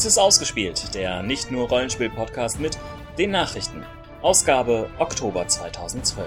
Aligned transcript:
Dies 0.00 0.06
ist 0.06 0.18
ausgespielt, 0.18 0.94
der 0.94 1.22
nicht 1.22 1.50
nur 1.50 1.68
Rollenspiel-Podcast 1.68 2.58
mit 2.58 2.78
den 3.18 3.32
Nachrichten. 3.32 3.84
Ausgabe 4.22 4.88
Oktober 4.98 5.46
2012. 5.46 6.26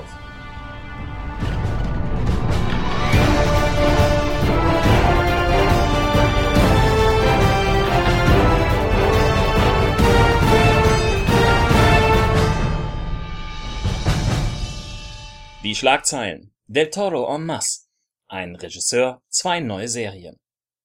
Die 15.64 15.74
Schlagzeilen. 15.74 16.54
Del 16.68 16.92
Toro 16.92 17.36
en 17.36 17.48
masse. 17.48 17.88
Ein 18.28 18.56
Regisseur, 18.56 19.24
zwei 19.30 19.62
neue 19.62 19.88
Serien. 19.88 20.38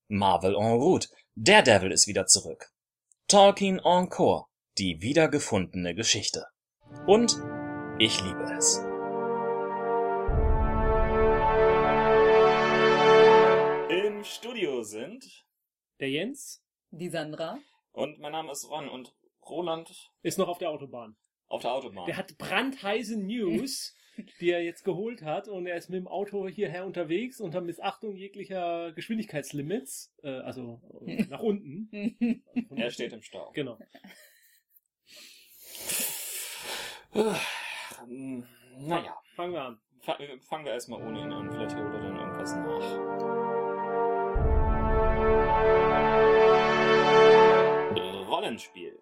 Marvel 0.09 0.55
en 0.55 0.73
route. 0.73 1.09
Daredevil 1.35 1.93
ist 1.93 2.07
wieder 2.07 2.27
zurück. 2.27 2.73
Tolkien 3.31 3.79
Encore. 3.81 4.47
Die 4.79 5.03
wiedergefundene 5.03 5.95
Geschichte. 5.95 6.47
Und 7.07 7.37
ich 7.99 8.23
liebe 8.23 8.43
es. 8.57 8.79
Im 13.91 14.25
Studio 14.25 14.83
sind 14.83 15.45
Der 16.01 16.09
Jens 16.11 16.63
Die 16.91 17.11
Sandra. 17.11 17.59
und 17.93 18.19
mein 18.19 18.33
Name 18.33 18.51
ist 18.51 18.65
Ron 18.71 18.89
und 18.89 19.15
Roland 19.47 19.91
ist 20.23 20.39
noch 20.39 20.49
auf 20.49 20.57
der 20.57 20.71
Autobahn. 20.71 21.17
auf 21.49 21.61
der 21.61 21.73
Autobahn. 21.73 22.07
Der 22.07 22.17
hat 22.17 22.39
brandheiße 22.39 23.19
News, 23.19 23.95
die 24.41 24.51
er 24.51 24.63
jetzt 24.63 24.85
geholt 24.85 25.23
hat 25.23 25.49
und 25.49 25.67
er 25.67 25.77
ist 25.77 25.91
mit 25.91 25.99
dem 25.99 26.09
Auto 26.09 26.49
hierher 26.49 26.85
unterwegs 26.85 27.41
unter 27.41 27.61
Missachtung 27.61 28.17
jeglicher 28.17 28.93
Geschwindigkeitslimits, 28.93 30.15
äh, 30.23 30.29
also 30.29 30.81
äh, 31.07 31.25
nach 31.25 31.41
unten. 31.41 32.43
er 32.77 32.91
steht 32.91 33.13
im 33.13 33.23
Stau. 33.23 33.51
Genau. 33.53 33.79
Naja, 38.77 39.19
Fangen 39.35 39.53
wir 39.53 39.63
an. 39.63 39.81
äh, 40.19 40.39
fangen 40.41 40.65
wir 40.65 40.73
erstmal 40.73 41.01
ohne 41.01 41.21
ihn 41.21 41.33
an. 41.33 41.51
Vielleicht 41.51 41.77
holt 41.77 41.95
er 41.95 42.01
dann 42.01 42.17
irgendwas 42.17 42.55
nach. 42.57 43.29
Rollenspiel. 48.29 49.01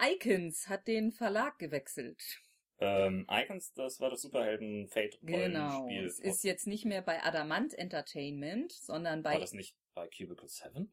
Icons 0.00 0.68
hat 0.68 0.88
den 0.88 1.12
Verlag 1.12 1.58
gewechselt. 1.58 2.40
Ähm, 2.82 3.26
Icons, 3.30 3.72
das 3.74 4.00
war 4.00 4.10
das 4.10 4.22
Superhelden-Fate-Rollenspiel. 4.22 5.48
Genau. 5.48 5.88
Es 5.88 6.18
ist 6.18 6.42
jetzt 6.42 6.66
nicht 6.66 6.84
mehr 6.84 7.00
bei 7.02 7.22
Adamant 7.22 7.74
Entertainment, 7.74 8.72
sondern 8.72 9.22
War 9.22 9.34
bei 9.34 9.38
das 9.40 9.52
nicht 9.52 9.76
bei 9.94 10.08
Cubicle 10.08 10.48
7? 10.48 10.92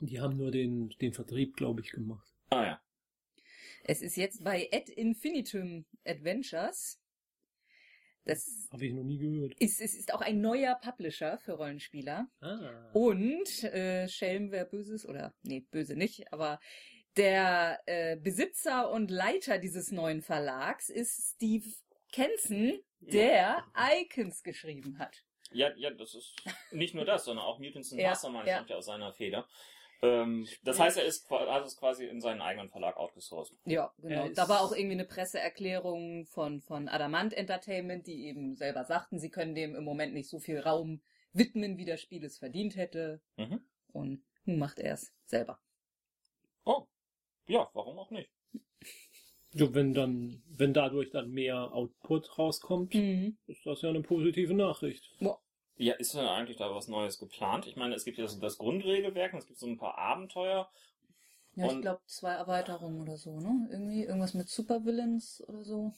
Die 0.00 0.20
haben 0.20 0.36
nur 0.36 0.50
den, 0.50 0.88
den 1.00 1.12
Vertrieb, 1.12 1.56
glaube 1.56 1.82
ich, 1.82 1.90
gemacht. 1.92 2.34
Ah 2.50 2.64
ja. 2.64 2.82
es 3.84 4.00
ist 4.00 4.16
jetzt 4.16 4.42
bei 4.42 4.68
Ad 4.72 4.90
Infinitum 4.92 5.84
Adventures. 6.06 7.00
Das 8.24 8.68
Habe 8.72 8.86
ich 8.86 8.94
noch 8.94 9.04
nie 9.04 9.18
gehört. 9.18 9.54
ist, 9.60 9.82
es 9.82 9.94
ist 9.94 10.14
auch 10.14 10.22
ein 10.22 10.40
neuer 10.40 10.76
Publisher 10.76 11.36
für 11.38 11.52
Rollenspieler. 11.52 12.26
Ah. 12.40 12.90
Und 12.94 13.64
äh, 13.64 14.08
Schelm, 14.08 14.50
wer 14.50 14.64
Böses, 14.64 15.06
oder 15.06 15.34
nee, 15.42 15.60
böse 15.70 15.94
nicht, 15.94 16.32
aber 16.32 16.58
der 17.16 17.80
äh, 17.86 18.16
Besitzer 18.16 18.90
und 18.90 19.10
Leiter 19.10 19.58
dieses 19.58 19.92
neuen 19.92 20.22
Verlags 20.22 20.88
ist 20.88 21.34
Steve 21.34 21.68
Kenson, 22.12 22.80
der 23.00 23.64
Icons 23.76 24.42
geschrieben 24.42 24.98
hat. 24.98 25.24
Ja, 25.52 25.72
ja, 25.76 25.90
das 25.90 26.14
ist 26.14 26.34
nicht 26.72 26.94
nur 26.94 27.04
das, 27.04 27.24
sondern 27.24 27.44
auch 27.44 27.58
Mutants 27.58 27.92
and 27.92 28.00
Ja, 28.00 28.10
Mastermind 28.10 28.46
ja. 28.46 28.54
stammt 28.54 28.70
ja 28.70 28.76
aus 28.76 28.86
seiner 28.86 29.12
Feder. 29.12 29.46
Ähm, 30.02 30.46
das 30.64 30.78
heißt, 30.78 30.98
er 30.98 31.04
ist, 31.04 31.30
es 31.64 31.76
quasi 31.76 32.06
in 32.06 32.20
seinen 32.20 32.42
eigenen 32.42 32.68
Verlag 32.68 32.96
outgesourced. 32.96 33.56
Ja, 33.64 33.92
genau. 33.98 34.28
Da 34.28 34.48
war 34.48 34.60
auch 34.60 34.72
irgendwie 34.72 34.94
eine 34.94 35.04
Presseerklärung 35.04 36.26
von, 36.26 36.60
von 36.60 36.88
Adamant 36.88 37.32
Entertainment, 37.32 38.06
die 38.06 38.26
eben 38.26 38.56
selber 38.56 38.84
sagten, 38.84 39.18
sie 39.18 39.30
können 39.30 39.54
dem 39.54 39.74
im 39.74 39.84
Moment 39.84 40.12
nicht 40.12 40.28
so 40.28 40.40
viel 40.40 40.58
Raum 40.58 41.00
widmen, 41.32 41.78
wie 41.78 41.84
das 41.84 42.00
Spiel 42.00 42.24
es 42.24 42.38
verdient 42.38 42.76
hätte. 42.76 43.20
Mhm. 43.36 43.60
Und 43.92 44.24
nun 44.44 44.58
macht 44.58 44.78
er 44.78 44.94
es 44.94 45.12
selber. 45.24 45.58
Ja, 47.46 47.68
warum 47.74 47.98
auch 47.98 48.10
nicht? 48.10 48.30
Ja, 49.52 49.72
wenn 49.72 49.94
dann, 49.94 50.42
wenn 50.48 50.74
dadurch 50.74 51.10
dann 51.10 51.30
mehr 51.30 51.72
Output 51.72 52.38
rauskommt, 52.38 52.94
Mhm. 52.94 53.36
ist 53.46 53.64
das 53.66 53.82
ja 53.82 53.90
eine 53.90 54.02
positive 54.02 54.54
Nachricht. 54.54 55.12
Ja, 55.76 55.94
ist 55.94 56.14
denn 56.14 56.26
eigentlich 56.26 56.56
da 56.56 56.72
was 56.74 56.88
Neues 56.88 57.18
geplant? 57.18 57.66
Ich 57.66 57.76
meine, 57.76 57.94
es 57.94 58.04
gibt 58.04 58.18
ja 58.18 58.26
so 58.28 58.38
das 58.40 58.58
Grundregelwerk 58.58 59.32
und 59.32 59.40
es 59.40 59.46
gibt 59.46 59.58
so 59.58 59.66
ein 59.66 59.76
paar 59.76 59.98
Abenteuer. 59.98 60.70
Ja, 61.56 61.70
ich 61.70 61.80
glaube 61.80 62.00
zwei 62.06 62.32
Erweiterungen 62.32 63.00
oder 63.00 63.16
so, 63.16 63.38
ne? 63.38 63.68
Irgendwie 63.70 64.02
irgendwas 64.04 64.34
mit 64.34 64.48
Supervillains 64.48 65.42
oder 65.46 65.64
so. 65.64 65.92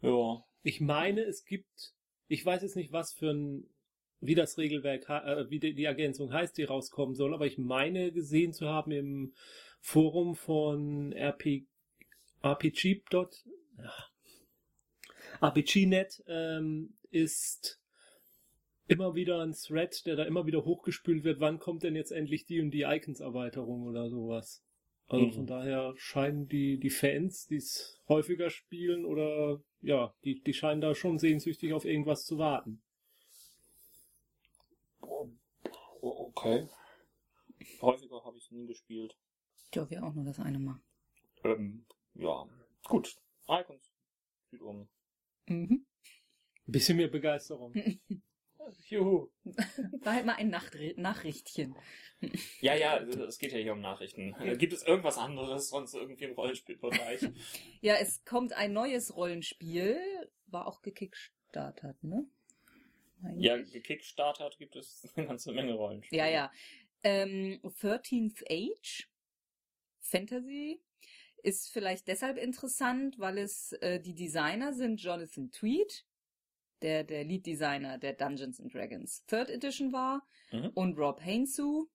Ja. 0.00 0.44
Ich 0.62 0.80
meine, 0.80 1.22
es 1.22 1.44
gibt, 1.44 1.94
ich 2.28 2.44
weiß 2.44 2.62
jetzt 2.62 2.76
nicht, 2.76 2.92
was 2.92 3.12
für 3.12 3.30
ein, 3.32 3.68
wie 4.22 4.34
das 4.34 4.56
Regelwerk, 4.56 5.08
äh, 5.08 5.50
wie 5.50 5.58
die, 5.58 5.74
die 5.74 5.84
Ergänzung 5.84 6.32
heißt, 6.32 6.56
die 6.56 6.64
rauskommen 6.64 7.14
soll, 7.14 7.34
aber 7.34 7.46
ich 7.46 7.58
meine 7.58 8.12
gesehen 8.12 8.52
zu 8.52 8.68
haben 8.68 8.92
im 8.92 9.34
Forum 9.80 10.36
von 10.36 11.12
RP, 11.12 11.66
RPG. 12.42 13.02
Ja. 13.78 13.92
RPGNet 15.40 16.22
ähm, 16.28 16.94
ist 17.10 17.80
immer 18.86 19.14
wieder 19.14 19.40
ein 19.40 19.54
Thread, 19.54 20.06
der 20.06 20.16
da 20.16 20.24
immer 20.24 20.46
wieder 20.46 20.64
hochgespült 20.64 21.24
wird, 21.24 21.40
wann 21.40 21.58
kommt 21.58 21.82
denn 21.82 21.96
jetzt 21.96 22.12
endlich 22.12 22.44
die 22.44 22.60
und 22.60 22.70
die 22.70 22.82
Icons-Erweiterung 22.82 23.82
oder 23.82 24.08
sowas. 24.08 24.62
Also 25.08 25.26
Mhm. 25.26 25.32
von 25.32 25.46
daher 25.46 25.94
scheinen 25.96 26.48
die, 26.48 26.78
die 26.78 26.90
Fans, 26.90 27.46
die 27.48 27.56
es 27.56 28.00
häufiger 28.08 28.50
spielen 28.50 29.04
oder 29.04 29.60
ja, 29.80 30.14
die, 30.24 30.40
die 30.40 30.54
scheinen 30.54 30.80
da 30.80 30.94
schon 30.94 31.18
sehnsüchtig 31.18 31.72
auf 31.72 31.84
irgendwas 31.84 32.24
zu 32.24 32.38
warten. 32.38 32.82
Oh, 35.02 35.28
okay. 36.02 36.68
Häufiger 37.80 38.24
habe 38.24 38.36
ich 38.38 38.50
nie 38.50 38.66
gespielt. 38.66 39.16
Ja, 39.74 39.88
wir 39.88 40.04
auch 40.04 40.12
nur 40.12 40.24
das 40.24 40.38
eine 40.38 40.58
Mal. 40.58 40.80
Ähm, 41.44 41.86
ja. 42.14 42.46
Gut. 42.84 43.16
Icons. 43.48 43.92
Sieht 44.50 44.60
um. 44.60 44.88
Mhm. 45.46 45.86
Ein 46.66 46.72
bisschen 46.72 46.96
mehr 46.96 47.08
Begeisterung. 47.08 47.72
Juhu. 48.88 49.28
War 50.02 50.14
halt 50.14 50.26
mal 50.26 50.36
ein 50.36 50.48
Nachri 50.48 50.94
Nachrichtchen. 50.96 51.74
Ja, 52.60 52.74
ja, 52.74 52.98
es 52.98 53.38
geht 53.38 53.52
ja 53.52 53.58
hier 53.58 53.72
um 53.72 53.80
Nachrichten. 53.80 54.34
Gibt 54.56 54.72
es 54.72 54.84
irgendwas 54.84 55.18
anderes 55.18 55.68
sonst 55.68 55.94
irgendwie 55.94 56.24
im 56.24 56.34
Rollenspielbereich? 56.34 57.28
Ja, 57.80 57.96
es 57.96 58.24
kommt 58.24 58.52
ein 58.52 58.72
neues 58.72 59.16
Rollenspiel. 59.16 59.98
War 60.46 60.68
auch 60.68 60.82
gekickstartert, 60.82 62.04
ne? 62.04 62.28
Meine 63.22 63.40
ja, 63.40 63.56
ich. 63.56 63.72
gekickstartert 63.72 64.58
gibt 64.58 64.76
es 64.76 65.08
eine 65.16 65.26
ganze 65.26 65.52
Menge 65.52 65.74
Rollenspiele. 65.74 66.20
Ja, 66.22 66.28
ja. 66.28 66.52
Ähm, 67.04 67.60
13th 67.64 68.44
Age 68.50 69.08
Fantasy 70.00 70.80
ist 71.42 71.70
vielleicht 71.72 72.06
deshalb 72.08 72.36
interessant, 72.38 73.18
weil 73.18 73.38
es 73.38 73.72
äh, 73.80 74.00
die 74.00 74.14
Designer 74.14 74.72
sind 74.72 75.00
Jonathan 75.02 75.50
Tweed, 75.50 76.04
der 76.82 77.02
der 77.04 77.24
Lead 77.24 77.46
Designer 77.46 77.98
der 77.98 78.12
Dungeons 78.12 78.60
and 78.60 78.72
Dragons 78.72 79.24
Third 79.26 79.48
Edition 79.50 79.92
war, 79.92 80.26
Mhm. 80.52 80.70
und 80.74 80.98
Rob 80.98 81.20
Hainsou, 81.20 81.88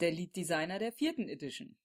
der 0.00 0.10
Lead 0.12 0.34
Designer 0.36 0.78
der 0.78 0.92
vierten 0.92 1.28
Edition. 1.28 1.76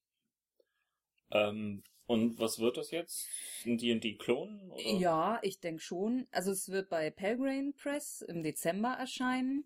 Ähm, 1.32 1.84
und 2.12 2.40
was 2.40 2.60
wird 2.60 2.78
das 2.78 2.92
jetzt? 2.92 3.28
Ein 3.66 3.78
D&D-Klon? 3.78 4.72
oder? 4.72 4.82
Ja, 5.00 5.40
ich 5.42 5.60
denke 5.60 5.82
schon. 5.82 6.28
Also 6.32 6.52
es 6.52 6.70
wird 6.70 6.90
bei 6.90 7.10
Pelgrane 7.10 7.72
Press 7.74 8.22
im 8.22 8.44
Dezember 8.44 8.94
erscheinen. 8.94 9.64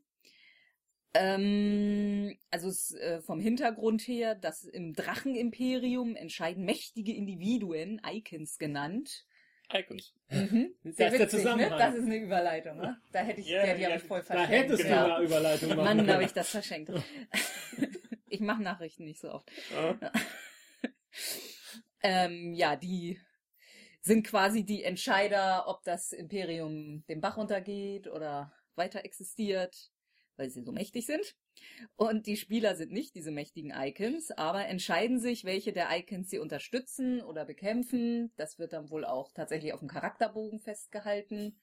Ähm, 1.14 2.38
also 2.52 2.68
es, 2.68 2.92
äh, 2.92 3.22
vom 3.22 3.40
Hintergrund 3.40 4.02
her, 4.02 4.36
dass 4.36 4.66
im 4.66 4.94
Drachenimperium 4.94 6.16
entscheiden 6.16 6.66
mächtige 6.66 7.14
Individuen, 7.14 8.02
Icons 8.06 8.58
genannt. 8.58 9.26
Icons. 9.74 10.14
Mhm. 10.30 10.74
Das 10.84 10.96
Sehr 10.98 11.08
ist 11.08 11.14
der 11.14 11.20
witzig, 11.22 11.22
ne? 11.22 11.44
Zusammenhang. 11.44 11.80
Das 11.80 11.96
ist 11.96 12.06
eine 12.06 12.18
Überleitung, 12.18 12.78
ne? 12.78 13.02
Da 13.14 13.20
hätte 13.20 13.42
ich, 13.42 13.48
Ja, 13.48 13.66
der, 13.66 13.76
die 13.76 13.82
ja, 13.82 13.90
habe 13.90 13.98
ich 13.98 14.04
voll 14.04 14.20
Da 14.20 14.26
verschenkt. 14.26 14.52
hättest 14.52 14.84
du 14.84 14.88
ja. 14.90 15.16
eine 15.16 15.26
Überleitung 15.26 15.70
machen 15.70 15.84
Mann, 15.84 16.06
da 16.08 16.14
habe 16.16 16.24
ich 16.26 16.34
das 16.34 16.50
verschenkt. 16.50 16.92
ich 18.30 18.40
mache 18.42 18.62
Nachrichten 18.62 19.06
nicht 19.06 19.22
so 19.22 19.32
oft. 19.32 19.50
Ja. 19.74 20.12
Ähm, 22.06 22.54
ja, 22.54 22.76
die 22.76 23.20
sind 24.00 24.28
quasi 24.28 24.64
die 24.64 24.84
Entscheider, 24.84 25.68
ob 25.68 25.84
das 25.84 26.12
Imperium 26.12 27.04
den 27.10 27.20
Bach 27.20 27.38
runtergeht 27.38 28.08
oder 28.08 28.54
weiter 28.76 29.04
existiert, 29.04 29.92
weil 30.38 30.52
sie 30.52 30.62
so 30.62 30.72
mächtig 30.72 31.08
sind. 31.08 31.36
Und 31.96 32.28
die 32.28 32.38
Spieler 32.38 32.76
sind 32.76 32.92
nicht 32.92 33.16
diese 33.16 33.32
mächtigen 33.32 33.74
Icons, 33.76 34.30
aber 34.30 34.68
entscheiden 34.68 35.20
sich, 35.20 35.46
welche 35.46 35.74
der 35.74 35.88
Icons 35.98 36.30
sie 36.30 36.38
unterstützen 36.38 37.22
oder 37.22 37.44
bekämpfen. 37.44 38.32
Das 38.36 38.60
wird 38.60 38.74
dann 38.74 38.92
wohl 38.92 39.04
auch 39.04 39.32
tatsächlich 39.32 39.74
auf 39.74 39.80
dem 39.80 39.90
Charakterbogen 39.90 40.60
festgehalten. 40.60 41.60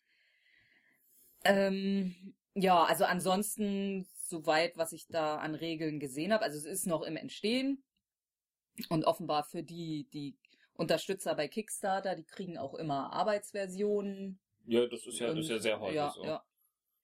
Ähm, 1.44 2.34
ja, 2.54 2.82
also 2.82 3.04
ansonsten, 3.04 4.08
soweit, 4.26 4.76
was 4.76 4.92
ich 4.92 5.06
da 5.06 5.36
an 5.36 5.54
Regeln 5.54 6.00
gesehen 6.00 6.32
habe, 6.32 6.42
also 6.42 6.58
es 6.58 6.64
ist 6.64 6.86
noch 6.88 7.02
im 7.02 7.16
Entstehen. 7.16 7.84
Und 8.88 9.04
offenbar 9.04 9.44
für 9.44 9.62
die, 9.62 10.06
die 10.12 10.36
Unterstützer 10.74 11.34
bei 11.34 11.48
Kickstarter, 11.48 12.14
die 12.14 12.24
kriegen 12.24 12.58
auch 12.58 12.74
immer 12.74 13.12
Arbeitsversionen. 13.12 14.38
Ja, 14.66 14.86
das 14.86 15.06
ist 15.06 15.18
ja, 15.18 15.28
Und- 15.30 15.36
das 15.36 15.44
ist 15.46 15.50
ja 15.50 15.58
sehr 15.58 15.80
häufig 15.80 15.96
ja, 15.96 16.10
so. 16.10 16.24
Ja. 16.24 16.44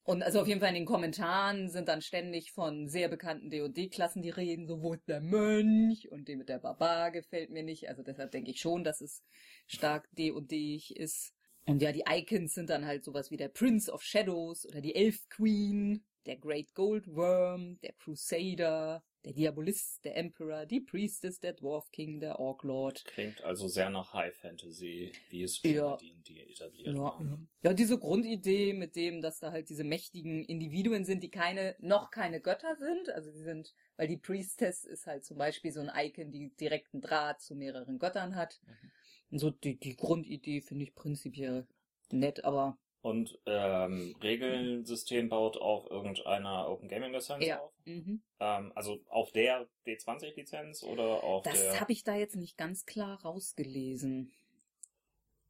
Und 0.05 0.23
also 0.23 0.41
auf 0.41 0.49
jeden 0.49 0.61
Fall 0.61 0.71
in 0.71 0.75
den 0.77 0.87
Kommentaren 0.87 1.69
sind 1.69 1.87
dann 1.87 2.01
ständig 2.01 2.53
von 2.53 2.89
sehr 2.89 3.09
bekannten 3.09 3.51
D&D-Klassen 3.51 4.23
die 4.23 4.31
reden, 4.31 4.67
so 4.67 4.81
wo 4.81 4.95
ist 4.95 5.07
der 5.07 5.21
Mönch 5.21 6.11
und 6.11 6.29
dem 6.29 6.39
mit 6.39 6.49
der 6.49 6.59
Barbar 6.61 7.11
gefällt 7.11 7.51
mir 7.51 7.63
nicht. 7.63 7.91
Also 7.91 8.03
deshalb 8.03 8.31
denke 8.31 8.51
ich 8.51 8.59
schon, 8.59 8.85
dass 8.85 9.03
es 9.03 9.23
stark 9.67 10.09
D&D-ig 10.13 10.97
ist. 10.97 11.35
Und 11.67 11.83
ja, 11.83 11.93
die 11.93 12.05
Icons 12.09 12.55
sind 12.55 12.71
dann 12.71 12.87
halt 12.87 13.05
sowas 13.05 13.31
wie 13.31 13.37
der 13.37 13.49
Prince 13.49 13.93
of 13.93 14.03
Shadows 14.03 14.65
oder 14.65 14.81
die 14.81 14.95
Elf 14.95 15.29
Queen, 15.29 16.03
der 16.25 16.37
Great 16.37 16.73
Gold 16.75 17.15
Worm, 17.15 17.79
der 17.83 17.93
Crusader, 17.93 19.05
der 19.25 19.33
Diabolist, 19.33 20.05
der 20.05 20.17
Emperor, 20.17 20.65
die 20.67 20.81
Priestess, 20.81 21.41
der 21.41 21.53
Dwarf 21.53 21.91
King, 21.91 22.21
der 22.21 22.39
Orc 22.39 22.63
Lord. 22.63 23.05
Klingt 23.05 23.43
also 23.43 23.67
sehr 23.69 23.91
nach 23.91 24.13
High 24.13 24.35
Fantasy, 24.37 25.13
wie 25.31 25.43
es 25.43 25.59
schon 25.59 25.73
Ja. 25.73 25.91
bei 25.91 25.97
D&D 25.97 26.41
etabliert 26.53 26.95
Ja, 26.95 27.03
war. 27.03 27.39
ja, 27.63 27.73
diese 27.75 27.99
Grundidee 27.99 28.73
mit 28.73 28.95
dem, 28.97 29.21
dass 29.21 29.41
da 29.41 29.51
halt 29.51 29.69
diese 29.69 29.85
mächtigen 29.85 30.45
Individuen 30.45 31.05
sind, 31.05 31.23
die 31.23 31.31
keine, 31.31 31.75
noch 31.81 32.11
keine 32.11 32.41
Götter 32.41 32.77
sind. 32.77 33.11
Also 33.11 33.31
die 33.33 33.43
sind, 33.43 33.75
weil 33.97 34.09
die 34.09 34.17
Priestess 34.19 34.85
ist 34.85 35.07
halt 35.07 35.25
zum 35.25 35.37
Beispiel 35.39 35.73
so 35.73 35.81
ein 35.81 35.91
Icon, 35.95 36.31
die 36.31 36.55
direkten 36.57 37.01
Draht 37.01 37.41
zu 37.41 37.55
mehreren 37.57 37.99
Göttern 37.99 38.37
hat. 38.37 38.61
Mhm. 38.65 38.91
Und 39.31 39.39
so 39.41 39.51
die, 39.51 39.79
die 39.79 39.97
Grundidee 39.97 40.61
finde 40.61 40.85
ich 40.85 40.95
prinzipiell 40.95 41.67
nett, 42.11 42.45
aber 42.45 42.79
Und 43.01 43.39
ähm, 43.47 44.17
Regelsystem 44.23 45.29
baut 45.29 45.57
auf 45.57 45.89
irgendeiner 45.89 46.69
Open 46.69 46.89
Gaming 46.89 47.13
Lizenz 47.13 47.47
ja. 47.47 47.61
auf? 47.61 47.73
Mhm. 47.85 48.23
Ähm, 48.41 48.73
also 48.75 49.01
auf 49.09 49.31
der 49.33 49.69
D20 49.87 50.35
Lizenz 50.35 50.83
oder 50.83 51.23
auf 51.23 51.45
Das 51.45 51.61
der... 51.61 51.81
habe 51.81 51.93
ich 51.93 52.03
da 52.03 52.17
jetzt 52.17 52.37
nicht 52.37 52.57
ganz 52.57 52.87
klar 52.87 53.21
rausgelesen. 53.23 54.33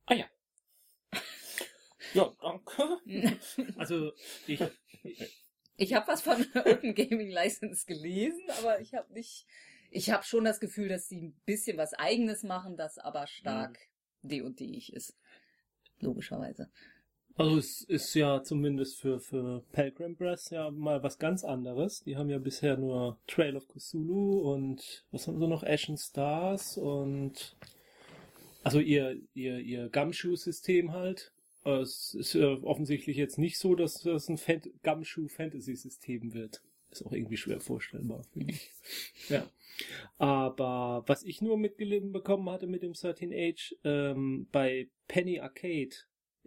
Ja, 2.14 2.32
danke. 2.40 2.98
Also 3.76 4.12
ich, 4.46 4.60
Ich 5.76 5.94
habe 5.94 6.08
was 6.08 6.22
von 6.22 6.44
Open 6.54 6.94
Gaming 6.94 7.30
License 7.30 7.86
gelesen, 7.86 8.44
aber 8.58 8.80
ich 8.80 8.94
habe 8.94 9.12
nicht. 9.12 9.46
Ich 9.90 10.10
habe 10.10 10.24
schon 10.24 10.44
das 10.44 10.60
Gefühl, 10.60 10.88
dass 10.88 11.08
sie 11.08 11.20
ein 11.20 11.40
bisschen 11.46 11.78
was 11.78 11.94
Eigenes 11.94 12.42
machen, 12.42 12.76
das 12.76 12.98
aber 12.98 13.26
stark 13.26 13.78
D&D-ig 14.22 14.92
ist. 14.92 15.16
Logischerweise. 16.00 16.70
Also 17.38 17.56
es 17.56 17.82
ist 17.84 18.14
ja 18.14 18.42
zumindest 18.42 19.00
für, 19.00 19.20
für 19.20 19.62
Pelgrim 19.72 20.16
Press 20.16 20.50
ja 20.50 20.70
mal 20.70 21.02
was 21.04 21.18
ganz 21.18 21.44
anderes. 21.44 22.02
Die 22.02 22.16
haben 22.16 22.28
ja 22.28 22.38
bisher 22.38 22.76
nur 22.76 23.16
Trail 23.28 23.56
of 23.56 23.68
Cthulhu 23.68 24.40
und 24.40 25.04
was 25.12 25.28
haben 25.28 25.38
sie 25.38 25.46
noch? 25.46 25.62
Ashen 25.62 25.96
Stars 25.96 26.76
und 26.76 27.56
also 28.64 28.80
ihr, 28.80 29.20
ihr, 29.34 29.60
ihr 29.60 29.88
Gumshoe-System 29.88 30.92
halt. 30.92 31.32
Aber 31.62 31.80
Es 31.80 32.14
ist 32.14 32.34
äh, 32.34 32.44
offensichtlich 32.44 33.16
jetzt 33.16 33.38
nicht 33.38 33.58
so, 33.58 33.76
dass 33.76 34.02
das 34.02 34.28
ein 34.28 34.36
Fan 34.36 34.62
Gumshoe-Fantasy-System 34.82 36.34
wird. 36.34 36.60
Ist 36.90 37.06
auch 37.06 37.12
irgendwie 37.12 37.36
schwer 37.36 37.60
vorstellbar, 37.60 38.24
finde 38.32 38.54
ich. 38.54 38.72
ja. 39.28 39.48
Aber 40.16 41.04
was 41.06 41.22
ich 41.22 41.40
nur 41.40 41.56
mitgelebt 41.56 42.12
bekommen 42.12 42.50
hatte 42.50 42.66
mit 42.66 42.82
dem 42.82 42.94
13 42.94 43.32
Age, 43.32 43.76
ähm, 43.84 44.48
bei 44.50 44.88
Penny 45.06 45.38
Arcade 45.38 45.94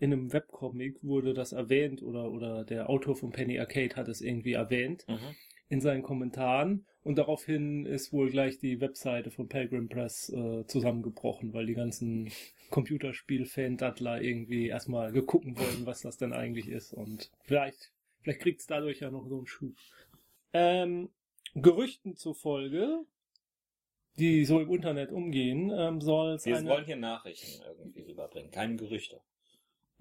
in 0.01 0.11
einem 0.11 0.33
Webcomic 0.33 0.97
wurde 1.03 1.33
das 1.33 1.51
erwähnt 1.53 2.01
oder, 2.01 2.31
oder 2.31 2.63
der 2.65 2.89
Autor 2.89 3.15
von 3.15 3.31
Penny 3.31 3.59
Arcade 3.59 3.95
hat 3.95 4.07
es 4.07 4.19
irgendwie 4.19 4.53
erwähnt 4.53 5.05
Mhm. 5.07 5.35
in 5.69 5.79
seinen 5.79 6.01
Kommentaren 6.01 6.85
und 7.03 7.17
daraufhin 7.17 7.85
ist 7.85 8.11
wohl 8.11 8.29
gleich 8.31 8.57
die 8.57 8.81
Webseite 8.81 9.29
von 9.31 9.47
Pelgrim 9.47 9.89
Press 9.89 10.29
äh, 10.29 10.65
zusammengebrochen, 10.65 11.53
weil 11.53 11.67
die 11.67 11.75
ganzen 11.75 12.31
Computerspiel-Fan-Dattler 12.71 14.21
irgendwie 14.21 14.67
erstmal 14.67 15.11
gegucken 15.11 15.57
wollten, 15.57 15.85
was 15.85 16.01
das 16.01 16.17
denn 16.17 16.33
eigentlich 16.33 16.67
ist 16.67 16.93
und 16.93 17.29
vielleicht, 17.43 17.91
vielleicht 18.21 18.41
kriegt's 18.41 18.65
dadurch 18.67 18.99
ja 19.01 19.11
noch 19.11 19.27
so 19.27 19.37
einen 19.37 19.47
Schub. 19.47 19.75
Ähm, 20.53 21.09
Gerüchten 21.53 22.15
zufolge, 22.15 23.05
die 24.17 24.45
so 24.45 24.59
im 24.59 24.71
Internet 24.71 25.11
umgehen, 25.11 25.71
ähm, 25.75 26.01
soll 26.01 26.33
es 26.33 26.45
Wir 26.45 26.57
eine... 26.57 26.69
wollen 26.69 26.85
hier 26.85 26.95
Nachrichten 26.97 27.61
irgendwie 27.77 28.01
rüberbringen, 28.01 28.51
keine 28.51 28.75
Gerüchte. 28.77 29.21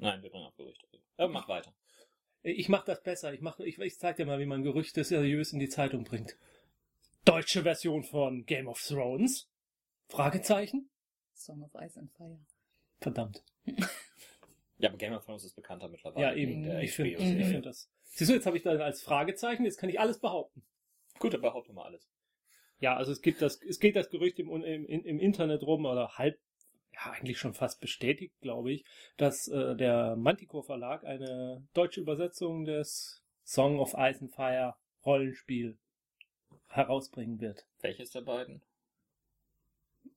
Nein, 0.01 0.23
wir 0.23 0.31
bringen 0.31 0.47
auch 0.47 0.57
Gerüchte. 0.57 0.87
Ja, 1.19 1.29
mach 1.29 1.49
weiter. 1.49 1.75
Ich 2.43 2.69
mach 2.71 2.85
das 2.85 3.03
besser. 3.03 3.35
Ich, 3.35 3.43
mach, 3.43 3.61
ich, 3.61 3.79
ich 3.79 3.99
zeig 3.99 4.17
dir 4.17 4.25
mal, 4.25 4.39
wie 4.39 4.47
man 4.47 4.63
Gerüchte 4.63 5.05
seriös 5.05 5.53
in 5.53 5.59
die 5.59 5.69
Zeitung 5.69 6.05
bringt. 6.05 6.37
Deutsche 7.27 7.63
Version 7.63 8.03
von 8.03 8.47
Game 8.47 8.67
of 8.67 8.81
Thrones? 8.81 9.51
Fragezeichen? 10.09 10.89
Song 11.35 11.63
of 11.63 11.75
Ice 11.75 11.99
and 11.99 12.11
Fire. 12.13 12.41
Verdammt. 13.01 13.45
Ja, 14.79 14.89
aber 14.89 14.97
Game 14.97 15.13
of 15.13 15.25
Thrones 15.25 15.45
ist 15.45 15.55
bekannter 15.55 15.89
mittlerweile. 15.89 16.27
Ja, 16.27 16.35
eben. 16.35 16.65
Ich 16.81 16.93
finde 16.93 17.19
find 17.19 17.67
das. 17.67 17.91
Siehst 18.05 18.31
du, 18.31 18.35
jetzt 18.35 18.47
habe 18.47 18.57
ich 18.57 18.63
da 18.63 18.71
als 18.71 19.03
Fragezeichen, 19.03 19.65
jetzt 19.65 19.77
kann 19.77 19.91
ich 19.91 20.01
alles 20.01 20.19
behaupten. 20.19 20.65
Gut, 21.19 21.35
dann 21.35 21.43
behaupten 21.43 21.75
wir 21.75 21.85
alles. 21.85 22.09
Ja, 22.79 22.97
also 22.97 23.13
es 23.13 23.21
gibt 23.21 23.43
das, 23.43 23.61
es 23.63 23.79
geht 23.79 23.95
das 23.95 24.09
Gerücht 24.09 24.39
im, 24.39 24.51
im, 24.51 24.87
im 24.87 25.19
Internet 25.21 25.63
rum, 25.63 25.85
oder 25.85 26.17
halb, 26.17 26.41
ja, 27.05 27.13
eigentlich 27.13 27.39
schon 27.39 27.55
fast 27.55 27.81
bestätigt, 27.81 28.35
glaube 28.41 28.73
ich, 28.73 28.85
dass 29.17 29.49
äh, 29.49 29.77
der 29.77 30.17
Manticore 30.17 30.65
Verlag 30.65 31.05
eine 31.05 31.67
deutsche 31.73 32.01
Übersetzung 32.01 32.65
des 32.65 33.23
Song 33.45 33.79
of 33.81 33.95
Ice 33.97 34.21
and 34.21 34.33
Fire 34.33 34.75
Rollenspiel 35.05 35.79
herausbringen 36.69 37.41
wird. 37.41 37.67
Welches 37.81 38.11
der 38.11 38.21
beiden? 38.23 38.63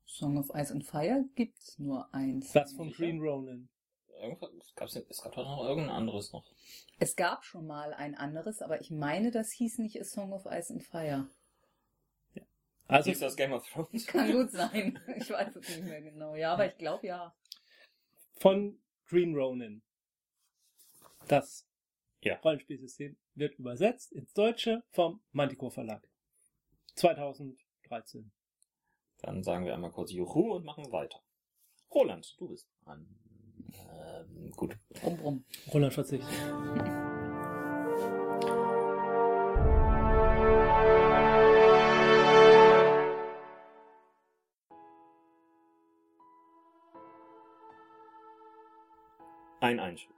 Song 0.06 0.38
of 0.38 0.50
Ice 0.54 0.72
and 0.72 0.86
Fire 0.86 1.24
gibt's 1.36 1.80
nur 1.80 2.14
eins. 2.14 2.52
Das 2.52 2.74
von? 2.74 2.92
Green 2.92 3.20
Ronin. 3.20 3.70
Irgendwas, 4.22 4.52
es, 4.54 4.76
gab's, 4.76 4.96
es 4.96 5.22
gab 5.22 5.34
doch 5.34 5.44
noch 5.44 5.68
irgendein 5.68 5.96
anderes 5.96 6.32
noch. 6.32 6.46
Es 7.00 7.16
gab 7.16 7.44
schon 7.44 7.66
mal 7.66 7.94
ein 7.94 8.16
anderes, 8.16 8.62
aber 8.62 8.80
ich 8.80 8.92
meine, 8.92 9.32
das 9.32 9.52
hieß 9.52 9.80
nicht 9.80 10.00
A 10.00 10.04
Song 10.04 10.32
of 10.32 10.46
Ice 10.46 10.72
and 10.72 10.84
Fire. 10.84 11.28
Also 12.88 13.10
Hieß 13.10 13.20
das 13.20 13.36
Game 13.36 13.54
of 13.54 13.68
Thrones? 13.68 14.06
Kann 14.06 14.32
gut 14.32 14.52
sein. 14.52 15.00
Ich 15.18 15.30
weiß 15.30 15.56
es 15.56 15.70
nicht 15.70 15.84
mehr 15.84 16.02
genau. 16.02 16.36
Ja, 16.36 16.54
aber 16.54 16.68
ich 16.68 16.78
glaube 16.78 17.08
ja. 17.08 17.34
von 18.38 18.80
Green 19.08 19.36
Ronin. 19.36 19.82
Das 21.28 21.66
Ja. 22.22 22.36
Rollenspielsystem 22.40 23.16
wird 23.36 23.58
übersetzt 23.58 24.12
ins 24.12 24.34
Deutsche 24.34 24.84
vom 24.92 25.22
Manticore 25.32 25.72
Verlag. 25.72 26.08
2013. 26.96 28.32
Dann 29.22 29.44
sagen 29.44 29.66
wir 29.66 29.74
einmal 29.74 29.92
kurz 29.92 30.12
Juhu 30.12 30.54
und 30.54 30.66
machen 30.66 30.92
weiter. 30.92 31.22
Roland, 31.94 32.36
du 32.40 32.50
bist 32.50 32.68
dran. 32.84 33.08
Ähm, 33.74 34.52
gut. 34.52 34.78
Brumm, 34.90 35.18
brumm. 35.18 35.46
Roland 35.74 35.94
verzichtet. 35.94 36.28
Ein 49.64 49.80
Einschub. 49.80 50.14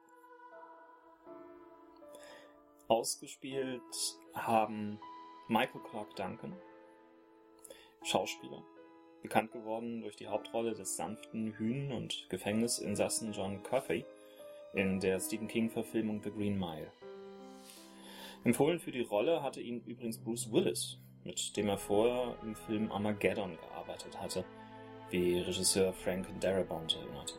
Ausgespielt 2.87 3.79
haben 4.33 4.99
Michael 5.49 5.81
Clark 5.81 6.15
Duncan, 6.15 6.55
Schauspieler, 8.01 8.63
bekannt 9.21 9.51
geworden 9.51 10.01
durch 10.01 10.15
die 10.15 10.25
Hauptrolle 10.25 10.73
des 10.73 10.97
sanften 10.97 11.53
Hühn- 11.59 11.91
und 11.91 12.25
Gefängnisinsassen 12.29 13.33
John 13.33 13.61
Coffey 13.61 14.03
in 14.73 14.99
der 14.99 15.19
Stephen 15.19 15.47
King-Verfilmung 15.47 16.23
The 16.23 16.31
Green 16.31 16.57
Mile. 16.57 16.91
Empfohlen 18.45 18.79
für 18.79 18.91
die 18.91 19.03
Rolle 19.03 19.43
hatte 19.43 19.61
ihn 19.61 19.83
übrigens 19.85 20.17
Bruce 20.17 20.51
Willis, 20.51 20.97
mit 21.23 21.55
dem 21.55 21.69
er 21.69 21.77
vorher 21.77 22.35
im 22.41 22.55
Film 22.55 22.91
Armageddon 22.91 23.57
gearbeitet 23.57 24.19
hatte, 24.19 24.43
wie 25.11 25.37
Regisseur 25.37 25.93
Frank 25.93 26.27
Darabont 26.39 26.95
erinnerte. 26.95 27.35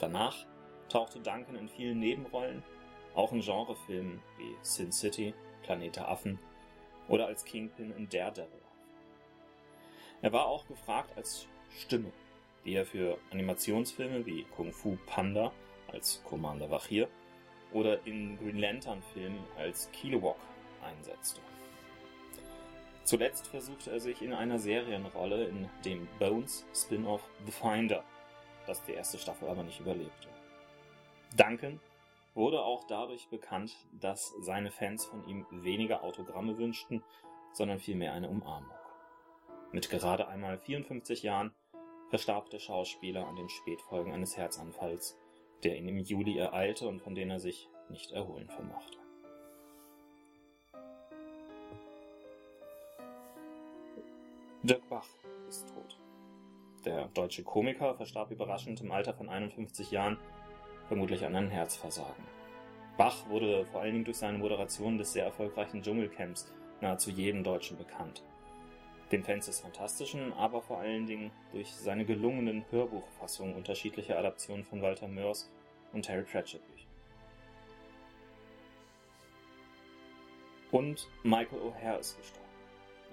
Danach 0.00 0.46
tauchte 0.92 1.20
Duncan 1.20 1.56
in 1.56 1.68
vielen 1.68 1.98
Nebenrollen, 1.98 2.62
auch 3.14 3.32
in 3.32 3.40
Genrefilmen 3.40 4.22
wie 4.36 4.54
Sin 4.62 4.92
City, 4.92 5.34
Planet 5.62 5.98
Affen 5.98 6.38
oder 7.08 7.26
als 7.26 7.44
Kingpin 7.44 7.92
in 7.96 8.08
Daredevil. 8.08 8.60
Er 10.20 10.32
war 10.32 10.46
auch 10.46 10.66
gefragt 10.66 11.16
als 11.16 11.46
Stimme, 11.70 12.12
die 12.64 12.74
er 12.74 12.86
für 12.86 13.18
Animationsfilme 13.30 14.24
wie 14.26 14.44
Kung 14.56 14.72
Fu 14.72 14.98
Panda 15.06 15.52
als 15.88 16.22
Commander 16.24 16.70
Vachir 16.70 17.08
oder 17.72 18.06
in 18.06 18.38
Green 18.38 18.58
Lantern 18.58 19.02
Filmen 19.14 19.42
als 19.56 19.90
Kilowog 19.92 20.36
einsetzte. 20.82 21.40
Zuletzt 23.04 23.48
versuchte 23.48 23.90
er 23.90 23.98
sich 23.98 24.22
in 24.22 24.32
einer 24.32 24.58
Serienrolle 24.58 25.46
in 25.46 25.68
dem 25.84 26.06
Bones 26.18 26.64
Spin-off 26.74 27.22
The 27.46 27.52
Finder, 27.52 28.04
das 28.66 28.82
die 28.84 28.92
erste 28.92 29.18
Staffel 29.18 29.48
aber 29.48 29.64
nicht 29.64 29.80
überlebte. 29.80 30.31
Duncan 31.36 31.80
wurde 32.34 32.62
auch 32.62 32.84
dadurch 32.84 33.28
bekannt, 33.28 33.76
dass 33.92 34.32
seine 34.40 34.70
Fans 34.70 35.04
von 35.04 35.26
ihm 35.26 35.46
weniger 35.50 36.02
Autogramme 36.02 36.58
wünschten, 36.58 37.02
sondern 37.52 37.78
vielmehr 37.78 38.12
eine 38.12 38.28
Umarmung. 38.28 38.70
Mit 39.72 39.90
gerade 39.90 40.28
einmal 40.28 40.58
54 40.58 41.22
Jahren 41.22 41.52
verstarb 42.08 42.50
der 42.50 42.58
Schauspieler 42.58 43.26
an 43.26 43.36
den 43.36 43.48
Spätfolgen 43.48 44.12
eines 44.12 44.36
Herzanfalls, 44.36 45.18
der 45.62 45.76
ihn 45.76 45.88
im 45.88 45.98
Juli 45.98 46.38
ereilte 46.38 46.88
und 46.88 47.00
von 47.00 47.14
dem 47.14 47.30
er 47.30 47.40
sich 47.40 47.68
nicht 47.88 48.12
erholen 48.12 48.48
vermochte. 48.48 48.98
Dirk 54.62 54.88
Bach 54.88 55.08
ist 55.48 55.68
tot. 55.68 55.98
Der 56.84 57.08
deutsche 57.08 57.42
Komiker 57.42 57.94
verstarb 57.94 58.30
überraschend 58.30 58.80
im 58.80 58.92
Alter 58.92 59.14
von 59.14 59.28
51 59.28 59.90
Jahren, 59.90 60.18
vermutlich 60.92 61.24
an 61.24 61.34
einem 61.34 61.48
Herzversagen. 61.48 62.22
Bach 62.98 63.26
wurde 63.30 63.64
vor 63.64 63.80
allen 63.80 63.92
Dingen 63.92 64.04
durch 64.04 64.18
seine 64.18 64.36
Moderation 64.36 64.98
des 64.98 65.14
sehr 65.14 65.24
erfolgreichen 65.24 65.80
Dschungelcamps 65.80 66.52
nahezu 66.82 67.08
jedem 67.08 67.42
Deutschen 67.42 67.78
bekannt. 67.78 68.22
Den 69.10 69.24
Fans 69.24 69.46
des 69.46 69.60
Fantastischen, 69.60 70.34
aber 70.34 70.60
vor 70.60 70.80
allen 70.80 71.06
Dingen 71.06 71.30
durch 71.50 71.72
seine 71.72 72.04
gelungenen 72.04 72.66
Hörbuchfassungen 72.70 73.54
unterschiedlicher 73.54 74.18
Adaptionen 74.18 74.64
von 74.64 74.82
Walter 74.82 75.08
Mörs 75.08 75.50
und 75.94 76.02
Terry 76.02 76.24
Pratchett 76.24 76.60
Büchern. 76.66 76.90
Und 80.72 81.08
Michael 81.22 81.58
O'Hare 81.60 82.00
ist 82.00 82.18
gestorben. 82.18 82.50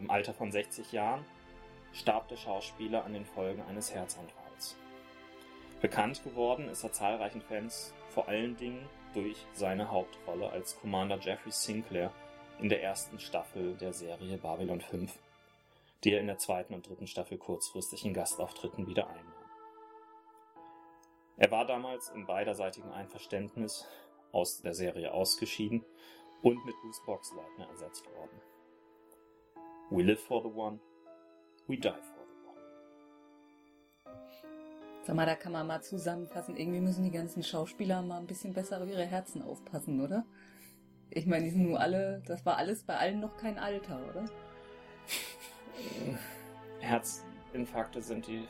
Im 0.01 0.11
Alter 0.11 0.33
von 0.33 0.51
60 0.51 0.91
Jahren 0.91 1.23
starb 1.93 2.27
der 2.27 2.35
Schauspieler 2.35 3.05
an 3.05 3.13
den 3.13 3.25
Folgen 3.25 3.61
eines 3.69 3.95
Herzanfalls. 3.95 4.48
Bekannt 5.81 6.23
geworden 6.25 6.67
ist 6.67 6.83
er 6.83 6.91
zahlreichen 6.91 7.41
Fans 7.41 7.93
vor 8.09 8.27
allen 8.27 8.57
Dingen 8.57 8.89
durch 9.13 9.45
seine 9.53 9.89
Hauptrolle 9.89 10.49
als 10.49 10.77
Commander 10.77 11.17
Jeffrey 11.19 11.51
Sinclair 11.51 12.11
in 12.59 12.67
der 12.67 12.83
ersten 12.83 13.17
Staffel 13.19 13.75
der 13.77 13.93
Serie 13.93 14.37
Babylon 14.37 14.81
5, 14.81 15.17
die 16.03 16.11
er 16.11 16.19
in 16.19 16.27
der 16.27 16.37
zweiten 16.37 16.73
und 16.73 16.87
dritten 16.87 17.07
Staffel 17.07 17.37
kurzfristig 17.37 18.05
in 18.05 18.13
Gastauftritten 18.13 18.87
wieder 18.87 19.07
einnahm. 19.07 19.33
Er 21.37 21.49
war 21.51 21.65
damals 21.65 22.09
im 22.09 22.25
beiderseitigen 22.25 22.91
Einverständnis 22.91 23.87
aus 24.33 24.61
der 24.61 24.73
Serie 24.73 25.13
ausgeschieden 25.13 25.85
und 26.41 26.63
mit 26.65 26.75
Bruce 26.81 27.01
Boxleitner 27.05 27.69
ersetzt 27.69 28.05
worden. 28.13 28.41
We 29.89 30.03
live 30.03 30.21
for 30.21 30.41
the 30.41 30.49
one, 30.49 30.79
we 31.67 31.77
die 31.77 31.89
for. 31.89 32.08
Sag 35.03 35.15
mal, 35.15 35.25
da 35.25 35.35
kann 35.35 35.51
man 35.51 35.65
mal 35.65 35.81
zusammenfassen. 35.81 36.57
Irgendwie 36.57 36.81
müssen 36.81 37.03
die 37.03 37.11
ganzen 37.11 37.43
Schauspieler 37.43 38.01
mal 38.01 38.19
ein 38.19 38.27
bisschen 38.27 38.53
besser 38.53 38.81
auf 38.81 38.89
ihre 38.89 39.05
Herzen 39.05 39.41
aufpassen, 39.41 40.01
oder? 40.01 40.25
Ich 41.09 41.25
meine, 41.25 41.45
die 41.45 41.51
sind 41.51 41.63
nur 41.63 41.79
alle, 41.79 42.21
das 42.27 42.45
war 42.45 42.57
alles 42.57 42.83
bei 42.83 42.97
allen 42.97 43.19
noch 43.19 43.37
kein 43.37 43.57
Alter, 43.57 43.99
oder? 44.09 44.25
Herzinfarkte 46.79 48.01
sind 48.01 48.27
die 48.27 48.47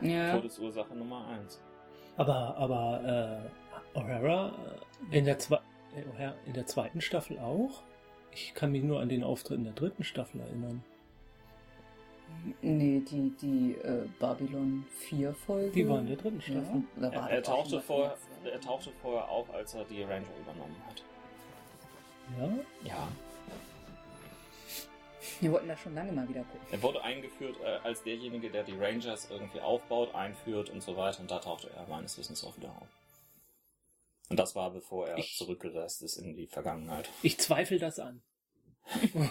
Ja. 0.00 0.36
Todesursache 0.36 0.94
Nummer 0.94 1.26
eins. 1.28 1.60
Aber, 2.16 2.56
aber 2.56 3.48
äh, 3.94 3.98
O'Hara 3.98 4.52
äh, 5.10 5.18
in 5.18 5.24
der, 5.24 5.38
zwe 5.38 5.60
äh, 5.96 6.02
O'Hara 6.02 6.34
in 6.46 6.52
der 6.52 6.66
zweiten 6.66 7.00
Staffel 7.00 7.38
auch? 7.38 7.82
Ich 8.30 8.54
kann 8.54 8.72
mich 8.72 8.84
nur 8.84 9.00
an 9.00 9.08
den 9.08 9.24
Auftritt 9.24 9.58
in 9.58 9.64
der 9.64 9.72
dritten 9.72 10.04
Staffel 10.04 10.40
erinnern. 10.40 10.84
Nee, 12.62 13.00
die, 13.00 13.30
die 13.40 13.72
äh, 13.82 14.06
Babylon 14.20 14.84
4 15.08 15.34
Folge. 15.34 15.70
Die 15.72 15.88
war 15.88 15.98
in 15.98 16.06
der 16.06 16.16
dritten 16.16 16.40
Staffel. 16.40 16.82
Ja, 16.96 17.02
da 17.02 17.08
Er, 17.10 17.20
war 17.20 17.30
er, 17.30 17.42
tauchte 17.42 17.80
vorher, 17.80 18.12
was 18.12 18.36
anderes. 18.38 18.54
er 18.54 18.60
tauchte 18.60 18.92
vorher 19.02 19.28
auf, 19.28 19.52
als 19.52 19.74
er 19.74 19.84
die 19.84 20.02
Ranger 20.02 20.26
übernommen 20.40 20.76
hat. 20.86 21.02
Ja? 22.38 22.48
Ja. 22.84 23.08
Wir 25.40 25.52
wollten 25.52 25.68
da 25.68 25.76
schon 25.76 25.94
lange 25.94 26.12
mal 26.12 26.28
wieder 26.28 26.42
gucken. 26.44 26.66
Er 26.70 26.82
wurde 26.82 27.02
eingeführt 27.02 27.56
äh, 27.62 27.78
als 27.86 28.02
derjenige, 28.04 28.48
der 28.50 28.62
die 28.62 28.76
Rangers 28.76 29.28
irgendwie 29.30 29.60
aufbaut, 29.60 30.14
einführt 30.14 30.70
und 30.70 30.82
so 30.82 30.96
weiter. 30.96 31.20
Und 31.20 31.30
da 31.30 31.40
tauchte 31.40 31.68
er 31.76 31.86
meines 31.88 32.16
Wissens 32.16 32.44
auch 32.44 32.56
wieder 32.56 32.70
auf. 32.70 32.88
Und 34.28 34.38
das 34.38 34.54
war, 34.54 34.70
bevor 34.70 35.08
er 35.08 35.18
Ich- 35.18 35.36
zurückgereist 35.36 36.02
ist 36.02 36.16
in 36.16 36.34
die 36.34 36.46
Vergangenheit. 36.46 37.08
Ich 37.22 37.38
zweifle 37.38 37.78
das 37.78 37.98
an. 37.98 38.22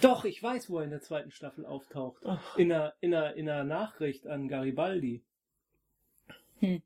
Doch, 0.00 0.24
ich 0.24 0.42
weiß, 0.42 0.70
wo 0.70 0.78
er 0.78 0.84
in 0.84 0.90
der 0.90 1.00
zweiten 1.00 1.30
Staffel 1.30 1.66
auftaucht. 1.66 2.22
In 2.56 2.72
einer, 2.72 2.94
in 3.00 3.14
einer, 3.14 3.34
in 3.34 3.48
einer 3.48 3.64
Nachricht 3.64 4.26
an 4.26 4.48
Garibaldi. 4.48 5.22
Hm. 6.60 6.82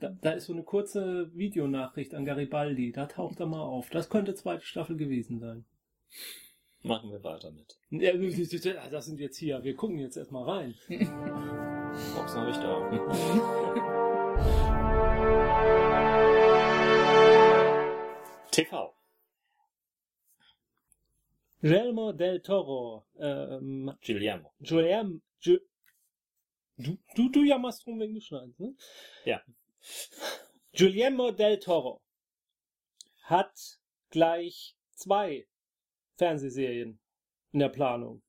Da, 0.00 0.10
da 0.20 0.32
ist 0.32 0.46
so 0.46 0.54
eine 0.54 0.62
kurze 0.62 1.30
Videonachricht 1.34 2.14
an 2.14 2.24
Garibaldi. 2.24 2.92
Da 2.92 3.06
taucht 3.06 3.40
er 3.40 3.46
mal 3.46 3.62
auf. 3.62 3.90
Das 3.90 4.08
könnte 4.08 4.34
zweite 4.34 4.64
Staffel 4.64 4.96
gewesen 4.96 5.38
sein. 5.38 5.66
Machen 6.82 7.10
wir 7.10 7.22
weiter 7.22 7.50
mit. 7.50 7.78
Ja, 7.90 8.12
das 8.88 9.04
sind 9.04 9.20
jetzt 9.20 9.36
hier. 9.36 9.62
Wir 9.62 9.76
gucken 9.76 9.98
jetzt 9.98 10.16
erstmal 10.16 10.44
rein. 10.44 10.74
Boxen 12.16 12.40
habe 12.40 12.50
ich 12.50 12.56
da. 12.56 12.90
TV. 18.50 18.99
Guillermo 21.60 22.12
del 22.12 22.40
Toro. 22.40 23.04
Ähm, 23.18 23.92
Guillermo. 24.00 24.52
Guillermo. 24.60 25.20
Ju 25.40 25.58
du, 26.76 26.96
du, 27.14 27.28
du 27.28 27.44
jammerst 27.44 27.86
rum 27.86 28.00
wegen 28.00 28.14
des 28.14 28.24
Schneidens, 28.24 28.58
ne? 28.58 28.74
Ja. 29.24 29.42
Guillermo 30.72 31.32
del 31.32 31.58
Toro 31.58 32.00
hat 33.24 33.78
gleich 34.10 34.74
zwei 34.92 35.46
Fernsehserien 36.16 36.98
in 37.52 37.58
der 37.58 37.68
Planung. 37.68 38.22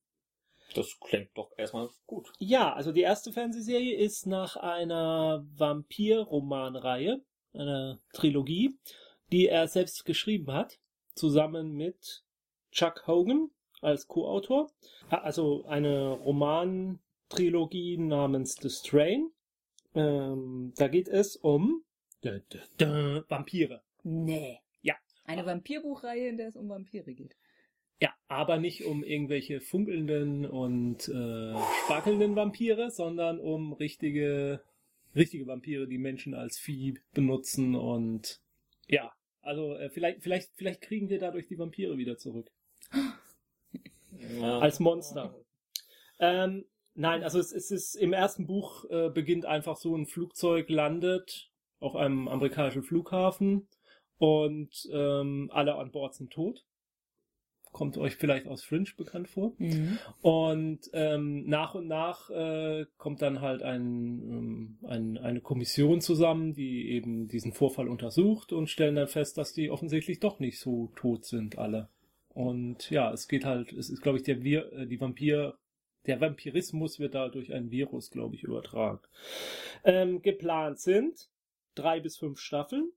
Das 0.75 0.99
klingt 0.99 1.31
doch 1.35 1.51
erstmal 1.57 1.89
gut. 2.05 2.31
Ja, 2.39 2.73
also 2.73 2.91
die 2.91 3.01
erste 3.01 3.31
Fernsehserie 3.31 3.95
ist 3.95 4.25
nach 4.25 4.55
einer 4.55 5.45
Vampir-Romanreihe, 5.55 7.23
einer 7.53 7.99
Trilogie, 8.13 8.77
die 9.31 9.47
er 9.47 9.67
selbst 9.67 10.05
geschrieben 10.05 10.51
hat, 10.51 10.79
zusammen 11.13 11.73
mit 11.73 12.23
Chuck 12.71 13.05
Hogan 13.07 13.51
als 13.81 14.07
Co-Autor. 14.07 14.71
Also 15.09 15.65
eine 15.65 16.11
Roman-Trilogie 16.11 17.97
namens 17.97 18.55
The 18.55 18.69
Strain. 18.69 19.31
Ähm, 19.93 20.73
da 20.77 20.87
geht 20.87 21.09
es 21.09 21.35
um 21.35 21.83
dö, 22.23 22.39
dö, 22.51 22.59
dö, 22.79 23.23
Vampire. 23.27 23.81
Nee. 24.03 24.59
Ja. 24.81 24.95
Eine 25.25 25.45
Vampirbuchreihe, 25.45 26.29
in 26.29 26.37
der 26.37 26.47
es 26.47 26.55
um 26.55 26.69
Vampire 26.69 27.13
geht. 27.13 27.35
Ja, 27.99 28.15
aber 28.27 28.57
nicht 28.57 28.85
um 28.85 29.03
irgendwelche 29.03 29.59
funkelnden 29.59 30.45
und 30.45 31.07
äh, 31.07 31.55
sparkelnden 31.85 32.35
Vampire, 32.35 32.89
sondern 32.89 33.39
um 33.39 33.73
richtige, 33.73 34.63
richtige 35.15 35.45
Vampire, 35.45 35.87
die 35.87 35.99
Menschen 35.99 36.33
als 36.33 36.57
Vieh 36.57 36.99
benutzen 37.13 37.75
und 37.75 38.41
ja, 38.87 39.13
also 39.41 39.75
äh, 39.75 39.89
vielleicht, 39.89 40.23
vielleicht, 40.23 40.49
vielleicht 40.55 40.81
kriegen 40.81 41.09
wir 41.09 41.19
dadurch 41.19 41.47
die 41.47 41.59
Vampire 41.59 41.97
wieder 41.97 42.17
zurück 42.17 42.51
Ja. 44.39 44.59
als 44.59 44.79
Monster. 44.79 45.35
Ähm, 46.19 46.65
nein, 46.93 47.23
also 47.23 47.39
es, 47.39 47.51
es 47.51 47.71
ist 47.71 47.95
im 47.95 48.13
ersten 48.13 48.47
Buch 48.47 48.85
äh, 48.89 49.09
beginnt 49.09 49.45
einfach 49.45 49.77
so 49.77 49.95
ein 49.95 50.05
Flugzeug 50.05 50.69
landet 50.69 51.49
auf 51.79 51.95
einem 51.95 52.27
amerikanischen 52.27 52.83
Flughafen 52.83 53.67
und 54.17 54.87
ähm, 54.93 55.49
alle 55.51 55.75
an 55.75 55.91
Bord 55.91 56.13
sind 56.13 56.31
tot. 56.31 56.63
Kommt 57.71 57.97
euch 57.97 58.17
vielleicht 58.17 58.47
aus 58.47 58.63
Fringe 58.63 58.89
bekannt 58.97 59.29
vor. 59.29 59.53
Mhm. 59.57 59.97
Und 60.21 60.89
ähm, 60.91 61.45
nach 61.47 61.73
und 61.73 61.87
nach 61.87 62.29
äh, 62.29 62.85
kommt 62.97 63.21
dann 63.21 63.39
halt 63.39 63.63
ein, 63.63 63.81
ähm, 63.81 64.77
ein, 64.83 65.17
eine 65.17 65.39
Kommission 65.39 66.01
zusammen, 66.01 66.53
die 66.53 66.91
eben 66.91 67.29
diesen 67.29 67.53
Vorfall 67.53 67.87
untersucht 67.87 68.51
und 68.51 68.69
stellen 68.69 68.95
dann 68.95 69.07
fest, 69.07 69.37
dass 69.37 69.53
die 69.53 69.71
offensichtlich 69.71 70.19
doch 70.19 70.39
nicht 70.39 70.59
so 70.59 70.91
tot 70.95 71.25
sind 71.25 71.57
alle. 71.57 71.89
Und 72.33 72.89
ja, 72.89 73.11
es 73.11 73.27
geht 73.27 73.45
halt, 73.45 73.73
es 73.73 73.89
ist, 73.89 74.01
glaube 74.01 74.17
ich, 74.17 74.23
der 74.23 74.43
Wir 74.43 74.71
äh, 74.73 74.87
die 74.87 74.99
Vampir, 74.99 75.57
der 76.05 76.21
Vampirismus 76.21 76.99
wird 76.99 77.13
da 77.13 77.29
durch 77.29 77.53
ein 77.53 77.71
Virus, 77.71 78.09
glaube 78.09 78.35
ich, 78.35 78.43
übertragen. 78.43 79.01
Ähm, 79.83 80.21
geplant 80.21 80.79
sind 80.79 81.29
drei 81.75 81.99
bis 81.99 82.17
fünf 82.17 82.39
Staffeln. 82.39 82.91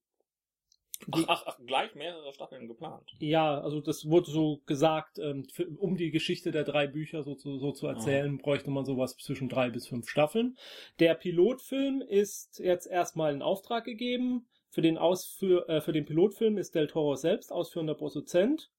Ach, 1.10 1.24
ach, 1.26 1.42
ach, 1.46 1.58
gleich 1.66 1.94
mehrere 1.96 2.32
Staffeln 2.32 2.66
geplant. 2.68 3.14
Ja, 3.18 3.60
also 3.60 3.80
das 3.80 4.08
wurde 4.08 4.30
so 4.30 4.62
gesagt, 4.64 5.18
ähm, 5.18 5.44
für, 5.52 5.66
um 5.78 5.96
die 5.96 6.10
Geschichte 6.12 6.50
der 6.50 6.64
drei 6.64 6.86
Bücher 6.86 7.22
so, 7.24 7.34
zu- 7.34 7.58
so 7.58 7.72
zu 7.72 7.86
erzählen, 7.88 8.38
bräuchte 8.38 8.70
man 8.70 8.84
sowas 8.86 9.16
zwischen 9.18 9.48
drei 9.48 9.68
bis 9.70 9.88
fünf 9.88 10.08
Staffeln. 10.08 10.56
Der 11.00 11.14
Pilotfilm 11.14 12.00
ist 12.00 12.58
jetzt 12.60 12.86
erstmal 12.86 13.34
in 13.34 13.42
Auftrag 13.42 13.84
gegeben. 13.84 14.46
Für 14.70 14.82
den, 14.82 14.96
Ausführ 14.96 15.68
äh, 15.68 15.80
für 15.80 15.92
den 15.92 16.04
Pilotfilm 16.06 16.56
ist 16.56 16.74
Del 16.74 16.86
Toro 16.86 17.16
selbst 17.16 17.52
ausführender 17.52 17.94
Produzent. 17.94 18.70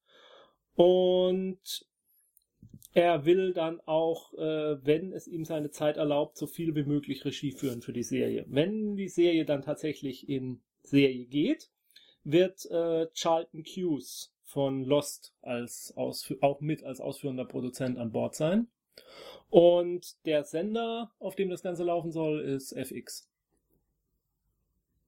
Und 0.76 1.86
er 2.94 3.26
will 3.26 3.54
dann 3.54 3.82
auch, 3.82 4.34
äh, 4.36 4.86
wenn 4.86 5.12
es 5.12 5.28
ihm 5.28 5.44
seine 5.44 5.70
Zeit 5.70 5.98
erlaubt, 5.98 6.38
so 6.38 6.48
viel 6.48 6.76
wie 6.76 6.84
möglich 6.84 7.26
Regie 7.26 7.52
führen 7.52 7.82
für 7.82 7.94
die 7.94 8.04
Serie. 8.04 8.46
Wenn 8.48 8.96
die 8.96 9.10
Serie 9.10 9.46
dann 9.46 9.64
tatsächlich 9.64 10.30
in 10.30 10.62
Serie 10.82 11.26
geht, 11.26 11.70
wird 12.24 12.66
äh, 12.72 13.08
Charlton 13.14 13.64
Hughes 13.64 14.34
von 14.44 14.86
Lost 14.86 15.34
als 15.42 15.94
auch 15.98 16.62
mit 16.62 16.84
als 16.84 17.02
ausführender 17.02 17.46
Produzent 17.46 17.98
an 17.98 18.12
Bord 18.12 18.36
sein. 18.36 18.68
Und 19.50 20.16
der 20.26 20.44
Sender, 20.44 21.12
auf 21.20 21.36
dem 21.36 21.50
das 21.50 21.64
Ganze 21.64 21.84
laufen 21.84 22.12
soll, 22.12 22.40
ist 22.40 22.72
FX. 22.72 23.30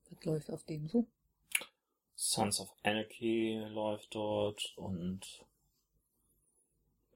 Was 0.10 0.26
läuft 0.26 0.52
auf 0.52 0.64
dem 0.64 0.88
so? 0.88 1.08
Sons 2.16 2.60
of 2.60 2.74
Anarchy 2.84 3.64
läuft 3.70 4.14
dort 4.16 4.74
und 4.76 5.46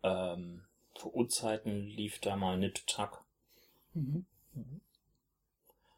ähm, 0.04 0.64
vor 0.96 1.16
Urzeiten 1.16 1.88
lief 1.88 2.20
da 2.20 2.36
mal 2.36 2.58
Nip 2.58 2.86
Tuck. 2.88 3.26
Mhm. 3.94 4.26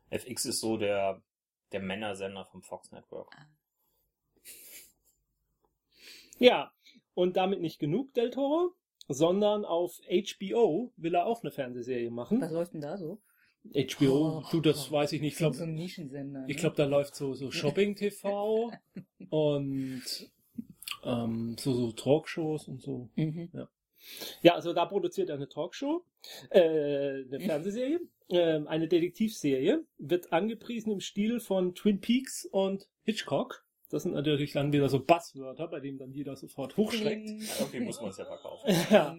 FX 0.10 0.46
ist 0.46 0.60
so 0.60 0.78
der, 0.78 1.22
der 1.72 1.82
Männersender 1.82 2.46
vom 2.46 2.62
Fox 2.62 2.92
Network. 2.92 3.36
Ja, 6.38 6.72
und 7.14 7.38
damit 7.38 7.62
nicht 7.62 7.80
genug 7.80 8.14
Del 8.14 8.32
Toro, 8.32 8.74
sondern 9.08 9.66
auf 9.66 10.00
HBO 10.08 10.94
will 10.98 11.16
er 11.16 11.26
auch 11.26 11.42
eine 11.42 11.52
Fernsehserie 11.52 12.12
machen. 12.12 12.42
Was 12.42 12.52
läuft 12.52 12.74
denn 12.74 12.82
da 12.82 12.98
so? 12.98 13.22
HBO, 13.74 14.40
Oh, 14.40 14.44
du, 14.52 14.60
das 14.60 14.90
oh, 14.90 14.94
weiß 14.94 15.14
ich 15.14 15.22
nicht. 15.22 15.34
Ich 15.34 15.38
glaube, 15.38 15.56
so 15.56 15.64
ich 15.66 15.98
ne? 15.98 16.46
glaub, 16.48 16.76
da 16.76 16.86
läuft 16.86 17.16
so, 17.16 17.34
so 17.34 17.50
Shopping-TV 17.52 18.72
und 19.30 20.04
ähm, 21.04 21.56
so, 21.58 21.74
so 21.74 21.92
Talkshows 21.94 22.68
und 22.68 22.82
so. 22.82 23.10
Mhm. 23.16 23.50
Ja, 23.54 23.70
also 24.54 24.74
da 24.74 24.86
produziert 24.86 25.30
er 25.30 25.36
eine 25.36 25.48
Talkshow, 25.48 26.06
äh, 26.50 26.60
eine 26.60 27.40
Fernsehserie, 27.40 28.00
äh, 28.30 28.62
eine 28.66 28.88
Detektivserie, 28.88 29.84
wird 29.98 30.32
angepriesen 30.32 30.92
im 30.92 31.00
Stil 31.00 31.40
von 31.40 31.76
Twin 31.76 32.00
Peaks 32.02 32.46
und 32.46 32.88
Hitchcock. 33.04 33.64
Das 33.94 34.02
sind 34.02 34.16
natürlich 34.16 34.54
dann 34.54 34.74
wieder 34.74 34.90
so 34.90 35.06
Buzzwörter, 35.06 35.68
bei 35.68 35.80
denen 35.80 36.00
dann 36.00 36.12
jeder 36.12 36.36
sofort 36.36 36.78
hochschreckt. 36.78 37.30
Irgendwie 37.60 37.82
muss 37.82 38.02
man 38.02 38.10
es 38.10 38.18
ja 38.18 38.26
verkaufen. 38.26 38.68
Ja. 38.90 39.16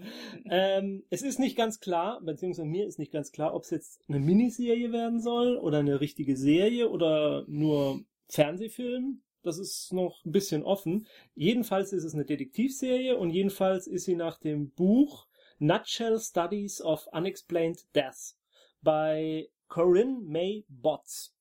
Ähm, 0.51 1.05
es 1.11 1.23
ist 1.23 1.39
nicht 1.39 1.57
ganz 1.57 1.79
klar, 1.79 2.21
beziehungsweise 2.23 2.67
mir 2.67 2.85
ist 2.85 2.99
nicht 2.99 3.13
ganz 3.13 3.31
klar, 3.31 3.55
ob 3.55 3.63
es 3.63 3.71
jetzt 3.71 4.01
eine 4.09 4.19
Miniserie 4.19 4.91
werden 4.91 5.21
soll 5.21 5.59
oder 5.59 5.79
eine 5.79 6.01
richtige 6.01 6.37
Serie 6.37 6.91
oder 6.91 7.45
nur 7.47 8.01
Fernsehfilm. 8.29 9.23
Das 9.45 9.59
ist 9.59 9.93
noch 9.93 10.25
ein 10.25 10.33
bisschen 10.33 10.63
offen. 10.63 11.07
Jedenfalls 11.35 11.93
ist 11.93 12.05
es 12.05 12.15
eine 12.15 12.25
Detektivserie 12.25 13.17
und 13.17 13.31
jedenfalls 13.31 13.87
ist 13.87 14.07
sie 14.07 14.17
nach 14.17 14.39
dem 14.39 14.71
Buch 14.71 15.27
Nutshell 15.59 16.19
Studies 16.19 16.81
of 16.81 17.07
Unexplained 17.13 17.85
Death 17.95 18.37
bei 18.81 19.49
Corinne 19.69 20.21
May 20.23 20.65
Botts. 20.69 21.35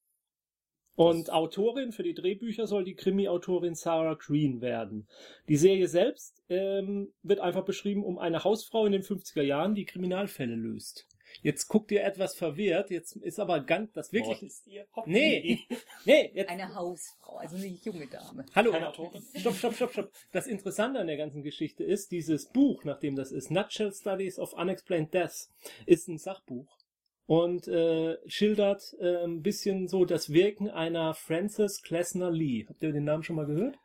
Und 0.95 1.31
Autorin 1.31 1.91
für 1.91 2.03
die 2.03 2.13
Drehbücher 2.13 2.67
soll 2.67 2.83
die 2.83 2.93
Krimi-Autorin 2.93 3.73
Sarah 3.73 4.13
Green 4.13 4.61
werden. 4.61 5.07
Die 5.47 5.57
Serie 5.57 5.87
selbst 5.87 6.43
ähm, 6.49 7.13
wird 7.23 7.39
einfach 7.39 7.65
beschrieben 7.65 8.03
um 8.03 8.19
eine 8.19 8.43
Hausfrau 8.43 8.85
in 8.85 8.91
den 8.91 9.01
50er 9.01 9.41
Jahren, 9.41 9.75
die 9.75 9.85
Kriminalfälle 9.85 10.55
löst. 10.55 11.07
Jetzt 11.41 11.67
guckt 11.67 11.91
ihr 11.91 12.03
etwas 12.03 12.35
verwirrt, 12.35 12.89
jetzt 12.89 13.15
ist 13.17 13.39
aber 13.39 13.61
ganz 13.61 13.91
das 13.93 14.13
wirklich. 14.13 14.41
Mord 14.41 14.43
ist 14.43 14.67
ihr 14.67 14.85
Nee, 15.05 15.59
nee, 16.05 16.31
jetzt. 16.33 16.49
Eine 16.49 16.73
Hausfrau, 16.75 17.37
also 17.37 17.55
eine 17.55 17.67
junge 17.67 18.07
Dame. 18.07 18.45
Hallo, 18.55 18.71
Keine 18.71 18.89
Autorin? 18.89 19.23
Stopp, 19.35 19.55
stopp, 19.55 19.75
stopp, 19.75 19.91
stopp. 19.91 20.11
Das 20.31 20.47
Interessante 20.47 20.99
an 20.99 21.07
der 21.07 21.17
ganzen 21.17 21.43
Geschichte 21.43 21.83
ist, 21.83 22.11
dieses 22.11 22.49
Buch, 22.49 22.83
nachdem 22.83 23.15
das 23.15 23.31
ist, 23.31 23.51
Nutshell 23.51 23.93
Studies 23.93 24.39
of 24.39 24.53
Unexplained 24.53 25.13
Death, 25.13 25.49
ist 25.85 26.07
ein 26.07 26.17
Sachbuch 26.17 26.77
und 27.25 27.67
äh, 27.67 28.17
schildert 28.27 28.95
äh, 28.99 29.23
ein 29.23 29.41
bisschen 29.41 29.87
so 29.87 30.05
das 30.05 30.31
Wirken 30.31 30.69
einer 30.69 31.13
Frances 31.13 31.81
Klesner 31.81 32.31
Lee. 32.31 32.65
Habt 32.67 32.83
ihr 32.83 32.91
den 32.91 33.05
Namen 33.05 33.23
schon 33.23 33.35
mal 33.35 33.45
gehört? 33.45 33.77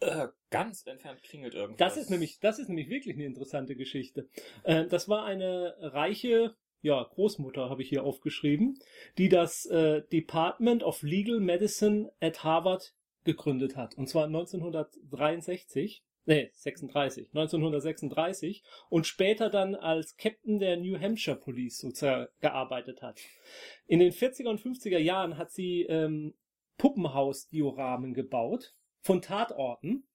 Äh, 0.00 0.28
ganz 0.50 0.86
entfernt 0.86 1.22
klingelt 1.22 1.54
irgendwas. 1.54 1.78
Das 1.78 1.96
ist 1.96 2.10
nämlich, 2.10 2.38
das 2.40 2.58
ist 2.58 2.68
nämlich 2.68 2.88
wirklich 2.88 3.16
eine 3.16 3.24
interessante 3.24 3.76
Geschichte. 3.76 4.28
Äh, 4.64 4.86
das 4.86 5.08
war 5.08 5.24
eine 5.24 5.76
reiche, 5.80 6.54
ja, 6.82 7.02
Großmutter 7.02 7.70
habe 7.70 7.82
ich 7.82 7.88
hier 7.88 8.04
aufgeschrieben, 8.04 8.78
die 9.18 9.28
das 9.28 9.66
äh, 9.66 10.02
Department 10.12 10.82
of 10.82 11.02
Legal 11.02 11.40
Medicine 11.40 12.12
at 12.20 12.44
Harvard 12.44 12.94
gegründet 13.24 13.76
hat. 13.76 13.96
Und 13.96 14.08
zwar 14.08 14.26
1963. 14.26 16.04
Nee, 16.26 16.50
36, 16.52 17.28
1936 17.28 18.62
und 18.88 19.06
später 19.06 19.48
dann 19.48 19.74
als 19.74 20.16
Captain 20.16 20.58
der 20.58 20.76
New 20.76 21.00
Hampshire 21.00 21.36
Police 21.36 21.78
sozusagen 21.78 22.28
gearbeitet 22.40 23.02
hat. 23.02 23.20
In 23.86 24.00
den 24.00 24.12
40er 24.12 24.48
und 24.48 24.60
50er 24.60 24.98
Jahren 24.98 25.38
hat 25.38 25.50
sie 25.50 25.82
ähm, 25.82 26.34
Puppenhaus-Dioramen 26.76 28.14
gebaut 28.14 28.74
von 29.00 29.22
Tatorten, 29.22 30.06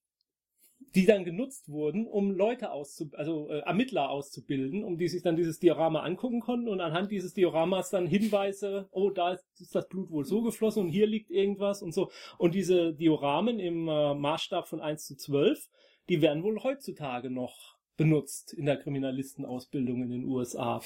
die 0.95 1.05
dann 1.05 1.25
genutzt 1.25 1.69
wurden, 1.69 2.07
um 2.07 2.31
Leute 2.31 2.71
auszu 2.71 3.09
also 3.13 3.49
äh, 3.49 3.59
Ermittler 3.59 4.09
auszubilden, 4.09 4.83
um 4.83 4.97
die 4.97 5.09
sich 5.09 5.21
dann 5.21 5.35
dieses 5.35 5.59
Diorama 5.59 6.01
angucken 6.01 6.39
konnten 6.39 6.69
und 6.69 6.79
anhand 6.79 7.11
dieses 7.11 7.33
Dioramas 7.33 7.89
dann 7.89 8.07
Hinweise, 8.07 8.87
oh, 8.91 9.09
da 9.09 9.33
ist, 9.33 9.45
ist 9.59 9.75
das 9.75 9.89
Blut 9.89 10.09
wohl 10.09 10.23
so 10.23 10.41
geflossen 10.41 10.83
und 10.83 10.89
hier 10.89 11.05
liegt 11.05 11.31
irgendwas 11.31 11.81
und 11.81 11.93
so. 11.93 12.11
Und 12.37 12.55
diese 12.55 12.93
Dioramen 12.93 13.59
im 13.59 13.89
äh, 13.89 14.15
Maßstab 14.15 14.69
von 14.69 14.79
1 14.79 15.05
zu 15.05 15.17
12, 15.17 15.69
die 16.07 16.21
werden 16.21 16.43
wohl 16.43 16.63
heutzutage 16.63 17.29
noch 17.29 17.75
benutzt 17.97 18.53
in 18.53 18.65
der 18.65 18.77
Kriminalistenausbildung 18.77 20.03
in 20.03 20.09
den 20.09 20.25
USA. 20.25 20.81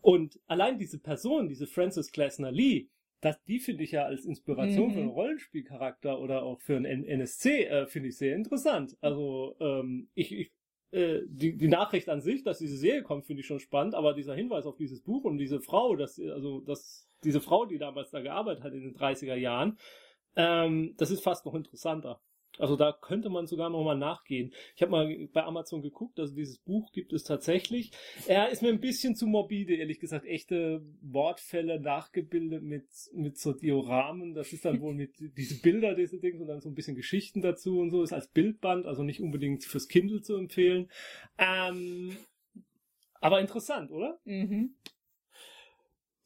Und 0.00 0.40
allein 0.46 0.78
diese 0.78 0.98
Person, 0.98 1.48
diese 1.48 1.66
Frances 1.66 2.12
Klesner 2.12 2.52
Lee, 2.52 2.88
das, 3.20 3.42
die 3.44 3.60
finde 3.60 3.84
ich 3.84 3.92
ja 3.92 4.04
als 4.04 4.24
Inspiration 4.24 4.88
Mhm. 4.88 4.92
für 4.92 5.00
einen 5.00 5.08
Rollenspielcharakter 5.08 6.18
oder 6.20 6.42
auch 6.42 6.60
für 6.60 6.76
einen 6.76 7.04
NSC, 7.04 7.64
äh, 7.64 7.86
finde 7.86 8.08
ich 8.08 8.16
sehr 8.16 8.34
interessant. 8.34 8.96
Also 9.00 9.56
ähm, 9.60 10.08
ich, 10.14 10.32
ich 10.32 10.52
äh, 10.92 11.20
die, 11.26 11.56
die 11.56 11.68
Nachricht 11.68 12.08
an 12.08 12.20
sich, 12.20 12.42
dass 12.42 12.58
diese 12.58 12.76
Serie 12.76 13.02
kommt, 13.02 13.26
finde 13.26 13.40
ich 13.40 13.46
schon 13.46 13.60
spannend, 13.60 13.94
aber 13.94 14.12
dieser 14.12 14.34
Hinweis 14.34 14.66
auf 14.66 14.76
dieses 14.76 15.02
Buch 15.02 15.24
und 15.24 15.38
diese 15.38 15.60
Frau, 15.60 15.94
dass, 15.94 16.18
also 16.18 16.60
dass 16.60 17.08
diese 17.22 17.40
Frau, 17.40 17.64
die 17.64 17.78
damals 17.78 18.10
da 18.10 18.20
gearbeitet 18.20 18.64
hat 18.64 18.72
in 18.72 18.82
den 18.82 18.96
30er 18.96 19.36
Jahren, 19.36 19.78
ähm, 20.34 20.94
das 20.96 21.10
ist 21.10 21.22
fast 21.22 21.44
noch 21.46 21.54
interessanter. 21.54 22.20
Also 22.60 22.76
da 22.76 22.92
könnte 22.92 23.30
man 23.30 23.46
sogar 23.46 23.70
noch 23.70 23.82
mal 23.84 23.96
nachgehen. 23.96 24.52
Ich 24.76 24.82
habe 24.82 24.92
mal 24.92 25.28
bei 25.32 25.44
Amazon 25.44 25.82
geguckt, 25.82 26.18
also 26.20 26.34
dieses 26.34 26.58
Buch 26.58 26.92
gibt 26.92 27.12
es 27.12 27.24
tatsächlich. 27.24 27.92
Er 28.26 28.50
ist 28.50 28.62
mir 28.62 28.68
ein 28.68 28.80
bisschen 28.80 29.16
zu 29.16 29.26
morbide, 29.26 29.74
ehrlich 29.74 30.00
gesagt. 30.00 30.26
Echte 30.26 30.82
Wortfälle 31.00 31.80
nachgebildet 31.80 32.62
mit, 32.62 32.86
mit 33.12 33.38
so 33.38 33.52
Dioramen. 33.52 34.34
Das 34.34 34.52
ist 34.52 34.64
dann 34.64 34.80
wohl 34.80 34.94
mit 34.94 35.14
diese 35.36 35.60
Bilder, 35.60 35.94
diese 35.94 36.18
Dinge 36.18 36.40
und 36.40 36.48
dann 36.48 36.60
so 36.60 36.68
ein 36.68 36.74
bisschen 36.74 36.96
Geschichten 36.96 37.40
dazu 37.40 37.78
und 37.78 37.90
so. 37.90 38.02
Ist 38.02 38.12
als 38.12 38.28
Bildband, 38.28 38.86
also 38.86 39.02
nicht 39.02 39.20
unbedingt 39.20 39.64
fürs 39.64 39.88
Kindle 39.88 40.20
zu 40.20 40.36
empfehlen. 40.36 40.90
Ähm, 41.38 42.16
aber 43.20 43.40
interessant, 43.40 43.90
oder? 43.90 44.18
Mhm. 44.24 44.74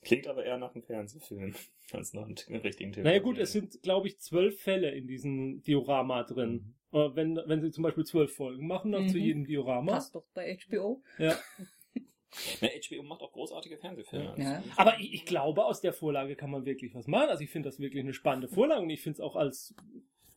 Klingt 0.04 0.26
aber 0.26 0.44
eher 0.44 0.58
nach 0.58 0.74
einem 0.74 0.84
Fernsehfilm 0.84 1.54
als 1.92 2.12
nach 2.14 2.24
einem 2.24 2.60
richtigen 2.60 2.92
TV. 2.92 3.04
Naja 3.04 3.18
gut, 3.20 3.38
es 3.38 3.52
sind, 3.52 3.82
glaube 3.82 4.06
ich, 4.08 4.18
zwölf 4.20 4.60
Fälle 4.60 4.90
in 4.90 5.06
diesem 5.06 5.62
Diorama 5.62 6.22
drin. 6.24 6.74
Äh, 6.92 7.10
Wenn, 7.14 7.36
wenn 7.46 7.60
sie 7.60 7.70
zum 7.70 7.82
Beispiel 7.82 8.04
zwölf 8.04 8.34
Folgen 8.34 8.66
machen, 8.66 8.92
dann 8.92 9.08
zu 9.08 9.16
Mhm. 9.16 9.22
jedem 9.24 9.44
Diorama. 9.46 9.92
Passt 9.92 10.14
doch 10.14 10.26
bei 10.34 10.56
HBO. 10.56 11.02
Ja. 11.18 11.36
Na, 12.60 12.68
HBO 12.68 13.02
macht 13.04 13.20
auch 13.22 13.32
großartige 13.32 13.78
Fernsehfilme. 13.78 14.34
Ja. 14.38 14.62
Aber 14.76 14.98
ich, 14.98 15.14
ich 15.14 15.24
glaube, 15.24 15.64
aus 15.64 15.80
der 15.80 15.92
Vorlage 15.92 16.34
kann 16.34 16.50
man 16.50 16.64
wirklich 16.66 16.92
was 16.94 17.06
machen. 17.06 17.28
Also 17.28 17.44
ich 17.44 17.50
finde 17.50 17.68
das 17.68 17.78
wirklich 17.78 18.02
eine 18.02 18.12
spannende 18.12 18.48
Vorlage 18.48 18.82
und 18.82 18.90
ich 18.90 19.00
finde 19.02 19.14
es 19.14 19.20
auch 19.20 19.36
als, 19.36 19.72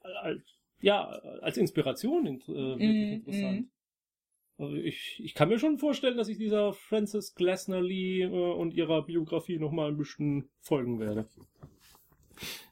als, 0.01 0.41
ja, 0.79 1.05
als 1.41 1.57
Inspiration 1.57 2.25
äh, 2.27 2.29
wirklich 2.29 2.79
Mhm, 2.79 3.13
interessant. 3.13 3.69
Also 4.59 4.75
ich, 4.75 5.19
ich 5.23 5.33
kann 5.35 5.49
mir 5.49 5.59
schon 5.59 5.77
vorstellen, 5.77 6.17
dass 6.17 6.29
ich 6.29 6.37
dieser 6.37 6.73
Frances 6.73 7.35
Glessner 7.35 7.81
Lee 7.81 8.23
äh, 8.23 8.27
und 8.27 8.73
ihrer 8.73 9.03
Biografie 9.03 9.57
nochmal 9.59 9.89
ein 9.89 9.97
bisschen 9.97 10.49
folgen 10.61 10.99
werde. 10.99 11.27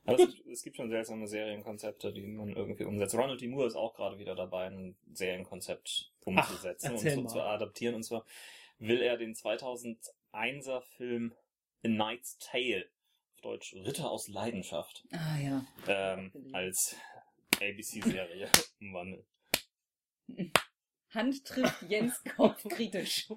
Aber 0.06 0.20
es, 0.20 0.36
gibt- 0.36 0.48
es 0.48 0.64
gibt 0.64 0.76
schon 0.78 0.90
seltsame 0.90 1.28
Serienkonzepte, 1.28 2.12
die 2.14 2.22
man 2.28 2.50
irgendwie 2.56 2.84
umsetzt. 2.86 3.16
Ronald 3.16 3.42
D. 3.42 3.48
Moore 3.48 3.68
ist 3.68 3.76
auch 3.76 3.94
gerade 3.96 4.18
wieder 4.20 4.36
dabei, 4.36 4.66
ein 4.68 4.96
Serienkonzept 5.14 6.12
umzusetzen 6.26 6.88
und 6.92 6.96
erzähl 6.96 7.16
so 7.16 7.26
zu 7.26 7.42
adaptieren. 7.42 7.96
Und 7.96 8.04
zwar 8.04 8.26
will 8.80 9.02
er 9.02 9.18
den 9.18 9.34
2001er 9.36 10.82
Film 10.98 11.34
A 11.84 11.88
Knight's 11.88 12.38
Tale, 12.40 12.86
auf 13.36 13.42
Deutsch 13.42 13.74
Ritter 13.76 14.10
aus 14.10 14.28
Leidenschaft, 14.28 15.04
Ah 15.12 15.38
ja. 15.40 15.66
ähm, 15.88 16.32
als 16.52 16.96
ABC-Serie 17.62 18.50
umwandeln. 18.82 19.24
Hand 21.16 21.46
trifft 21.46 21.82
Jens 21.90 22.24
Kopf 22.36 22.64
kritisch. 22.68 23.28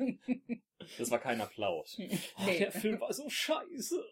Das 0.99 1.11
war 1.11 1.19
kein 1.19 1.41
Applaus. 1.41 1.99
Ach, 2.37 2.47
nee. 2.47 2.59
der 2.59 2.73
Film 2.73 3.01
war 3.01 3.13
so 3.13 3.29
scheiße. 3.29 4.05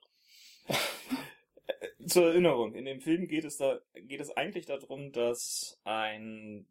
Zur 2.07 2.29
Erinnerung, 2.29 2.75
in 2.75 2.85
dem 2.85 3.01
Film 3.01 3.27
geht 3.27 3.45
es 3.45 3.57
da, 3.57 3.81
geht 3.95 4.21
es 4.21 4.31
eigentlich 4.31 4.67
darum, 4.67 5.13
dass 5.13 5.79
ein 5.85 6.67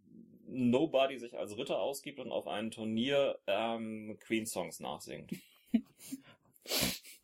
Nobody 0.48 1.18
sich 1.18 1.38
als 1.38 1.58
Ritter 1.58 1.80
ausgibt 1.80 2.20
und 2.20 2.32
auf 2.32 2.48
einem 2.48 2.72
Turnier 2.72 3.40
ähm, 3.48 4.18
Queen-Songs 4.22 4.80
nachsingt. 4.80 5.32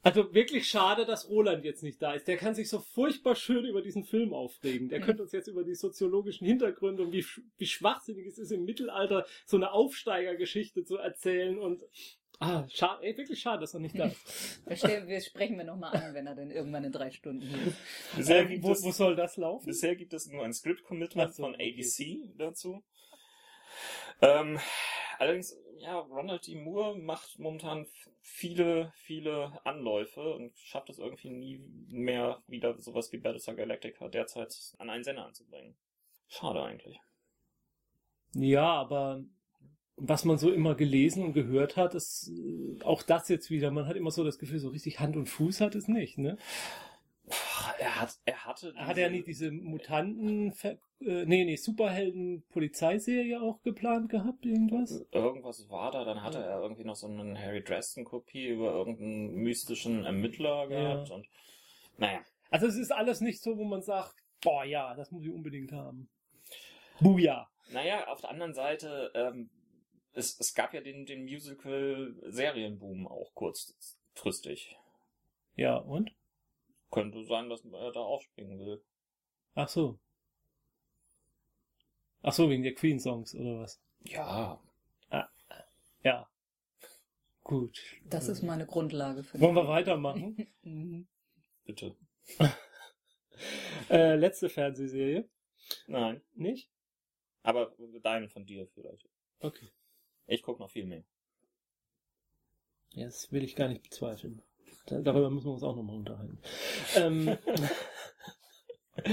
Also 0.04 0.34
wirklich 0.34 0.68
schade, 0.68 1.06
dass 1.06 1.30
Roland 1.30 1.64
jetzt 1.64 1.84
nicht 1.84 2.02
da 2.02 2.14
ist. 2.14 2.28
Der 2.28 2.38
kann 2.38 2.56
sich 2.56 2.70
so 2.70 2.80
furchtbar 2.80 3.36
schön 3.36 3.66
über 3.66 3.82
diesen 3.82 4.04
Film 4.04 4.34
aufregen. 4.34 4.90
Der 4.90 5.00
könnte 5.00 5.22
uns 5.22 5.32
jetzt 5.32 5.48
über 5.48 5.64
die 5.64 5.76
soziologischen 5.76 6.48
Hintergründe 6.48 7.04
und 7.04 7.12
wie, 7.14 7.26
wie 7.58 7.68
schwachsinnig 7.68 8.26
es 8.26 8.40
ist, 8.40 8.52
im 8.52 8.66
Mittelalter 8.66 9.26
so 9.46 9.58
eine 9.58 9.72
Aufsteigergeschichte 9.72 10.84
zu 10.84 10.98
erzählen 10.98 11.60
und 11.60 11.84
Ah, 12.44 12.66
schade, 12.70 13.04
ey, 13.04 13.16
wirklich 13.16 13.40
schade, 13.40 13.62
dass 13.62 13.76
er 13.76 13.82
nicht 13.82 14.00
da 14.00 14.06
ist. 14.08 14.62
Wir, 14.66 14.76
stellen, 14.76 15.08
wir 15.08 15.22
sprechen 15.22 15.60
wir 15.60 15.64
nochmal 15.64 15.96
an, 15.96 16.16
wenn 16.16 16.26
er 16.26 16.34
dann 16.34 16.50
irgendwann 16.50 16.84
in 16.84 16.92
drei 16.92 17.12
Stunden 17.12 17.44
hier 17.44 17.68
ist. 17.68 17.78
Bisher 18.18 18.50
Ähm, 18.50 18.64
wo, 18.64 18.72
es, 18.72 18.82
wo 18.84 18.90
soll 18.90 19.16
das 19.16 19.38
laufen? 19.38 19.68
bisher 19.68 19.96
gibt 19.96 20.12
es 20.14 20.26
nur 20.26 20.44
ein 20.44 20.52
Script-Commitment 20.52 21.36
so, 21.36 21.44
von 21.44 21.54
okay. 21.54 21.72
ABC 21.72 22.34
dazu. 22.40 22.84
Ähm, 24.22 24.60
allerdings, 25.20 25.56
ja, 25.82 26.00
Ronald 26.00 26.48
D. 26.48 26.56
Moore 26.56 26.98
macht 26.98 27.40
momentan 27.40 27.88
viele, 28.22 28.94
viele 28.96 29.60
Anläufe 29.66 30.22
und 30.22 30.58
schafft 30.58 30.90
es 30.90 31.00
irgendwie 31.00 31.32
nie 31.32 31.60
mehr 31.90 32.42
wieder 32.48 32.80
sowas 32.80 33.12
wie 33.12 33.18
Battlestar 33.18 33.56
Galactica 33.56 34.08
derzeit 34.08 34.56
an 34.78 34.90
einen 34.90 35.04
Sender 35.04 35.26
anzubringen. 35.26 35.76
Schade 36.28 36.62
eigentlich. 36.64 37.00
Ja, 38.34 38.72
aber 38.74 39.24
was 39.98 40.24
man 40.24 40.38
so 40.38 40.52
immer 40.52 40.76
gelesen 40.76 41.24
und 41.24 41.34
gehört 41.34 41.78
hat, 41.78 41.96
ist 41.96 42.30
äh, 42.30 42.84
auch 42.84 43.04
das 43.04 43.28
jetzt 43.30 43.50
wieder. 43.50 43.72
Man 43.72 43.88
hat 43.88 43.96
immer 43.96 44.12
so 44.12 44.24
das 44.24 44.40
Gefühl, 44.40 44.60
so 44.60 44.70
richtig 44.70 45.00
Hand 45.00 45.18
und 45.18 45.28
Fuß 45.28 45.62
hat 45.62 45.76
es 45.76 45.88
nicht, 45.88 46.18
ne? 46.18 46.38
Er 47.82 48.00
hat, 48.00 48.20
er 48.26 48.46
hatte. 48.46 48.76
Hat 48.76 49.00
er 49.00 49.10
nicht 49.10 49.26
diese 49.26 49.50
Mutanten, 49.50 50.54
äh, 50.64 50.76
nee, 51.26 51.46
nee, 51.46 51.56
Superhelden-Polizeiserie 51.56 53.42
auch 53.42 53.64
geplant 53.64 54.10
gehabt, 54.10 54.46
irgendwas? 54.46 55.04
Irgendwas 55.12 55.68
war 55.68 55.90
da, 55.90 56.06
dann 56.06 56.22
hatte 56.22 56.38
er 56.44 56.62
irgendwie 56.62 56.84
noch 56.84 56.96
so 56.96 57.08
eine 57.08 57.40
Harry 57.42 57.64
Dresden-Kopie 57.64 58.50
über 58.50 58.72
irgendeinen 58.72 59.34
mystischen 59.34 60.06
Ermittler 60.06 60.68
gehabt 60.68 61.10
Ja. 61.10 61.16
und 61.16 61.26
naja. 61.98 62.22
Also 62.52 62.68
es 62.68 62.76
ist 62.76 62.92
alles 62.92 63.20
nicht 63.20 63.42
so, 63.42 63.58
wo 63.58 63.64
man 63.64 63.82
sagt, 63.82 64.14
boah 64.44 64.64
ja, 64.64 64.94
das 64.94 65.10
muss 65.10 65.26
ich 65.26 65.32
unbedingt 65.32 65.72
haben. 65.72 66.08
Buja. 67.00 67.50
Naja, 67.72 68.08
auf 68.10 68.22
der 68.22 68.30
anderen 68.30 68.54
Seite, 68.54 69.12
ähm, 69.16 69.50
es, 70.14 70.40
es 70.40 70.54
gab 70.54 70.76
ja 70.76 70.82
den, 70.82 71.08
den 71.08 71.24
Musical-Serienboom 71.24 73.08
auch 73.08 73.34
kurzfristig. 73.34 74.78
Ja, 75.56 75.78
und? 75.78 76.12
Könnte 76.92 77.24
sein, 77.24 77.50
dass 77.50 77.64
er 77.66 77.92
da 77.92 78.02
aufspringen 78.02 78.60
will. 78.60 78.84
Ach 79.56 79.70
so. 79.70 80.00
Ach 82.22 82.34
so, 82.34 82.50
wegen 82.50 82.64
der 82.64 82.76
Queen-Songs 82.76 83.34
oder 83.36 83.60
was? 83.60 83.82
Ja. 84.02 84.62
Ja. 86.04 86.30
Gut. 87.44 87.80
Das 88.06 88.28
ist 88.28 88.44
meine 88.44 88.66
Grundlage 88.66 89.24
für 89.24 89.40
Wollen 89.40 89.56
wir 89.56 89.68
weitermachen? 89.68 90.48
Mhm. 90.64 91.08
Bitte. 91.64 91.96
äh, 93.90 94.16
letzte 94.16 94.48
Fernsehserie. 94.48 95.28
Nein. 95.88 96.22
Nicht? 96.36 96.70
Aber 97.42 97.76
deinen 98.04 98.30
von 98.30 98.46
dir 98.46 98.68
vielleicht. 98.68 99.10
Okay. 99.40 99.72
Ich 100.28 100.44
guck 100.44 100.60
noch 100.60 100.70
viel 100.70 100.86
mehr. 100.86 101.04
Ja, 102.94 103.06
das 103.06 103.32
will 103.32 103.44
ich 103.44 103.56
gar 103.56 103.70
nicht 103.70 103.82
bezweifeln. 103.82 104.44
Da, 104.88 105.00
darüber 105.02 105.30
müssen 105.30 105.48
wir 105.48 105.54
uns 105.54 105.64
auch 105.64 105.76
nochmal 105.76 105.98
unterhalten. 105.98 106.40
ähm, 106.96 107.38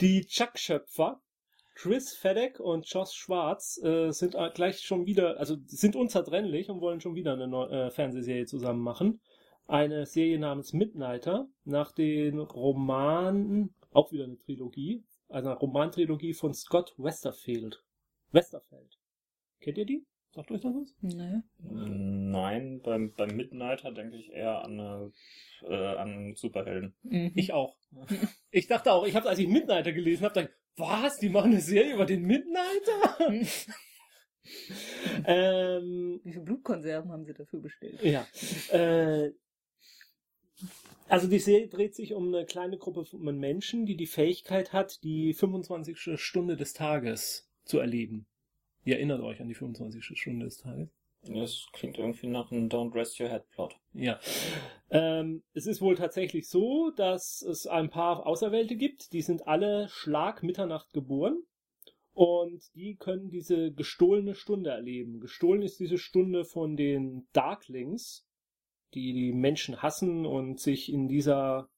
die 0.00 0.26
Chuck-Schöpfer, 0.26 1.20
Chris 1.74 2.14
Fedek 2.14 2.60
und 2.60 2.86
Josh 2.86 3.12
Schwarz, 3.12 3.80
äh, 3.82 4.10
sind 4.10 4.36
gleich 4.54 4.80
schon 4.80 5.06
wieder, 5.06 5.38
also 5.38 5.56
sind 5.66 5.96
unzertrennlich 5.96 6.68
und 6.68 6.80
wollen 6.80 7.00
schon 7.00 7.14
wieder 7.14 7.32
eine 7.32 7.48
neu, 7.48 7.66
äh, 7.66 7.90
Fernsehserie 7.90 8.46
zusammen 8.46 8.82
machen. 8.82 9.20
Eine 9.66 10.04
Serie 10.04 10.38
namens 10.38 10.72
Midnighter, 10.72 11.48
nach 11.64 11.92
den 11.92 12.38
Romanen, 12.40 13.74
auch 13.92 14.12
wieder 14.12 14.24
eine 14.24 14.36
Trilogie, 14.36 15.04
also 15.28 15.48
eine 15.48 15.58
Romantrilogie 15.58 16.34
von 16.34 16.52
Scott 16.54 16.92
Westerfield. 16.98 17.82
Westerfeld. 18.32 18.98
Kennt 19.60 19.78
ihr 19.78 19.86
die? 19.86 20.06
Sagt 20.32 20.50
euch 20.52 20.60
das 20.60 20.72
was? 20.72 20.94
Nee. 21.00 21.42
Nein, 21.58 22.80
beim, 22.82 23.12
beim 23.14 23.36
Midnighter 23.36 23.90
denke 23.90 24.16
ich 24.16 24.30
eher 24.30 24.64
an, 24.64 24.78
eine, 24.78 25.12
äh, 25.62 25.96
an 25.96 26.34
Superhelden. 26.36 26.94
Mhm. 27.02 27.32
Ich 27.34 27.52
auch. 27.52 27.76
Ich 28.52 28.66
dachte 28.66 28.92
auch, 28.92 29.06
ich 29.06 29.14
habe, 29.14 29.28
als 29.28 29.38
ich 29.38 29.46
Midnighter 29.46 29.92
gelesen 29.92 30.24
habe, 30.24 30.34
gedacht, 30.34 30.54
was? 30.76 31.18
Die 31.18 31.28
machen 31.28 31.52
eine 31.52 31.60
Serie 31.60 31.94
über 31.94 32.04
den 32.04 32.22
Midnighter? 32.22 33.16
ähm, 35.24 36.20
Wie 36.24 36.32
viele 36.32 36.44
Blutkonserven 36.44 37.12
haben 37.12 37.24
sie 37.24 37.34
dafür 37.34 37.60
bestellt? 37.60 38.02
ja. 38.02 38.26
Äh, 38.72 39.32
also 41.08 41.26
die 41.28 41.38
Serie 41.38 41.68
dreht 41.68 41.94
sich 41.94 42.12
um 42.14 42.34
eine 42.34 42.44
kleine 42.44 42.78
Gruppe 42.78 43.04
von 43.04 43.38
Menschen, 43.38 43.86
die 43.86 43.96
die 43.96 44.06
Fähigkeit 44.06 44.72
hat, 44.72 45.02
die 45.02 45.32
25. 45.32 46.20
Stunde 46.20 46.56
des 46.56 46.72
Tages 46.72 47.48
zu 47.64 47.78
erleben. 47.78 48.26
Ihr 48.84 48.96
erinnert 48.96 49.20
euch 49.20 49.40
an 49.40 49.48
die 49.48 49.54
25. 49.54 50.18
Stunde 50.18 50.46
des 50.46 50.58
Tages? 50.58 50.88
Das 51.22 51.66
klingt 51.72 51.98
irgendwie 51.98 52.28
nach 52.28 52.50
einem 52.50 52.68
Don't 52.68 52.94
Rest 52.94 53.20
Your 53.20 53.28
Head 53.28 53.48
Plot. 53.50 53.76
Ja. 53.92 54.18
Ähm, 54.90 55.42
es 55.52 55.66
ist 55.66 55.82
wohl 55.82 55.94
tatsächlich 55.94 56.48
so, 56.48 56.90
dass 56.90 57.42
es 57.42 57.66
ein 57.66 57.90
paar 57.90 58.26
Auserwählte 58.26 58.76
gibt, 58.76 59.12
die 59.12 59.20
sind 59.20 59.46
alle 59.46 59.88
Schlag 59.88 60.42
Mitternacht 60.42 60.92
geboren 60.94 61.42
und 62.14 62.74
die 62.74 62.96
können 62.96 63.30
diese 63.30 63.70
gestohlene 63.72 64.34
Stunde 64.34 64.70
erleben. 64.70 65.20
Gestohlen 65.20 65.62
ist 65.62 65.78
diese 65.78 65.98
Stunde 65.98 66.44
von 66.44 66.76
den 66.76 67.28
Darklings, 67.32 68.26
die 68.94 69.12
die 69.12 69.32
Menschen 69.32 69.82
hassen 69.82 70.24
und 70.24 70.58
sich 70.58 70.90
in 70.90 71.06
dieser 71.06 71.68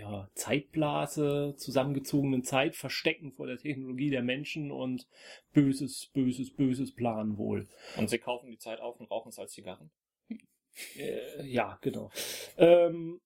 ja, 0.00 0.28
Zeitblase, 0.34 1.54
zusammengezogenen 1.56 2.42
Zeit 2.42 2.74
verstecken 2.74 3.32
vor 3.32 3.46
der 3.46 3.58
Technologie 3.58 4.10
der 4.10 4.22
Menschen 4.22 4.70
und 4.70 5.06
böses, 5.52 6.06
böses, 6.14 6.50
böses 6.50 6.92
planen 6.92 7.36
wohl. 7.36 7.68
Und 7.96 8.08
sie 8.08 8.18
kaufen 8.18 8.50
die 8.50 8.58
Zeit 8.58 8.80
auf 8.80 8.98
und 8.98 9.10
rauchen 9.10 9.28
es 9.28 9.38
als 9.38 9.52
Zigarren. 9.52 9.90
Äh, 10.96 11.46
ja, 11.46 11.78
genau. 11.82 12.10
Ähm, 12.56 13.20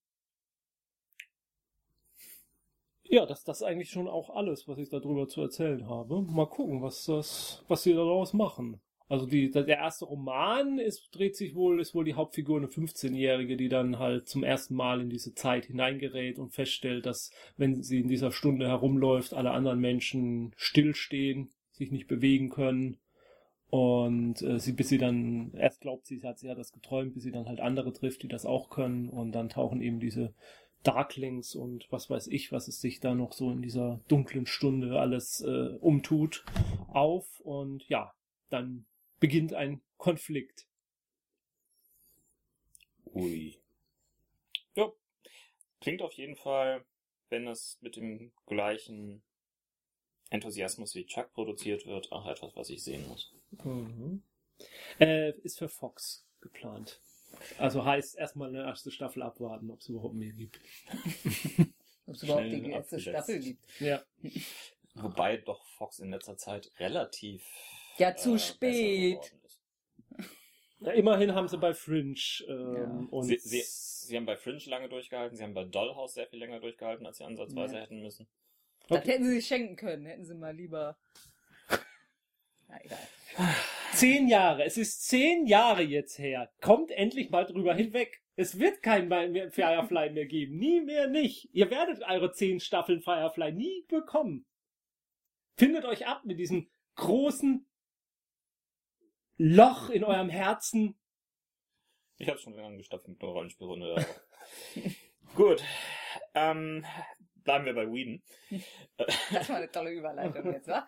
ja, 3.04 3.24
das, 3.24 3.44
das 3.44 3.58
ist 3.58 3.62
eigentlich 3.62 3.90
schon 3.90 4.08
auch 4.08 4.30
alles, 4.30 4.66
was 4.66 4.78
ich 4.78 4.88
darüber 4.88 5.28
zu 5.28 5.42
erzählen 5.42 5.88
habe. 5.88 6.22
Mal 6.22 6.46
gucken, 6.48 6.82
was 6.82 7.04
das, 7.04 7.62
was 7.68 7.84
sie 7.84 7.94
daraus 7.94 8.32
machen. 8.32 8.80
Also 9.14 9.27
die, 9.27 9.48
der 9.53 9.68
erste 9.68 10.07
Roman 10.07 10.81
ist, 10.81 11.14
dreht 11.14 11.37
sich 11.37 11.55
wohl, 11.55 11.81
ist 11.81 11.94
wohl 11.94 12.05
die 12.05 12.14
Hauptfigur 12.14 12.57
eine 12.57 12.66
15-Jährige, 12.66 13.57
die 13.57 13.68
dann 13.68 14.00
halt 14.00 14.29
zum 14.29 14.42
ersten 14.42 14.74
Mal 14.74 15.00
in 15.00 15.09
diese 15.09 15.37
Zeit 15.37 15.66
hineingerät 15.66 16.40
und 16.40 16.53
feststellt, 16.53 17.07
dass, 17.07 17.31
wenn 17.57 17.81
sie 17.81 18.00
in 18.00 18.09
dieser 18.09 18.33
Stunde 18.33 18.66
herumläuft, 18.66 19.33
alle 19.33 19.53
anderen 19.53 19.79
Menschen 19.79 20.53
stillstehen, 20.57 21.53
sich 21.70 21.92
nicht 21.92 22.09
bewegen 22.09 22.48
können. 22.48 22.96
Und 23.70 24.42
äh, 24.42 24.59
sie, 24.59 24.72
bis 24.72 24.88
sie 24.88 24.98
dann, 24.98 25.53
erst 25.55 25.81
glaubt 25.81 26.07
sie, 26.07 26.18
sie 26.18 26.27
hat, 26.27 26.40
sie 26.40 26.50
hat 26.50 26.59
das 26.59 26.72
geträumt, 26.72 27.14
bis 27.14 27.22
sie 27.22 27.31
dann 27.31 27.46
halt 27.46 27.61
andere 27.61 27.92
trifft, 27.92 28.24
die 28.24 28.29
das 28.29 28.44
auch 28.44 28.68
können. 28.68 29.09
Und 29.09 29.31
dann 29.31 29.48
tauchen 29.48 29.81
eben 29.81 30.00
diese 30.00 30.35
Darklings 30.83 31.55
und 31.55 31.87
was 31.90 32.11
weiß 32.11 32.27
ich, 32.27 32.50
was 32.50 32.66
es 32.66 32.81
sich 32.81 32.98
da 32.98 33.14
noch 33.14 33.33
so 33.33 33.53
in 33.53 33.62
dieser 33.62 34.00
dunklen 34.09 34.46
Stunde 34.46 34.98
alles 34.98 35.40
äh, 35.40 35.77
umtut, 35.79 36.44
auf. 36.88 37.38
Und 37.38 37.88
ja, 37.88 38.12
dann 38.50 38.87
beginnt 39.24 39.54
ein 39.54 39.80
Konflikt. 39.96 40.68
Ui. 43.06 43.58
Ja. 44.74 44.92
Klingt 45.80 46.02
auf 46.02 46.12
jeden 46.12 46.37
Fall, 46.37 46.84
wenn 47.30 47.48
es 47.48 47.78
mit 47.80 47.96
dem 47.96 48.32
gleichen 48.44 49.22
Enthusiasmus 50.28 50.94
wie 50.94 51.06
Chuck 51.06 51.32
produziert 51.32 51.87
wird, 51.87 52.12
auch 52.12 52.26
etwas, 52.26 52.54
was 52.54 52.68
ich 52.68 52.84
sehen 52.84 53.08
muss. 53.08 53.32
Mhm. 53.64 54.22
Äh, 55.00 55.30
ist 55.38 55.56
für 55.56 55.70
Fox 55.70 56.26
geplant. 56.42 57.00
Also 57.56 57.82
heißt 57.82 58.18
erstmal 58.18 58.50
eine 58.50 58.66
erste 58.66 58.90
Staffel 58.90 59.22
abwarten, 59.22 59.70
ob 59.70 59.80
es 59.80 59.88
überhaupt 59.88 60.16
mehr 60.16 60.34
gibt. 60.34 60.60
Ob 62.06 62.14
es 62.16 62.22
überhaupt 62.24 62.44
die 62.44 62.70
erste 62.70 62.96
abgesetzt. 62.96 63.08
Staffel 63.08 63.40
gibt. 63.40 63.80
Ja. 63.80 64.04
Wobei 64.96 65.38
doch 65.38 65.64
Fox 65.78 65.98
in 66.00 66.10
letzter 66.10 66.37
Zeit 66.37 66.70
relativ 66.78 67.42
Ja, 67.98 68.14
zu 68.16 68.33
besser 68.33 68.54
spät. 68.54 69.35
ja 70.80 70.92
immerhin 70.92 71.35
haben 71.35 71.48
sie 71.48 71.59
bei 71.59 71.74
Fringe 71.74 72.14
ähm, 72.48 72.74
Ja. 72.76 73.09
und 73.11 73.24
Sie, 73.24 73.38
sie, 73.38 73.62
sie 73.62 74.16
haben 74.16 74.26
bei 74.26 74.37
Fringe 74.37 74.59
lange 74.66 74.88
durchgehalten, 74.88 75.37
sie 75.37 75.42
haben 75.42 75.54
bei 75.54 75.64
Dollhouse 75.64 76.14
sehr 76.14 76.26
viel 76.26 76.38
länger 76.38 76.61
durchgehalten, 76.61 77.07
als 77.07 77.18
sie 77.18 77.24
ansatzweise 77.24 77.76
Ja. 77.76 77.83
hätten 77.83 78.02
müssen. 78.02 78.26
Das 78.88 78.98
Okay. 78.98 79.12
hätten 79.12 79.24
sie 79.24 79.35
sich 79.37 79.46
schenken 79.46 79.76
können. 79.76 80.04
Hätten 80.04 80.24
sie 80.26 80.35
mal 80.35 80.54
lieber. 80.54 80.98
Na, 82.68 82.78
egal. 82.83 82.98
Zehn 83.94 84.28
Jahre. 84.28 84.64
Es 84.64 84.76
ist 84.76 85.07
zehn 85.07 85.46
Jahre 85.46 85.83
jetzt 85.83 86.18
her. 86.18 86.52
Kommt 86.61 86.90
endlich 86.90 87.30
mal 87.30 87.44
drüber 87.46 87.74
hinweg. 87.74 88.20
Es 88.37 88.59
wird 88.59 88.83
kein 88.83 89.09
mehr 89.09 89.50
Firefly 89.50 90.11
mehr 90.11 90.26
geben. 90.26 90.59
Nie 90.59 90.80
mehr 90.80 91.07
nicht. 91.09 91.48
Ihr 91.54 91.70
werdet 91.70 92.02
eure 92.02 92.33
zehn 92.33 92.61
Staffeln 92.61 93.00
Firefly 93.00 93.52
nie 93.52 93.85
bekommen. 93.88 94.44
Findet 95.57 95.85
euch 95.85 96.07
ab 96.07 96.24
mit 96.24 96.38
diesem 96.38 96.68
großen 96.96 97.66
Loch 99.37 99.90
in 99.90 100.05
eurem 100.05 100.29
Herzen. 100.29 100.97
Ich 102.18 102.29
habe 102.29 102.38
schon 102.38 102.55
lange 102.55 102.77
gestafft 102.77 103.09
mit 103.09 103.20
einer 103.23 103.33
Rollenspielrunde. 103.33 104.07
Gut. 105.35 105.62
Ähm, 106.35 106.85
bleiben 107.42 107.64
wir 107.64 107.75
bei 107.75 107.87
Whedon. 107.90 108.23
Das 108.97 109.49
war 109.49 109.57
eine 109.57 109.70
tolle 109.70 109.90
Überleitung 109.90 110.53
jetzt, 110.53 110.68
wa? 110.68 110.87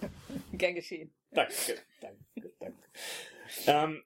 Gern 0.52 0.74
geschehen. 0.74 1.14
Danke, 1.30 1.78
danke, 2.00 2.52
danke. 2.58 2.82
Ähm, 3.66 4.02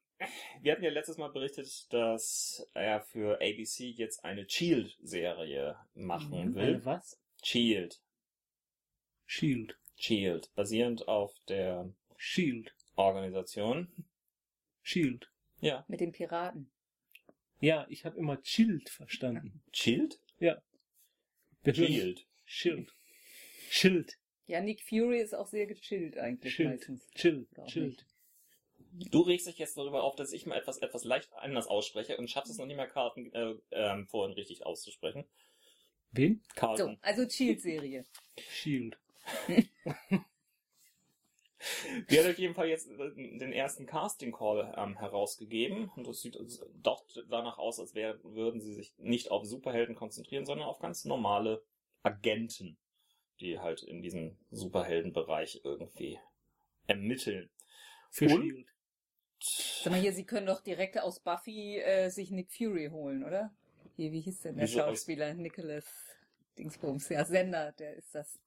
wir 0.60 0.72
hatten 0.72 0.82
ja 0.84 0.90
letztes 0.90 1.16
Mal 1.16 1.28
berichtet, 1.30 1.90
dass 1.92 2.68
er 2.74 3.00
für 3.00 3.36
ABC 3.40 3.86
jetzt 3.90 4.24
eine 4.24 4.48
Shield-Serie 4.48 5.78
machen 5.94 6.50
Mhm. 6.50 6.54
will. 6.54 6.64
Eine 6.74 6.84
was? 6.84 7.18
Shield. 7.42 8.00
Shield. 9.26 9.78
Shield. 9.96 10.50
Basierend 10.54 11.06
auf 11.08 11.34
der 11.48 11.88
Shield. 12.16 12.74
Organisation. 12.98 13.88
Shield. 14.82 15.30
Ja. 15.60 15.84
Mit 15.88 16.00
den 16.00 16.12
Piraten. 16.12 16.70
Ja, 17.60 17.86
ich 17.88 18.04
habe 18.04 18.16
immer 18.18 18.40
Chilled 18.42 18.88
verstanden. 18.88 19.62
Shield? 19.72 20.20
Wir 20.38 20.62
hören- 21.64 21.74
Shield. 21.74 22.26
Shield. 22.44 22.94
Shield. 23.70 24.18
Ja, 24.46 24.60
Nick 24.60 24.82
Fury 24.82 25.20
ist 25.20 25.34
auch 25.34 25.46
sehr 25.48 25.66
gechillt 25.66 26.16
eigentlich 26.16 26.54
Shield. 26.54 26.70
meistens. 26.70 27.06
Chill. 27.14 27.46
Chill. 27.66 27.96
Du 29.10 29.20
regst 29.20 29.46
dich 29.46 29.58
jetzt 29.58 29.76
darüber 29.76 30.02
auf, 30.02 30.16
dass 30.16 30.32
ich 30.32 30.46
mal 30.46 30.56
etwas, 30.56 30.78
etwas 30.78 31.04
leicht 31.04 31.30
anders 31.34 31.66
ausspreche 31.66 32.16
und 32.16 32.30
schaffst 32.30 32.50
es 32.50 32.58
noch 32.58 32.64
nicht 32.66 32.76
mehr, 32.76 32.86
Carlton 32.86 33.30
äh, 33.34 33.54
ähm, 33.72 34.06
vorhin 34.08 34.32
richtig 34.34 34.64
auszusprechen. 34.64 35.24
Wen? 36.12 36.40
So, 36.48 36.54
Carlton. 36.54 36.98
also 37.02 37.28
Shield-Serie. 37.28 38.06
Shield. 38.48 38.98
Die 42.10 42.18
hat 42.18 42.26
auf 42.26 42.38
jeden 42.38 42.54
Fall 42.54 42.68
jetzt 42.68 42.88
äh, 42.88 43.10
den 43.14 43.52
ersten 43.52 43.86
Casting 43.86 44.32
Call 44.32 44.72
ähm, 44.76 44.96
herausgegeben 44.98 45.90
und 45.96 46.06
es 46.08 46.20
sieht 46.22 46.36
also 46.36 46.64
doch 46.82 47.04
danach 47.28 47.58
aus, 47.58 47.78
als 47.78 47.94
wär, 47.94 48.18
würden 48.24 48.60
sie 48.60 48.74
sich 48.74 48.94
nicht 48.98 49.30
auf 49.30 49.44
Superhelden 49.44 49.94
konzentrieren, 49.94 50.46
sondern 50.46 50.66
auf 50.68 50.78
ganz 50.78 51.04
normale 51.04 51.62
Agenten, 52.02 52.78
die 53.40 53.58
halt 53.58 53.82
in 53.82 54.00
diesem 54.02 54.38
Superheldenbereich 54.50 55.60
irgendwie 55.64 56.18
ermitteln. 56.86 57.50
Für 58.10 58.24
Und? 58.26 58.42
Shield. 58.42 58.66
Sag 59.40 59.92
mal 59.92 60.00
hier, 60.00 60.12
Sie 60.12 60.24
können 60.24 60.46
doch 60.46 60.60
direkt 60.62 60.98
aus 60.98 61.20
Buffy 61.20 61.78
äh, 61.78 62.08
sich 62.08 62.30
Nick 62.30 62.50
Fury 62.50 62.88
holen, 62.90 63.22
oder? 63.22 63.54
Hier, 63.96 64.10
wie 64.12 64.20
hieß 64.20 64.40
denn 64.40 64.56
der 64.56 64.66
Wieso 64.66 64.80
aus- 64.80 64.86
Schauspieler? 64.98 65.34
Nicholas 65.34 65.84
Dingsbums. 66.56 67.08
Ja, 67.10 67.24
Sender, 67.24 67.72
der 67.72 67.94
ist 67.94 68.14
das. 68.14 68.40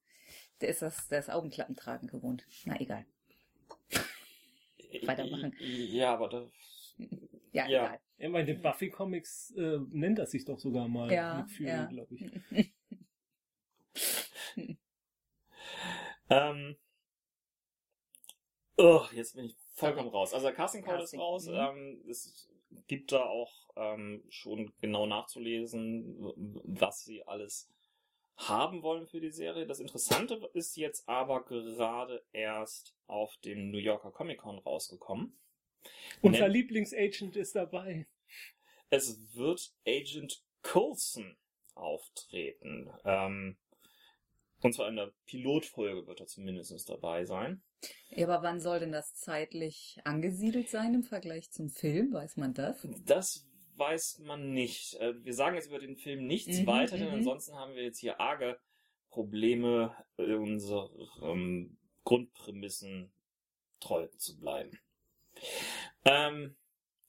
Der 0.60 0.70
ist 0.70 0.82
das, 0.82 1.08
der 1.08 1.20
ist 1.20 1.30
Augenklappen 1.30 1.76
tragen 1.76 2.08
gewohnt. 2.08 2.46
Na, 2.66 2.80
egal. 2.80 3.06
Weitermachen. 5.08 5.56
Ja, 5.60 6.14
aber 6.14 6.30
das, 6.30 6.96
Ja, 7.54 7.68
Ja. 7.68 7.86
egal. 7.86 8.00
Ja, 8.18 8.30
bei 8.30 8.44
den 8.44 8.62
Buffy-Comics 8.62 9.52
äh, 9.58 9.80
nennt 9.90 10.20
er 10.20 10.28
sich 10.28 10.46
doch 10.46 10.60
sogar 10.60 10.88
mal 10.88 11.12
Ja, 11.12 11.46
Fury, 11.58 11.68
ja. 11.68 11.86
glaube 11.86 12.16
ich. 12.16 12.32
Ähm. 16.30 16.76
Oh, 18.78 19.02
jetzt 19.14 19.36
bin 19.36 19.46
ich 19.46 19.56
vollkommen 19.76 20.10
raus. 20.10 20.34
Also 20.34 20.48
der 20.48 20.56
Casting 20.56 20.84
Call 20.84 21.02
ist 21.04 21.14
raus. 21.18 21.48
mhm. 21.48 21.54
Ähm, 21.56 22.02
es 22.10 22.50
gibt 22.88 23.12
da 23.12 23.24
auch 23.26 23.52
ähm, 23.76 24.24
schon 24.30 24.72
genau 24.82 25.06
nachzulesen, 25.06 26.16
was 26.64 27.04
sie 27.04 27.26
alles 27.28 27.70
haben 28.50 28.82
wollen 28.84 29.08
für 29.08 29.20
die 29.22 29.32
Serie. 29.32 29.66
Das 29.68 29.80
Interessante 29.80 30.36
ist 30.54 30.76
jetzt 30.78 31.08
aber 31.08 31.44
gerade 31.46 32.24
erst 32.32 32.96
auf 33.08 33.36
dem 33.38 33.72
New 33.72 33.78
Yorker 33.78 34.12
Comic 34.12 34.40
Con 34.40 34.60
rausgekommen. 34.60 35.38
Unser 36.22 36.42
Nennt- 36.42 36.54
Lieblingsagent 36.54 37.36
ist 37.36 37.56
dabei. 37.56 38.08
Es 38.90 39.36
wird 39.36 39.74
Agent 39.88 40.44
Coulson 40.64 41.38
auftreten. 41.76 42.90
Ähm, 43.06 43.58
und 44.62 44.74
zwar 44.74 44.90
in 44.90 44.96
der 44.98 45.12
Pilotfolge 45.26 46.06
wird 46.06 46.20
er 46.20 46.28
zumindest 46.28 46.88
dabei 46.90 47.26
sein. 47.26 47.64
Ja, 48.10 48.28
aber 48.28 48.44
wann 48.44 48.60
soll 48.60 48.80
denn 48.80 48.92
das 48.92 49.16
zeitlich 49.16 50.00
angesiedelt 50.04 50.70
sein 50.70 50.94
im 50.94 51.04
Vergleich 51.04 51.50
zum 51.52 51.70
Film? 51.70 52.14
Weiß 52.14 52.38
man 52.38 52.54
das? 52.54 52.88
Das 53.06 53.48
weiß 53.82 54.20
man 54.20 54.54
nicht. 54.54 54.94
Äh, 55.02 55.14
Wir 55.26 55.34
sagen 55.34 55.56
jetzt 55.56 55.68
über 55.68 55.80
den 55.80 55.98
Film 55.98 56.28
nichts 56.28 56.60
Mhm, 56.60 56.68
weiter, 56.68 56.98
denn 56.98 57.08
mhm. 57.08 57.16
ansonsten 57.16 57.56
haben 57.56 57.76
wir 57.76 57.84
jetzt 57.84 58.00
hier 58.00 58.20
arge 58.22 58.60
Probleme, 59.10 59.96
äh, 60.18 60.36
unseren 60.36 61.78
Grundprämissen 62.06 63.12
treu 63.80 64.08
zu 64.18 64.40
bleiben. 64.40 64.80
Ähm, 66.06 66.56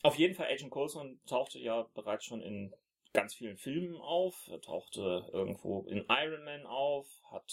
auf 0.03 0.17
jeden 0.17 0.35
Fall, 0.35 0.47
Agent 0.47 0.71
Coulson 0.71 1.21
tauchte 1.27 1.59
ja 1.59 1.83
bereits 1.95 2.25
schon 2.25 2.41
in 2.41 2.75
ganz 3.13 3.35
vielen 3.35 3.59
Filmen 3.59 3.97
auf. 3.97 4.49
Er 4.51 4.61
tauchte 4.61 5.29
irgendwo 5.33 5.83
in 5.83 6.07
Iron 6.09 6.45
Man 6.45 6.67
auf, 6.67 7.07
hat 7.31 7.53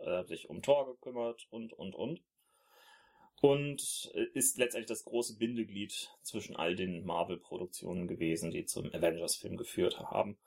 äh, 0.00 0.24
sich 0.24 0.48
um 0.50 0.62
Thor 0.62 0.86
gekümmert 0.86 1.46
und, 1.50 1.72
und, 1.72 1.94
und. 1.94 2.22
Und 3.40 4.10
äh, 4.14 4.26
ist 4.34 4.58
letztendlich 4.58 4.88
das 4.88 5.04
große 5.04 5.36
Bindeglied 5.36 6.10
zwischen 6.22 6.56
all 6.56 6.74
den 6.74 7.04
Marvel-Produktionen 7.04 8.08
gewesen, 8.08 8.50
die 8.50 8.64
zum 8.64 8.92
Avengers-Film 8.92 9.56
geführt 9.56 10.00
haben. 10.00 10.38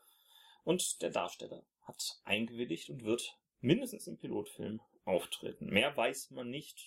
Und 0.64 1.02
der 1.02 1.10
Darsteller 1.10 1.64
hat 1.84 2.20
eingewilligt 2.26 2.90
und 2.90 3.04
wird 3.04 3.38
mindestens 3.62 4.08
im 4.08 4.18
Pilotfilm 4.18 4.82
auftreten. 5.06 5.68
Mehr 5.68 5.96
weiß 5.96 6.32
man 6.32 6.50
nicht. 6.50 6.86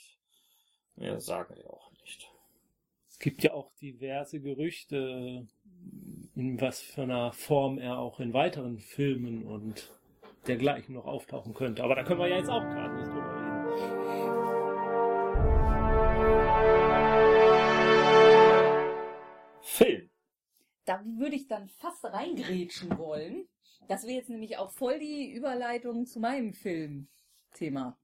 Mehr 0.96 1.20
sagen 1.20 1.56
wir 1.56 1.70
auch 1.70 1.90
nicht. 2.02 2.30
Es 3.08 3.18
gibt 3.18 3.42
ja 3.42 3.54
auch 3.54 3.72
diverse 3.80 4.40
Gerüchte, 4.40 5.46
in 6.34 6.60
was 6.60 6.80
für 6.80 7.02
einer 7.02 7.32
Form 7.32 7.78
er 7.78 7.98
auch 7.98 8.20
in 8.20 8.32
weiteren 8.32 8.78
Filmen 8.78 9.44
und 9.44 9.90
dergleichen 10.46 10.94
noch 10.94 11.06
auftauchen 11.06 11.54
könnte. 11.54 11.82
Aber 11.84 11.94
da 11.94 12.02
können 12.02 12.20
wir 12.20 12.28
ja 12.28 12.38
jetzt 12.38 12.50
auch 12.50 12.60
gerade 12.60 12.96
nicht 12.96 13.13
Film. 19.74 20.08
Da 20.84 21.02
würde 21.04 21.34
ich 21.34 21.48
dann 21.48 21.68
fast 21.68 22.04
reingrätschen 22.04 22.96
wollen. 22.96 23.48
Das 23.88 24.04
wäre 24.04 24.18
jetzt 24.18 24.30
nämlich 24.30 24.56
auch 24.56 24.70
voll 24.70 25.00
die 25.00 25.32
Überleitung 25.32 26.06
zu 26.06 26.20
meinem 26.20 26.52
Filmthema. 26.52 27.98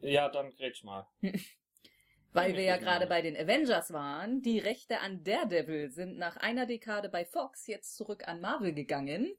Ja, 0.00 0.28
dann 0.28 0.50
grätsch 0.50 0.82
mal. 0.82 1.06
Weil 2.32 2.54
wir 2.54 2.62
ja 2.62 2.78
gerade 2.78 3.06
bei 3.06 3.22
den 3.22 3.36
Avengers 3.36 3.92
waren. 3.92 4.42
Die 4.42 4.58
Rechte 4.58 4.98
an 4.98 5.22
Daredevil 5.22 5.90
sind 5.90 6.18
nach 6.18 6.36
einer 6.36 6.66
Dekade 6.66 7.08
bei 7.08 7.24
Fox 7.24 7.68
jetzt 7.68 7.96
zurück 7.96 8.26
an 8.26 8.40
Marvel 8.40 8.74
gegangen. 8.74 9.32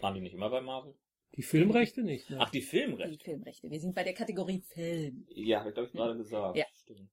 Waren 0.00 0.14
die 0.14 0.20
nicht 0.20 0.34
immer 0.34 0.50
bei 0.50 0.60
Marvel? 0.60 0.94
Die 1.36 1.42
Filmrechte 1.42 2.02
nicht. 2.02 2.28
Ne? 2.28 2.36
Ach, 2.38 2.50
die 2.50 2.60
Die 2.60 2.66
Filmrechte. 2.66 3.24
Filmrechte. 3.24 3.70
Wir 3.70 3.80
sind 3.80 3.94
bei 3.94 4.04
der 4.04 4.12
Kategorie 4.12 4.60
Film. 4.60 5.26
Ja, 5.30 5.60
habe 5.60 5.70
ich 5.70 5.74
glaube 5.74 5.88
ich 5.88 5.94
gerade 5.94 6.16
gesagt. 6.18 6.58
Ja. 6.58 6.66
Stimmt. 6.74 7.10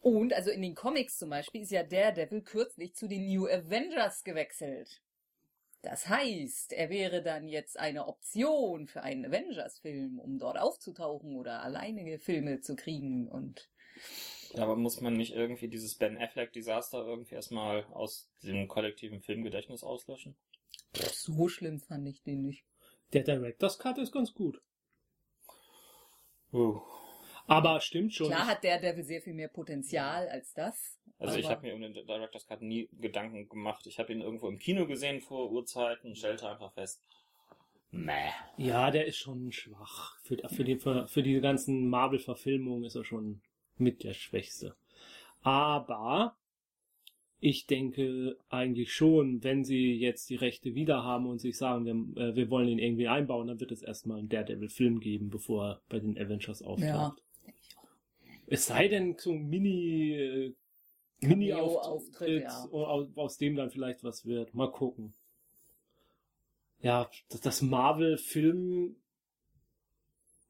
Und 0.00 0.32
also 0.32 0.50
in 0.50 0.62
den 0.62 0.74
Comics 0.74 1.18
zum 1.18 1.30
Beispiel 1.30 1.62
ist 1.62 1.70
ja 1.70 1.82
Daredevil 1.82 2.42
kürzlich 2.42 2.94
zu 2.94 3.06
den 3.06 3.26
New 3.26 3.46
Avengers 3.46 4.24
gewechselt. 4.24 5.02
Das 5.82 6.08
heißt, 6.08 6.72
er 6.72 6.90
wäre 6.90 7.22
dann 7.22 7.48
jetzt 7.48 7.78
eine 7.78 8.06
Option 8.06 8.86
für 8.86 9.02
einen 9.02 9.26
Avengers-Film, 9.26 10.18
um 10.18 10.38
dort 10.38 10.58
aufzutauchen 10.58 11.36
oder 11.36 11.62
alleinige 11.62 12.18
Filme 12.18 12.60
zu 12.60 12.76
kriegen 12.76 13.28
und 13.28 13.68
aber 14.56 14.76
muss 14.76 15.00
man 15.00 15.12
nicht 15.12 15.32
irgendwie 15.32 15.68
dieses 15.68 15.94
Ben 15.94 16.18
Affleck-Desaster 16.18 17.06
irgendwie 17.06 17.36
erstmal 17.36 17.84
aus 17.92 18.30
dem 18.42 18.66
kollektiven 18.66 19.20
Filmgedächtnis 19.20 19.84
auslöschen? 19.84 20.36
so 20.92 21.48
schlimm 21.48 21.78
fand 21.78 22.08
ich 22.08 22.22
den 22.22 22.42
nicht. 22.42 22.64
Der 23.12 23.22
Director's 23.22 23.78
Cut 23.78 23.98
ist 23.98 24.12
ganz 24.12 24.34
gut. 24.34 24.60
Uh. 26.52 26.80
Aber 27.50 27.80
stimmt 27.80 28.14
schon. 28.14 28.28
Klar 28.28 28.46
hat 28.46 28.64
Daredevil 28.64 29.02
sehr 29.02 29.20
viel 29.20 29.34
mehr 29.34 29.48
Potenzial 29.48 30.28
als 30.28 30.54
das. 30.54 30.98
Also 31.18 31.36
ich 31.36 31.50
habe 31.50 31.66
mir 31.66 31.74
um 31.74 31.80
den 31.82 31.92
Director's 31.92 32.46
Cut 32.46 32.62
nie 32.62 32.88
Gedanken 32.98 33.48
gemacht. 33.48 33.86
Ich 33.86 33.98
habe 33.98 34.12
ihn 34.12 34.20
irgendwo 34.20 34.48
im 34.48 34.58
Kino 34.58 34.86
gesehen 34.86 35.20
vor 35.20 35.50
Urzeiten, 35.50 36.14
stellte 36.14 36.48
einfach 36.48 36.72
fest, 36.72 37.02
meh. 37.90 38.30
Ja, 38.56 38.90
der 38.90 39.06
ist 39.06 39.18
schon 39.18 39.50
schwach. 39.50 40.16
Für, 40.22 40.36
für, 40.48 40.64
die, 40.64 40.76
für, 40.76 41.08
für 41.08 41.22
die 41.22 41.40
ganzen 41.40 41.90
Marvel-Verfilmungen 41.90 42.84
ist 42.84 42.94
er 42.94 43.04
schon 43.04 43.42
mit 43.76 44.04
der 44.04 44.14
Schwächste. 44.14 44.76
Aber 45.42 46.36
ich 47.40 47.66
denke 47.66 48.36
eigentlich 48.48 48.92
schon, 48.92 49.42
wenn 49.42 49.64
sie 49.64 49.94
jetzt 49.94 50.30
die 50.30 50.36
Rechte 50.36 50.74
wieder 50.76 51.02
haben 51.02 51.26
und 51.26 51.40
sich 51.40 51.56
sagen, 51.58 51.84
wir, 51.84 52.22
äh, 52.22 52.36
wir 52.36 52.48
wollen 52.48 52.68
ihn 52.68 52.78
irgendwie 52.78 53.08
einbauen, 53.08 53.48
dann 53.48 53.58
wird 53.58 53.72
es 53.72 53.82
erstmal 53.82 54.20
einen 54.20 54.28
Daredevil-Film 54.28 55.00
geben, 55.00 55.30
bevor 55.30 55.64
er 55.64 55.80
bei 55.88 55.98
den 55.98 56.16
Avengers 56.16 56.62
auftaucht. 56.62 57.20
Es 58.50 58.66
sei 58.66 58.88
denn, 58.88 59.16
so 59.16 59.32
ein 59.32 59.48
Mini, 59.48 60.12
äh, 60.14 60.54
Mini-Auftritt, 61.20 62.42
ja. 62.42 62.64
aus, 62.72 63.08
aus 63.14 63.36
dem 63.38 63.56
dann 63.56 63.70
vielleicht 63.70 64.02
was 64.04 64.26
wird. 64.26 64.54
Mal 64.54 64.70
gucken. 64.70 65.14
Ja, 66.82 67.08
das, 67.28 67.40
das 67.42 67.62
Marvel-Film 67.62 68.96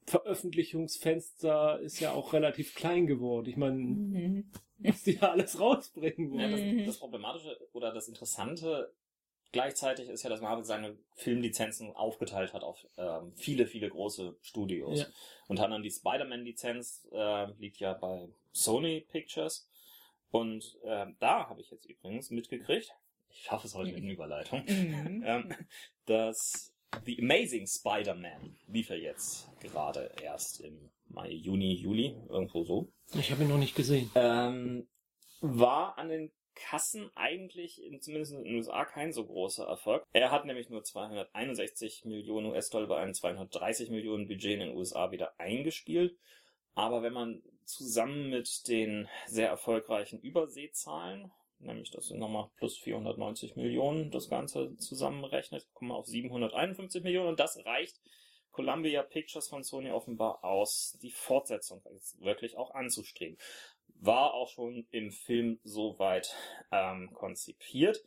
Veröffentlichungsfenster 0.07 1.79
ist 1.81 2.01
ja 2.01 2.13
auch 2.13 2.33
relativ 2.33 2.75
klein 2.75 3.07
geworden. 3.07 3.47
Ich 3.49 3.57
meine, 3.57 3.77
Mhm. 3.77 4.51
was 4.79 5.03
die 5.03 5.17
da 5.19 5.29
alles 5.33 5.61
rausbringen 5.61 6.33
Ja, 6.35 6.51
wollen. 6.51 6.79
das, 6.79 6.87
das 6.87 6.99
Problematische 6.99 7.57
oder 7.73 7.93
das 7.93 8.09
Interessante 8.09 8.93
gleichzeitig 9.53 10.09
ist 10.09 10.23
ja, 10.23 10.31
dass 10.31 10.41
Marvel 10.41 10.65
seine 10.65 10.97
Filmlizenzen 11.15 11.95
aufgeteilt 11.95 12.53
hat 12.53 12.63
auf 12.63 12.87
ähm, 12.97 13.33
viele, 13.37 13.67
viele 13.67 13.89
große 13.89 14.37
Studios. 14.41 15.01
Ja. 15.01 15.07
Unter 15.49 15.65
anderem 15.65 15.83
die 15.83 15.91
Spider-Man-Lizenz 15.91 17.09
äh, 17.13 17.51
liegt 17.59 17.79
ja 17.79 17.93
bei 17.95 18.29
Sony 18.53 19.01
Pictures. 19.11 19.69
Und 20.31 20.79
äh, 20.85 21.07
da 21.19 21.49
habe 21.49 21.61
ich 21.61 21.71
jetzt 21.71 21.87
übrigens 21.87 22.31
mitgekriegt, 22.31 22.95
ich 23.31 23.43
schaffe 23.43 23.67
es 23.67 23.75
heute 23.75 23.93
mit 23.93 24.03
einer 24.03 24.13
Überleitung, 24.13 24.65
Mhm. 24.67 25.23
ähm, 25.27 25.55
dass 26.07 26.73
The 27.05 27.19
Amazing 27.23 27.67
Spider-Man 27.67 28.57
lief 28.67 28.91
ja 28.91 28.97
jetzt 28.97 29.49
gerade 29.61 30.11
erst 30.23 30.61
im 30.61 30.91
Mai, 31.09 31.31
Juni, 31.31 31.75
Juli, 31.75 32.17
irgendwo 32.29 32.65
so. 32.65 32.89
Ich 33.15 33.31
habe 33.31 33.43
ihn 33.43 33.49
noch 33.49 33.59
nicht 33.59 33.75
gesehen. 33.75 34.11
Ähm, 34.15 34.89
war 35.41 35.99
an 35.99 36.09
den 36.09 36.33
Kassen 36.61 37.11
eigentlich, 37.15 37.83
in, 37.83 38.01
zumindest 38.01 38.33
in 38.33 38.45
den 38.45 38.55
USA, 38.55 38.85
kein 38.85 39.13
so 39.13 39.25
großer 39.25 39.67
Erfolg. 39.67 40.05
Er 40.13 40.31
hat 40.31 40.45
nämlich 40.45 40.69
nur 40.69 40.85
261 40.85 42.05
Millionen 42.05 42.47
US-Dollar 42.47 42.89
bei 42.89 42.99
einem 42.99 43.15
230 43.15 43.91
Millionen 43.91 44.29
Budget 44.29 44.53
in 44.53 44.61
den 44.61 44.77
USA 44.77 45.11
wieder 45.11 45.39
eingespielt. 45.39 46.17
Aber 46.75 47.03
wenn 47.03 47.13
man 47.13 47.43
zusammen 47.65 48.31
mit 48.31 48.69
den 48.69 49.09
sehr 49.27 49.49
erfolgreichen 49.49 50.21
Überseezahlen, 50.21 51.33
nämlich 51.59 51.91
das 51.91 52.09
sind 52.09 52.19
nochmal 52.19 52.51
plus 52.57 52.79
490 52.79 53.57
Millionen, 53.57 54.11
das 54.11 54.29
Ganze 54.29 54.77
zusammenrechnet, 54.77 55.67
kommen 55.73 55.91
wir 55.91 55.97
auf 55.97 56.07
751 56.07 57.03
Millionen 57.03 57.29
und 57.29 57.41
das 57.41 57.65
reicht 57.65 58.01
Columbia 58.51 59.03
Pictures 59.03 59.49
von 59.49 59.63
Sony 59.63 59.91
offenbar 59.91 60.45
aus, 60.45 60.99
die 61.03 61.13
Fortsetzung 61.13 61.83
wirklich 62.19 62.57
auch 62.57 62.75
anzustreben. 62.75 63.39
War 64.01 64.35
auch 64.35 64.49
schon 64.49 64.87
im 64.91 65.11
Film 65.11 65.61
soweit 65.63 66.35
ähm, 66.73 67.11
konzipiert. 67.13 68.03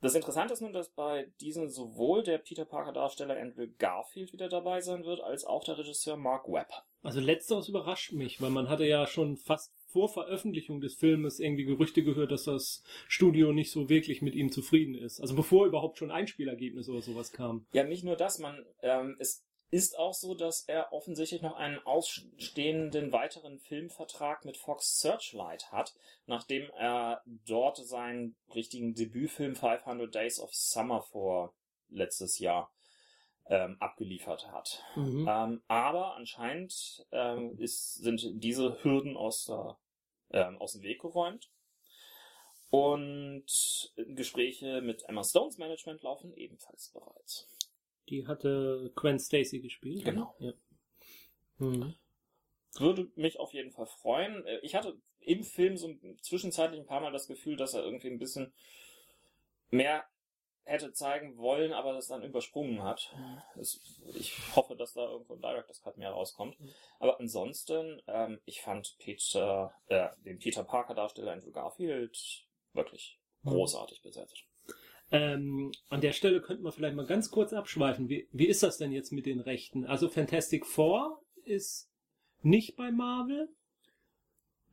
Das 0.00 0.14
Interessante 0.14 0.52
ist 0.52 0.60
nun, 0.60 0.74
dass 0.74 0.90
bei 0.90 1.32
diesem 1.40 1.70
sowohl 1.70 2.22
der 2.22 2.36
Peter 2.36 2.66
Parker 2.66 2.92
Darsteller 2.92 3.40
Andrew 3.40 3.66
Garfield 3.78 4.34
wieder 4.34 4.50
dabei 4.50 4.82
sein 4.82 5.04
wird, 5.04 5.20
als 5.20 5.46
auch 5.46 5.64
der 5.64 5.78
Regisseur 5.78 6.18
Mark 6.18 6.46
Webb. 6.46 6.70
Also 7.02 7.20
letzteres 7.20 7.68
überrascht 7.68 8.12
mich, 8.12 8.40
weil 8.42 8.50
man 8.50 8.68
hatte 8.68 8.84
ja 8.84 9.06
schon 9.06 9.38
fast 9.38 9.72
vor 9.94 10.10
Veröffentlichung 10.10 10.80
des 10.80 10.94
Filmes 10.96 11.38
irgendwie 11.38 11.64
Gerüchte 11.64 12.02
gehört, 12.02 12.32
dass 12.32 12.44
das 12.44 12.82
Studio 13.08 13.52
nicht 13.52 13.70
so 13.70 13.88
wirklich 13.88 14.20
mit 14.20 14.34
ihm 14.34 14.50
zufrieden 14.50 14.94
ist. 14.94 15.20
Also 15.20 15.34
bevor 15.34 15.66
überhaupt 15.66 15.96
schon 15.98 16.10
Einspielergebnis 16.10 16.88
oder 16.88 17.00
sowas 17.00 17.32
kam. 17.32 17.66
Ja, 17.72 17.84
nicht 17.84 18.04
nur 18.04 18.16
das, 18.16 18.38
man, 18.38 18.66
ähm, 18.82 19.16
es 19.20 19.46
ist 19.74 19.98
auch 19.98 20.14
so, 20.14 20.36
dass 20.36 20.60
er 20.68 20.92
offensichtlich 20.92 21.42
noch 21.42 21.56
einen 21.56 21.80
ausstehenden 21.80 23.10
weiteren 23.10 23.58
Filmvertrag 23.58 24.44
mit 24.44 24.56
Fox 24.56 25.00
Searchlight 25.00 25.72
hat, 25.72 25.96
nachdem 26.26 26.70
er 26.78 27.22
dort 27.26 27.78
seinen 27.78 28.36
richtigen 28.54 28.94
Debütfilm 28.94 29.56
500 29.56 30.14
Days 30.14 30.38
of 30.38 30.54
Summer 30.54 31.02
vor 31.02 31.54
letztes 31.88 32.38
Jahr 32.38 32.72
ähm, 33.46 33.76
abgeliefert 33.80 34.46
hat. 34.52 34.80
Mhm. 34.94 35.26
Ähm, 35.28 35.62
aber 35.66 36.14
anscheinend 36.14 37.04
ähm, 37.10 37.58
ist, 37.58 37.94
sind 37.94 38.30
diese 38.34 38.78
Hürden 38.84 39.16
aus, 39.16 39.46
der, 39.46 39.76
ähm, 40.30 40.56
aus 40.58 40.74
dem 40.74 40.82
Weg 40.82 41.00
geräumt. 41.00 41.50
Und 42.70 43.92
Gespräche 43.96 44.82
mit 44.82 45.02
Emma 45.08 45.24
Stones 45.24 45.58
Management 45.58 46.02
laufen 46.02 46.32
ebenfalls 46.32 46.90
bereits. 46.90 47.48
Die 48.08 48.26
hatte 48.26 48.92
Gwen 48.96 49.18
Stacy 49.18 49.60
gespielt. 49.60 50.04
Genau. 50.04 50.34
Ja. 50.38 50.52
Mhm. 51.58 51.94
Würde 52.76 53.10
mich 53.14 53.38
auf 53.38 53.52
jeden 53.54 53.70
Fall 53.70 53.86
freuen. 53.86 54.44
Äh, 54.46 54.58
Ich 54.62 54.74
hatte 54.74 54.96
im 55.20 55.42
Film 55.44 55.76
so 55.76 55.94
zwischenzeitlich 56.20 56.80
ein 56.80 56.86
paar 56.86 57.00
Mal 57.00 57.12
das 57.12 57.26
Gefühl, 57.28 57.56
dass 57.56 57.74
er 57.74 57.82
irgendwie 57.82 58.08
ein 58.08 58.18
bisschen 58.18 58.52
mehr 59.70 60.04
hätte 60.66 60.92
zeigen 60.92 61.36
wollen, 61.36 61.72
aber 61.74 61.92
das 61.92 62.06
dann 62.08 62.22
übersprungen 62.22 62.82
hat. 62.82 63.14
Ich 64.14 64.32
hoffe, 64.56 64.76
dass 64.76 64.94
da 64.94 65.04
irgendwo 65.10 65.34
ein 65.34 65.40
Director's 65.42 65.82
Cut 65.82 65.98
mehr 65.98 66.10
rauskommt. 66.10 66.58
Mhm. 66.58 66.70
Aber 66.98 67.20
ansonsten, 67.20 68.00
ähm, 68.06 68.40
ich 68.46 68.62
fand 68.62 68.96
Peter, 68.98 69.74
äh, 69.88 70.08
den 70.24 70.38
Peter 70.38 70.64
Parker 70.64 70.94
Darsteller 70.94 71.32
Andrew 71.32 71.50
Garfield 71.52 72.46
wirklich 72.72 73.20
Mhm. 73.42 73.50
großartig 73.50 74.00
besetzt. 74.02 74.42
Ähm, 75.10 75.70
an 75.90 76.00
der 76.00 76.12
Stelle 76.12 76.40
könnten 76.40 76.64
wir 76.64 76.72
vielleicht 76.72 76.96
mal 76.96 77.06
ganz 77.06 77.30
kurz 77.30 77.52
abschweifen. 77.52 78.08
Wie, 78.08 78.28
wie 78.32 78.46
ist 78.46 78.62
das 78.62 78.78
denn 78.78 78.90
jetzt 78.92 79.12
mit 79.12 79.26
den 79.26 79.40
Rechten? 79.40 79.84
Also 79.86 80.08
Fantastic 80.08 80.66
Four 80.66 81.20
ist 81.44 81.90
nicht 82.42 82.76
bei 82.76 82.90
Marvel. 82.90 83.48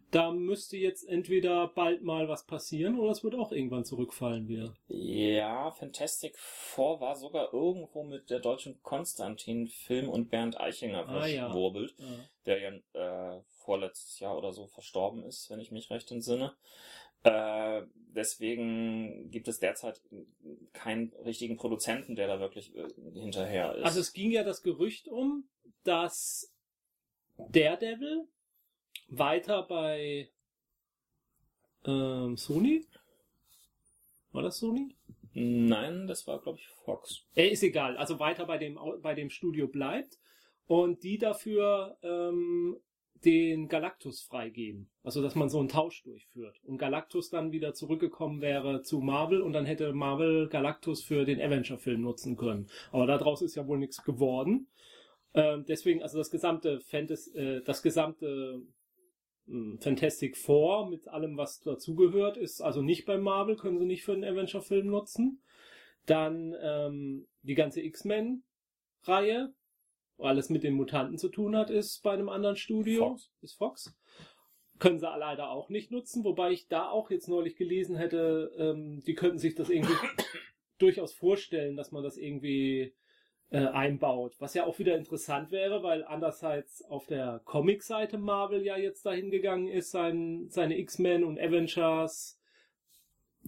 Da 0.09 0.29
müsste 0.31 0.75
jetzt 0.75 1.07
entweder 1.07 1.69
bald 1.69 2.03
mal 2.03 2.27
was 2.27 2.45
passieren 2.45 2.99
oder 2.99 3.11
es 3.11 3.23
wird 3.23 3.33
auch 3.33 3.53
irgendwann 3.53 3.85
zurückfallen 3.85 4.49
wieder. 4.49 4.73
Ja, 4.89 5.71
Fantastic 5.71 6.37
Four 6.37 6.99
war 6.99 7.15
sogar 7.15 7.53
irgendwo 7.53 8.03
mit 8.03 8.29
der 8.29 8.39
deutschen 8.41 8.81
Konstantin 8.83 9.67
Film 9.67 10.09
und 10.09 10.29
Bernd 10.29 10.59
Eichinger 10.59 11.07
Ah, 11.07 11.25
ja. 11.27 11.43
verschwurbelt. 11.45 11.95
Ja. 11.97 12.05
der 12.45 12.59
ja 12.59 13.35
äh, 13.37 13.41
vorletztes 13.51 14.19
Jahr 14.19 14.37
oder 14.37 14.51
so 14.51 14.67
verstorben 14.67 15.23
ist, 15.23 15.49
wenn 15.49 15.61
ich 15.61 15.71
mich 15.71 15.89
recht 15.91 16.11
entsinne. 16.11 16.53
Äh, 17.23 17.83
deswegen 18.15 19.29
gibt 19.31 19.47
es 19.47 19.59
derzeit 19.59 20.01
keinen 20.73 21.13
richtigen 21.25 21.57
Produzenten, 21.57 22.15
der 22.15 22.27
da 22.27 22.39
wirklich 22.39 22.75
äh, 22.75 22.87
hinterher 23.13 23.75
ist. 23.75 23.83
Also 23.83 23.99
es 23.99 24.13
ging 24.13 24.31
ja 24.31 24.43
das 24.43 24.63
Gerücht 24.63 25.07
um, 25.07 25.47
dass 25.83 26.53
Daredevil 27.49 28.27
weiter 29.07 29.63
bei 29.63 30.29
ähm, 31.85 32.37
Sony? 32.37 32.85
War 34.31 34.43
das 34.43 34.57
Sony? 34.57 34.95
Nein, 35.33 36.07
das 36.07 36.27
war, 36.27 36.41
glaube 36.41 36.59
ich, 36.59 36.67
Fox. 36.67 37.23
Äh, 37.35 37.47
ist 37.47 37.63
egal, 37.63 37.97
also 37.97 38.19
weiter 38.19 38.45
bei 38.45 38.57
dem, 38.57 38.77
bei 39.01 39.13
dem 39.13 39.29
Studio 39.29 39.67
bleibt 39.67 40.19
und 40.67 41.03
die 41.03 41.17
dafür 41.17 41.97
ähm, 42.01 42.77
den 43.25 43.67
Galactus 43.67 44.21
freigeben. 44.21 44.89
Also, 45.03 45.21
dass 45.21 45.35
man 45.35 45.49
so 45.49 45.59
einen 45.59 45.69
Tausch 45.69 46.03
durchführt. 46.03 46.59
Und 46.63 46.77
Galactus 46.77 47.29
dann 47.29 47.51
wieder 47.51 47.73
zurückgekommen 47.73 48.41
wäre 48.41 48.81
zu 48.81 48.99
Marvel 48.99 49.41
und 49.41 49.53
dann 49.53 49.65
hätte 49.65 49.93
Marvel 49.93 50.47
Galactus 50.49 51.03
für 51.03 51.25
den 51.25 51.39
Avenger-Film 51.39 52.01
nutzen 52.01 52.35
können. 52.35 52.67
Aber 52.91 53.05
daraus 53.05 53.41
ist 53.41 53.55
ja 53.55 53.67
wohl 53.67 53.77
nichts 53.77 54.03
geworden. 54.03 54.67
Ähm, 55.33 55.65
deswegen, 55.67 56.01
also 56.01 56.17
das 56.17 56.31
gesamte 56.31 56.79
Fantasy, 56.81 57.37
äh, 57.37 57.61
das 57.63 57.81
gesamte 57.81 58.63
mh, 59.45 59.77
Fantastic 59.81 60.35
Four 60.35 60.89
mit 60.89 61.07
allem, 61.07 61.37
was 61.37 61.61
dazugehört, 61.61 62.37
ist 62.37 62.61
also 62.61 62.81
nicht 62.81 63.05
bei 63.05 63.17
Marvel, 63.17 63.55
können 63.55 63.79
sie 63.79 63.85
nicht 63.85 64.03
für 64.03 64.13
den 64.13 64.25
Avenger-Film 64.25 64.87
nutzen. 64.87 65.41
Dann 66.05 66.55
ähm, 66.61 67.27
die 67.43 67.55
ganze 67.55 67.81
X-Men-Reihe, 67.81 69.53
alles 70.17 70.49
mit 70.49 70.63
den 70.63 70.73
Mutanten 70.73 71.17
zu 71.17 71.29
tun 71.29 71.55
hat, 71.55 71.69
ist 71.69 72.01
bei 72.03 72.11
einem 72.11 72.29
anderen 72.29 72.55
Studio. 72.55 73.09
Fox. 73.09 73.31
Ist 73.41 73.57
Fox. 73.57 73.95
Können 74.79 74.99
sie 74.99 75.05
leider 75.05 75.51
auch 75.51 75.69
nicht 75.69 75.91
nutzen, 75.91 76.23
wobei 76.23 76.51
ich 76.51 76.67
da 76.67 76.89
auch 76.89 77.11
jetzt 77.11 77.27
neulich 77.27 77.55
gelesen 77.55 77.95
hätte, 77.95 78.51
ähm, 78.57 79.03
die 79.05 79.13
könnten 79.13 79.37
sich 79.37 79.55
das 79.55 79.69
irgendwie 79.69 79.93
durchaus 80.79 81.13
vorstellen, 81.13 81.75
dass 81.75 81.91
man 81.91 82.03
das 82.03 82.17
irgendwie 82.17 82.95
äh, 83.51 83.67
einbaut. 83.67 84.35
Was 84.39 84.53
ja 84.53 84.65
auch 84.65 84.79
wieder 84.79 84.97
interessant 84.97 85.51
wäre, 85.51 85.83
weil 85.83 86.03
andererseits 86.03 86.83
auf 86.85 87.05
der 87.05 87.41
Comic-Seite 87.45 88.17
Marvel 88.17 88.63
ja 88.63 88.77
jetzt 88.77 89.05
dahin 89.05 89.29
gegangen 89.29 89.67
ist, 89.67 89.91
sein, 89.91 90.47
seine 90.49 90.79
X-Men 90.79 91.23
und 91.23 91.39
Avengers 91.39 92.40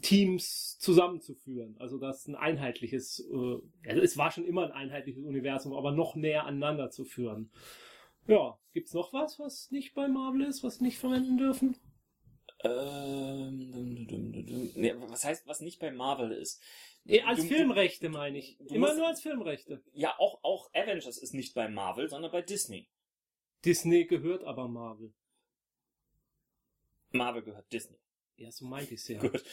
Teams 0.01 0.77
zusammenzuführen. 0.79 1.75
Also 1.79 1.97
das 1.97 2.27
ein 2.27 2.35
einheitliches, 2.35 3.19
äh, 3.31 3.89
also 3.89 4.01
es 4.01 4.17
war 4.17 4.31
schon 4.31 4.45
immer 4.45 4.63
ein 4.65 4.71
einheitliches 4.71 5.23
Universum, 5.23 5.73
aber 5.73 5.91
noch 5.91 6.15
näher 6.15 6.45
aneinander 6.45 6.89
zu 6.89 7.05
führen. 7.05 7.51
Ja, 8.27 8.57
gibt's 8.73 8.93
noch 8.93 9.13
was, 9.13 9.39
was 9.39 9.69
nicht 9.71 9.93
bei 9.93 10.07
Marvel 10.07 10.41
ist, 10.43 10.63
was 10.63 10.81
nicht 10.81 10.97
verwenden 10.97 11.37
dürfen? 11.37 11.75
Ähm, 12.63 13.71
dum, 13.71 14.07
dum, 14.07 14.31
dum, 14.31 14.45
dum. 14.45 14.71
Nee, 14.75 14.93
was 14.97 15.25
heißt, 15.25 15.45
was 15.47 15.59
nicht 15.59 15.79
bei 15.79 15.91
Marvel 15.91 16.31
ist? 16.31 16.61
Eh, 17.05 17.21
als 17.21 17.43
Filmrechte 17.43 18.07
meine 18.07 18.37
ich. 18.37 18.57
Immer 18.61 18.87
musst- 18.87 18.97
nur 18.97 19.07
als 19.07 19.21
Filmrechte. 19.21 19.83
Ja, 19.91 20.17
auch, 20.17 20.39
auch 20.43 20.69
Avengers 20.73 21.17
ist 21.17 21.33
nicht 21.33 21.53
bei 21.53 21.67
Marvel, 21.67 22.09
sondern 22.09 22.31
bei 22.31 22.41
Disney. 22.41 22.87
Disney 23.65 24.05
gehört 24.05 24.45
aber 24.45 24.69
Marvel. 24.69 25.13
Marvel 27.11 27.43
gehört 27.43 27.71
Disney. 27.71 27.97
Ja, 28.37 28.51
so 28.51 28.65
meinte 28.65 28.93
ich's 28.93 29.07
ja. 29.07 29.19
Gut. 29.19 29.43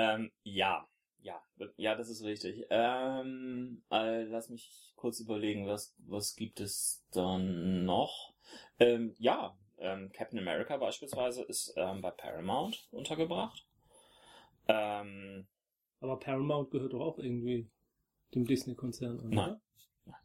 Ähm, 0.00 0.32
ja, 0.44 0.88
ja, 1.20 1.42
ja, 1.76 1.94
das 1.94 2.08
ist 2.08 2.24
richtig. 2.24 2.64
Ähm, 2.70 3.82
äh, 3.90 4.22
lass 4.22 4.48
mich 4.48 4.94
kurz 4.96 5.20
überlegen, 5.20 5.66
was, 5.66 5.94
was 5.98 6.36
gibt 6.36 6.58
es 6.60 7.04
dann 7.10 7.84
noch? 7.84 8.32
Ähm, 8.78 9.14
ja, 9.18 9.58
ähm, 9.76 10.10
Captain 10.12 10.38
America 10.38 10.78
beispielsweise 10.78 11.42
ist 11.42 11.74
ähm, 11.76 12.00
bei 12.00 12.10
Paramount 12.10 12.88
untergebracht. 12.92 13.66
Ähm, 14.68 15.46
Aber 16.00 16.18
Paramount 16.18 16.70
gehört 16.70 16.94
doch 16.94 17.00
auch 17.00 17.18
irgendwie 17.18 17.70
dem 18.34 18.46
Disney-Konzern 18.46 19.20
an. 19.20 19.28
Nein. 19.28 19.60
oder? 20.06 20.18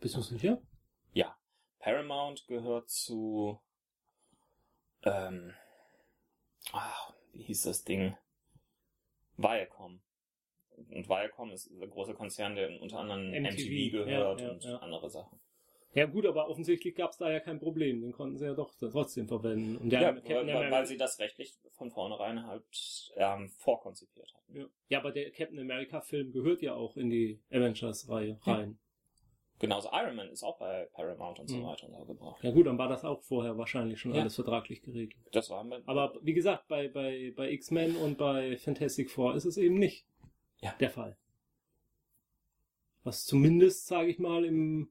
Bist 0.00 0.16
du 0.16 0.20
sicher? 0.20 0.60
ja, 1.14 1.34
Paramount 1.78 2.46
gehört 2.46 2.90
zu, 2.90 3.58
ähm, 5.04 5.54
ah, 6.72 7.14
wie 7.32 7.44
hieß 7.44 7.62
das 7.62 7.84
Ding? 7.84 8.14
Viacom. 9.42 10.00
Und 10.76 11.08
Viacom 11.08 11.50
ist 11.52 11.70
der 11.78 11.88
große 11.88 12.14
Konzern, 12.14 12.54
der 12.54 12.80
unter 12.80 12.98
anderem 13.00 13.30
MTV, 13.30 13.52
MTV, 13.52 13.92
gehört 13.92 14.40
ja, 14.40 14.46
ja, 14.46 14.52
und 14.52 14.64
ja. 14.64 14.76
andere 14.78 15.10
Sachen. 15.10 15.40
Ja 15.92 16.06
gut, 16.06 16.24
aber 16.24 16.48
offensichtlich 16.48 16.94
gab 16.94 17.10
es 17.10 17.16
da 17.18 17.30
ja 17.32 17.40
kein 17.40 17.58
Problem. 17.58 18.00
Den 18.00 18.12
konnten 18.12 18.38
sie 18.38 18.44
ja 18.46 18.54
doch 18.54 18.72
trotzdem 18.78 19.26
verwenden. 19.26 19.76
Und 19.76 19.90
der 19.90 20.00
Ja, 20.00 20.12
Captain 20.12 20.36
weil, 20.36 20.50
America- 20.50 20.70
weil 20.70 20.86
sie 20.86 20.96
das 20.96 21.18
rechtlich 21.18 21.52
von 21.72 21.90
vornherein 21.90 22.46
halt 22.46 22.62
ähm, 23.16 23.48
vorkonzipiert 23.58 24.32
hatten. 24.34 24.56
ja. 24.56 24.66
ja, 24.88 24.98
aber 25.00 25.10
der 25.10 25.30
Captain 25.32 25.58
America 25.58 26.00
Film 26.00 26.30
gehört 26.32 26.62
ja 26.62 26.74
auch 26.74 26.96
in 26.96 27.10
die 27.10 27.40
Avengers-Reihe 27.50 28.38
rein. 28.42 28.78
Genauso 29.60 29.90
Iron 29.92 30.16
Man 30.16 30.28
ist 30.30 30.42
auch 30.42 30.58
bei 30.58 30.88
Paramount 30.94 31.38
und 31.38 31.48
so 31.48 31.56
Mhm. 31.58 31.66
weiter 31.66 31.86
untergebracht. 31.86 32.42
Ja 32.42 32.50
gut, 32.50 32.66
dann 32.66 32.78
war 32.78 32.88
das 32.88 33.04
auch 33.04 33.22
vorher 33.22 33.58
wahrscheinlich 33.58 34.00
schon 34.00 34.14
Ja. 34.14 34.22
alles 34.22 34.34
vertraglich 34.34 34.80
geregelt. 34.82 35.20
Das 35.32 35.50
war 35.50 35.62
mit, 35.64 35.86
Aber 35.86 36.14
wie 36.22 36.32
gesagt, 36.32 36.66
bei, 36.66 36.88
bei, 36.88 37.32
bei 37.36 37.50
X-Men 37.52 37.94
und 37.96 38.16
bei 38.16 38.56
Fantastic 38.56 39.10
Four 39.10 39.34
ist 39.36 39.44
es 39.44 39.58
eben 39.58 39.74
nicht 39.78 40.06
Ja. 40.62 40.74
der 40.80 40.88
Fall. 40.90 41.16
Was 43.04 43.26
zumindest, 43.26 43.86
sage 43.86 44.08
ich 44.08 44.18
mal, 44.18 44.46
im, 44.46 44.90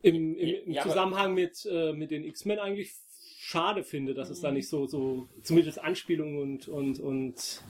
im, 0.00 0.34
im, 0.36 0.54
im 0.64 0.72
Ja, 0.72 0.82
Zusammenhang 0.82 1.34
mit, 1.34 1.66
äh, 1.70 1.92
mit 1.92 2.10
den 2.10 2.24
X-Men 2.24 2.58
eigentlich 2.58 2.94
schade 3.36 3.84
finde, 3.84 4.14
dass 4.14 4.30
es 4.30 4.40
da 4.40 4.48
Mhm. 4.48 4.54
nicht 4.54 4.68
so, 4.68 4.86
so 4.86 5.28
zumindest 5.42 5.78
Anspielungen 5.80 6.38
und, 6.38 6.68
und, 6.68 6.98
und 6.98 7.62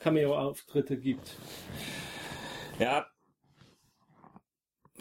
Cameo-Auftritte 0.00 0.98
gibt. 0.98 1.36
Ja, 2.78 3.06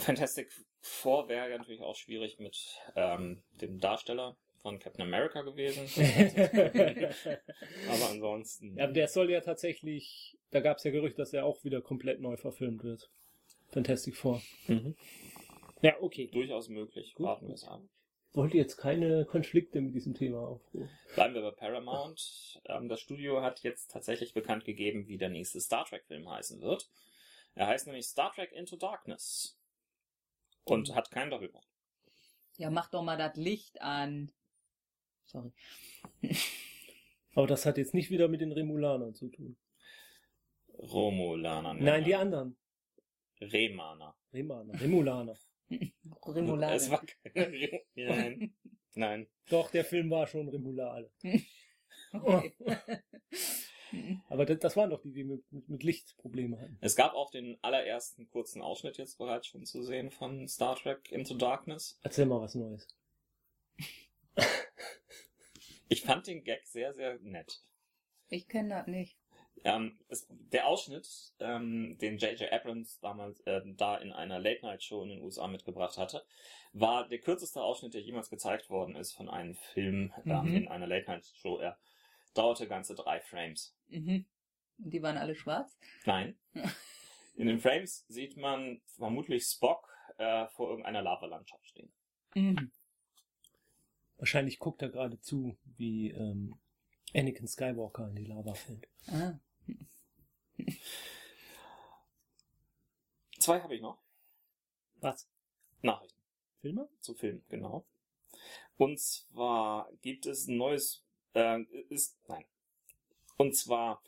Fantastic 0.01 0.51
Four 0.81 1.29
wäre 1.29 1.49
ja 1.49 1.57
natürlich 1.57 1.81
auch 1.81 1.95
schwierig 1.95 2.39
mit 2.39 2.57
ähm, 2.95 3.43
dem 3.61 3.79
Darsteller 3.79 4.35
von 4.61 4.79
Captain 4.79 5.01
America 5.05 5.41
gewesen. 5.41 5.87
Aber 7.89 8.09
ansonsten. 8.09 8.77
ja, 8.77 8.83
aber 8.85 8.93
der 8.93 9.07
soll 9.07 9.31
ja 9.31 9.41
tatsächlich, 9.41 10.37
da 10.51 10.59
gab 10.59 10.77
es 10.77 10.83
ja 10.83 10.91
Gerücht, 10.91 11.17
dass 11.17 11.33
er 11.33 11.45
auch 11.45 11.63
wieder 11.63 11.81
komplett 11.81 12.19
neu 12.21 12.37
verfilmt 12.37 12.83
wird. 12.83 13.09
Fantastic 13.69 14.15
Four. 14.15 14.41
Mhm. 14.67 14.95
Ja, 15.81 15.95
okay. 16.01 16.27
Durchaus 16.31 16.69
möglich. 16.69 17.15
Gut. 17.15 17.25
Warten 17.25 17.47
wir 17.47 17.55
es 17.55 17.63
ab. 17.63 17.81
wollte 18.33 18.57
jetzt 18.57 18.77
keine 18.77 19.25
Konflikte 19.25 19.81
mit 19.81 19.95
diesem 19.95 20.13
Thema 20.13 20.39
aufrufen. 20.47 20.89
Bleiben 21.15 21.33
wir 21.33 21.41
bei 21.41 21.51
Paramount. 21.51 22.61
Ähm, 22.65 22.87
das 22.87 23.01
Studio 23.01 23.41
hat 23.41 23.63
jetzt 23.63 23.89
tatsächlich 23.91 24.33
bekannt 24.33 24.63
gegeben, 24.65 25.07
wie 25.07 25.17
der 25.17 25.29
nächste 25.29 25.59
Star 25.59 25.85
Trek-Film 25.85 26.29
heißen 26.29 26.61
wird. 26.61 26.87
Er 27.55 27.67
heißt 27.67 27.87
nämlich 27.87 28.05
Star 28.05 28.31
Trek 28.31 28.51
Into 28.51 28.75
Darkness. 28.75 29.57
Und 30.63 30.93
hat 30.95 31.11
keinen 31.11 31.31
Doppelpunkt. 31.31 31.67
Ja, 32.57 32.69
mach 32.69 32.89
doch 32.89 33.03
mal 33.03 33.17
das 33.17 33.35
Licht 33.37 33.81
an. 33.81 34.31
Sorry. 35.25 35.51
Aber 37.33 37.47
das 37.47 37.65
hat 37.65 37.77
jetzt 37.77 37.93
nicht 37.93 38.09
wieder 38.09 38.27
mit 38.27 38.41
den 38.41 38.51
Remulanern 38.51 39.15
zu 39.15 39.29
tun. 39.29 39.57
Romulaner. 40.77 41.73
Nein, 41.73 42.03
die 42.03 42.15
anderen. 42.15 42.57
Remaner. 43.39 44.15
Remaner, 44.33 44.79
Remulaner. 44.79 45.37
Remulade. 46.25 46.75
Es 46.75 46.89
war 46.89 47.03
keine 47.33 47.81
Nein. 47.95 48.53
Nein. 48.93 49.27
Doch, 49.49 49.71
der 49.71 49.85
Film 49.85 50.09
war 50.09 50.27
schon 50.27 50.49
Remulade. 50.49 51.11
Okay. 52.11 52.53
Aber 54.29 54.45
das, 54.45 54.59
das 54.59 54.75
waren 54.77 54.89
doch 54.89 55.01
die, 55.01 55.11
die 55.11 55.23
mit, 55.23 55.51
mit, 55.51 55.67
mit 55.69 55.83
Licht 55.83 56.15
Probleme 56.17 56.59
hatten. 56.59 56.77
Es 56.81 56.95
gab 56.95 57.13
auch 57.13 57.31
den 57.31 57.57
allerersten 57.61 58.29
kurzen 58.29 58.61
Ausschnitt 58.61 58.97
jetzt 58.97 59.17
bereits 59.17 59.47
schon 59.47 59.65
zu 59.65 59.83
sehen 59.83 60.11
von 60.11 60.47
Star 60.47 60.75
Trek 60.75 61.11
Into 61.11 61.33
Darkness. 61.35 61.99
Erzähl 62.03 62.25
mal 62.25 62.41
was 62.41 62.55
Neues. 62.55 62.87
Ich 65.89 66.01
fand 66.03 66.27
den 66.27 66.43
Gag 66.43 66.65
sehr, 66.65 66.93
sehr 66.93 67.19
nett. 67.19 67.61
Ich 68.29 68.47
kenne 68.47 68.69
das 68.69 68.87
nicht. 68.87 69.17
Ähm, 69.63 69.99
es, 70.07 70.25
der 70.29 70.65
Ausschnitt, 70.67 71.07
ähm, 71.39 71.97
den 71.99 72.17
J.J. 72.17 72.51
Abrams 72.51 72.99
damals 73.01 73.41
äh, 73.41 73.61
da 73.75 73.97
in 73.97 74.11
einer 74.11 74.39
Late-Night-Show 74.39 75.03
in 75.03 75.09
den 75.09 75.21
USA 75.21 75.47
mitgebracht 75.47 75.97
hatte, 75.97 76.23
war 76.73 77.07
der 77.07 77.19
kürzeste 77.19 77.61
Ausschnitt, 77.61 77.93
der 77.93 78.01
jemals 78.01 78.29
gezeigt 78.29 78.69
worden 78.69 78.95
ist 78.95 79.11
von 79.11 79.29
einem 79.29 79.55
Film 79.55 80.13
ähm, 80.25 80.45
Mhm. 80.45 80.55
in 80.55 80.67
einer 80.69 80.87
Late-Night-Show. 80.87 81.57
Er 81.59 81.77
dauerte 82.33 82.67
ganze 82.67 82.95
drei 82.95 83.19
Frames. 83.19 83.75
Mhm. 83.87 84.25
Und 84.77 84.91
die 84.91 85.01
waren 85.01 85.17
alle 85.17 85.35
schwarz? 85.35 85.77
Nein. 86.05 86.37
In 87.35 87.47
den 87.47 87.59
Frames 87.59 88.05
sieht 88.07 88.37
man 88.37 88.81
vermutlich 88.97 89.45
Spock 89.45 89.87
äh, 90.17 90.47
vor 90.49 90.69
irgendeiner 90.69 91.01
Lavalandschaft 91.01 91.65
stehen. 91.67 91.91
Mhm. 92.35 92.71
Wahrscheinlich 94.17 94.59
guckt 94.59 94.81
er 94.81 94.89
gerade 94.89 95.19
zu, 95.19 95.57
wie 95.63 96.11
ähm, 96.11 96.59
Anakin 97.13 97.47
Skywalker 97.47 98.07
in 98.09 98.15
die 98.15 98.25
Lava 98.25 98.53
fällt. 98.53 98.87
Ah. 99.07 99.39
Zwei 103.39 103.59
habe 103.61 103.75
ich 103.75 103.81
noch. 103.81 103.99
Was? 104.97 105.27
Nachrichten. 105.81 106.21
Filme? 106.59 106.87
zu 106.99 107.15
Film, 107.15 107.43
genau. 107.49 107.87
Und 108.77 108.99
zwar 108.99 109.91
gibt 110.01 110.27
es 110.27 110.47
ein 110.47 110.57
neues, 110.57 111.03
äh, 111.33 111.61
ist, 111.89 112.17
nein. 112.27 112.45
Und 113.37 113.55
zwar 113.55 114.01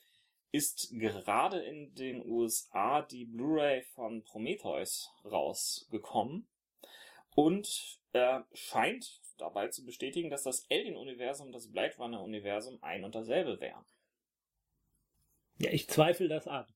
ist 0.52 0.92
gerade 0.92 1.60
in 1.60 1.96
den 1.96 2.24
USA 2.26 3.02
die 3.02 3.26
Blu-ray 3.26 3.82
von 3.82 4.24
Prometheus 4.24 5.12
rausgekommen 5.26 6.48
und 7.36 8.00
äh, 8.14 8.42
scheint 8.54 9.22
dabei 9.38 9.70
zu 9.70 9.84
bestätigen, 9.84 10.30
dass 10.30 10.44
das 10.44 10.70
Alien-Universum 10.70 11.48
und 11.48 11.54
das 11.54 11.72
Blade 11.72 11.96
Runner-Universum 11.98 12.78
ein 12.84 13.04
und 13.04 13.16
dasselbe 13.16 13.60
wären. 13.60 13.84
Ja, 15.58 15.72
ich 15.72 15.88
zweifle 15.90 16.28
das 16.28 16.48
an. 16.48 16.68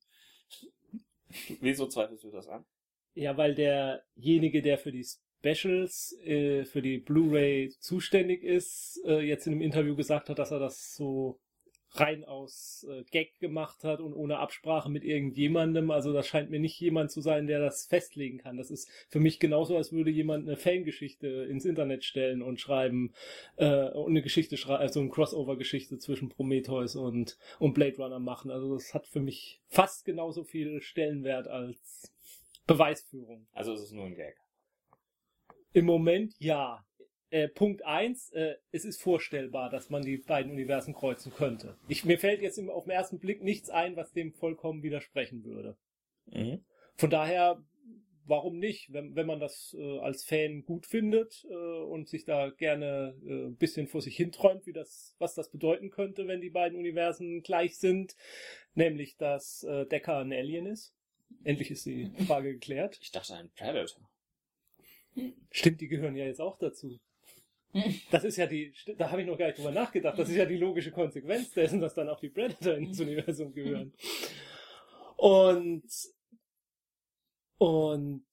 Wieso 1.60 1.88
zweifelst 1.88 2.24
du 2.24 2.32
das 2.32 2.48
an? 2.48 2.66
Ja, 3.14 3.38
weil 3.38 3.56
derjenige, 3.56 4.62
der 4.62 4.78
für 4.78 4.92
die 4.92 5.06
Specials, 5.56 6.18
äh, 6.24 6.66
für 6.66 6.82
die 6.82 6.98
Blu-ray 6.98 7.70
zuständig 7.80 8.44
ist, 8.44 9.02
äh, 9.06 9.20
jetzt 9.22 9.48
in 9.48 9.54
einem 9.54 9.62
Interview 9.62 9.96
gesagt 9.96 10.30
hat, 10.30 10.40
dass 10.40 10.52
er 10.52 10.60
das 10.60 10.96
so 10.96 11.40
rein 11.92 12.26
aus 12.26 12.86
äh, 12.90 13.04
Gag 13.12 13.40
gemacht 13.40 13.84
hat 13.84 14.02
und 14.02 14.14
ohne 14.14 14.40
Absprache 14.40 14.90
mit 14.90 15.04
irgendjemandem. 15.04 15.90
Also 15.90 16.14
das 16.14 16.28
scheint 16.28 16.50
mir 16.50 16.60
nicht 16.60 16.80
jemand 16.80 17.12
zu 17.12 17.22
sein, 17.22 17.48
der 17.48 17.60
das 17.60 17.86
festlegen 17.86 18.40
kann. 18.40 18.58
Das 18.58 18.70
ist 18.70 18.90
für 19.10 19.20
mich 19.20 19.40
genauso, 19.40 19.78
als 19.78 19.92
würde 19.92 20.12
jemand 20.12 20.48
eine 20.48 20.58
Fangeschichte 20.58 21.28
ins 21.28 21.66
Internet 21.66 22.04
stellen 22.04 22.42
und 22.42 22.60
schreiben 22.60 23.14
äh, 23.56 23.90
und 23.92 24.12
eine 24.12 24.22
Geschichte 24.22 24.58
schreiben, 24.58 24.82
also 24.82 25.00
eine 25.00 25.10
Crossover-Geschichte 25.10 25.98
zwischen 25.98 26.30
Prometheus 26.30 26.96
und, 26.96 27.38
und 27.58 27.74
Blade 27.74 27.98
Runner 27.98 28.20
machen. 28.20 28.52
Also 28.52 28.74
das 28.74 28.94
hat 28.94 29.08
für 29.08 29.22
mich 29.22 29.62
fast 29.68 30.06
genauso 30.06 30.44
viel 30.44 30.82
Stellenwert 30.82 31.48
als 31.48 32.14
Beweisführung. 32.68 33.48
Also 33.54 33.74
es 33.74 33.82
ist 33.82 33.94
nur 33.94 34.06
ein 34.06 34.16
Gag. 34.16 34.36
Im 35.78 35.86
Moment 35.86 36.34
ja. 36.40 36.84
Äh, 37.30 37.50
Punkt 37.50 37.86
eins: 37.86 38.32
äh, 38.32 38.56
es 38.72 38.84
ist 38.84 39.00
vorstellbar, 39.00 39.70
dass 39.70 39.92
man 39.92 40.02
die 40.02 40.18
beiden 40.18 40.52
Universen 40.52 40.96
kreuzen 40.96 41.32
könnte. 41.32 41.78
Ich, 41.88 42.04
mir 42.04 42.18
fällt 42.18 42.42
jetzt 42.42 42.58
im, 42.58 42.72
auf 42.72 42.86
den 42.86 42.92
ersten 42.92 43.20
Blick 43.20 43.44
nichts 43.44 43.70
ein, 43.70 43.96
was 43.96 44.12
dem 44.12 44.34
vollkommen 44.34 44.82
widersprechen 44.82 45.44
würde. 45.44 45.78
Mhm. 46.26 46.66
Von 46.96 47.12
daher, 47.12 47.64
warum 48.26 48.58
nicht? 48.58 48.92
Wenn, 48.92 49.16
wenn 49.16 49.28
man 49.28 49.40
das 49.40 49.76
äh, 49.78 50.00
als 50.00 50.24
Fan 50.24 50.64
gut 50.64 50.88
findet 50.88 51.46
äh, 51.48 51.54
und 51.54 52.10
sich 52.10 52.26
da 52.26 52.50
gerne 52.50 53.16
äh, 53.24 53.48
ein 53.48 53.58
bisschen 53.58 53.86
vor 53.86 54.02
sich 54.02 54.16
hinträumt, 54.16 54.66
wie 54.66 54.74
das, 54.74 55.16
was 55.20 55.36
das 55.36 55.52
bedeuten 55.52 55.92
könnte, 55.92 56.28
wenn 56.28 56.42
die 56.42 56.50
beiden 56.50 56.80
Universen 56.80 57.44
gleich 57.44 57.78
sind, 57.78 58.16
nämlich 58.74 59.18
dass 59.18 59.62
äh, 59.62 59.86
Decker 59.86 60.18
ein 60.18 60.34
Alien 60.34 60.66
ist. 60.66 60.96
Endlich 61.44 61.70
ist 61.70 61.86
die 61.86 62.10
Frage 62.26 62.54
geklärt. 62.54 62.98
Ich 63.00 63.12
dachte 63.12 63.36
ein 63.36 63.52
Predator. 63.52 64.10
Stimmt, 65.52 65.82
die 65.82 65.88
gehören 65.88 66.16
ja 66.16 66.26
jetzt 66.26 66.42
auch 66.42 66.58
dazu. 66.58 67.00
Das 68.12 68.24
ist 68.24 68.38
ja 68.38 68.48
die, 68.48 68.74
da 68.98 69.12
habe 69.12 69.22
ich 69.22 69.28
noch 69.28 69.38
gar 69.38 69.48
nicht 69.48 69.58
drüber 69.58 69.72
nachgedacht. 69.72 70.18
Das 70.18 70.30
ist 70.30 70.36
ja 70.36 70.46
die 70.46 70.58
logische 70.58 70.92
Konsequenz 70.92 71.52
dessen, 71.52 71.80
dass 71.80 71.94
dann 71.94 72.10
auch 72.10 72.20
die 72.20 72.30
Predator 72.30 72.76
ins 72.76 73.00
Universum 73.00 73.54
gehören. 73.54 73.94
Und, 75.18 75.84
und, 77.58 78.26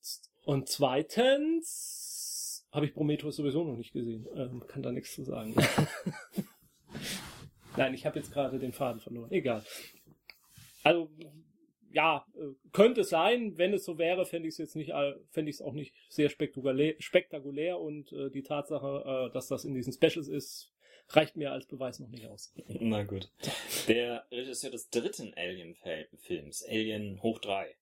und 0.45 0.69
zweitens 0.69 2.67
habe 2.73 2.87
ich 2.87 2.95
Prometheus 2.95 3.37
sowieso 3.37 3.65
noch 3.65 3.77
nicht 3.77 3.93
gesehen. 3.93 4.27
Ähm, 4.35 4.67
kann 4.67 4.83
da 4.83 4.93
nichts 4.93 5.15
zu 5.15 5.25
sagen. 5.25 5.55
Nein, 7.77 7.95
ich 7.95 8.07
habe 8.07 8.19
jetzt 8.19 8.33
gerade 8.33 8.59
den 8.59 8.73
Faden 8.73 9.01
verloren. 9.01 9.31
Egal. 9.31 9.65
Also, 10.83 11.11
ja, 11.95 12.27
äh, 12.35 12.55
könnte 12.73 13.05
sein, 13.05 13.57
wenn 13.57 13.73
es 13.73 13.85
so 13.85 13.99
wäre, 13.99 14.27
fände 14.27 14.49
ich 14.49 14.55
es 14.55 14.59
jetzt 14.59 14.77
nicht, 14.77 14.93
fände 15.31 15.51
ich 15.51 15.57
es 15.57 15.63
auch 15.63 15.73
nicht 15.73 15.95
sehr 16.09 16.29
spektakulär, 16.29 16.97
spektakulär 16.99 17.79
und 17.79 18.13
äh, 18.13 18.31
die 18.31 18.43
Tatsache, 18.43 19.29
äh, 19.31 19.33
dass 19.33 19.47
das 19.47 19.65
in 19.65 19.75
diesen 19.75 19.93
Specials 19.93 20.27
ist, 20.27 20.73
reicht 21.11 21.37
mir 21.37 21.53
als 21.53 21.67
Beweis 21.67 22.01
noch 22.01 22.09
nicht 22.09 22.27
aus. 22.27 22.53
Na 22.69 23.05
gut. 23.05 23.31
Der 23.87 24.27
Regisseur 24.33 24.73
des 24.73 24.91
dritten 24.91 25.35
Alien-Films, 25.35 26.65
Alien 26.65 27.23
Hoch 27.23 27.39
3, 27.39 27.77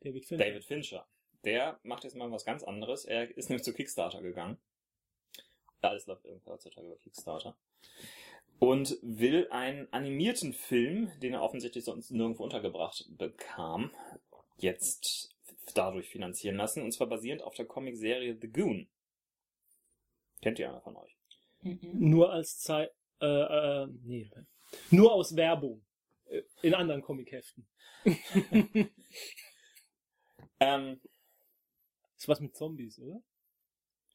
David 0.00 0.24
Fincher. 0.24 0.44
David 0.44 0.64
Fincher, 0.64 1.06
der 1.44 1.78
macht 1.82 2.04
jetzt 2.04 2.16
mal 2.16 2.30
was 2.30 2.46
ganz 2.46 2.64
anderes. 2.64 3.04
Er 3.04 3.36
ist 3.36 3.50
nämlich 3.50 3.64
zu 3.64 3.74
Kickstarter 3.74 4.22
gegangen. 4.22 4.56
Alles 5.82 6.06
läuft 6.06 6.24
irgendwie 6.24 6.50
heutzutage 6.50 6.86
über 6.86 6.96
Kickstarter. 6.96 7.54
Und 8.60 8.98
will 9.02 9.48
einen 9.50 9.92
animierten 9.92 10.52
Film, 10.52 11.12
den 11.20 11.34
er 11.34 11.42
offensichtlich 11.42 11.84
sonst 11.84 12.10
nirgendwo 12.10 12.42
untergebracht 12.44 13.04
bekam, 13.16 13.92
jetzt 14.56 15.34
dadurch 15.74 16.08
finanzieren 16.08 16.56
lassen, 16.56 16.82
und 16.82 16.92
zwar 16.92 17.06
basierend 17.06 17.42
auf 17.42 17.54
der 17.54 17.66
Comicserie 17.66 18.36
The 18.40 18.48
Goon. 18.48 18.88
Kennt 20.42 20.58
ihr 20.58 20.68
einer 20.68 20.80
von 20.80 20.96
euch? 20.96 21.16
Mhm. 21.62 21.78
Nur 21.82 22.32
als 22.32 22.58
Zeit, 22.58 22.90
äh, 23.20 23.26
äh, 23.26 23.86
nee, 24.02 24.30
nur 24.90 25.12
aus 25.12 25.34
Werbung. 25.36 25.84
Äh, 26.26 26.42
In 26.62 26.74
anderen 26.74 27.02
Comicheften. 27.02 27.68
Ähm, 30.60 31.00
Ist 32.16 32.26
was 32.28 32.40
mit 32.40 32.56
Zombies, 32.56 32.98
oder? 32.98 33.22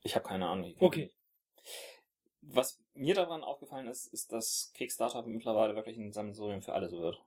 ich 0.03 0.13
habe 0.15 0.27
keine 0.27 0.47
Ahnung. 0.47 0.71
Ich- 0.71 0.81
Okay. 0.81 1.13
Was 2.45 2.79
mir 2.93 3.15
daran 3.15 3.43
aufgefallen 3.43 3.87
ist, 3.87 4.07
ist, 4.13 4.31
dass 4.31 4.71
Kickstarter 4.73 5.23
mittlerweile 5.23 5.75
wirklich 5.75 5.97
ein 5.97 6.11
Sammelsurium 6.11 6.61
für 6.61 6.73
alles 6.73 6.91
wird. 6.91 7.23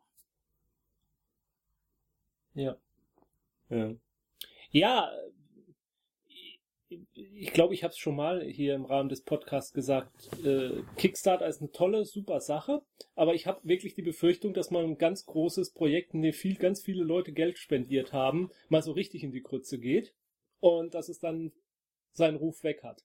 Ja. 2.54 2.76
Ja. 3.70 3.94
Ja, 4.70 5.10
äh, 5.12 6.98
ich 7.14 7.52
glaube, 7.52 7.74
ich 7.74 7.82
habe 7.82 7.92
es 7.92 7.98
schon 7.98 8.14
mal 8.14 8.42
hier 8.44 8.74
im 8.74 8.84
Rahmen 8.84 9.08
des 9.08 9.22
Podcasts 9.22 9.72
gesagt. 9.72 10.28
Äh, 10.44 10.82
Kickstarter 10.96 11.46
ist 11.46 11.60
eine 11.60 11.72
tolle, 11.72 12.04
super 12.04 12.40
Sache, 12.40 12.82
aber 13.14 13.34
ich 13.34 13.46
habe 13.46 13.60
wirklich 13.64 13.94
die 13.94 14.02
Befürchtung, 14.02 14.54
dass 14.54 14.70
man 14.70 14.84
ein 14.84 14.98
ganz 14.98 15.26
großes 15.26 15.72
Projekt, 15.72 16.14
in 16.14 16.22
dem 16.22 16.32
viel, 16.32 16.56
ganz 16.56 16.82
viele 16.82 17.02
Leute 17.04 17.32
Geld 17.32 17.58
spendiert 17.58 18.12
haben, 18.12 18.50
mal 18.68 18.82
so 18.82 18.92
richtig 18.92 19.24
in 19.24 19.32
die 19.32 19.42
Krütze 19.42 19.78
geht 19.78 20.14
und 20.60 20.94
dass 20.94 21.08
es 21.08 21.18
dann 21.18 21.52
seinen 22.12 22.36
Ruf 22.36 22.62
weg 22.62 22.82
hat. 22.82 23.04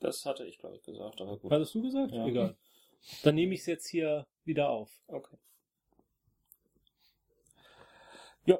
Das 0.00 0.26
hatte 0.26 0.44
ich, 0.44 0.58
glaube 0.58 0.76
ich, 0.76 0.82
gesagt, 0.82 1.20
aber 1.20 1.38
gut. 1.38 1.50
Hattest 1.50 1.74
du 1.74 1.82
gesagt? 1.82 2.12
Ja. 2.12 2.26
Egal. 2.26 2.56
Dann 3.22 3.34
nehme 3.34 3.54
ich 3.54 3.60
es 3.60 3.66
jetzt 3.66 3.88
hier 3.88 4.26
wieder 4.44 4.70
auf. 4.70 4.90
Okay. 5.06 5.36
Ja. 8.46 8.58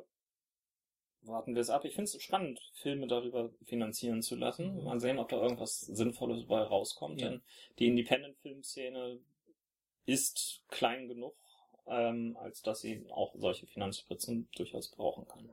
Warten 1.22 1.54
wir 1.54 1.60
es 1.60 1.70
ab. 1.70 1.84
Ich 1.84 1.94
finde 1.94 2.10
es 2.10 2.22
spannend, 2.22 2.60
Filme 2.74 3.06
darüber 3.06 3.50
finanzieren 3.64 4.22
zu 4.22 4.36
lassen. 4.36 4.84
Mal 4.84 5.00
sehen, 5.00 5.18
ob 5.18 5.28
da 5.28 5.40
irgendwas 5.40 5.80
Sinnvolles 5.80 6.46
bei 6.46 6.60
rauskommt. 6.60 7.20
Ja. 7.20 7.30
Denn 7.30 7.42
die 7.78 7.86
Independent-Filmszene 7.86 9.20
ist 10.06 10.62
klein 10.68 11.08
genug, 11.08 11.36
ähm, 11.86 12.36
als 12.38 12.62
dass 12.62 12.80
sie 12.80 13.06
auch 13.10 13.34
solche 13.36 13.66
Finanzspritzen 13.66 14.48
durchaus 14.56 14.90
brauchen 14.90 15.26
kann. 15.26 15.48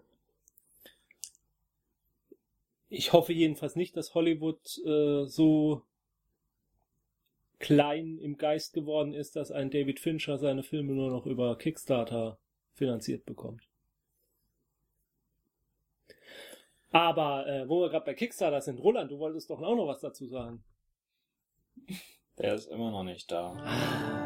Ich 2.94 3.14
hoffe 3.14 3.32
jedenfalls 3.32 3.78
nicht, 3.78 3.96
dass 3.96 4.16
Hollywood 4.16 4.78
äh, 4.86 5.24
so 5.26 5.84
klein 7.58 8.18
im 8.18 8.36
Geist 8.36 8.74
geworden 8.74 9.14
ist, 9.14 9.38
dass 9.38 9.50
ein 9.50 9.72
David 9.72 10.02
Fincher 10.02 10.38
seine 10.38 10.62
Filme 10.62 10.92
nur 10.92 11.10
noch 11.10 11.26
über 11.26 11.58
Kickstarter 11.58 12.38
finanziert 12.74 13.26
bekommt. 13.26 13.64
Aber 16.90 17.48
äh, 17.48 17.70
wo 17.70 17.80
wir 17.80 17.90
gerade 17.90 18.08
bei 18.08 18.14
Kickstarter 18.14 18.60
sind, 18.60 18.78
Roland, 18.80 19.10
du 19.10 19.20
wolltest 19.20 19.50
doch 19.50 19.62
auch 19.62 19.76
noch 19.78 19.88
was 19.88 20.02
dazu 20.02 20.28
sagen. 20.28 20.62
Der 22.40 22.56
ist 22.56 22.66
immer 22.66 22.92
noch 22.92 23.04
nicht 23.04 23.32
da. 23.32 24.21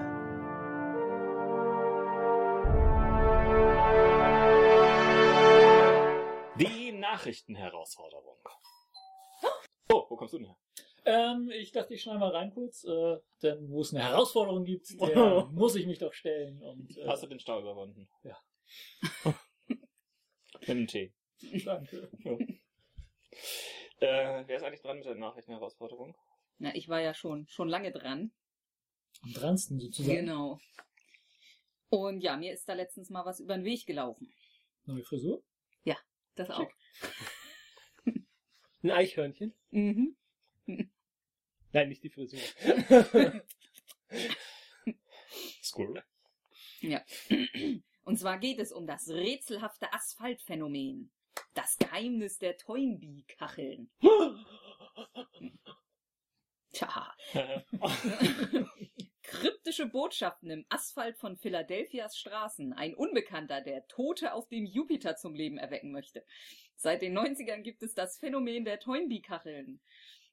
Nachrichtenherausforderung. 7.16 8.40
Oh, 9.90 10.06
wo 10.10 10.16
kommst 10.18 10.34
du 10.34 10.40
denn 10.40 10.48
her? 10.48 10.58
Ähm, 11.06 11.50
ich 11.54 11.72
dachte, 11.72 11.94
ich 11.94 12.02
schneide 12.02 12.20
mal 12.20 12.32
rein 12.32 12.52
kurz, 12.52 12.84
äh, 12.84 13.18
denn 13.42 13.70
wo 13.70 13.82
es 13.82 13.94
eine 13.94 14.04
Herausforderung 14.04 14.66
gibt, 14.66 14.90
der 15.02 15.46
muss 15.52 15.76
ich 15.76 15.86
mich 15.86 16.00
doch 16.00 16.14
stellen. 16.14 16.62
Und, 16.62 16.98
äh, 16.98 17.08
Hast 17.08 17.24
du 17.24 17.28
den 17.28 17.40
Stau 17.40 17.62
überwunden? 17.62 18.10
Ja. 18.24 18.38
Mit 19.68 20.68
dem 20.68 20.88
Tee. 20.88 21.14
danke. 21.64 22.10
Äh, 24.00 24.44
wer 24.48 24.56
ist 24.58 24.64
eigentlich 24.64 24.82
dran 24.82 24.98
mit 24.98 25.06
der 25.06 25.16
Nachrichtenherausforderung? 25.16 26.18
Na, 26.58 26.74
ich 26.74 26.90
war 26.90 27.02
ja 27.02 27.14
schon, 27.14 27.48
schon 27.48 27.70
lange 27.70 27.92
dran. 27.92 28.32
Am 29.22 29.34
dransten 29.34 29.80
sozusagen. 29.80 30.16
Genau. 30.16 30.60
Und 31.90 32.22
ja, 32.22 32.36
mir 32.36 32.54
ist 32.54 32.68
da 32.68 32.74
letztens 32.74 33.10
mal 33.10 33.26
was 33.26 33.40
über 33.40 33.56
den 33.56 33.64
Weg 33.64 33.86
gelaufen. 33.86 34.34
Neue 34.86 35.04
Frisur. 35.04 35.44
Das 36.36 36.50
auch. 36.50 36.70
Ein 38.84 38.92
Eichhörnchen? 38.92 39.54
Mhm. 39.72 40.16
Nein, 41.72 41.90
nicht 41.90 42.04
die 42.04 42.10
Frisur. 42.10 42.40
Squirrel. 45.62 46.04
Und 48.04 48.18
zwar 48.20 48.38
geht 48.38 48.60
es 48.60 48.72
um 48.72 48.86
das 48.86 49.10
rätselhafte 49.10 49.92
Asphaltphänomen. 49.92 51.12
Das 51.54 51.78
Geheimnis 51.78 52.38
der 52.38 52.58
Toynbee-Kacheln. 52.58 53.90
Tja. 56.72 57.16
Kryptische 59.28 59.88
Botschaften 59.88 60.50
im 60.52 60.66
Asphalt 60.70 61.18
von 61.18 61.38
Philadelphias 61.38 62.18
Straßen. 62.18 62.74
Ein 62.74 62.94
Unbekannter, 62.96 63.62
der 63.62 63.88
Tote 63.88 64.34
auf 64.34 64.48
dem 64.48 64.66
Jupiter 64.66 65.16
zum 65.16 65.36
Leben 65.36 65.58
erwecken 65.58 65.92
möchte. 65.92 66.24
Seit 66.76 67.02
den 67.02 67.18
90ern 67.18 67.62
gibt 67.62 67.84
es 67.84 67.94
das 67.94 68.18
Phänomen 68.18 68.66
der 68.66 68.80
Toynbee-Kacheln. 68.80 69.80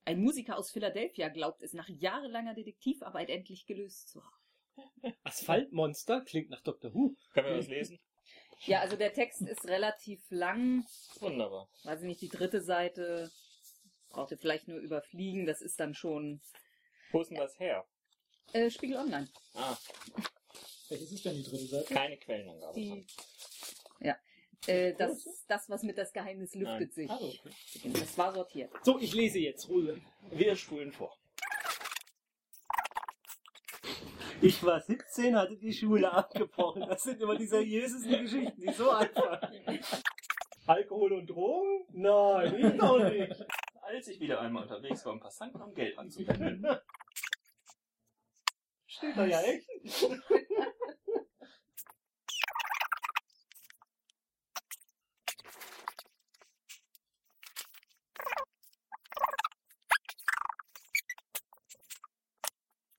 Ein 0.05 0.21
Musiker 0.21 0.59
aus 0.59 0.71
Philadelphia 0.71 1.29
glaubt 1.29 1.63
es 1.63 1.75
nach 1.75 1.89
jahrelanger 1.89 2.55
Detektivarbeit 2.55 3.31
endlich 3.31 3.67
gelöst 3.67 4.09
zu 4.09 4.23
haben. 4.25 5.15
Asphaltmonster 5.23 6.23
klingt 6.23 6.51
nach 6.51 6.63
Dr. 6.63 6.93
Who. 6.93 7.17
Können 7.33 7.49
wir 7.49 7.57
das 7.57 7.69
lesen? 7.69 8.01
Ja, 8.65 8.81
also 8.81 8.97
der 8.97 9.13
Text 9.13 9.43
ist 9.43 9.67
relativ 9.67 10.23
lang. 10.31 10.85
Wunderbar. 11.21 11.69
Weiß 11.85 12.01
ich 12.01 12.07
nicht, 12.07 12.21
die 12.21 12.29
dritte 12.29 12.61
Seite 12.61 13.31
braucht 14.11 14.31
ihr 14.31 14.39
vielleicht 14.39 14.69
nur 14.69 14.79
überfliegen. 14.79 15.47
Das 15.47 15.61
ist 15.61 15.81
dann 15.81 15.95
schon 15.95 16.41
Wo 17.11 17.21
ist 17.21 17.31
denn 17.31 17.39
das 17.39 17.59
her? 17.59 17.87
Äh, 18.53 18.71
Spiegel 18.71 18.97
Online. 18.99 19.29
Ah, 19.55 19.77
Welches 20.89 21.13
ist 21.13 21.25
denn 21.25 21.37
die 21.37 21.43
dritte 21.43 21.67
Seite? 21.67 21.95
keine 21.95 22.17
Quellenangabe. 22.19 22.75
Die, 22.75 23.07
ja, 24.01 24.17
äh, 24.67 24.95
das, 24.95 25.45
das, 25.49 25.69
was 25.69 25.83
mit 25.83 25.99
das 25.99 26.13
Geheimnis 26.13 26.55
lüftet 26.55 26.81
Nein. 26.81 26.91
sich. 26.91 27.11
Also, 27.11 27.27
okay. 27.27 27.91
Das 27.93 28.19
war 28.19 28.33
sortiert. 28.33 28.71
So, 28.83 28.99
ich 28.99 29.15
lese 29.15 29.39
jetzt, 29.39 29.69
Roland. 29.69 30.03
Wir 30.31 30.55
spulen 30.57 30.93
vor. 30.93 31.17
Ich 34.41 34.63
war 34.65 34.81
17, 34.81 35.37
hatte 35.37 35.57
die 35.57 35.73
Schule 35.73 36.11
abgebrochen. 36.13 36.83
Das 36.89 37.05
sind 37.05 37.21
immer 37.21 37.37
die 37.37 37.47
seriösesten 37.47 38.23
Geschichten, 38.23 38.61
die 38.61 38.73
so 38.73 38.91
anfangen. 38.91 39.81
Alkohol 40.67 41.13
und 41.13 41.27
Drogen? 41.29 41.87
Nein, 41.93 42.55
ich 42.57 42.75
noch 42.75 42.99
nicht. 42.99 43.47
Als 43.83 44.09
ich 44.09 44.19
wieder 44.21 44.41
einmal 44.41 44.65
unterwegs 44.65 45.05
war, 45.05 45.13
um 45.13 45.21
Passanten 45.21 45.61
um 45.61 45.73
Geld 45.75 45.97
anzuwenden. 45.99 46.67
Steht 49.03 49.17
da 49.17 49.27
ja 49.27 49.41
echt. 49.43 49.69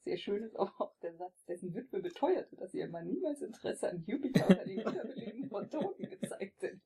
Sehr 0.03 0.17
schön 0.17 0.43
ist 0.43 0.57
aber 0.57 0.73
auch 0.79 0.93
der 0.99 1.15
Satz, 1.15 1.45
dessen 1.45 1.73
Witwe 1.73 2.01
beteuerte, 2.01 2.57
dass 2.57 2.73
ihr 2.73 2.89
Mann 2.89 3.07
niemals 3.07 3.41
Interesse 3.41 3.89
an 3.89 4.03
Jupiter 4.05 4.45
oder 4.45 4.65
den 4.65 4.79
Wiederbeleben 4.79 5.49
von 5.49 5.69
Toten 5.69 6.09
gezeigt 6.09 6.61
hätte. 6.63 6.81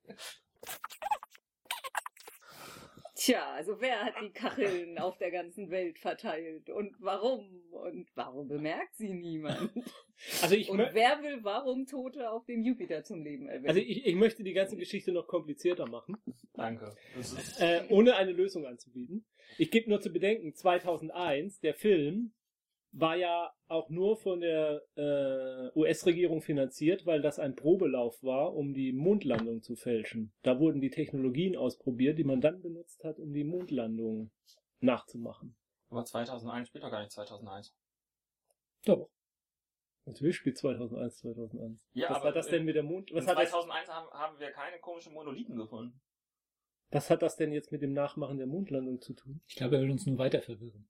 Tja, 3.28 3.51
also 3.55 3.82
wer 3.82 4.05
hat 4.05 4.13
die 4.23 4.30
Kacheln 4.30 4.97
auf 4.99 5.17
der 5.17 5.32
ganzen 5.32 5.69
Welt 5.69 5.99
verteilt 5.99 6.69
und 6.69 6.95
warum? 6.99 7.61
Und 7.71 8.07
warum 8.15 8.47
bemerkt 8.47 8.95
sie 8.95 9.13
niemand? 9.13 9.69
Also 10.41 10.55
ich, 10.55 10.69
Und 10.69 10.80
wer 10.80 11.21
will 11.21 11.43
warum 11.43 11.86
Tote 11.86 12.32
auf 12.32 12.45
dem 12.45 12.63
Jupiter 12.63 13.03
zum 13.03 13.21
Leben 13.21 13.49
erwecken? 13.49 13.67
also 13.67 13.82
ich, 13.82 14.05
ich 14.05 14.15
möchte 14.15 14.43
die 14.43 14.53
ganze 14.53 14.78
Geschichte 14.78 15.11
noch 15.11 15.28
komplizierter 15.28 15.89
machen, 15.89 16.15
Danke. 16.53 16.95
Äh, 17.59 17.82
ohne 17.89 18.15
eine 18.15 18.32
Lösung 18.32 18.65
anzubieten. 18.65 19.25
Ich 19.57 19.71
gebe 19.71 19.89
nur 19.89 19.99
zu 19.99 20.09
bedenken, 20.09 20.55
2001, 20.55 21.59
der 21.59 21.73
Film 21.73 22.32
war 22.91 23.15
ja 23.15 23.51
auch 23.67 23.89
nur 23.89 24.17
von 24.17 24.41
der 24.41 24.81
äh, 24.95 25.77
US-Regierung 25.77 26.41
finanziert, 26.41 27.05
weil 27.05 27.21
das 27.21 27.38
ein 27.39 27.55
Probelauf 27.55 28.21
war, 28.23 28.55
um 28.55 28.73
die 28.73 28.91
Mondlandung 28.93 29.61
zu 29.61 29.75
fälschen. 29.75 30.33
Da 30.41 30.59
wurden 30.59 30.81
die 30.81 30.89
Technologien 30.89 31.55
ausprobiert, 31.55 32.17
die 32.17 32.23
man 32.23 32.41
dann 32.41 32.61
benutzt 32.61 33.03
hat, 33.03 33.19
um 33.19 33.33
die 33.33 33.43
Mondlandung 33.43 34.31
nachzumachen. 34.79 35.55
aber 35.89 36.05
2001 36.05 36.69
spielt 36.69 36.83
doch 36.83 36.91
gar 36.91 36.99
nicht 37.01 37.11
2001. 37.11 37.75
Doch. 38.85 39.09
Natürlich 40.05 40.38
spielt 40.38 40.57
2001 40.57 41.17
2001. 41.17 41.79
Ja, 41.93 42.09
was 42.09 42.17
aber 42.17 42.25
war 42.25 42.31
das 42.31 42.47
denn 42.47 42.63
mit 42.63 42.75
der 42.75 42.83
Mond? 42.83 43.11
Was 43.13 43.25
In 43.25 43.29
hat, 43.29 43.38
das, 43.39 43.49
2001 43.49 43.89
haben, 43.89 44.09
haben 44.11 44.39
wir 44.39 44.51
keine 44.51 44.79
komischen 44.79 45.13
Monolithen 45.13 45.57
gefunden. 45.57 45.99
was 46.91 47.09
hat 47.09 47.21
das 47.21 47.35
denn 47.35 47.51
jetzt 47.51 47.73
mit 47.73 47.81
dem 47.81 47.91
Nachmachen 47.91 48.38
der 48.38 48.47
Mondlandung 48.47 49.01
zu 49.01 49.13
tun? 49.13 49.41
Ich 49.47 49.55
glaube, 49.55 49.75
er 49.75 49.81
will 49.81 49.91
uns 49.91 50.05
nur 50.05 50.17
weiter 50.17 50.41
verwirren. 50.41 50.88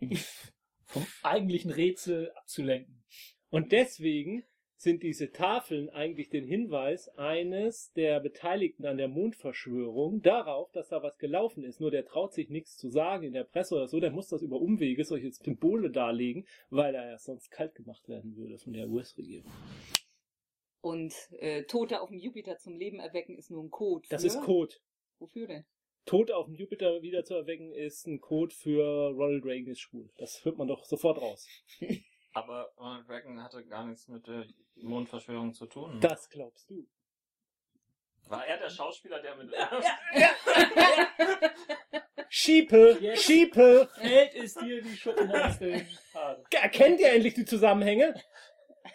Vom 0.94 1.06
eigentlichen 1.22 1.70
Rätsel 1.70 2.30
abzulenken. 2.36 3.04
Und 3.50 3.72
deswegen 3.72 4.44
sind 4.76 5.02
diese 5.02 5.30
Tafeln 5.32 5.88
eigentlich 5.90 6.28
den 6.28 6.44
Hinweis 6.44 7.08
eines 7.16 7.92
der 7.94 8.20
Beteiligten 8.20 8.84
an 8.86 8.96
der 8.98 9.08
Mondverschwörung 9.08 10.20
darauf, 10.22 10.70
dass 10.72 10.88
da 10.88 11.02
was 11.02 11.18
gelaufen 11.18 11.64
ist. 11.64 11.80
Nur 11.80 11.90
der 11.90 12.04
traut 12.04 12.32
sich 12.34 12.48
nichts 12.48 12.76
zu 12.76 12.90
sagen 12.90 13.24
in 13.24 13.32
der 13.32 13.44
Presse 13.44 13.74
oder 13.76 13.88
so, 13.88 13.98
der 13.98 14.10
muss 14.10 14.28
das 14.28 14.42
über 14.42 14.60
Umwege, 14.60 15.04
solche 15.04 15.30
Symbole 15.32 15.90
darlegen, 15.90 16.46
weil 16.70 16.94
er 16.94 17.08
ja 17.10 17.18
sonst 17.18 17.50
kalt 17.50 17.74
gemacht 17.74 18.08
werden 18.08 18.36
würde 18.36 18.58
von 18.58 18.72
der 18.72 18.88
US-Regierung. 18.88 19.50
Und 20.80 21.14
äh, 21.38 21.64
Tote 21.64 22.00
auf 22.02 22.10
dem 22.10 22.18
Jupiter 22.18 22.58
zum 22.58 22.76
Leben 22.76 23.00
erwecken 23.00 23.36
ist 23.38 23.50
nur 23.50 23.64
ein 23.64 23.70
Code. 23.70 24.06
Das 24.10 24.20
für- 24.20 24.28
ist 24.28 24.40
Code. 24.42 24.74
Wofür 25.18 25.46
denn? 25.46 25.64
Tod 26.06 26.30
auf 26.30 26.46
dem 26.46 26.54
Jupiter 26.54 27.02
wieder 27.02 27.24
zu 27.24 27.34
erwecken 27.34 27.72
ist 27.72 28.06
ein 28.06 28.20
Code 28.20 28.54
für 28.54 29.08
Ronald 29.08 29.44
Reagan 29.44 29.72
ist 29.72 29.80
schwul. 29.80 30.10
Das 30.18 30.44
hört 30.44 30.58
man 30.58 30.68
doch 30.68 30.84
sofort 30.84 31.20
raus. 31.20 31.48
Aber 32.32 32.72
Ronald 32.78 33.08
Reagan 33.08 33.42
hatte 33.42 33.64
gar 33.64 33.86
nichts 33.86 34.08
mit 34.08 34.26
der 34.26 34.44
Mondverschwörung 34.76 35.54
zu 35.54 35.66
tun. 35.66 36.00
Das 36.00 36.28
glaubst 36.28 36.68
du. 36.68 36.86
War 38.26 38.46
er 38.46 38.58
der 38.58 38.70
Schauspieler, 38.70 39.20
der 39.20 39.36
mit... 39.36 39.52
Schiepe! 42.28 42.98
Jetzt. 43.00 43.22
Schiepe! 43.22 43.88
Fällt 43.94 44.34
es 44.34 44.54
dir 44.54 44.82
die 44.82 44.96
Schuppen 44.96 45.30
aus 45.30 45.58
den 45.58 45.86
Haaren. 46.14 46.44
Erkennt 46.50 47.00
ihr 47.00 47.12
endlich 47.12 47.34
die 47.34 47.44
Zusammenhänge? 47.44 48.20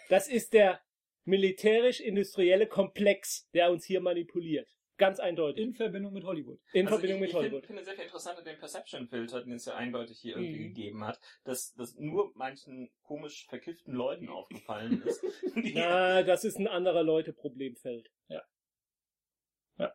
Das 0.08 0.28
ist 0.28 0.52
der 0.52 0.80
militärisch-industrielle 1.24 2.66
Komplex, 2.66 3.48
der 3.52 3.70
uns 3.70 3.84
hier 3.84 4.00
manipuliert. 4.00 4.68
Ganz 5.00 5.18
eindeutig. 5.18 5.64
In 5.64 5.74
Verbindung 5.74 6.12
mit 6.12 6.24
Hollywood. 6.24 6.60
In 6.72 6.86
Also 6.86 6.98
Verbindung 6.98 7.16
ich, 7.16 7.20
mit 7.22 7.28
ich 7.30 7.32
find- 7.36 7.42
Hollywood. 7.44 7.66
finde 7.66 7.84
sehr 7.84 7.94
viel 7.94 8.04
interessanter 8.04 8.42
den 8.42 8.58
Perception-Filter, 8.58 9.42
den 9.42 9.52
es 9.54 9.64
ja 9.64 9.74
eindeutig 9.74 10.18
hier 10.20 10.36
irgendwie 10.36 10.60
Mhm. 10.60 10.74
gegeben 10.74 11.04
hat, 11.04 11.18
dass 11.44 11.74
das 11.74 11.94
nur 11.96 12.30
manchen 12.36 12.90
komisch 13.02 13.46
verkifften 13.48 13.94
Leuten 13.94 14.28
aufgefallen 14.28 15.02
ist. 15.02 15.24
Na, 15.76 16.22
das 16.22 16.44
ist 16.44 16.58
ein 16.58 16.68
anderer 16.68 17.02
Leute-Problemfeld. 17.02 18.10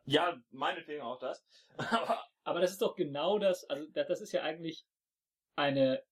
ja, 0.06 0.42
meinetwegen 0.50 1.02
auch 1.02 1.20
das. 1.20 1.46
Aber 1.78 2.24
Aber 2.44 2.60
das 2.60 2.72
ist 2.72 2.82
doch 2.82 2.96
genau 2.96 3.40
das, 3.40 3.64
also 3.70 3.86
da- 3.94 4.04
das 4.04 4.22
ist 4.22 4.32
ja 4.32 4.44
eigentlich 4.44 4.86
eine 5.56 6.04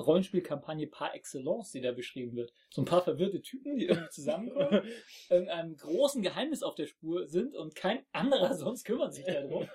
Rollenspielkampagne 0.00 0.86
par 0.86 1.14
excellence, 1.14 1.72
die 1.72 1.80
da 1.80 1.92
beschrieben 1.92 2.36
wird. 2.36 2.52
So 2.70 2.82
ein 2.82 2.86
paar 2.86 3.02
verwirrte 3.02 3.40
Typen, 3.42 3.76
die 3.76 3.86
irgendwie 3.86 4.10
zusammenkommen, 4.10 4.82
irgendeinem 5.30 5.76
großen 5.76 6.22
Geheimnis 6.22 6.62
auf 6.62 6.74
der 6.74 6.86
Spur 6.86 7.26
sind 7.26 7.54
und 7.54 7.74
kein 7.74 8.04
anderer 8.12 8.54
sonst 8.56 8.84
kümmert 8.84 9.14
sich 9.14 9.24
darum. 9.24 9.68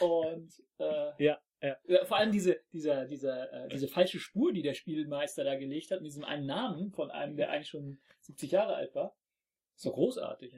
Und 0.00 0.62
äh, 0.78 1.22
Ja, 1.22 1.38
ja. 1.60 1.76
ja, 1.86 2.04
vor 2.06 2.16
allem 2.16 2.32
diese, 2.32 2.60
dieser, 2.72 3.04
dieser, 3.04 3.52
äh, 3.52 3.68
diese 3.68 3.86
falsche 3.86 4.18
Spur, 4.18 4.50
die 4.52 4.62
der 4.62 4.72
Spielmeister 4.72 5.44
da 5.44 5.56
gelegt 5.56 5.90
hat, 5.90 6.00
mit 6.00 6.06
diesem 6.10 6.24
einen 6.24 6.46
Namen 6.46 6.90
von 6.92 7.10
einem, 7.10 7.36
der 7.36 7.50
eigentlich 7.50 7.68
schon 7.68 7.98
70 8.20 8.52
Jahre 8.52 8.76
alt 8.76 8.94
war. 8.94 9.14
So 9.74 9.92
großartig. 9.92 10.54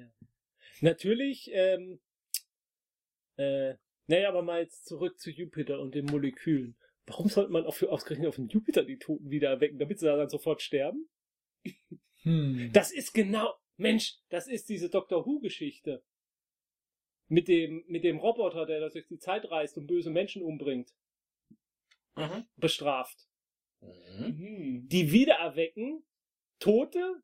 Natürlich, 0.80 1.50
ähm, 1.52 2.00
äh, 3.36 3.74
naja, 4.06 4.28
aber 4.28 4.42
mal 4.42 4.60
jetzt 4.60 4.86
zurück 4.86 5.18
zu 5.18 5.30
Jupiter 5.30 5.80
und 5.80 5.94
den 5.94 6.06
Molekülen. 6.06 6.76
Warum 7.10 7.28
sollte 7.28 7.50
man 7.50 7.66
auf, 7.66 7.82
ausgerechnet 7.82 8.28
auf 8.28 8.36
den 8.36 8.48
Jupiter 8.48 8.84
die 8.84 8.98
Toten 8.98 9.30
wieder 9.30 9.50
erwecken, 9.50 9.78
damit 9.78 9.98
sie 9.98 10.06
da 10.06 10.16
dann 10.16 10.28
sofort 10.28 10.62
sterben? 10.62 11.08
Hm. 12.22 12.70
Das 12.72 12.92
ist 12.92 13.12
genau, 13.12 13.54
Mensch, 13.76 14.18
das 14.28 14.46
ist 14.46 14.68
diese 14.68 14.90
Doctor 14.90 15.26
Who-Geschichte. 15.26 16.04
Mit 17.26 17.48
dem, 17.48 17.84
mit 17.88 18.04
dem 18.04 18.18
Roboter, 18.18 18.66
der 18.66 18.80
das 18.80 18.92
durch 18.92 19.06
die 19.06 19.18
Zeit 19.18 19.50
reist 19.50 19.76
und 19.76 19.86
böse 19.86 20.10
Menschen 20.10 20.42
umbringt. 20.42 20.90
Mhm. 22.16 22.46
Bestraft. 22.56 23.28
Mhm. 23.80 24.86
Die 24.88 25.10
wiedererwecken 25.12 26.04
Tote, 26.58 27.22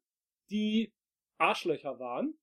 die 0.50 0.92
Arschlöcher 1.38 1.98
waren, 1.98 2.38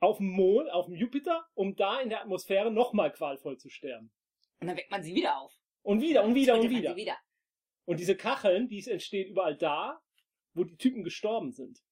auf 0.00 0.18
dem 0.18 0.28
Mond, 0.28 0.70
auf 0.70 0.86
dem 0.86 0.94
Jupiter, 0.94 1.46
um 1.54 1.76
da 1.76 2.00
in 2.00 2.08
der 2.08 2.22
Atmosphäre 2.22 2.70
nochmal 2.70 3.12
qualvoll 3.12 3.58
zu 3.58 3.68
sterben. 3.68 4.12
Und 4.60 4.68
dann 4.68 4.76
weckt 4.76 4.90
man 4.90 5.02
sie 5.02 5.14
wieder 5.14 5.40
auf. 5.40 5.57
Und 5.88 6.02
wieder 6.02 6.22
und 6.22 6.34
wieder 6.34 6.52
und 6.52 6.60
man 6.64 6.96
wieder. 6.96 7.16
Und 7.86 7.98
diese 7.98 8.14
Kacheln, 8.14 8.68
die 8.68 8.84
entstehen 8.90 9.30
überall 9.30 9.56
da, 9.56 9.98
wo 10.52 10.64
die 10.64 10.76
Typen 10.76 11.02
gestorben 11.02 11.50
sind. 11.50 11.82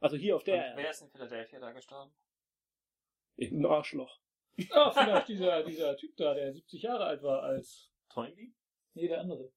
Also 0.00 0.16
hier 0.16 0.36
auf 0.36 0.40
Und 0.40 0.46
der 0.46 0.54
wer 0.54 0.76
Erde. 0.78 0.88
ist 0.88 1.02
in 1.02 1.10
Philadelphia 1.10 1.60
da 1.60 1.72
gestorben? 1.72 2.14
Ein 3.38 3.66
Arschloch. 3.66 4.18
Ah, 4.70 4.90
vielleicht 4.92 5.28
dieser, 5.28 5.62
dieser 5.62 5.94
Typ 5.98 6.16
da, 6.16 6.32
der 6.32 6.54
70 6.54 6.80
Jahre 6.80 7.04
alt 7.04 7.22
war 7.22 7.42
als. 7.42 7.90
Toynbee? 8.08 8.54
Nee, 8.94 9.08
der 9.08 9.20
andere. 9.20 9.52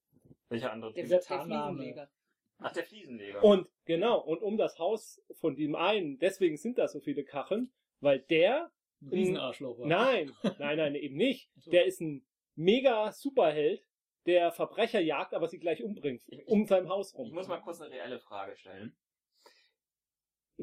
Welcher 0.50 0.72
andere? 0.72 0.92
Der, 0.92 1.04
Typ? 1.04 1.10
Der 1.10 1.20
Tarnname. 1.22 1.76
Fliesenleger. 1.78 2.10
Ach, 2.58 2.72
der 2.72 2.84
Fliesenleger. 2.84 3.42
Und 3.42 3.68
genau, 3.86 4.20
und 4.20 4.42
um 4.42 4.58
das 4.58 4.78
Haus 4.78 5.22
von 5.40 5.56
dem 5.56 5.74
einen, 5.74 6.18
deswegen 6.18 6.58
sind 6.58 6.76
da 6.76 6.88
so 6.88 7.00
viele 7.00 7.24
Kacheln, 7.24 7.72
weil 8.00 8.18
der, 8.18 8.70
Ein 9.00 9.08
Riesenarschloch 9.08 9.78
war. 9.78 9.86
nein, 9.86 10.30
nein, 10.58 10.76
nein, 10.76 10.94
eben 10.94 11.16
nicht. 11.16 11.50
Der 11.72 11.86
ist 11.86 12.02
ein 12.02 12.27
mega 12.58 13.12
Superheld, 13.12 13.82
der 14.26 14.52
Verbrecher 14.52 15.00
jagt, 15.00 15.32
aber 15.34 15.48
sie 15.48 15.58
gleich 15.58 15.82
umbringt. 15.82 16.22
Um 16.46 16.66
sein 16.66 16.88
Haus 16.88 17.12
ich 17.12 17.18
rum. 17.18 17.30
muss 17.32 17.48
mal 17.48 17.60
kurz 17.60 17.80
eine 17.80 17.90
reelle 17.94 18.20
Frage 18.20 18.56
stellen. 18.56 18.96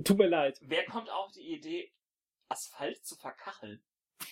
Tut 0.03 0.17
mir 0.17 0.27
leid. 0.27 0.59
Wer 0.61 0.85
kommt 0.85 1.09
auf 1.09 1.31
die 1.31 1.53
Idee, 1.53 1.91
Asphalt 2.49 3.03
zu 3.05 3.15
verkacheln? 3.15 3.83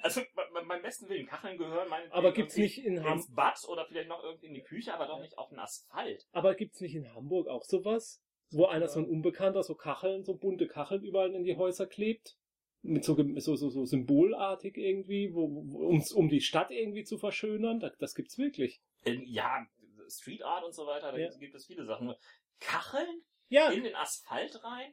Also 0.00 0.20
bei- 0.36 0.46
bei- 0.54 0.64
beim 0.64 0.80
besten 0.82 1.08
Willen, 1.08 1.26
Kacheln 1.26 1.58
gehören 1.58 1.88
meinetwegen 1.88 2.14
Aber 2.16 2.32
gibt's 2.32 2.56
nicht 2.56 2.78
in 2.78 3.02
Ham 3.02 3.14
ins 3.18 3.34
Bad 3.34 3.58
oder 3.66 3.84
vielleicht 3.84 4.08
noch 4.08 4.22
irgendwie 4.22 4.46
in 4.46 4.54
die 4.54 4.62
Küche, 4.62 4.94
aber 4.94 5.06
doch 5.08 5.18
nicht 5.20 5.36
auf 5.36 5.48
den 5.48 5.58
Asphalt. 5.58 6.24
aber 6.30 6.54
gibt's 6.54 6.80
nicht 6.80 6.94
in 6.94 7.12
Hamburg 7.12 7.48
auch 7.48 7.64
sowas? 7.64 8.22
Wo 8.52 8.66
einer 8.66 8.86
so 8.86 9.00
ein 9.00 9.06
Unbekannter 9.08 9.64
so 9.64 9.74
Kacheln, 9.74 10.22
so 10.22 10.34
bunte 10.36 10.68
Kacheln 10.68 11.02
überall 11.02 11.34
in 11.34 11.42
die 11.42 11.56
Häuser 11.56 11.88
klebt? 11.88 12.38
Mit 12.84 13.04
so, 13.04 13.14
so, 13.38 13.54
so, 13.56 13.68
so 13.70 13.84
symbolartig 13.84 14.76
irgendwie, 14.76 15.32
wo, 15.32 15.48
wo, 15.72 15.86
um's, 15.86 16.10
um 16.12 16.28
die 16.28 16.40
Stadt 16.40 16.70
irgendwie 16.72 17.04
zu 17.04 17.16
verschönern? 17.16 17.78
Das, 17.78 17.96
das 17.98 18.14
gibt's 18.14 18.38
wirklich. 18.38 18.82
Ja, 19.04 19.64
Street 20.08 20.42
Art 20.42 20.64
und 20.64 20.74
so 20.74 20.86
weiter, 20.86 21.12
da 21.12 21.18
Ja. 21.18 21.30
gibt- 21.38 21.54
es 21.54 21.66
viele 21.66 21.84
Sachen. 21.86 22.12
Kacheln 22.58 23.22
Ja, 23.48 23.70
in 23.70 23.84
den 23.84 23.94
Asphalt 23.94 24.62
rein? 24.64 24.92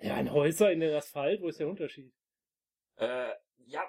ja, 0.00 0.18
in 0.18 0.32
Häuser 0.32 0.72
in 0.72 0.80
den 0.80 0.92
Asphalt, 0.94 1.40
wo 1.40 1.48
ist 1.48 1.60
der 1.60 1.68
Unterschied? 1.68 2.12
Äh, 2.96 3.30
ja, 3.66 3.82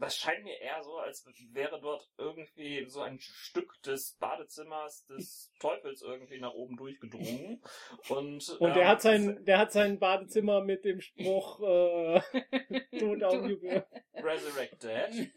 das 0.00 0.16
scheint 0.16 0.44
mir 0.44 0.58
eher 0.60 0.82
so, 0.82 0.96
als 0.96 1.26
wäre 1.52 1.80
dort 1.80 2.08
irgendwie 2.16 2.86
so 2.86 3.00
ein 3.00 3.18
Stück 3.20 3.80
des 3.82 4.16
Badezimmers 4.18 5.04
des 5.06 5.52
Teufels 5.60 6.02
irgendwie 6.02 6.40
nach 6.40 6.54
oben 6.54 6.76
durchgedrungen. 6.76 7.62
Und, 8.08 8.48
Und 8.60 8.74
der 8.74 8.82
ähm, 8.82 8.88
hat 8.88 9.02
sein, 9.02 9.44
der 9.44 9.58
hat 9.58 9.72
sein 9.72 9.98
Badezimmer 9.98 10.62
mit 10.62 10.84
dem 10.84 11.00
Spruch 11.00 11.60
äh, 11.60 12.20
auf 13.24 13.46
Jupiter. 13.46 13.86
Resurrect 14.14 14.82
Dead. 14.82 15.32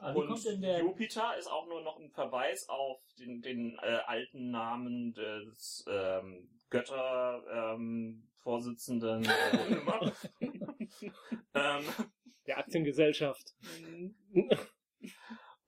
Wie 0.00 0.18
Und 0.18 0.28
kommt 0.28 0.44
denn 0.46 0.62
der. 0.62 0.80
Jupiter 0.80 1.36
ist 1.36 1.46
auch 1.46 1.66
nur 1.66 1.82
noch 1.82 1.98
ein 1.98 2.10
Verweis 2.10 2.68
auf 2.68 3.00
den, 3.18 3.42
den 3.42 3.78
äh, 3.82 3.98
alten 4.06 4.50
Namen 4.50 5.12
des 5.12 5.84
ähm, 5.88 6.48
Götter 6.70 7.74
ähm, 7.74 8.26
Vorsitzenden. 8.42 9.24
Äh, 9.24 10.12
ähm, 11.54 11.84
Aktiengesellschaft. 12.60 13.54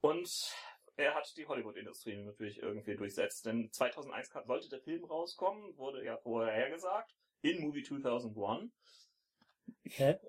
und 0.01 0.53
er 0.95 1.15
hat 1.15 1.35
die 1.37 1.45
Hollywood-Industrie 1.47 2.17
natürlich 2.23 2.59
irgendwie 2.59 2.95
durchsetzt. 2.95 3.45
Denn 3.45 3.71
2001 3.71 4.29
kam- 4.29 4.45
sollte 4.45 4.69
der 4.69 4.81
Film 4.81 5.03
rauskommen, 5.05 5.75
wurde 5.77 6.03
ja 6.05 6.17
vorher 6.17 6.69
gesagt, 6.69 7.15
in 7.41 7.61
Movie 7.61 7.83
2001. 7.83 8.71
Hä? 9.85 10.19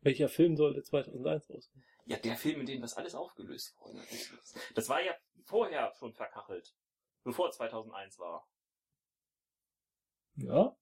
Welcher 0.00 0.28
Film 0.28 0.56
sollte 0.56 0.82
2001 0.82 1.48
rauskommen? 1.50 1.84
Ja, 2.06 2.18
der 2.18 2.36
Film, 2.36 2.60
in 2.60 2.66
dem 2.66 2.82
das 2.82 2.94
alles 2.96 3.14
aufgelöst 3.14 3.74
wurde. 3.80 4.02
Das 4.74 4.88
war 4.90 5.02
ja 5.02 5.14
vorher 5.46 5.92
schon 5.98 6.12
verkachelt. 6.12 6.74
Bevor 7.22 7.50
2001 7.50 8.18
war. 8.18 8.46
Ja? 10.36 10.76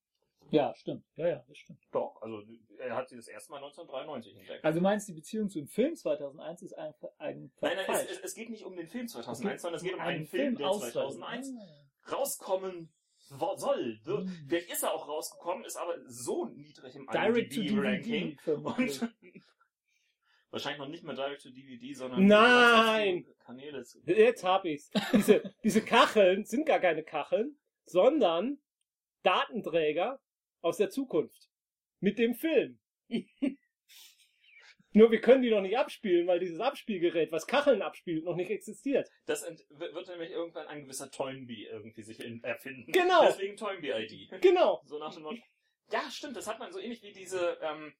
Ja, 0.53 0.75
stimmt. 0.77 1.05
Ja, 1.17 1.29
ja, 1.29 1.45
das 1.49 1.57
stimmt. 1.57 1.81
Doch, 1.93 2.21
also 2.21 2.43
er 2.79 2.95
hat 2.95 3.09
sie 3.09 3.17
das 3.17 3.27
erste 3.27 3.51
Mal 3.51 3.57
1993 3.57 4.37
entdeckt. 4.37 4.65
Also 4.65 4.79
du 4.79 4.83
meinst, 4.83 5.09
die 5.09 5.15
Beziehung 5.15 5.49
zu 5.49 5.59
dem 5.59 5.67
Film 5.67 5.97
2001 5.97 6.63
ist 6.63 6.75
einfach, 6.75 7.09
einfach 7.19 7.63
nein, 7.63 7.77
nein, 7.77 7.79
es, 7.79 7.87
falsch. 7.87 8.11
es, 8.11 8.21
es 8.21 8.35
geht 8.35 8.51
nicht 8.51 8.65
um 8.65 8.77
den 8.77 8.87
Film 8.87 9.09
2001, 9.09 9.63
sondern 9.63 9.77
es 9.79 9.83
geht 9.83 9.95
um 9.95 10.01
einen 10.01 10.17
einen 10.19 10.27
Film, 10.27 10.57
der 10.57 10.69
Auswahl. 10.69 10.91
2001 10.93 11.53
Ah. 11.59 12.11
rauskommen 12.13 12.93
soll. 13.57 13.99
wird. 14.05 14.27
Hm. 14.27 14.47
Vielleicht 14.49 14.71
ist 14.71 14.83
er 14.83 14.93
auch 14.93 15.09
rausgekommen, 15.09 15.65
ist 15.65 15.77
aber 15.77 15.95
so 16.07 16.45
niedrig 16.47 16.97
im 16.97 17.09
IMDb-Ranking. 17.09 18.37
Und 18.47 19.09
wahrscheinlich 20.51 20.79
noch 20.81 20.89
nicht 20.89 21.03
mehr 21.05 21.15
Direct 21.15 21.43
to 21.43 21.51
DVD, 21.51 21.95
sondern 21.95 22.27
Nein! 22.27 23.27
Kanäle. 23.39 23.85
Jetzt 24.05 24.45
hab 24.45 24.67
ich's. 24.67 24.91
Diese, 25.15 25.43
diese 25.65 25.83
Kacheln 25.83 26.45
sind 26.45 26.67
gar 26.67 26.79
keine 26.79 27.03
Kacheln, 27.03 27.59
sondern 27.87 28.59
Datenträger 29.23 30.21
aus 30.63 30.79
der 30.79 30.91
Zukunft. 30.91 31.49
Mit 32.01 32.19
dem 32.19 32.35
Film. 32.35 32.79
Nur 34.95 35.11
wir 35.11 35.21
können 35.23 35.41
die 35.43 35.51
noch 35.51 35.63
nicht 35.63 35.79
abspielen, 35.79 36.27
weil 36.27 36.39
dieses 36.39 36.61
Abspielgerät, 36.61 37.33
was 37.33 37.47
Kacheln 37.47 37.81
abspielt, 37.81 38.25
noch 38.25 38.37
nicht 38.37 38.51
existiert. 38.51 39.09
Das 39.25 39.43
wird 39.71 40.09
nämlich 40.09 40.31
irgendwann 40.31 40.67
ein 40.67 40.83
gewisser 40.83 41.11
Toynbee 41.11 41.67
irgendwie 41.67 42.03
sich 42.03 42.21
in- 42.21 42.45
erfinden. 42.45 42.93
Genau. 42.93 43.23
Deswegen 43.25 43.57
Toynbee-ID. 43.57 44.31
Genau. 44.43 44.83
So 44.85 44.99
nach 44.99 45.15
dem 45.15 45.23
Motto. 45.23 45.39
Ja, 45.91 46.11
stimmt, 46.11 46.37
das 46.37 46.47
hat 46.47 46.59
man 46.59 46.71
so 46.73 46.79
ähnlich 46.79 47.03
wie 47.03 47.13
diese, 47.13 47.59
ähm, 47.63 47.95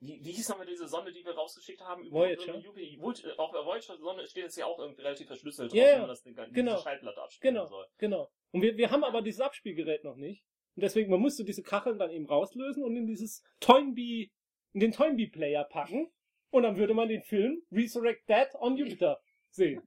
wie, 0.00 0.18
wie 0.24 0.32
hieß 0.32 0.48
nochmal 0.48 0.66
diese 0.66 0.88
Sonde, 0.88 1.12
die 1.12 1.22
wir 1.24 1.32
rausgeschickt 1.34 1.82
haben? 1.82 2.02
Über- 2.04 2.20
Voyager. 2.20 2.54
über. 2.60 2.74
Voyager. 3.02 3.38
Auch 3.38 3.52
bei 3.52 3.58
Voyager-Sonde 3.64 4.26
steht 4.26 4.44
jetzt 4.44 4.56
ja 4.56 4.64
auch 4.64 4.78
irgendwie 4.78 5.02
relativ 5.02 5.26
verschlüsselt 5.26 5.72
Ja, 5.74 5.82
drauf, 5.82 5.86
ja. 5.88 5.92
wenn 5.94 6.00
man 6.00 6.08
das 6.08 6.22
Ding, 6.22 6.34
Genau. 6.34 6.72
diese 6.72 6.82
Schallplatte 6.82 7.22
abspielen 7.22 7.54
Genau. 7.54 7.66
soll. 7.66 7.86
Genau. 7.98 8.32
Und 8.52 8.62
wir, 8.62 8.74
wir 8.78 8.90
haben 8.90 9.04
aber 9.04 9.20
dieses 9.20 9.40
Abspielgerät 9.42 10.02
noch 10.02 10.16
nicht. 10.16 10.46
Und 10.76 10.82
deswegen, 10.82 11.10
man 11.10 11.20
musste 11.20 11.42
diese 11.44 11.62
Kacheln 11.62 11.98
dann 11.98 12.10
eben 12.10 12.26
rauslösen 12.26 12.84
und 12.84 12.94
in 12.96 13.06
dieses 13.06 13.42
Toynbee, 13.60 14.30
in 14.72 14.80
den 14.80 14.92
Toynbee-Player 14.92 15.64
packen. 15.64 16.12
Und 16.50 16.62
dann 16.62 16.76
würde 16.76 16.94
man 16.94 17.08
den 17.08 17.22
Film 17.22 17.62
Resurrect 17.72 18.28
Dead 18.28 18.48
on 18.54 18.76
Jupiter 18.76 19.20
sehen. 19.50 19.82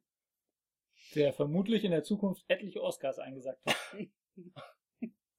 Der 1.16 1.32
vermutlich 1.32 1.84
in 1.84 1.92
der 1.92 2.04
Zukunft 2.04 2.44
etliche 2.48 2.82
Oscars 2.82 3.20
eingesagt 3.20 3.66
hat. 3.66 3.76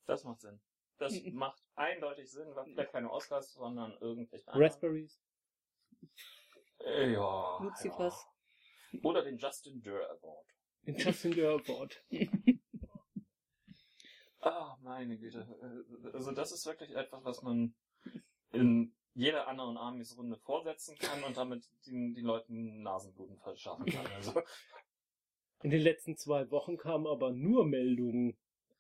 Das 0.07 0.25
macht 0.25 0.41
Sinn. 0.41 0.61
Das 0.99 1.15
macht 1.33 1.63
eindeutig 1.77 2.29
Sinn, 2.33 2.49
weil 2.57 2.65
vielleicht 2.65 2.91
keine 2.91 3.11
Oscars, 3.13 3.53
sondern 3.53 3.97
irgendwelche 4.01 4.49
anderen. 4.49 4.67
Raspberries. 4.69 5.21
Äh, 6.85 7.13
Ja. 7.13 7.61
Luzifers. 7.63 8.27
Ja. 8.91 9.01
Oder 9.05 9.23
den 9.23 9.39
Justin 9.39 9.81
Durr 9.83 10.11
Award. 10.11 10.47
Den 10.83 10.97
Justin 10.97 11.31
Dörr 11.33 11.61
Award. 11.61 12.03
Ah, 14.41 14.77
meine 14.83 15.19
Güte. 15.19 15.47
Also 16.13 16.33
das 16.33 16.53
ist 16.53 16.65
wirklich 16.67 16.95
etwas, 16.97 17.25
was 17.25 17.43
man 17.43 17.75
in 18.53 18.93
jeder 19.15 19.49
anderen 19.49 19.77
Amis-Runde 19.77 20.37
vorsetzen 20.39 20.97
kann 20.99 21.23
und 21.25 21.37
damit 21.37 21.69
den, 21.87 22.15
den 22.15 22.25
Leuten 22.25 22.83
Nasenbluten 22.83 23.37
verschaffen 23.39 23.87
kann. 23.87 24.07
Also, 24.17 24.41
In 25.63 25.71
den 25.71 25.83
letzten 25.83 26.17
zwei 26.17 26.51
Wochen 26.51 26.77
kamen 26.79 27.07
aber 27.07 27.31
nur 27.33 27.67
Meldungen 27.67 28.37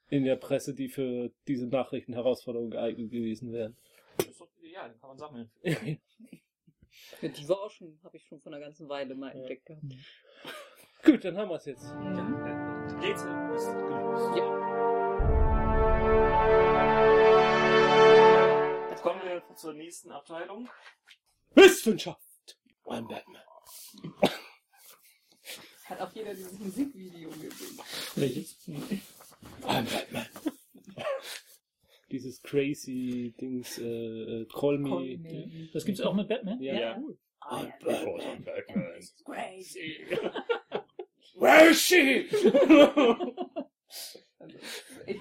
in 0.09 0.25
der 0.25 0.37
Presse, 0.37 0.75
die 0.75 0.89
für 0.89 1.31
diese 1.47 1.67
Nachrichtenherausforderung 1.67 2.71
geeignet 2.71 3.11
gewesen 3.11 3.53
wären. 3.53 3.77
das 4.17 4.29
ist 4.29 4.41
doch 4.41 4.49
ideal, 4.59 4.89
den 4.91 4.99
kann 4.99 5.09
man 5.11 5.19
sammeln. 5.19 5.51
Ja, 5.63 7.29
die 7.29 7.49
war 7.49 7.61
auch 7.63 7.71
schon, 7.71 8.01
habe 8.03 8.17
ich 8.17 8.25
schon 8.25 8.41
vor 8.41 8.51
einer 8.53 8.61
ganzen 8.61 8.89
Weile 8.89 9.15
mal 9.15 9.29
Ja. 9.35 9.41
entdeckt 9.41 9.67
gehabt. 9.67 9.85
Gut, 11.05 11.25
dann 11.25 11.37
haben 11.37 11.49
wir 11.51 11.57
es 11.57 11.67
jetzt. 11.67 11.85
Ja, 11.85 12.99
Rätsel 13.01 13.55
ist 13.55 13.67
gelöst. 13.73 14.37
Ja. 14.37 14.60
Jetzt 18.91 19.03
kommen 19.03 19.21
wir 19.25 19.43
zur 19.57 19.75
nächsten 19.75 20.11
Abteilung. 20.11 20.69
Wissenschaft! 21.55 22.21
I'm 22.87 23.07
Batman. 23.09 23.43
Hat 25.85 26.01
auch 26.01 26.13
jeder 26.15 26.35
dieses 26.35 26.59
Musikvideo 26.59 27.31
gesehen. 27.31 27.81
Welches? 28.17 28.57
I'm 29.63 29.85
Batman. 29.85 30.27
Dieses 32.11 32.43
crazy 32.43 33.33
Dings, 33.41 33.79
äh, 33.79 33.85
äh, 33.85 34.47
Call 34.47 34.79
Me. 34.79 34.89
Call 34.91 35.17
me. 35.19 35.69
Das 35.73 35.85
gibt's 35.85 36.01
auch 36.01 36.15
mit 36.15 36.29
Batman? 36.29 36.61
Ja. 36.61 36.75
Ja. 36.75 36.99
cool. 36.99 37.17
I'm 37.43 37.73
Because 37.79 38.27
I'm 38.27 38.45
Batman. 38.45 39.01
Crazy. 39.25 40.07
Where 41.37 41.71
is 41.71 41.81
she? 41.81 42.29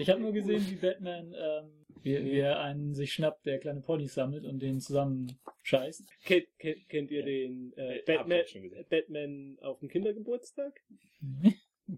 Ich 0.10 0.14
habe 0.14 0.24
nur 0.24 0.34
gesehen, 0.34 0.66
wie 0.72 0.76
Batman, 0.76 1.36
ähm, 1.38 1.86
wie, 2.02 2.26
wie 2.26 2.40
er 2.40 2.60
einen 2.62 2.96
sich 2.96 3.14
schnappt, 3.14 3.46
der 3.46 3.60
kleine 3.60 3.82
Ponys 3.82 4.16
sammelt 4.16 4.44
und 4.44 4.60
den 4.60 4.80
zusammen 4.80 5.40
scheißt. 5.62 6.04
kennt, 6.26 6.48
kennt, 6.58 6.90
kennt 6.90 7.12
ihr 7.12 7.24
den 7.24 7.74
äh, 7.78 7.98
Äh, 8.00 8.04
Batman. 8.08 8.42
Batman 8.90 9.58
auf 9.62 9.78
dem 9.82 9.90
Kindergeburtstag? 9.90 10.82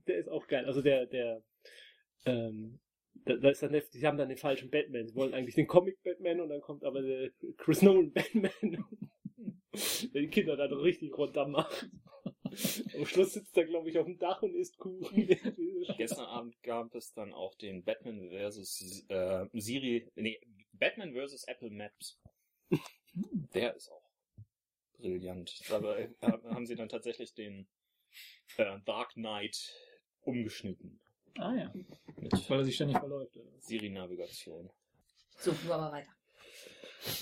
Der 0.08 0.18
ist 0.18 0.28
auch 0.28 0.46
geil. 0.48 0.66
Also 0.66 0.82
der, 0.82 1.06
der, 1.06 1.42
ähm, 2.26 2.80
da, 3.24 3.38
da 3.38 3.50
ist 3.50 3.64
dann, 3.64 3.72
der- 3.72 3.84
sie 3.90 4.06
haben 4.06 4.18
dann 4.18 4.28
den 4.28 4.38
falschen 4.38 4.70
Batman. 4.70 5.08
Sie 5.08 5.16
wollen 5.16 5.34
eigentlich 5.34 5.56
den 5.56 5.68
Comic 5.68 6.04
Batman 6.04 6.42
und 6.42 6.50
dann 6.50 6.60
kommt 6.60 6.84
aber 6.84 7.02
der 7.02 7.30
Chris 7.56 7.82
Nolan 7.82 8.12
Batman, 8.12 8.52
der 8.62 8.84
die 10.22 10.28
Kinder 10.28 10.58
dann 10.58 10.74
richtig 10.74 11.18
runter 11.18 11.48
macht. 11.48 11.90
Am 12.96 13.06
Schluss 13.06 13.34
sitzt 13.34 13.56
er, 13.58 13.66
glaube 13.66 13.90
ich, 13.90 13.98
auf 13.98 14.06
dem 14.06 14.18
Dach 14.18 14.42
und 14.42 14.56
isst 14.56 14.78
Kuchen. 14.78 15.28
Gestern 15.98 16.26
Abend 16.26 16.62
gab 16.64 16.94
es 16.96 17.14
dann 17.14 17.34
auch 17.34 17.56
den 17.56 17.84
Batman 17.84 18.30
versus 18.30 19.06
äh, 19.10 19.46
Siri, 19.54 20.10
nee, 20.16 20.40
Batman 20.74 21.14
versus 21.14 21.44
Apple 21.46 21.70
Maps. 21.70 22.20
Der 23.54 23.76
ist 23.76 23.90
auch 23.92 24.10
brillant. 24.98 25.62
Dabei 25.70 26.10
haben 26.22 26.66
sie 26.66 26.76
dann 26.76 26.90
tatsächlich 26.90 27.34
den 27.34 27.68
äh, 28.58 28.80
Dark 28.86 29.14
Knight 29.14 29.74
umgeschnitten 30.22 31.02
Ah 31.38 31.54
ja, 31.56 31.72
mit 31.74 32.50
weil 32.50 32.60
er 32.60 32.66
sich 32.66 32.76
ständig 32.76 32.98
verläuft. 32.98 33.40
Siri-Navigation. 33.60 34.70
so, 35.38 35.56
nur 35.64 35.76
aber 35.76 35.92
weiter. 35.92 36.12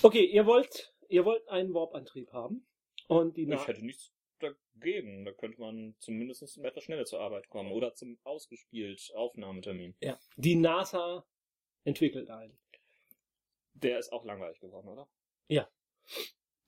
Okay, 0.02 0.24
ihr 0.24 0.46
wollt, 0.46 0.92
ihr 1.08 1.24
wollt 1.24 1.46
einen 1.48 1.72
Warp-Antrieb 1.72 2.32
haben. 2.32 2.66
Und 3.06 3.36
die 3.36 3.46
Na 3.46 3.56
Ich 3.56 3.66
hätte 3.66 3.84
nichts 3.84 4.12
dagegen. 4.40 5.24
Da 5.24 5.32
könnte 5.32 5.60
man 5.60 5.94
zumindest 5.98 6.58
etwas 6.58 6.84
schneller 6.84 7.04
zur 7.04 7.20
Arbeit 7.20 7.48
kommen 7.48 7.72
oder 7.72 7.94
zum 7.94 8.18
ausgespielt 8.24 9.12
Aufnahmetermin. 9.14 9.94
ja, 10.00 10.18
die 10.36 10.56
NASA 10.56 11.26
entwickelt 11.84 12.30
einen. 12.30 12.58
Der 13.74 13.98
ist 13.98 14.12
auch 14.12 14.24
langweilig 14.24 14.60
geworden, 14.60 14.88
oder? 14.88 15.08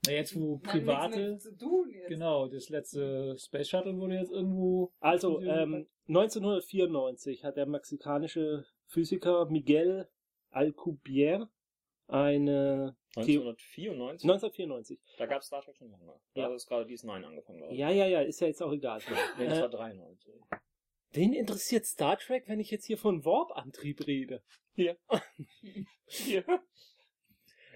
Na, 0.04 0.12
jetzt 0.12 0.34
wo 0.34 0.58
private, 0.58 1.32
mit 1.32 1.42
zu 1.42 1.56
tun 1.56 1.90
jetzt. 1.90 2.08
genau, 2.08 2.48
das 2.48 2.68
letzte 2.68 3.36
Space 3.38 3.68
Shuttle 3.68 3.96
wurde 3.96 4.16
jetzt 4.16 4.32
irgendwo. 4.32 4.92
Also, 4.98 5.40
ähm, 5.40 5.86
1994 6.08 7.44
hat 7.44 7.56
der 7.56 7.66
mexikanische 7.66 8.66
Physiker 8.86 9.46
Miguel 9.46 10.08
Alcubierre 10.50 11.48
eine 12.08 12.96
1994? 13.16 14.22
1994. 14.28 14.98
Da 15.18 15.26
gab 15.26 15.40
es 15.42 15.46
Star 15.46 15.62
Trek 15.62 15.76
schon 15.76 15.90
lange. 15.90 16.14
Da 16.34 16.42
Ja. 16.48 16.54
ist 16.54 16.66
gerade 16.66 16.84
DS9 16.90 17.24
angefangen, 17.24 17.58
glaube 17.58 17.74
ich. 17.74 17.78
Ja, 17.78 17.90
ja, 17.90 18.06
ja, 18.06 18.20
ist 18.22 18.40
ja 18.40 18.46
jetzt 18.46 18.62
auch 18.62 18.72
egal. 18.72 19.00
Nee, 19.38 19.46
das 19.48 19.58
Äh, 19.58 19.62
war 19.62 19.68
93. 19.70 20.34
Wen 21.14 21.32
interessiert 21.34 21.84
Star 21.84 22.16
Trek, 22.18 22.44
wenn 22.48 22.58
ich 22.60 22.70
jetzt 22.70 22.86
hier 22.86 22.96
von 22.96 23.24
Warp-Antrieb 23.24 24.06
rede? 24.06 24.42
Hier. 24.74 24.96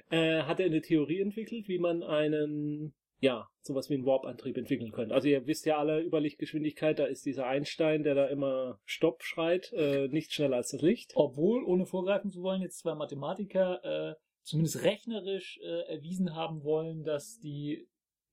Äh, 0.08 0.42
hat 0.42 0.60
er 0.60 0.66
eine 0.66 0.80
Theorie 0.82 1.20
entwickelt, 1.20 1.66
wie 1.66 1.78
man 1.80 2.04
einen, 2.04 2.94
ja, 3.18 3.48
sowas 3.62 3.90
wie 3.90 3.94
einen 3.94 4.06
Warp-Antrieb 4.06 4.56
entwickeln 4.56 4.92
könnte. 4.92 5.12
Also 5.16 5.26
ihr 5.26 5.46
wisst 5.48 5.66
ja 5.66 5.78
alle 5.78 5.98
über 6.00 6.20
Lichtgeschwindigkeit, 6.20 6.98
da 7.00 7.06
ist 7.06 7.26
dieser 7.26 7.46
Einstein, 7.48 8.04
der 8.04 8.14
da 8.14 8.26
immer 8.28 8.78
Stopp 8.84 9.24
schreit, 9.24 9.72
äh, 9.72 10.06
nicht 10.06 10.32
schneller 10.32 10.58
als 10.58 10.70
das 10.70 10.80
Licht. 10.80 11.10
Obwohl, 11.16 11.64
ohne 11.64 11.86
vorgreifen 11.86 12.30
zu 12.30 12.42
wollen, 12.42 12.62
jetzt 12.62 12.78
zwei 12.78 12.94
Mathematiker 12.94 13.82
äh, 13.84 14.14
zumindest 14.46 14.82
rechnerisch 14.82 15.58
äh, 15.62 15.92
erwiesen 15.92 16.34
haben 16.34 16.62
wollen, 16.64 17.04
dass 17.04 17.38
die 17.40 17.86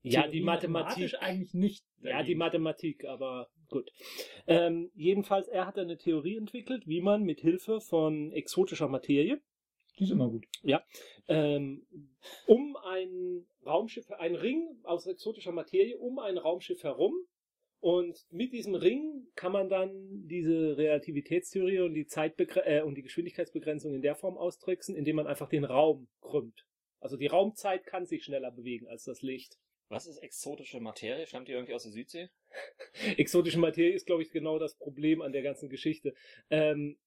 Ja, 0.03 0.21
Theorie 0.21 0.37
die 0.37 0.41
Mathematik. 0.43 1.13
eigentlich 1.19 1.53
nicht. 1.53 1.85
Ja, 2.01 2.23
die 2.23 2.35
Mathematik, 2.35 3.05
aber 3.05 3.49
gut. 3.69 3.91
Ähm, 4.47 4.91
jedenfalls, 4.93 5.47
er 5.47 5.65
hat 5.65 5.77
eine 5.77 5.97
Theorie 5.97 6.37
entwickelt, 6.37 6.87
wie 6.87 7.01
man 7.01 7.23
mit 7.23 7.39
Hilfe 7.41 7.81
von 7.81 8.31
exotischer 8.31 8.87
Materie, 8.87 9.41
Die 9.97 10.03
ist 10.03 10.11
immer 10.11 10.29
gut. 10.29 10.45
ähm, 11.27 11.85
um 12.47 12.75
ein 12.77 13.45
Raumschiff, 13.65 14.11
ein 14.11 14.35
Ring 14.35 14.79
aus 14.83 15.07
exotischer 15.07 15.51
Materie 15.51 15.97
um 15.97 16.19
ein 16.19 16.37
Raumschiff 16.37 16.83
herum 16.83 17.13
und 17.83 18.17
mit 18.31 18.53
diesem 18.53 18.75
Ring 18.75 19.27
kann 19.35 19.51
man 19.51 19.67
dann 19.67 19.91
diese 20.25 20.77
Relativitätstheorie 20.77 21.81
und 21.81 21.93
die 21.93 22.05
Zeitbegre 22.05 22.65
äh, 22.65 22.81
und 22.81 22.95
die 22.95 23.01
Geschwindigkeitsbegrenzung 23.01 23.93
in 23.93 24.01
der 24.01 24.15
Form 24.15 24.37
austricksen, 24.37 24.95
indem 24.95 25.17
man 25.17 25.27
einfach 25.27 25.49
den 25.49 25.65
Raum 25.65 26.07
krümmt. 26.21 26.65
Also 27.01 27.17
die 27.17 27.27
Raumzeit 27.27 27.85
kann 27.85 28.05
sich 28.05 28.23
schneller 28.23 28.51
bewegen 28.51 28.87
als 28.87 29.03
das 29.03 29.21
Licht. 29.21 29.57
Was 29.89 30.07
ist 30.07 30.19
exotische 30.19 30.79
Materie? 30.79 31.27
Stammt 31.27 31.49
die 31.49 31.51
irgendwie 31.51 31.73
aus 31.73 31.83
der 31.83 31.91
Südsee? 31.91 32.29
exotische 33.17 33.59
Materie 33.59 33.93
ist, 33.93 34.05
glaube 34.05 34.21
ich, 34.21 34.31
genau 34.31 34.59
das 34.59 34.77
Problem 34.77 35.21
an 35.21 35.33
der 35.33 35.41
ganzen 35.41 35.67
Geschichte. 35.67 36.13
Ähm, 36.49 36.97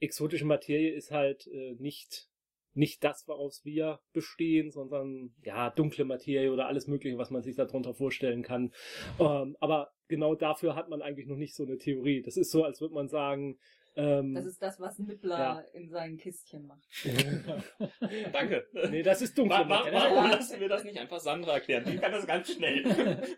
exotische 0.00 0.44
Materie 0.44 0.92
ist 0.92 1.12
halt 1.12 1.46
äh, 1.46 1.76
nicht 1.78 2.28
nicht 2.74 3.02
das, 3.04 3.26
woraus 3.26 3.64
wir 3.64 4.00
bestehen, 4.12 4.70
sondern 4.70 5.34
ja 5.42 5.70
dunkle 5.70 6.04
Materie 6.04 6.52
oder 6.52 6.66
alles 6.66 6.88
Mögliche, 6.88 7.16
was 7.16 7.30
man 7.30 7.42
sich 7.42 7.56
darunter 7.56 7.94
vorstellen 7.94 8.42
kann. 8.42 8.74
Ähm, 9.18 9.56
aber 9.60 9.95
genau 10.08 10.34
dafür 10.34 10.74
hat 10.76 10.88
man 10.88 11.02
eigentlich 11.02 11.26
noch 11.26 11.36
nicht 11.36 11.54
so 11.54 11.64
eine 11.64 11.78
Theorie. 11.78 12.22
Das 12.22 12.36
ist 12.36 12.50
so, 12.50 12.64
als 12.64 12.80
würde 12.80 12.94
man 12.94 13.08
sagen. 13.08 13.58
Ähm, 13.98 14.34
Das 14.34 14.44
ist 14.44 14.62
das, 14.62 14.78
was 14.78 14.98
Nippler 14.98 15.38
Ja. 15.38 15.60
in 15.72 15.88
seinen 15.88 16.18
Kistchen 16.18 16.66
macht. 16.66 16.86
Danke. 18.32 18.66
nee, 18.90 19.02
das 19.02 19.22
ist 19.22 19.36
dunkle 19.38 19.56
Wa- 19.56 19.68
wa- 19.68 19.78
Materie. 19.84 19.92
Warum 19.94 20.30
lassen 20.30 20.60
wir 20.60 20.68
das 20.68 20.84
nicht 20.84 20.98
einfach 20.98 21.18
Sandra 21.18 21.54
erklären? 21.54 21.84
Die 21.90 21.96
kann 21.96 22.12
das 22.12 22.26
ganz 22.26 22.52
schnell. 22.52 22.84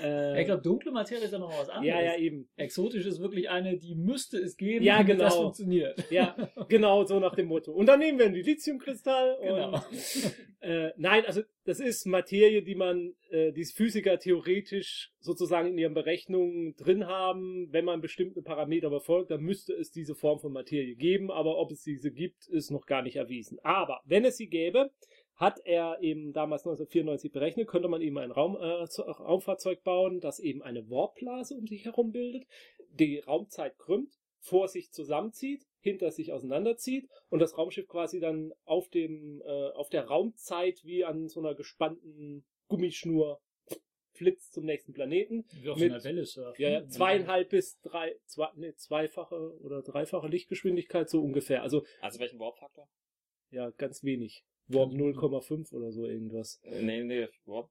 Äh, 0.00 0.40
Ich 0.40 0.46
glaube, 0.46 0.62
dunkle 0.62 0.92
Materie 0.92 1.24
ist 1.24 1.32
ja 1.32 1.38
noch 1.40 1.50
was 1.50 1.68
anderes. 1.68 1.88
ja, 1.88 2.00
ja, 2.00 2.16
eben. 2.16 2.48
Exotisch 2.54 3.04
ist 3.06 3.18
wirklich 3.18 3.50
eine, 3.50 3.76
die 3.76 3.96
müsste 3.96 4.38
es 4.38 4.56
geben, 4.56 4.84
Ja, 4.84 4.98
damit 4.98 5.18
das 5.18 5.32
genau. 5.32 5.42
funktioniert. 5.46 6.10
Ja, 6.12 6.36
genau 6.68 7.02
so 7.04 7.18
nach 7.18 7.34
dem 7.34 7.48
Motto. 7.48 7.72
Und 7.72 7.86
dann 7.86 7.98
nehmen 7.98 8.20
wir 8.20 8.26
einen 8.26 8.36
Lithiumkristall. 8.36 9.34
Und, 9.40 9.48
Genau. 9.48 9.84
Äh, 10.60 10.92
nein, 10.96 11.24
also 11.26 11.42
das 11.64 11.80
ist 11.80 12.06
Materie, 12.06 12.62
die 12.62 12.74
man, 12.74 13.14
äh, 13.30 13.52
die 13.52 13.64
Physiker 13.64 14.18
theoretisch 14.18 15.12
sozusagen 15.18 15.68
in 15.68 15.78
ihren 15.78 15.94
Berechnungen 15.94 16.74
drin 16.76 17.06
haben. 17.06 17.68
Wenn 17.72 17.86
man 17.86 18.02
bestimmte 18.02 18.42
Parameter 18.42 18.90
befolgt, 18.90 19.30
dann 19.30 19.40
müsste 19.40 19.72
es 19.72 19.90
diese 19.90 20.14
Form 20.14 20.40
von 20.40 20.52
Materie 20.52 20.94
geben. 20.94 21.30
Aber 21.30 21.58
ob 21.58 21.70
es 21.72 21.82
diese 21.82 22.10
gibt, 22.10 22.46
ist 22.48 22.70
noch 22.70 22.86
gar 22.86 23.02
nicht 23.02 23.16
erwiesen. 23.16 23.58
Aber 23.62 24.00
wenn 24.04 24.24
es 24.24 24.36
sie 24.36 24.48
gäbe, 24.48 24.90
hat 25.36 25.58
er 25.64 25.98
eben 26.00 26.32
damals 26.32 26.62
1994 26.62 27.32
berechnet, 27.32 27.66
könnte 27.66 27.88
man 27.88 28.02
eben 28.02 28.18
ein 28.18 28.30
Raum, 28.30 28.56
äh, 28.56 28.84
Raumfahrzeug 29.00 29.82
bauen, 29.82 30.20
das 30.20 30.38
eben 30.38 30.62
eine 30.62 30.88
Warpblase 30.90 31.54
um 31.54 31.66
sich 31.66 31.86
herum 31.86 32.12
bildet, 32.12 32.44
die 32.90 33.18
Raumzeit 33.18 33.78
krümmt, 33.78 34.12
vor 34.44 34.68
sich 34.68 34.90
zusammenzieht, 34.92 35.66
hinter 35.80 36.10
sich 36.10 36.32
auseinanderzieht 36.32 37.08
und 37.30 37.38
das 37.40 37.56
Raumschiff 37.56 37.88
quasi 37.88 38.20
dann 38.20 38.52
auf 38.64 38.88
dem 38.90 39.40
äh, 39.44 39.70
auf 39.72 39.88
der 39.88 40.04
Raumzeit 40.06 40.84
wie 40.84 41.04
an 41.04 41.28
so 41.28 41.40
einer 41.40 41.54
gespannten 41.54 42.44
Gummischnur 42.68 43.40
flitzt 44.12 44.52
zum 44.52 44.64
nächsten 44.64 44.92
Planeten. 44.92 45.44
Wie 45.60 45.68
auf 45.70 45.78
Mit- 45.78 45.88
so 45.88 45.94
einer 45.94 46.04
Welle 46.04 46.24
surfen. 46.26 46.62
Ja, 46.62 46.70
ja, 46.70 46.86
zweieinhalb 46.88 47.48
bis 47.48 47.80
drei, 47.80 48.14
zwei, 48.26 48.48
nee, 48.54 48.72
zweifache 48.74 49.58
oder 49.60 49.82
dreifache 49.82 50.28
Lichtgeschwindigkeit 50.28 51.08
so 51.08 51.22
ungefähr. 51.22 51.62
Also 51.62 51.84
Also 52.00 52.20
welchen 52.20 52.38
Warp-Faktor? 52.38 52.88
ja, 53.50 53.70
ganz 53.70 54.04
wenig. 54.04 54.44
Warp 54.68 54.92
0,5 54.92 55.72
oder 55.74 55.90
so 55.90 56.06
irgendwas. 56.06 56.60
Äh, 56.64 56.82
Nee, 56.82 57.02
nee, 57.04 57.28
Warp 57.44 57.70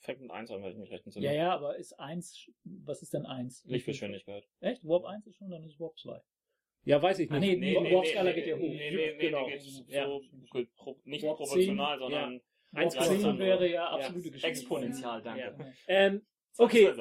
fängt 0.00 0.20
mit 0.20 0.30
1 0.30 0.50
an, 0.50 0.62
weil 0.62 0.72
ich 0.72 0.78
mich 0.78 0.90
recht 0.90 1.04
entsinne. 1.04 1.26
Ja, 1.26 1.32
ja, 1.32 1.52
aber 1.54 1.76
ist 1.76 1.92
eins, 1.98 2.48
was 2.64 3.02
ist 3.02 3.14
denn 3.14 3.26
eins? 3.26 3.64
Lichtgeschwindigkeit. 3.66 4.46
Echt? 4.60 4.84
Warp 4.84 5.04
1 5.04 5.26
ist 5.26 5.36
schon, 5.36 5.50
dann 5.50 5.64
ist 5.64 5.78
Warp 5.80 5.98
2. 5.98 6.20
Ja, 6.84 7.02
weiß 7.02 7.18
ich 7.18 7.30
Ah, 7.30 7.38
nicht. 7.38 7.58
nee, 7.58 7.74
nee, 7.80 7.94
Warp-Skala 7.94 8.32
geht 8.32 8.46
ja 8.46 8.54
hoch. 8.56 8.60
Nee, 8.60 8.90
nee, 8.90 9.12
nee, 9.12 9.18
Genau. 9.18 9.46
nee, 9.46 9.52
geht 9.52 9.62
so, 9.62 9.84
Ja. 9.88 10.06
so 10.06 10.22
pro, 10.76 11.00
nicht 11.04 11.24
Warp 11.24 11.36
proportional, 11.38 11.98
sondern 11.98 12.40
Warp 12.70 12.94
Ja, 12.94 13.00
10 13.02 13.20
Sandra. 13.20 13.44
wäre 13.44 13.70
ja 13.70 13.88
absolute 13.88 14.28
Ja. 14.28 14.32
Geschwindigkeit. 14.32 14.50
exponentiell, 14.50 15.22
danke. 15.22 15.56
Ja. 15.58 15.72
Ähm, 15.88 16.26
okay, 16.56 16.92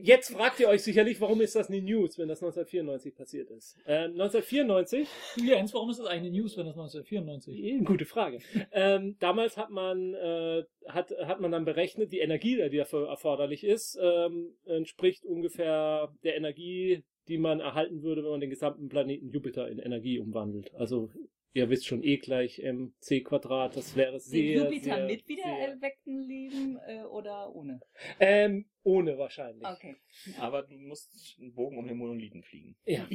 jetzt 0.00 0.30
fragt 0.32 0.58
ihr 0.60 0.68
euch 0.68 0.82
sicherlich, 0.82 1.20
warum 1.20 1.40
ist 1.40 1.54
das 1.54 1.68
eine 1.68 1.80
News, 1.82 2.18
wenn 2.18 2.28
das 2.28 2.42
1994 2.42 3.14
passiert 3.14 3.50
ist? 3.50 3.76
Ähm, 3.86 4.12
1994 4.12 5.08
Jens, 5.36 5.74
warum 5.74 5.90
ist 5.90 5.98
das 6.00 6.06
eigentlich 6.06 6.30
eine 6.32 6.40
News, 6.42 6.56
wenn 6.56 6.66
das 6.66 6.76
1994 6.76 7.62
Eh, 7.62 7.78
Gute 7.84 8.04
Frage. 8.04 8.38
ähm, 8.72 9.16
damals 9.18 9.56
hat 9.56 9.70
man, 9.70 10.14
äh, 10.14 10.64
hat, 10.88 11.10
hat 11.24 11.40
man 11.40 11.52
dann 11.52 11.64
berechnet, 11.64 12.12
die 12.12 12.20
Energie, 12.20 12.56
die 12.70 12.76
dafür 12.76 13.08
erforderlich 13.08 13.64
ist, 13.64 13.98
ähm, 14.00 14.54
entspricht 14.64 15.24
ungefähr 15.24 16.12
der 16.24 16.36
Energie, 16.36 17.02
die 17.28 17.38
man 17.38 17.60
erhalten 17.60 18.02
würde, 18.02 18.22
wenn 18.24 18.30
man 18.30 18.40
den 18.40 18.50
gesamten 18.50 18.88
Planeten 18.88 19.30
Jupiter 19.30 19.68
in 19.68 19.78
Energie 19.78 20.18
umwandelt. 20.18 20.74
Also, 20.74 21.10
ihr 21.54 21.68
wisst 21.70 21.86
schon, 21.86 22.02
E 22.02 22.16
gleich 22.18 22.58
mc 22.62 23.24
Quadrat, 23.24 23.76
das 23.76 23.96
wäre 23.96 24.12
Den 24.12 24.20
sehr, 24.20 24.64
Jupiter 24.64 24.96
sehr, 24.96 25.06
mit 25.06 25.28
wieder 25.28 25.42
sehr, 25.44 25.68
erweckten 25.70 26.18
Leben 26.20 26.78
äh, 26.86 27.02
oder 27.04 27.54
ohne? 27.54 27.80
ähm, 28.20 28.68
ohne 28.82 29.18
wahrscheinlich. 29.18 29.66
Okay. 29.66 29.96
Aber 30.40 30.62
du 30.62 30.74
musst 30.74 31.36
einen 31.40 31.52
Bogen 31.54 31.78
um 31.78 31.86
den 31.86 31.96
Monolithen 31.98 32.42
fliegen. 32.42 32.76
Ja. 32.84 33.06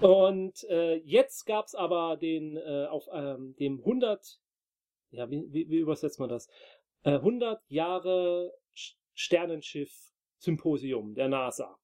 Und 0.00 0.64
äh, 0.70 0.96
jetzt 0.96 1.44
gab's 1.46 1.74
aber 1.74 2.16
den 2.16 2.56
äh, 2.56 2.86
auf 2.86 3.08
ähm, 3.12 3.54
dem 3.58 3.78
100 3.78 4.40
ja 5.10 5.30
wie, 5.30 5.42
wie, 5.52 5.68
wie 5.70 5.78
übersetzt 5.78 6.20
man 6.20 6.28
das? 6.28 6.48
Äh, 7.02 7.12
100 7.12 7.62
Jahre 7.68 8.52
Sch- 8.76 8.96
Sternenschiff 9.14 9.90
Symposium 10.38 11.14
der 11.14 11.28
NASA. 11.28 11.78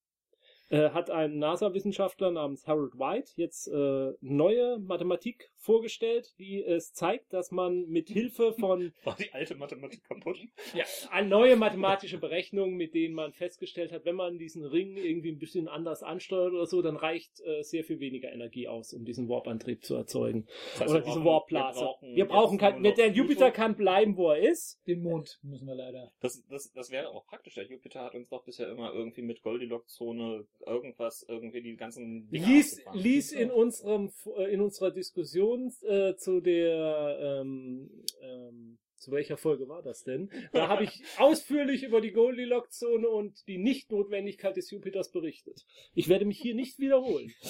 Äh, 0.74 0.90
hat 0.90 1.08
ein 1.08 1.38
NASA-Wissenschaftler 1.38 2.32
namens 2.32 2.66
Harold 2.66 2.98
White 2.98 3.32
jetzt 3.36 3.68
äh, 3.68 4.12
neue 4.20 4.80
Mathematik 4.80 5.52
vorgestellt, 5.54 6.34
die 6.38 6.64
es 6.64 6.92
zeigt, 6.92 7.32
dass 7.32 7.52
man 7.52 7.86
mit 7.86 8.08
Hilfe 8.08 8.52
von 8.54 8.92
War 9.04 9.16
die 9.16 9.32
alte 9.32 9.54
Mathematik 9.54 10.02
kaputt? 10.02 10.36
ja, 10.74 10.84
eine 11.10 11.28
neue 11.28 11.54
mathematische 11.54 12.18
Berechnung, 12.18 12.74
mit 12.74 12.92
denen 12.94 13.14
man 13.14 13.32
festgestellt 13.32 13.92
hat, 13.92 14.04
wenn 14.04 14.16
man 14.16 14.36
diesen 14.36 14.64
Ring 14.64 14.96
irgendwie 14.96 15.30
ein 15.30 15.38
bisschen 15.38 15.68
anders 15.68 16.02
ansteuert 16.02 16.52
oder 16.52 16.66
so, 16.66 16.82
dann 16.82 16.96
reicht 16.96 17.40
äh, 17.40 17.62
sehr 17.62 17.84
viel 17.84 18.00
weniger 18.00 18.32
Energie 18.32 18.66
aus, 18.66 18.92
um 18.92 19.04
diesen 19.04 19.28
Warp-Antrieb 19.28 19.84
zu 19.84 19.94
erzeugen. 19.94 20.46
Das 20.72 20.80
heißt, 20.80 20.90
oder 20.90 21.00
diese 21.02 21.24
Warp-Blase. 21.24 21.78
Wir 21.78 21.84
brauchen, 21.84 22.16
Wir 22.16 22.24
brauchen 22.26 22.58
kein, 22.58 22.82
der 22.82 23.10
Jupiter 23.10 23.46
Pluto. 23.46 23.56
kann 23.56 23.76
bleiben, 23.76 24.16
wo 24.16 24.30
er 24.32 24.50
ist. 24.50 24.80
Den 24.88 25.02
Mond 25.02 25.38
müssen 25.42 25.68
wir 25.68 25.76
leider. 25.76 26.12
Das, 26.20 26.44
das, 26.48 26.72
das 26.72 26.90
wäre 26.90 27.10
auch 27.10 27.24
praktisch. 27.26 27.54
Der 27.54 27.64
Jupiter 27.64 28.02
hat 28.02 28.16
uns 28.16 28.28
doch 28.28 28.42
bisher 28.44 28.68
immer 28.68 28.92
irgendwie 28.92 29.22
mit 29.22 29.40
Goldilocks-Zone 29.42 30.46
irgendwas, 30.66 31.24
irgendwie 31.28 31.62
die 31.62 31.76
ganzen 31.76 32.28
Dinge 32.30 32.46
Ließ, 32.46 32.78
abgefangen. 32.78 33.02
ließ 33.02 33.32
in 33.32 33.50
unserem, 33.50 34.12
äh, 34.36 34.52
in 34.52 34.60
unserer 34.60 34.90
Diskussion 34.90 35.72
äh, 35.82 36.14
zu 36.16 36.40
der, 36.40 37.18
ähm, 37.42 37.90
ähm, 38.20 38.78
zu 38.96 39.12
welcher 39.12 39.36
Folge 39.36 39.68
war 39.68 39.82
das 39.82 40.02
denn? 40.02 40.30
Da 40.52 40.68
habe 40.68 40.84
ich 40.84 40.90
ausführlich 41.18 41.82
über 41.82 42.00
die 42.00 42.12
Goldilocks-Zone 42.12 43.06
und 43.06 43.46
die 43.46 43.58
Nichtnotwendigkeit 43.58 44.56
des 44.56 44.70
Jupiters 44.70 45.10
berichtet. 45.10 45.66
Ich 45.94 46.08
werde 46.08 46.24
mich 46.24 46.40
hier 46.40 46.54
nicht 46.54 46.78
wiederholen. 46.78 47.32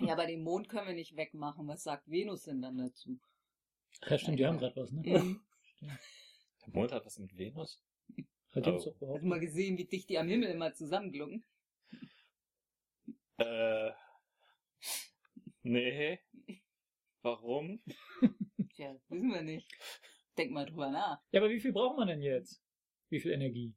Ja, 0.00 0.14
aber 0.14 0.26
den 0.26 0.42
Mond 0.42 0.68
können 0.68 0.88
wir 0.88 0.94
nicht 0.94 1.14
wegmachen. 1.14 1.68
Was 1.68 1.82
sagt 1.84 2.10
Venus 2.10 2.44
denn 2.44 2.62
dann 2.62 2.78
dazu? 2.78 3.18
Ja, 4.08 4.18
stimmt, 4.18 4.38
die 4.38 4.46
haben 4.46 4.58
gerade 4.58 4.74
was, 4.76 4.90
ne? 4.90 5.02
Mhm. 5.02 5.40
Der 5.82 6.72
Mond 6.72 6.90
hat 6.90 7.04
was 7.04 7.18
mit 7.18 7.36
Venus? 7.36 7.80
Hat 8.54 8.66
Oh. 8.66 8.74
Hast 8.74 9.22
du 9.22 9.26
mal 9.26 9.38
gesehen, 9.38 9.78
wie 9.78 9.84
dicht 9.84 10.08
die 10.08 10.18
am 10.18 10.26
Himmel 10.28 10.50
immer 10.50 10.72
zusammenglucken? 10.72 11.44
Äh. 13.40 13.92
Nee. 15.62 16.20
Warum? 17.22 17.82
Tja, 18.74 18.94
wissen 19.08 19.32
wir 19.32 19.42
nicht. 19.42 19.68
Denk 20.36 20.52
mal 20.52 20.66
drüber 20.66 20.90
nach. 20.90 21.18
Ja, 21.32 21.40
aber 21.40 21.50
wie 21.50 21.60
viel 21.60 21.72
braucht 21.72 21.96
man 21.96 22.08
denn 22.08 22.22
jetzt? 22.22 22.62
Wie 23.08 23.20
viel 23.20 23.32
Energie? 23.32 23.74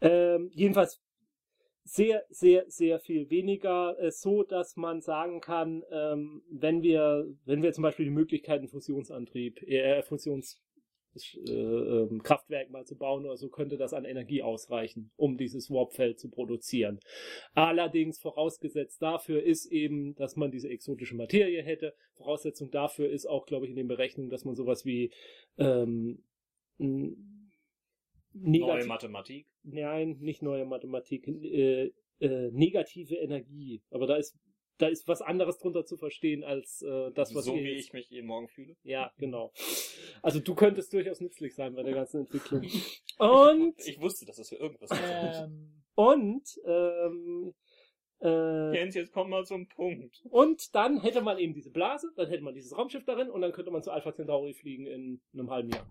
Ähm, 0.00 0.50
jedenfalls 0.52 1.02
sehr, 1.84 2.24
sehr, 2.28 2.64
sehr 2.68 2.98
viel 2.98 3.28
weniger, 3.28 3.98
äh, 3.98 4.10
so 4.10 4.42
dass 4.42 4.76
man 4.76 5.00
sagen 5.00 5.40
kann, 5.40 5.82
ähm, 5.90 6.42
wenn 6.50 6.82
wir, 6.82 7.26
wenn 7.44 7.62
wir 7.62 7.72
zum 7.72 7.82
Beispiel 7.82 8.06
die 8.06 8.10
Möglichkeit, 8.10 8.60
einen 8.60 8.68
Fusionsantrieb, 8.68 9.62
äh, 9.62 10.02
Fusions 10.02 10.63
Kraftwerk 12.22 12.70
mal 12.70 12.84
zu 12.84 12.96
bauen 12.96 13.24
oder 13.24 13.36
so, 13.36 13.48
könnte 13.48 13.76
das 13.76 13.92
an 13.92 14.04
Energie 14.04 14.42
ausreichen, 14.42 15.10
um 15.16 15.36
dieses 15.36 15.70
Warpfeld 15.70 16.18
zu 16.18 16.30
produzieren. 16.30 17.00
Allerdings 17.54 18.18
vorausgesetzt 18.18 19.02
dafür 19.02 19.42
ist 19.42 19.66
eben, 19.66 20.14
dass 20.16 20.36
man 20.36 20.50
diese 20.50 20.68
exotische 20.68 21.16
Materie 21.16 21.62
hätte. 21.62 21.94
Voraussetzung 22.14 22.70
dafür 22.70 23.08
ist 23.10 23.26
auch, 23.26 23.46
glaube 23.46 23.66
ich, 23.66 23.70
in 23.70 23.76
den 23.76 23.88
Berechnungen, 23.88 24.30
dass 24.30 24.44
man 24.44 24.54
sowas 24.54 24.84
wie 24.84 25.12
ähm, 25.58 26.22
Neue 28.34 28.86
Mathematik? 28.86 29.46
Nein, 29.62 30.18
nicht 30.20 30.42
neue 30.42 30.64
Mathematik, 30.64 31.28
äh, 31.28 31.92
äh, 32.18 32.50
negative 32.50 33.14
Energie. 33.14 33.80
Aber 33.90 34.06
da 34.06 34.16
ist 34.16 34.36
da 34.78 34.88
ist 34.88 35.06
was 35.08 35.22
anderes 35.22 35.58
drunter 35.58 35.84
zu 35.84 35.96
verstehen 35.96 36.42
als 36.44 36.82
äh, 36.82 37.10
das, 37.12 37.34
was 37.34 37.44
so 37.44 37.54
ihr 37.54 37.62
wie 37.64 37.68
jetzt- 37.72 37.86
ich 37.86 37.92
mich 37.92 38.10
jeden 38.10 38.26
Morgen 38.26 38.48
fühle? 38.48 38.76
Ja, 38.82 39.12
genau. 39.18 39.52
Also 40.22 40.40
du 40.40 40.54
könntest 40.54 40.92
durchaus 40.92 41.20
nützlich 41.20 41.54
sein 41.54 41.74
bei 41.74 41.82
der 41.82 41.94
ganzen 41.94 42.22
Entwicklung. 42.22 42.62
Und 43.18 43.74
Ich 43.86 44.00
wusste, 44.00 44.26
dass 44.26 44.36
das 44.36 44.48
für 44.48 44.56
irgendwas 44.56 44.90
ist. 44.90 45.00
Ähm, 45.02 45.70
und 45.94 46.42
ähm, 46.66 47.54
äh, 48.20 48.74
Jens, 48.76 48.94
jetzt 48.96 49.12
komm 49.12 49.30
mal 49.30 49.44
zum 49.44 49.68
Punkt. 49.68 50.22
und 50.30 50.74
dann 50.74 51.00
hätte 51.00 51.20
man 51.20 51.38
eben 51.38 51.54
diese 51.54 51.70
Blase, 51.70 52.10
dann 52.16 52.28
hätte 52.28 52.42
man 52.42 52.54
dieses 52.54 52.76
Raumschiff 52.76 53.04
darin 53.04 53.30
und 53.30 53.42
dann 53.42 53.52
könnte 53.52 53.70
man 53.70 53.82
zu 53.84 53.92
Alpha 53.92 54.12
Centauri 54.12 54.54
fliegen 54.54 54.86
in 54.86 55.20
einem 55.34 55.50
halben 55.50 55.70
Jahr. 55.70 55.86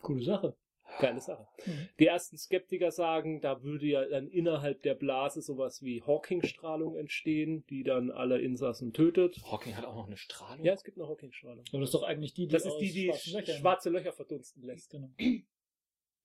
coole 0.00 0.22
Sache. 0.22 0.56
Geile 0.98 1.20
Sache. 1.20 1.46
Mhm. 1.66 1.88
Die 1.98 2.06
ersten 2.06 2.38
Skeptiker 2.38 2.90
sagen, 2.90 3.40
da 3.40 3.62
würde 3.62 3.86
ja 3.86 4.04
dann 4.06 4.28
innerhalb 4.28 4.82
der 4.82 4.94
Blase 4.94 5.42
sowas 5.42 5.82
wie 5.82 6.02
Hawking-Strahlung 6.02 6.96
entstehen, 6.96 7.66
die 7.66 7.82
dann 7.82 8.10
alle 8.10 8.40
Insassen 8.40 8.92
tötet. 8.92 9.36
Hawking 9.50 9.76
hat 9.76 9.84
auch 9.84 9.96
noch 9.96 10.06
eine 10.06 10.16
Strahlung? 10.16 10.64
Ja, 10.64 10.72
es 10.72 10.84
gibt 10.84 10.96
eine 10.98 11.06
Hawking-Strahlung. 11.08 11.64
Aber 11.70 11.80
das 11.80 11.88
ist 11.88 11.94
doch 11.94 12.02
eigentlich 12.02 12.34
die, 12.34 12.46
die 12.46 12.52
Das 12.52 12.64
ist 12.64 12.76
die, 12.78 12.92
die 12.92 13.06
schwarzen 13.12 13.32
Löchern- 13.34 13.56
schwarze 13.60 13.90
Löcher 13.90 14.12
verdunsten 14.12 14.62
lässt. 14.62 14.90
Genau. 14.90 15.10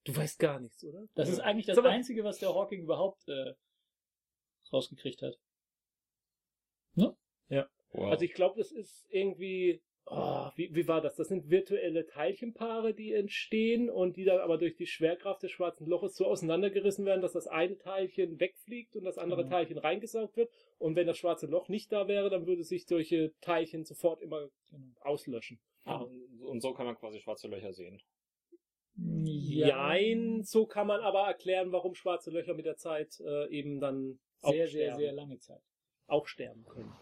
Du 0.03 0.15
weißt 0.15 0.39
gar 0.39 0.59
nichts, 0.59 0.83
oder? 0.83 1.07
Das 1.13 1.29
ist 1.29 1.39
eigentlich 1.41 1.67
das 1.67 1.77
mal- 1.77 1.89
Einzige, 1.89 2.23
was 2.23 2.39
der 2.39 2.49
Hawking 2.55 2.81
überhaupt 2.81 3.27
äh, 3.27 3.53
rausgekriegt 4.73 5.21
hat. 5.21 5.37
Wow. 7.93 8.09
Also 8.09 8.23
ich 8.23 8.33
glaube, 8.33 8.57
das 8.57 8.71
ist 8.71 9.05
irgendwie, 9.09 9.81
oh, 10.05 10.49
wie, 10.55 10.73
wie 10.75 10.87
war 10.87 11.01
das? 11.01 11.15
Das 11.15 11.27
sind 11.27 11.49
virtuelle 11.49 12.05
Teilchenpaare, 12.05 12.93
die 12.93 13.13
entstehen 13.13 13.89
und 13.89 14.17
die 14.17 14.25
dann 14.25 14.39
aber 14.39 14.57
durch 14.57 14.75
die 14.75 14.87
Schwerkraft 14.87 15.43
des 15.43 15.51
schwarzen 15.51 15.87
Loches 15.87 16.15
so 16.15 16.25
auseinandergerissen 16.25 17.05
werden, 17.05 17.21
dass 17.21 17.33
das 17.33 17.47
eine 17.47 17.77
Teilchen 17.77 18.39
wegfliegt 18.39 18.95
und 18.95 19.03
das 19.05 19.17
andere 19.17 19.45
Mhm. 19.45 19.49
Teilchen 19.49 19.77
reingesaugt 19.77 20.35
wird. 20.37 20.51
Und 20.79 20.95
wenn 20.95 21.07
das 21.07 21.17
schwarze 21.17 21.47
Loch 21.47 21.69
nicht 21.69 21.91
da 21.91 22.07
wäre, 22.07 22.29
dann 22.29 22.47
würde 22.47 22.63
sich 22.63 22.85
solche 22.87 23.33
Teilchen 23.41 23.85
sofort 23.85 24.21
immer 24.21 24.49
Genau. 24.69 24.83
auslöschen. 25.01 25.59
Ah, 25.85 26.05
und, 26.41 26.61
so 26.61 26.73
kann 26.73 26.85
man 26.85 26.95
quasi 26.95 27.19
schwarze 27.19 27.47
Löcher 27.47 27.73
sehen. 27.73 28.01
Jein, 28.95 30.43
so 30.43 30.65
kann 30.65 30.85
man 30.87 31.01
aber 31.01 31.21
erklären, 31.27 31.71
warum 31.71 31.95
schwarze 31.95 32.29
Löcher 32.29 32.53
mit 32.53 32.65
der 32.65 32.75
Zeit 32.77 33.19
äh, 33.21 33.49
eben 33.49 33.79
dann 33.79 34.19
auch 34.41 34.51
Sehr, 34.51 34.67
sehr, 34.67 34.83
sterben, 34.85 34.99
sehr 34.99 35.11
lange 35.13 35.39
Zeit. 35.39 35.61
auch 36.07 36.27
sterben 36.27 36.65
können. 36.65 36.93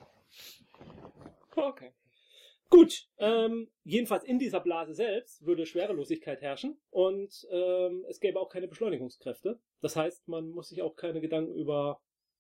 Okay. 1.55 1.91
Gut, 2.69 3.07
ähm, 3.17 3.67
jedenfalls 3.83 4.23
in 4.23 4.37
dieser 4.37 4.59
Blase 4.59 4.93
selbst 4.93 5.43
würde 5.45 5.65
Schwerelosigkeit 5.65 6.41
herrschen 6.41 6.79
und 6.91 7.47
ähm, 7.51 8.05
es 8.07 8.19
gäbe 8.19 8.39
auch 8.39 8.49
keine 8.49 8.67
Beschleunigungskräfte. 8.67 9.59
Das 9.81 9.95
heißt, 9.95 10.27
man 10.27 10.49
muss 10.49 10.69
sich 10.69 10.83
auch 10.83 10.95
keine 10.95 11.19
Gedanken 11.19 11.55
über 11.55 11.99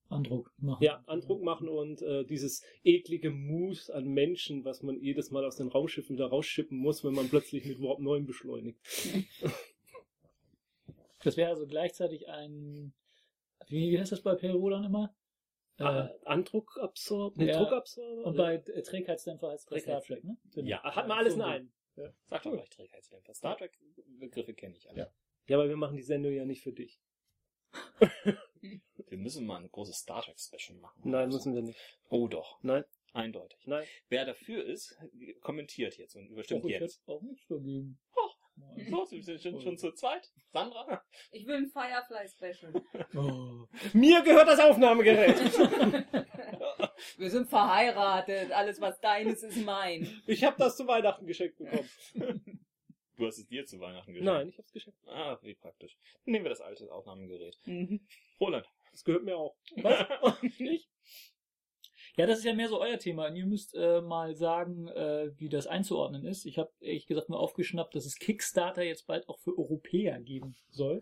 Andruck 0.09 0.51
machen. 0.57 0.83
ja, 0.83 1.03
Andruck 1.07 1.41
machen 1.43 1.67
und 1.67 2.01
äh, 2.01 2.25
dieses 2.25 2.63
eklige 2.83 3.31
Mus 3.31 3.89
an 3.89 4.07
Menschen, 4.07 4.65
was 4.65 4.83
man 4.83 4.99
jedes 4.99 5.31
Mal 5.31 5.45
aus 5.45 5.55
den 5.55 5.67
Raumschiffen 5.67 6.15
wieder 6.15 6.27
rausschippen 6.27 6.77
muss, 6.77 7.03
wenn 7.03 7.13
man 7.13 7.29
plötzlich 7.29 7.65
mit 7.65 7.81
Warp 7.81 7.99
9 7.99 8.25
beschleunigt. 8.25 8.79
Das 11.23 11.35
wäre 11.35 11.49
also 11.49 11.67
gleichzeitig 11.67 12.29
ein, 12.29 12.93
wie, 13.67 13.99
heißt 13.99 14.11
das 14.11 14.21
bei 14.21 14.35
Perro 14.35 14.69
dann 14.69 14.85
immer? 14.85 15.13
Äh, 15.79 15.83
Äh, 15.83 16.09
Andruckabsorber? 16.25 17.35
Nee, 17.37 17.49
ja. 17.51 17.57
Druckabsorber? 17.57 18.25
und 18.25 18.35
bei 18.37 18.55
äh, 18.55 18.81
Trägheitsdämpfer 18.81 19.49
heißt 19.51 19.71
es 19.71 19.83
Star 19.83 20.01
Trek, 20.01 20.23
ne? 20.23 20.37
Genau. 20.53 20.67
ja, 20.69 20.83
hat 20.83 21.07
man 21.07 21.17
alles 21.19 21.33
in 21.33 21.39
So 21.39 21.45
ein 21.45 21.71
einem. 21.95 22.13
Sag 22.25 22.43
doch 22.43 22.51
gleich 22.53 22.69
Trägheitsdämpfer. 22.69 23.33
Star 23.33 23.57
Trek 23.57 23.77
Begriffe 24.19 24.53
kenne 24.53 24.75
ich 24.77 24.89
alle. 24.89 24.99
Ja. 24.99 25.11
Ja, 25.47 25.57
aber 25.57 25.67
wir 25.69 25.77
machen 25.77 25.95
die 25.97 26.03
Sendung 26.03 26.31
ja 26.33 26.45
nicht 26.45 26.61
für 26.61 26.71
dich. 26.73 27.01
Wir 29.07 29.17
müssen 29.17 29.45
mal 29.45 29.57
ein 29.61 29.71
großes 29.71 29.95
Star 29.97 30.21
Trek 30.21 30.39
Special 30.39 30.77
machen. 30.79 31.01
Nein, 31.03 31.29
müssen 31.29 31.55
wir 31.55 31.61
nicht. 31.61 31.79
Oh 32.09 32.27
doch, 32.27 32.59
Nein, 32.61 32.83
eindeutig. 33.13 33.65
nein. 33.65 33.85
Wer 34.09 34.25
dafür 34.25 34.63
ist, 34.65 34.95
kommentiert 35.41 35.97
jetzt 35.97 36.15
und 36.15 36.27
überstimmt 36.29 36.65
jetzt. 36.65 37.01
auch 37.07 37.21
nichts 37.21 37.47
dagegen. 37.47 37.99
Och. 38.15 38.37
So, 38.89 39.05
Sie 39.09 39.21
sind 39.21 39.41
schon, 39.41 39.61
schon 39.61 39.77
zu 39.77 39.91
zweit. 39.91 40.29
Sandra? 40.51 41.03
Ich 41.31 41.45
will 41.45 41.55
ein 41.55 41.67
Firefly-Special. 41.67 42.73
Oh. 43.15 43.67
Mir 43.93 44.21
gehört 44.21 44.47
das 44.47 44.59
Aufnahmegerät. 44.59 45.37
Wir 47.17 47.29
sind 47.29 47.49
verheiratet. 47.49 48.51
Alles, 48.51 48.81
was 48.81 48.99
deines, 48.99 49.43
ist 49.43 49.63
mein. 49.65 50.21
ich 50.25 50.43
habe 50.43 50.57
das 50.57 50.75
zu 50.77 50.87
Weihnachten 50.87 51.25
geschenkt 51.25 51.57
bekommen. 51.57 51.89
Du 53.17 53.27
hast 53.27 53.37
es 53.37 53.47
dir 53.47 53.65
zu 53.65 53.81
Weihnachten 53.81 54.13
geschenkt. 54.13 54.31
Nein, 54.31 54.47
ich 54.47 54.57
habe 54.57 54.65
es 54.65 54.71
geschenkt. 54.71 54.97
Ah, 55.05 55.37
wie 55.41 55.53
praktisch. 55.53 55.97
Nehmen 56.23 56.45
wir 56.45 56.49
das 56.51 56.61
alte 56.61 56.89
Aufnahmegerät. 56.89 57.57
Mhm. 57.65 57.99
Roland. 58.39 58.65
Das 58.93 59.03
gehört 59.03 59.25
mir 59.25 59.35
auch. 59.35 59.57
Was? 59.75 60.41
Nicht? 60.57 60.89
Ja, 62.19 62.25
das 62.25 62.39
ist 62.39 62.43
ja 62.43 62.53
mehr 62.53 62.67
so 62.67 62.81
euer 62.81 62.99
Thema. 62.99 63.27
Und 63.27 63.37
ihr 63.37 63.45
müsst 63.45 63.73
äh, 63.75 64.01
mal 64.01 64.35
sagen, 64.35 64.89
äh, 64.89 65.31
wie 65.39 65.47
das 65.47 65.67
einzuordnen 65.67 66.25
ist. 66.25 66.45
Ich 66.45 66.57
habe 66.59 66.69
ehrlich 66.81 67.07
gesagt 67.07 67.29
nur 67.29 67.39
aufgeschnappt, 67.39 67.95
dass 67.95 68.05
es 68.05 68.15
Kickstarter 68.19 68.83
jetzt 68.83 69.07
bald 69.07 69.29
auch 69.29 69.39
für 69.39 69.57
Europäer 69.57 70.19
geben 70.19 70.53
soll. 70.69 71.01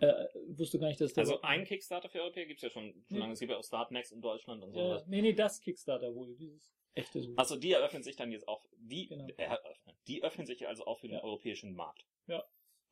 Äh, 0.00 0.12
wusste 0.48 0.80
gar 0.80 0.88
nicht, 0.88 1.00
dass 1.00 1.12
das 1.14 1.28
Also 1.30 1.42
ein 1.42 1.64
Kickstarter 1.64 2.08
für 2.08 2.20
Europäer 2.22 2.46
gibt's 2.46 2.62
ja 2.64 2.70
schon, 2.70 2.92
schon 3.08 3.18
lange. 3.18 3.34
Es 3.34 3.38
gibt 3.38 3.52
ja 3.52 3.56
auch 3.58 3.62
Startnext 3.62 4.10
in 4.12 4.20
Deutschland 4.20 4.64
und 4.64 4.70
Äh, 4.70 4.74
sowas. 4.74 5.06
nee, 5.06 5.22
nee, 5.22 5.32
das 5.32 5.60
Kickstarter 5.60 6.12
wohl. 6.12 6.34
Dieses 6.34 6.72
echte 6.94 7.22
so. 7.22 7.34
Also 7.36 7.54
die 7.54 7.70
eröffnen 7.70 8.02
sich 8.02 8.16
dann 8.16 8.32
jetzt 8.32 8.48
auch, 8.48 8.64
die 8.78 9.06
Genau. 9.06 9.28
eröffnen. 9.36 9.96
Die 10.08 10.24
öffnen 10.24 10.44
sich 10.44 10.66
also 10.66 10.86
auch 10.86 10.98
für 10.98 11.06
den 11.06 11.18
Ja. 11.18 11.22
europäischen 11.22 11.72
Markt. 11.72 12.04
Ja. 12.26 12.42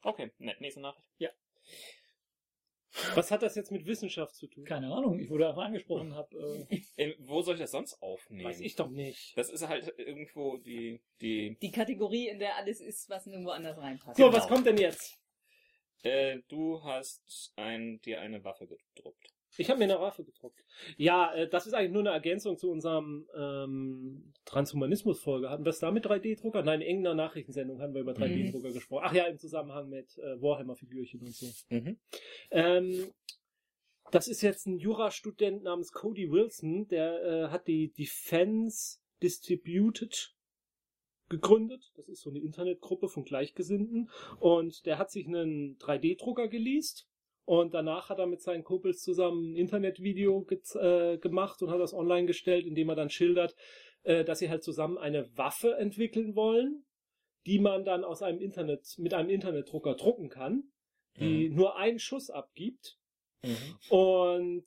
Okay, 0.02 0.30
nett. 0.38 0.60
Nächste 0.60 0.80
Nachricht. 0.82 1.04
Was 3.14 3.30
hat 3.30 3.42
das 3.42 3.54
jetzt 3.54 3.70
mit 3.70 3.86
Wissenschaft 3.86 4.34
zu 4.34 4.46
tun? 4.46 4.64
Keine 4.64 4.92
Ahnung, 4.92 5.18
ich 5.18 5.28
wurde 5.30 5.48
einfach 5.48 5.64
angesprochen, 5.64 6.14
hab, 6.14 6.32
äh, 6.34 6.66
Ähm, 6.96 7.14
wo 7.18 7.42
soll 7.42 7.54
ich 7.54 7.60
das 7.60 7.70
sonst 7.72 8.00
aufnehmen? 8.02 8.44
Weiß 8.48 8.60
ich 8.60 8.74
doch 8.76 8.88
nicht. 8.88 9.36
Das 9.36 9.50
ist 9.50 9.68
halt 9.68 9.92
irgendwo 9.98 10.56
die, 10.56 11.00
die, 11.20 11.56
Die 11.60 11.70
Kategorie, 11.70 12.28
in 12.28 12.38
der 12.38 12.56
alles 12.56 12.80
ist, 12.80 13.08
was 13.10 13.26
nirgendwo 13.26 13.50
anders 13.50 13.76
reinpasst. 13.78 14.16
So, 14.16 14.24
Genau. 14.26 14.36
was 14.36 14.48
kommt 14.48 14.66
denn 14.66 14.78
jetzt? 14.78 15.18
äh, 16.02 16.38
du 16.48 16.82
hast 16.84 17.52
ein, 17.56 18.00
dir 18.02 18.20
eine 18.20 18.44
Waffe 18.44 18.66
gedruckt. 18.66 19.32
Ich 19.58 19.70
habe 19.70 19.78
mir 19.78 19.84
eine 19.84 20.00
Waffe 20.00 20.24
gedruckt. 20.24 20.64
Ja, 20.96 21.32
äh, 21.34 21.48
das 21.48 21.66
ist 21.66 21.74
eigentlich 21.74 21.92
nur 21.92 22.02
eine 22.02 22.10
Ergänzung 22.10 22.58
zu 22.58 22.70
unserem 22.70 23.26
ähm, 23.34 24.32
Transhumanismus-Folge. 24.44 25.50
Hatten 25.50 25.64
wir 25.64 25.70
es 25.70 25.78
da 25.78 25.90
mit 25.90 26.06
3D-Drucker? 26.06 26.62
Nein, 26.62 26.80
in 26.80 26.88
irgendeiner 26.88 27.14
Nachrichtensendung 27.14 27.80
haben 27.80 27.94
wir 27.94 28.02
über 28.02 28.12
3D-Drucker 28.12 28.72
gesprochen. 28.72 29.04
Ach 29.06 29.14
ja, 29.14 29.24
im 29.24 29.38
Zusammenhang 29.38 29.88
mit 29.88 30.18
äh, 30.18 30.40
Warhammer-Figürchen 30.40 31.20
und 31.20 31.34
so. 31.34 31.46
Mhm. 31.70 31.98
Ähm, 32.50 33.12
das 34.10 34.28
ist 34.28 34.42
jetzt 34.42 34.66
ein 34.66 34.78
Jurastudent 34.78 35.62
namens 35.64 35.92
Cody 35.92 36.30
Wilson, 36.30 36.86
der 36.88 37.22
äh, 37.22 37.48
hat 37.48 37.66
die 37.66 37.92
Defense 37.92 38.98
Distributed 39.22 40.36
gegründet. 41.28 41.90
Das 41.96 42.08
ist 42.08 42.22
so 42.22 42.30
eine 42.30 42.40
Internetgruppe 42.40 43.08
von 43.08 43.24
Gleichgesinnten. 43.24 44.10
Und 44.38 44.86
der 44.86 44.98
hat 44.98 45.10
sich 45.10 45.26
einen 45.26 45.76
3D-Drucker 45.78 46.48
geleast. 46.48 47.08
Und 47.46 47.72
danach 47.74 48.10
hat 48.10 48.18
er 48.18 48.26
mit 48.26 48.42
seinen 48.42 48.64
Kumpels 48.64 49.00
zusammen 49.02 49.52
ein 49.52 49.56
Internetvideo 49.56 50.44
äh, 50.74 51.16
gemacht 51.18 51.62
und 51.62 51.70
hat 51.70 51.80
das 51.80 51.94
online 51.94 52.26
gestellt, 52.26 52.66
indem 52.66 52.88
er 52.90 52.96
dann 52.96 53.08
schildert, 53.08 53.54
äh, 54.02 54.24
dass 54.24 54.40
sie 54.40 54.50
halt 54.50 54.62
zusammen 54.64 54.98
eine 54.98 55.26
Waffe 55.38 55.76
entwickeln 55.76 56.34
wollen, 56.34 56.84
die 57.46 57.60
man 57.60 57.84
dann 57.84 58.02
aus 58.04 58.20
einem 58.22 58.40
Internet, 58.40 58.84
mit 58.98 59.14
einem 59.14 59.30
Internetdrucker 59.30 59.94
drucken 59.94 60.28
kann, 60.28 60.64
die 61.20 61.48
nur 61.48 61.76
einen 61.78 61.98
Schuss 61.98 62.28
abgibt 62.30 62.98
Mhm. 63.42 63.78
und 63.90 64.64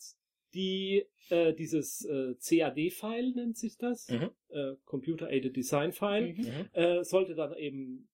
die 0.54 1.06
äh, 1.30 1.54
dieses 1.54 2.04
äh, 2.06 2.34
CAD-File 2.40 3.34
nennt 3.36 3.58
sich 3.58 3.78
das, 3.78 4.08
Mhm. 4.10 4.30
äh, 4.50 4.76
Computer 4.86 5.28
Aided 5.30 5.56
Design 5.56 5.92
File, 5.92 6.34
Mhm. 6.34 6.42
Mhm. 6.44 6.70
äh, 6.74 7.04
sollte 7.04 7.36
dann 7.36 7.54
eben 7.56 8.10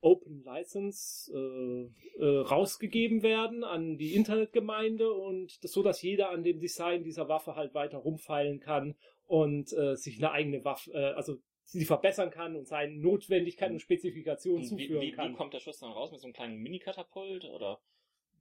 Open 0.00 0.42
License 0.44 1.32
äh, 1.32 2.22
äh, 2.22 2.38
rausgegeben 2.40 3.22
werden 3.22 3.64
an 3.64 3.96
die 3.96 4.14
Internetgemeinde 4.14 5.12
und 5.12 5.62
das, 5.64 5.72
so, 5.72 5.82
dass 5.82 6.02
jeder 6.02 6.30
an 6.30 6.44
dem 6.44 6.60
Design 6.60 7.02
dieser 7.02 7.28
Waffe 7.28 7.56
halt 7.56 7.74
weiter 7.74 7.98
rumfeilen 7.98 8.60
kann 8.60 8.94
und 9.26 9.72
äh, 9.72 9.96
sich 9.96 10.18
eine 10.18 10.30
eigene 10.32 10.64
Waffe, 10.64 10.92
äh, 10.92 11.14
also 11.14 11.38
sie 11.64 11.84
verbessern 11.84 12.30
kann 12.30 12.56
und 12.56 12.66
seinen 12.68 13.00
Notwendigkeiten 13.00 13.74
und 13.74 13.80
Spezifikationen 13.80 14.62
Und 14.62 14.78
wie, 14.78 14.84
zuführen 14.84 15.02
wie, 15.02 15.12
kann. 15.12 15.32
wie 15.32 15.36
kommt 15.36 15.54
der 15.54 15.60
Schuss 15.60 15.80
dann 15.80 15.90
raus? 15.90 16.12
Mit 16.12 16.20
so 16.20 16.26
einem 16.26 16.34
kleinen 16.34 16.58
Mini-Katapult? 16.58 17.44
Oder? 17.44 17.80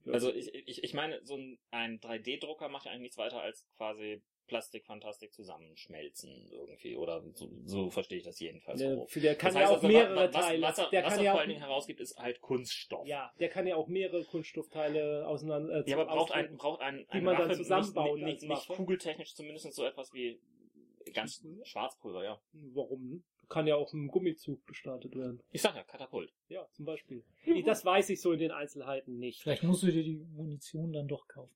Ja. 0.05 0.13
Also 0.13 0.31
ich, 0.31 0.53
ich, 0.53 0.83
ich 0.83 0.93
meine, 0.93 1.19
so 1.23 1.35
ein, 1.35 1.57
ein 1.71 1.99
3D-Drucker 1.99 2.69
macht 2.69 2.85
ja 2.85 2.91
eigentlich 2.91 3.01
nichts 3.01 3.17
weiter 3.17 3.41
als 3.41 3.67
quasi 3.77 4.21
Plastikfantastik 4.47 5.33
zusammenschmelzen 5.33 6.47
irgendwie. 6.51 6.95
Oder 6.97 7.21
so, 7.33 7.49
so 7.65 7.89
verstehe 7.89 8.19
ich 8.19 8.23
das 8.23 8.39
jedenfalls. 8.39 8.79
Der, 8.79 8.95
grob. 8.95 9.09
für 9.09 9.19
der 9.19 9.35
kann 9.35 9.53
Das 9.53 9.61
heißt 9.63 9.69
ja 9.71 9.77
auch 9.77 9.83
also, 9.83 9.87
mehrere 9.87 10.33
was, 10.33 10.45
Teile. 10.45 10.61
Was, 10.61 10.77
was, 10.77 10.85
er, 10.85 10.89
der 10.91 11.03
was 11.03 11.09
kann 11.09 11.19
er 11.19 11.25
ja 11.25 11.31
vor 11.31 11.39
allen 11.41 11.49
Dingen 11.49 11.61
herausgibt, 11.61 11.99
ist 11.99 12.17
halt 12.17 12.41
Kunststoff. 12.41 13.07
ja, 13.07 13.31
der 13.39 13.49
kann 13.49 13.67
ja 13.67 13.75
auch 13.75 13.87
mehrere 13.87 14.23
Kunststoffteile 14.23 15.27
auseinander. 15.27 15.85
Äh, 15.85 15.89
Ja, 15.89 15.97
aber 15.97 16.05
braucht 16.05 16.31
ausdrucken. 16.31 16.49
ein, 16.51 16.57
braucht 16.57 16.81
ein, 16.81 17.05
die 17.13 17.21
man 17.21 17.37
dann 17.37 17.53
zusammenbauen 17.55 18.15
nicht, 18.21 18.25
als 18.25 18.41
nicht, 18.41 18.49
nicht 18.49 18.69
Waffe. 18.69 18.73
kugeltechnisch 18.73 19.35
zumindest 19.35 19.73
so 19.73 19.85
etwas 19.85 20.13
wie 20.13 20.39
ganz 21.13 21.45
Schwarzpulver, 21.63 22.23
ja. 22.23 22.41
Warum? 22.53 23.23
Kann 23.47 23.67
ja 23.67 23.75
auch 23.75 23.93
einem 23.93 24.07
Gummizug 24.07 24.65
gestartet 24.65 25.15
werden. 25.15 25.39
Ich 25.51 25.61
sag 25.61 25.75
ja, 25.75 25.83
Katapult. 25.83 26.33
Ja, 26.47 26.67
zum 26.71 26.85
Beispiel. 26.85 27.23
Das 27.63 27.85
weiß 27.85 28.09
ich 28.09 28.19
so 28.19 28.31
in 28.31 28.39
den 28.39 28.49
Einzelheiten 28.51 29.19
nicht. 29.19 29.43
vielleicht 29.43 29.61
musst 29.63 29.83
du 29.83 29.91
dir 29.91 30.03
die 30.03 30.15
Munition 30.33 30.91
dann 30.93 31.07
doch 31.07 31.27
kaufen. 31.27 31.53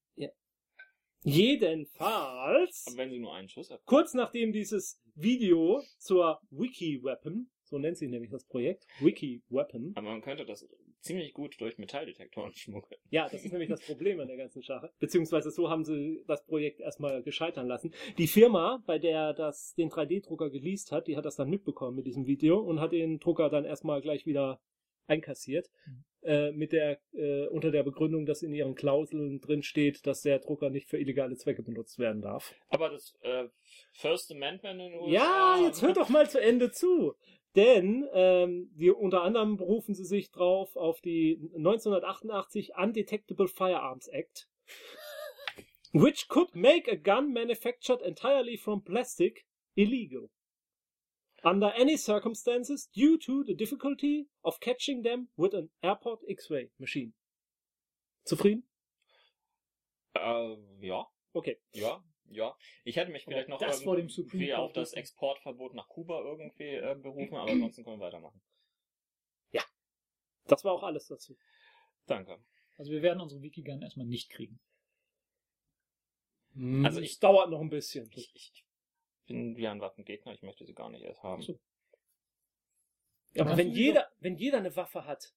Jedenfalls, 1.23 2.85
Aber 2.87 2.97
wenn 2.97 3.09
sie 3.09 3.19
nur 3.19 3.33
einen 3.33 3.49
Schuss 3.49 3.69
hat. 3.69 3.83
kurz 3.85 4.13
nachdem 4.13 4.53
dieses 4.53 5.01
Video 5.15 5.81
zur 5.97 6.39
Wiki-Weapon, 6.49 7.49
so 7.63 7.77
nennt 7.77 7.97
sich 7.97 8.09
nämlich 8.09 8.31
das 8.31 8.45
Projekt, 8.45 8.87
Wiki-Weapon, 8.99 9.93
Aber 9.95 10.09
man 10.09 10.21
könnte 10.21 10.45
das 10.45 10.67
ziemlich 11.01 11.33
gut 11.33 11.59
durch 11.59 11.77
Metalldetektoren 11.77 12.53
schmuggeln. 12.55 12.99
Ja, 13.09 13.27
das 13.29 13.43
ist 13.43 13.51
nämlich 13.51 13.69
das 13.69 13.85
Problem 13.85 14.19
an 14.19 14.27
der 14.27 14.37
ganzen 14.37 14.61
Sache. 14.61 14.91
Beziehungsweise 14.99 15.51
so 15.51 15.69
haben 15.69 15.83
sie 15.83 16.23
das 16.27 16.45
Projekt 16.45 16.79
erstmal 16.79 17.21
gescheitern 17.23 17.67
lassen. 17.67 17.93
Die 18.17 18.27
Firma, 18.27 18.83
bei 18.85 18.97
der 18.97 19.33
das 19.33 19.73
den 19.75 19.89
3D-Drucker 19.89 20.49
geleast 20.49 20.91
hat, 20.91 21.07
die 21.07 21.17
hat 21.17 21.25
das 21.25 21.35
dann 21.35 21.49
mitbekommen 21.49 21.95
mit 21.95 22.05
diesem 22.05 22.25
Video 22.25 22.59
und 22.59 22.79
hat 22.79 22.91
den 22.91 23.19
Drucker 23.19 23.49
dann 23.49 23.65
erstmal 23.65 24.01
gleich 24.01 24.25
wieder 24.25 24.61
einkassiert. 25.07 25.69
Mhm. 25.85 26.03
Äh, 26.21 26.51
mit 26.51 26.73
der, 26.73 26.99
äh, 27.13 27.47
unter 27.47 27.71
der 27.71 27.83
Begründung, 27.83 28.25
dass 28.25 28.41
in 28.41 28.53
ihren 28.53 28.75
Klauseln 28.75 29.39
drin 29.39 29.63
steht, 29.63 30.05
dass 30.05 30.21
der 30.21 30.39
Drucker 30.39 30.69
nicht 30.69 30.89
für 30.89 30.97
illegale 30.97 31.37
Zwecke 31.37 31.63
benutzt 31.63 31.97
werden 31.97 32.21
darf. 32.21 32.53
Aber 32.67 32.89
das 32.89 33.17
äh, 33.21 33.47
First 33.93 34.29
Amendment 34.29 34.81
in 34.81 34.91
den 34.91 34.99
USA. 34.99 35.11
Ja, 35.11 35.57
jetzt 35.65 35.81
hört 35.81 35.95
doch 35.95 36.09
mal 36.09 36.29
zu 36.29 36.41
Ende 36.41 36.71
zu. 36.71 37.15
Denn 37.55 38.07
ähm, 38.13 38.69
die, 38.75 38.91
unter 38.91 39.23
anderem 39.23 39.55
berufen 39.55 39.95
sie 39.95 40.03
sich 40.03 40.29
drauf 40.29 40.75
auf 40.75 40.99
die 40.99 41.39
1988 41.55 42.73
Undetectable 42.75 43.47
Firearms 43.47 44.07
Act, 44.09 44.49
which 45.93 46.27
could 46.27 46.53
make 46.53 46.91
a 46.91 46.95
gun 46.95 47.31
manufactured 47.31 48.01
entirely 48.01 48.57
from 48.57 48.83
plastic 48.83 49.45
illegal. 49.75 50.29
Under 51.43 51.73
any 51.75 51.97
circumstances 51.97 52.89
due 52.91 53.17
to 53.19 53.43
the 53.43 53.55
difficulty 53.55 54.27
of 54.41 54.59
catching 54.59 55.03
them 55.03 55.29
with 55.37 55.53
an 55.53 55.69
airport 55.81 56.21
X-ray 56.27 56.71
machine. 56.77 57.13
Zufrieden? 58.25 58.67
Äh, 60.15 60.57
ja, 60.81 61.07
Okay. 61.33 61.59
ja, 61.73 62.03
ja. 62.29 62.57
Ich 62.83 62.95
hätte 62.97 63.11
mich 63.11 63.23
vielleicht 63.23 63.47
noch 63.49 63.59
das 63.59 63.83
vor 63.83 63.95
dem 63.95 64.09
Supreme 64.09 64.43
irgendwie 64.43 64.55
Court 64.55 64.67
auf 64.69 64.73
das. 64.73 64.93
Exportverbot 64.93 65.73
nach 65.75 65.87
Kuba 65.87 66.19
irgendwie 66.21 66.75
äh, 66.75 66.95
berufen, 67.01 67.35
aber 67.35 67.51
ansonsten 67.51 67.83
können 67.83 67.99
wir 67.99 68.05
weitermachen. 68.05 68.41
Das 70.45 70.63
war 70.63 70.73
auch 70.73 70.81
alles 70.81 71.05
dazu. 71.05 71.37
Danke. 72.07 72.43
Also 72.75 72.91
wir 72.91 73.03
werden 73.03 73.21
unsere 73.21 73.39
Wikigun 73.43 73.83
erstmal 73.83 74.07
nicht 74.07 74.31
kriegen. 74.31 74.59
Also 76.55 76.85
Also 76.87 76.99
es 77.01 77.11
ich- 77.11 77.19
dauert 77.19 77.51
noch 77.51 77.61
ein 77.61 77.69
bisschen. 77.69 78.09
Ich, 78.15 78.31
ich 78.33 78.65
bin 79.29 79.55
wie 79.55 79.67
ein 79.67 79.79
Waffengegner, 79.79 80.33
ich 80.33 80.41
möchte 80.43 80.65
sie 80.65 80.73
gar 80.73 80.89
nicht 80.89 81.03
erst 81.03 81.23
haben. 81.23 81.41
Ach 81.41 81.45
so. 81.47 81.59
Aber 83.37 83.57
wenn 83.57 83.71
jeder, 83.71 84.07
wenn 84.19 84.35
jeder 84.35 84.57
eine 84.57 84.75
Waffe 84.75 85.05
hat, 85.05 85.33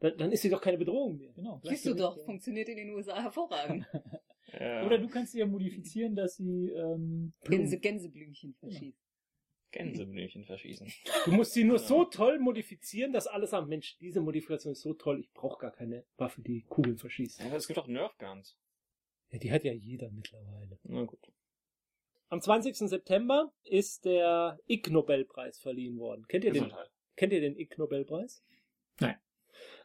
dann, 0.00 0.16
dann 0.18 0.32
ist 0.32 0.42
sie 0.42 0.50
doch 0.50 0.60
keine 0.60 0.78
Bedrohung 0.78 1.16
mehr. 1.18 1.32
Genau. 1.32 1.60
Siehst 1.64 1.86
du 1.86 1.94
doch, 1.94 2.22
funktioniert 2.24 2.68
in 2.68 2.76
den 2.76 2.90
USA 2.90 3.20
hervorragend. 3.20 3.86
Ja. 4.60 4.84
Oder 4.84 4.98
du 4.98 5.08
kannst 5.08 5.32
sie 5.32 5.38
ja 5.38 5.46
modifizieren, 5.46 6.14
dass 6.14 6.36
sie 6.36 6.68
ähm, 6.70 7.32
Gänse, 7.44 7.78
Gänseblümchen 7.78 8.52
verschießt. 8.54 8.98
Gänseblümchen 9.70 10.44
verschießen. 10.44 10.92
Du 11.24 11.30
musst 11.32 11.52
sie 11.54 11.64
nur 11.64 11.78
Ja. 11.78 11.82
so 11.82 12.04
toll 12.04 12.38
modifizieren, 12.38 13.14
dass 13.14 13.26
alle 13.26 13.46
sagen, 13.46 13.68
Mensch, 13.68 13.96
diese 13.98 14.20
Modifikation 14.20 14.72
ist 14.72 14.82
so 14.82 14.92
toll, 14.92 15.20
ich 15.20 15.32
brauche 15.32 15.58
gar 15.58 15.70
keine 15.70 16.04
Waffe, 16.18 16.42
die 16.42 16.62
Kugeln 16.68 16.98
verschießt. 16.98 17.40
Ja, 17.40 17.54
es 17.56 17.66
gibt 17.66 17.78
auch 17.78 17.86
Nerf 17.86 18.14
Guns. 18.18 18.58
Ja, 19.30 19.38
die 19.38 19.50
hat 19.52 19.64
ja 19.64 19.72
jeder 19.72 20.10
mittlerweile. 20.10 20.78
Na 20.82 21.04
gut. 21.04 21.32
Am 22.32 22.40
20. 22.40 22.74
September 22.88 23.52
ist 23.62 24.06
der 24.06 24.58
Ig 24.66 24.90
Nobelpreis 24.90 25.58
verliehen 25.58 25.98
worden. 25.98 26.24
Kennt 26.28 26.44
ihr 26.44 26.52
den, 26.54 26.72
kennt 27.14 27.30
ihr 27.34 27.42
den 27.42 27.58
Ig 27.58 27.76
Nobelpreis? 27.76 28.42
Nein. 29.00 29.16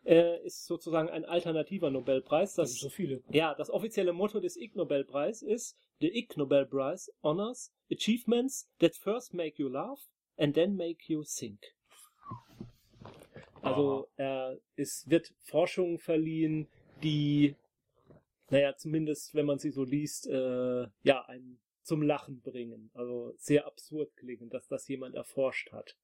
Äh, 0.06 0.45
ist 0.45 0.66
sozusagen 0.66 1.10
ein 1.10 1.26
alternativer 1.26 1.91
Nobelpreis. 1.91 2.54
das 2.54 2.72
Das, 2.72 2.80
so 2.80 2.88
viele. 2.88 3.22
ja, 3.32 3.54
das 3.54 3.70
offizielle 3.70 4.14
Motto 4.14 4.39
des 4.39 4.56
Ig 4.56 4.78
Nobelpreis 4.78 5.41
ist 5.41 5.78
The 6.00 6.08
Ig 6.08 6.38
Nobel 6.38 6.66
Prize 6.66 7.12
honors 7.22 7.74
achievements 7.91 8.72
that 8.80 8.95
first 8.95 9.34
make 9.34 9.62
you 9.62 9.68
laugh 9.68 10.00
and 10.38 10.56
then 10.56 10.78
make 10.78 11.00
you 11.12 11.26
think. 11.26 11.60
Also 13.62 14.08
er 14.16 14.58
es 14.78 15.04
wird 15.10 15.34
Forschung 15.41 16.00
verliehen, 16.00 16.70
die, 17.04 17.58
naja, 18.50 18.74
zumindest 18.78 19.36
wenn 19.36 19.45
man 19.45 19.60
sie 19.60 19.72
so 19.72 19.84
liest, 19.84 20.28
äh, 20.28 20.88
ja, 21.04 21.26
einen 21.26 21.60
zum 21.88 22.01
Lachen 22.01 22.41
bringen. 22.41 22.91
Also 22.93 23.33
sehr 23.38 23.65
absurd 23.65 24.15
klingen, 24.15 24.49
dass 24.49 24.67
das 24.67 24.88
jemand 24.88 25.15
erforscht 25.15 25.71
hat. 25.71 25.95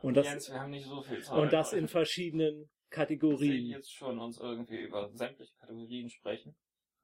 Und 0.00 0.16
das, 0.16 0.26
Jens, 0.26 0.50
wir 0.50 0.60
haben 0.60 0.70
nicht 0.70 0.86
so 0.86 1.02
viel 1.02 1.20
Zeit. 1.22 1.36
und 1.36 1.52
das 1.52 1.72
in 1.72 1.88
verschiedenen 1.88 2.70
Kategorien. 2.90 3.66
jetzt 3.66 3.92
schon 3.92 4.18
uns 4.20 4.38
irgendwie 4.38 4.80
über 4.80 5.10
sämtliche 5.12 5.52
Kategorien 5.56 6.08
sprechen? 6.08 6.54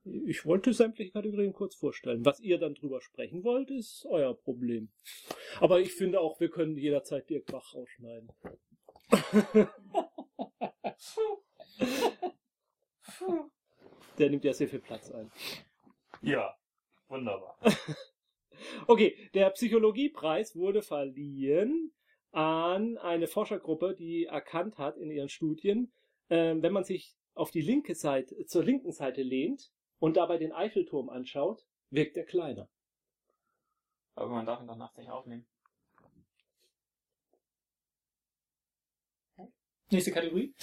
Ich 0.04 0.46
wollte 0.46 0.72
sämtliche 0.72 1.10
Kategorien 1.12 1.52
kurz 1.52 1.74
vorstellen. 1.74 2.24
Was 2.24 2.40
ihr 2.40 2.58
dann 2.58 2.74
drüber 2.74 3.02
sprechen 3.02 3.44
wollt, 3.44 3.70
ist 3.70 4.06
euer 4.06 4.34
Problem. 4.34 4.90
Aber 5.58 5.80
ich 5.80 5.92
finde 5.92 6.20
auch, 6.20 6.40
wir 6.40 6.48
können 6.48 6.76
jederzeit 6.76 7.28
Dirk 7.28 7.46
Bach 7.46 7.74
rausschneiden. 7.74 8.32
Der 14.18 14.30
nimmt 14.30 14.44
ja 14.44 14.52
sehr 14.52 14.68
viel 14.68 14.80
Platz 14.80 15.10
ein. 15.10 15.30
Ja, 16.22 16.56
wunderbar. 17.08 17.58
Okay, 18.86 19.16
der 19.34 19.50
Psychologiepreis 19.50 20.56
wurde 20.56 20.82
verliehen 20.82 21.92
an 22.32 22.98
eine 22.98 23.26
Forschergruppe, 23.26 23.94
die 23.94 24.26
erkannt 24.26 24.78
hat 24.78 24.96
in 24.96 25.10
ihren 25.10 25.28
Studien, 25.28 25.92
ähm, 26.28 26.62
wenn 26.62 26.72
man 26.72 26.84
sich 26.84 27.16
auf 27.34 27.50
die 27.50 27.60
linke 27.60 27.94
Seite, 27.94 28.46
zur 28.46 28.64
linken 28.64 28.92
Seite 28.92 29.22
lehnt 29.22 29.72
und 29.98 30.16
dabei 30.16 30.38
den 30.38 30.52
Eiffelturm 30.52 31.08
anschaut, 31.08 31.66
wirkt 31.90 32.16
er 32.16 32.24
kleiner. 32.24 32.68
Aber 34.14 34.30
man 34.30 34.46
darf 34.46 34.60
ihn 34.60 34.66
doch 34.66 34.76
nachts 34.76 34.96
nicht 34.96 35.10
aufnehmen. 35.10 35.46
Nächste 39.92 40.12
Kategorie. 40.12 40.54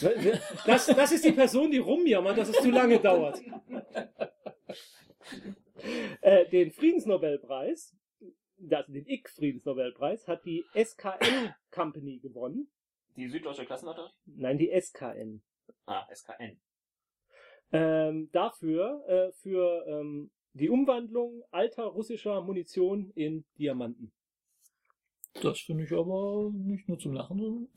Das, 0.66 0.86
das 0.86 1.12
ist 1.12 1.26
die 1.26 1.34
Person, 1.34 1.70
die 1.70 1.80
rumjammert, 1.80 2.38
dass 2.38 2.48
es 2.48 2.62
zu 2.62 2.72
lange 2.72 2.98
dauert. 3.00 3.42
Äh, 6.22 6.50
den 6.50 6.72
Friedensnobelpreis, 6.72 7.96
also 8.72 8.92
den 8.92 9.06
IC-Friedensnobelpreis, 9.08 10.28
hat 10.28 10.46
die 10.46 10.66
SKN 10.74 11.54
Company 11.72 12.20
gewonnen. 12.20 12.70
Die 13.16 13.28
Süddeutsche 13.28 13.66
Klassenlotterie? 13.66 14.12
Nein, 14.26 14.58
die 14.58 14.70
SKN. 14.70 15.42
Ah, 15.86 16.08
SKN. 16.14 16.60
Ähm, 17.72 18.30
dafür, 18.32 19.04
äh, 19.08 19.32
für 19.34 19.86
ähm, 19.88 20.32
die 20.54 20.70
Umwandlung 20.70 21.44
alter 21.52 21.86
russischer 21.86 22.42
Munition 22.42 23.12
in 23.16 23.46
Diamanten. 23.58 24.12
Das 25.42 25.60
finde 25.60 25.84
ich 25.84 25.92
aber 25.92 26.52
nicht 26.54 26.88
nur 26.88 26.98
zum 26.98 27.14
Lachen, 27.14 27.38
sondern 27.38 27.70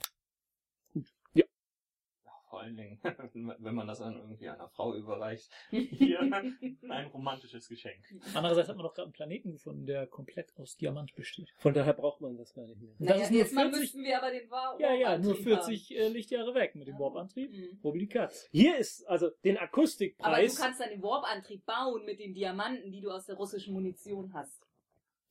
vor 2.50 2.60
allen 2.60 2.76
Dingen, 2.76 3.00
wenn 3.60 3.74
man 3.74 3.86
das 3.86 4.00
dann 4.00 4.16
irgendwie 4.16 4.48
einer 4.48 4.68
Frau 4.68 4.94
überreicht. 4.94 5.50
Hier 5.70 6.20
ein 6.90 7.06
romantisches 7.14 7.68
Geschenk. 7.68 8.04
andererseits 8.34 8.68
hat 8.68 8.76
man 8.76 8.84
doch 8.84 8.92
gerade 8.94 9.06
einen 9.06 9.12
Planeten 9.12 9.52
gefunden, 9.52 9.86
der 9.86 10.06
komplett 10.08 10.52
aus 10.58 10.76
Diamant 10.76 11.14
besteht. 11.14 11.48
Von 11.58 11.72
daher 11.72 11.92
braucht 11.94 12.20
man 12.20 12.36
das 12.36 12.52
gar 12.52 12.66
nicht 12.66 12.80
mehr. 12.80 12.92
Das 12.98 13.08
Naja, 13.08 13.22
ist 13.22 13.30
nur 13.30 13.40
jetzt 13.40 13.54
mal 13.54 13.62
40 13.70 13.80
müssten 13.80 14.02
wir 14.02 14.18
aber 14.18 14.30
den 14.32 14.50
War 14.50 14.80
Ja, 14.80 14.92
ja, 14.92 15.16
nur 15.16 15.34
Warp-Antrieb 15.38 15.44
40 15.86 15.96
äh, 15.96 16.08
Lichtjahre 16.08 16.54
weg 16.54 16.74
mit 16.74 16.88
dem. 16.88 16.98
Warp-Antrieb. 16.98 17.52
Mhm. 17.52 17.78
Rubbel 17.84 18.00
die 18.00 18.08
Katz. 18.08 18.48
Hier 18.50 18.76
ist 18.76 19.06
also 19.08 19.30
den 19.44 19.56
Aber 19.56 19.66
du 19.66 19.72
Akustikpreis. 19.72 20.56
kannst 20.56 20.80
dann 20.80 20.90
den 20.90 21.02
Warp-Antrieb 21.02 21.64
bauen 21.64 22.04
mit 22.04 22.18
den 22.18 22.34
Diamanten, 22.34 22.90
die 22.90 23.00
du 23.00 23.10
aus 23.10 23.26
der 23.26 23.36
russischen 23.36 23.72
Munition 23.74 24.32
hast. 24.34 24.66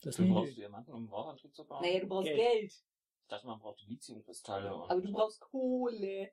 Das 0.01 0.15
Du 0.15 0.25
brauchst. 0.31 0.55
Diamanten, 0.55 0.93
um 0.93 0.99
einen 1.01 1.09
Rauchantrieb 1.09 1.53
zu 1.53 1.65
bauen? 1.65 1.81
Naja, 1.83 1.99
du 1.99 2.07
brauchst 2.07 2.27
Geld. 2.27 2.37
Geld. 2.39 2.71
Ich 2.71 3.27
dachte, 3.27 3.45
man 3.45 3.59
braucht 3.59 3.81
Lithiumkristalle 3.87 4.73
und... 4.73 4.89
Aber 4.89 5.01
du 5.01 5.11
brauchst 5.11 5.39
Kohle. 5.41 6.31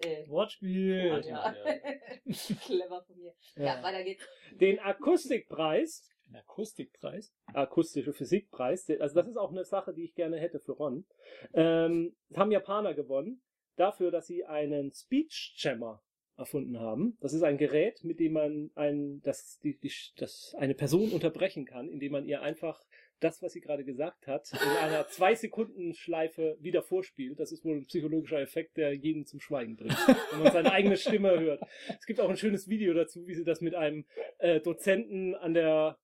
Äh, 0.00 0.28
Wortspiel. 0.28 1.22
Ja. 1.26 1.54
Clever 2.64 3.02
von 3.06 3.16
mir. 3.18 3.34
Ja, 3.56 3.64
Ja. 3.76 3.82
weiter 3.82 4.04
geht's. 4.04 4.24
Den 4.60 4.78
Akustikpreis, 4.78 6.08
Ein 6.28 6.36
Akustikpreis. 6.36 7.34
akustische 7.54 8.12
Physikpreis, 8.12 8.88
also 9.00 9.14
das 9.14 9.28
ist 9.28 9.36
auch 9.36 9.50
eine 9.50 9.64
Sache, 9.64 9.92
die 9.94 10.04
ich 10.04 10.14
gerne 10.14 10.38
hätte 10.38 10.60
für 10.60 10.72
Ron, 10.72 11.06
ähm, 11.54 12.16
haben 12.36 12.52
Japaner 12.52 12.94
gewonnen 12.94 13.42
dafür, 13.76 14.10
dass 14.10 14.26
sie 14.26 14.44
einen 14.44 14.92
Speech 14.92 15.54
Jammer 15.58 16.02
erfunden 16.36 16.78
haben. 16.78 17.16
Das 17.20 17.32
ist 17.32 17.42
ein 17.42 17.58
Gerät, 17.58 18.04
mit 18.04 18.20
dem 18.20 18.34
man 18.34 18.70
ein, 18.76 19.20
das, 19.22 19.58
die, 19.64 19.76
die, 19.78 19.92
das 20.16 20.54
eine 20.56 20.74
Person 20.74 21.10
unterbrechen 21.10 21.64
kann, 21.64 21.88
indem 21.88 22.12
man 22.12 22.24
ihr 22.26 22.42
einfach 22.42 22.80
das, 23.20 23.42
was 23.42 23.52
sie 23.52 23.60
gerade 23.60 23.84
gesagt 23.84 24.26
hat, 24.26 24.50
in 24.52 24.76
einer 24.82 25.06
zwei 25.08 25.34
Sekunden 25.34 25.94
Schleife 25.94 26.56
wieder 26.60 26.82
vorspielt. 26.82 27.40
Das 27.40 27.52
ist 27.52 27.64
wohl 27.64 27.78
ein 27.78 27.86
psychologischer 27.86 28.40
Effekt, 28.40 28.76
der 28.76 28.94
jeden 28.94 29.26
zum 29.26 29.40
Schweigen 29.40 29.76
bringt, 29.76 29.96
wenn 30.32 30.42
man 30.42 30.52
seine 30.52 30.72
eigene 30.72 30.96
Stimme 30.96 31.38
hört. 31.38 31.62
Es 31.98 32.06
gibt 32.06 32.20
auch 32.20 32.28
ein 32.28 32.36
schönes 32.36 32.68
Video 32.68 32.94
dazu, 32.94 33.26
wie 33.26 33.34
sie 33.34 33.44
das 33.44 33.60
mit 33.60 33.74
einem 33.74 34.04
äh, 34.38 34.60
Dozenten 34.60 35.34
an 35.34 35.54
der 35.54 35.98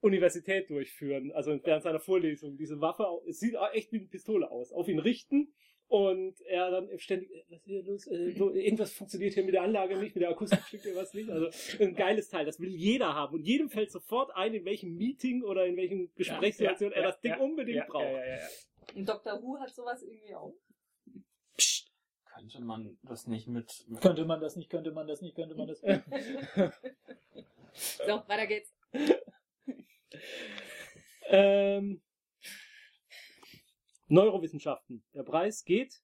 Universität 0.00 0.70
durchführen, 0.70 1.32
also 1.32 1.58
während 1.64 1.82
seiner 1.82 1.98
Vorlesung, 1.98 2.56
diese 2.56 2.80
Waffe, 2.80 3.04
es 3.28 3.40
sieht 3.40 3.56
echt 3.72 3.92
wie 3.92 3.98
eine 3.98 4.06
Pistole 4.06 4.48
aus, 4.50 4.72
auf 4.72 4.86
ihn 4.88 5.00
richten 5.00 5.52
und 5.88 6.40
er 6.42 6.70
dann 6.70 6.98
ständig, 6.98 7.30
äh, 7.30 7.44
was 7.48 7.58
ist 7.58 7.64
hier 7.64 7.82
los, 7.82 8.06
äh, 8.06 8.34
so, 8.36 8.52
irgendwas 8.52 8.92
funktioniert 8.92 9.34
hier 9.34 9.44
mit 9.44 9.54
der 9.54 9.62
Anlage 9.62 9.98
nicht, 9.98 10.14
mit 10.14 10.22
der 10.22 10.30
Akustik 10.30 10.60
stimmt 10.60 10.82
hier 10.82 10.96
was 10.96 11.14
nicht, 11.14 11.30
also 11.30 11.48
ein 11.82 11.94
geiles 11.94 12.28
Teil, 12.28 12.44
das 12.44 12.60
will 12.60 12.74
jeder 12.74 13.14
haben 13.14 13.34
und 13.34 13.42
jedem 13.42 13.70
fällt 13.70 13.90
sofort 13.90 14.30
ein, 14.36 14.54
in 14.54 14.64
welchem 14.64 14.96
Meeting 14.96 15.42
oder 15.42 15.66
in 15.66 15.76
welchem 15.76 16.10
Gesprächssituation 16.14 16.92
er 16.92 17.02
das 17.02 17.20
Ding 17.20 17.34
unbedingt 17.38 17.86
braucht. 17.86 18.04
Ja, 18.04 18.24
ja, 18.24 18.38
ja. 18.38 18.48
Und 18.94 19.08
Dr. 19.08 19.42
Who 19.42 19.58
hat 19.58 19.70
sowas 19.74 20.02
irgendwie 20.02 20.34
auch. 20.34 20.54
Psst. 21.56 21.90
Könnte 22.34 22.60
man 22.60 22.98
das 23.02 23.26
nicht 23.26 23.48
mit... 23.48 23.84
mit 23.88 24.00
Könnte 24.00 24.24
man 24.24 24.40
das 24.40 24.56
nicht, 24.56 24.70
könnte 24.70 24.92
man 24.92 25.08
das 25.08 25.22
nicht, 25.22 25.34
könnte 25.34 25.54
man 25.56 25.66
das 25.66 25.82
nicht. 25.82 26.02
So, 28.06 28.22
weiter 28.26 28.46
geht's. 28.46 28.74
Ähm, 31.30 32.00
Neurowissenschaften. 34.08 35.04
Der 35.14 35.22
Preis 35.22 35.64
geht 35.64 36.02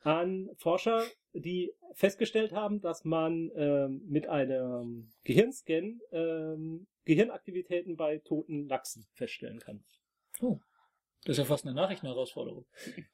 an 0.00 0.50
Forscher, 0.56 1.02
die 1.32 1.72
festgestellt 1.94 2.52
haben, 2.52 2.80
dass 2.80 3.04
man 3.04 3.50
ähm, 3.56 4.02
mit 4.06 4.28
einem 4.28 5.12
Gehirnscan 5.24 6.00
ähm, 6.12 6.86
Gehirnaktivitäten 7.04 7.96
bei 7.96 8.18
toten 8.18 8.68
Lachsen 8.68 9.06
feststellen 9.12 9.60
kann. 9.60 9.84
Das 11.24 11.38
ist 11.38 11.38
ja 11.38 11.44
fast 11.46 11.64
eine 11.64 11.74
Nachrichtenherausforderung. 11.74 12.66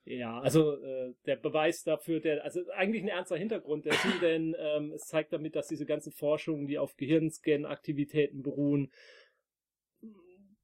Ja, 0.04 0.40
also 0.40 0.82
äh, 0.82 1.14
der 1.26 1.36
Beweis 1.36 1.84
dafür, 1.84 2.18
der 2.18 2.42
also 2.42 2.60
eigentlich 2.72 3.02
ein 3.02 3.08
ernster 3.08 3.36
Hintergrund 3.36 3.84
dessen, 3.84 4.12
denn 4.20 4.56
ähm, 4.58 4.92
es 4.92 5.06
zeigt 5.06 5.32
damit, 5.32 5.54
dass 5.54 5.68
diese 5.68 5.86
ganzen 5.86 6.10
Forschungen, 6.10 6.66
die 6.66 6.78
auf 6.78 6.96
Gehirnscan-Aktivitäten 6.96 8.42
beruhen, 8.42 8.90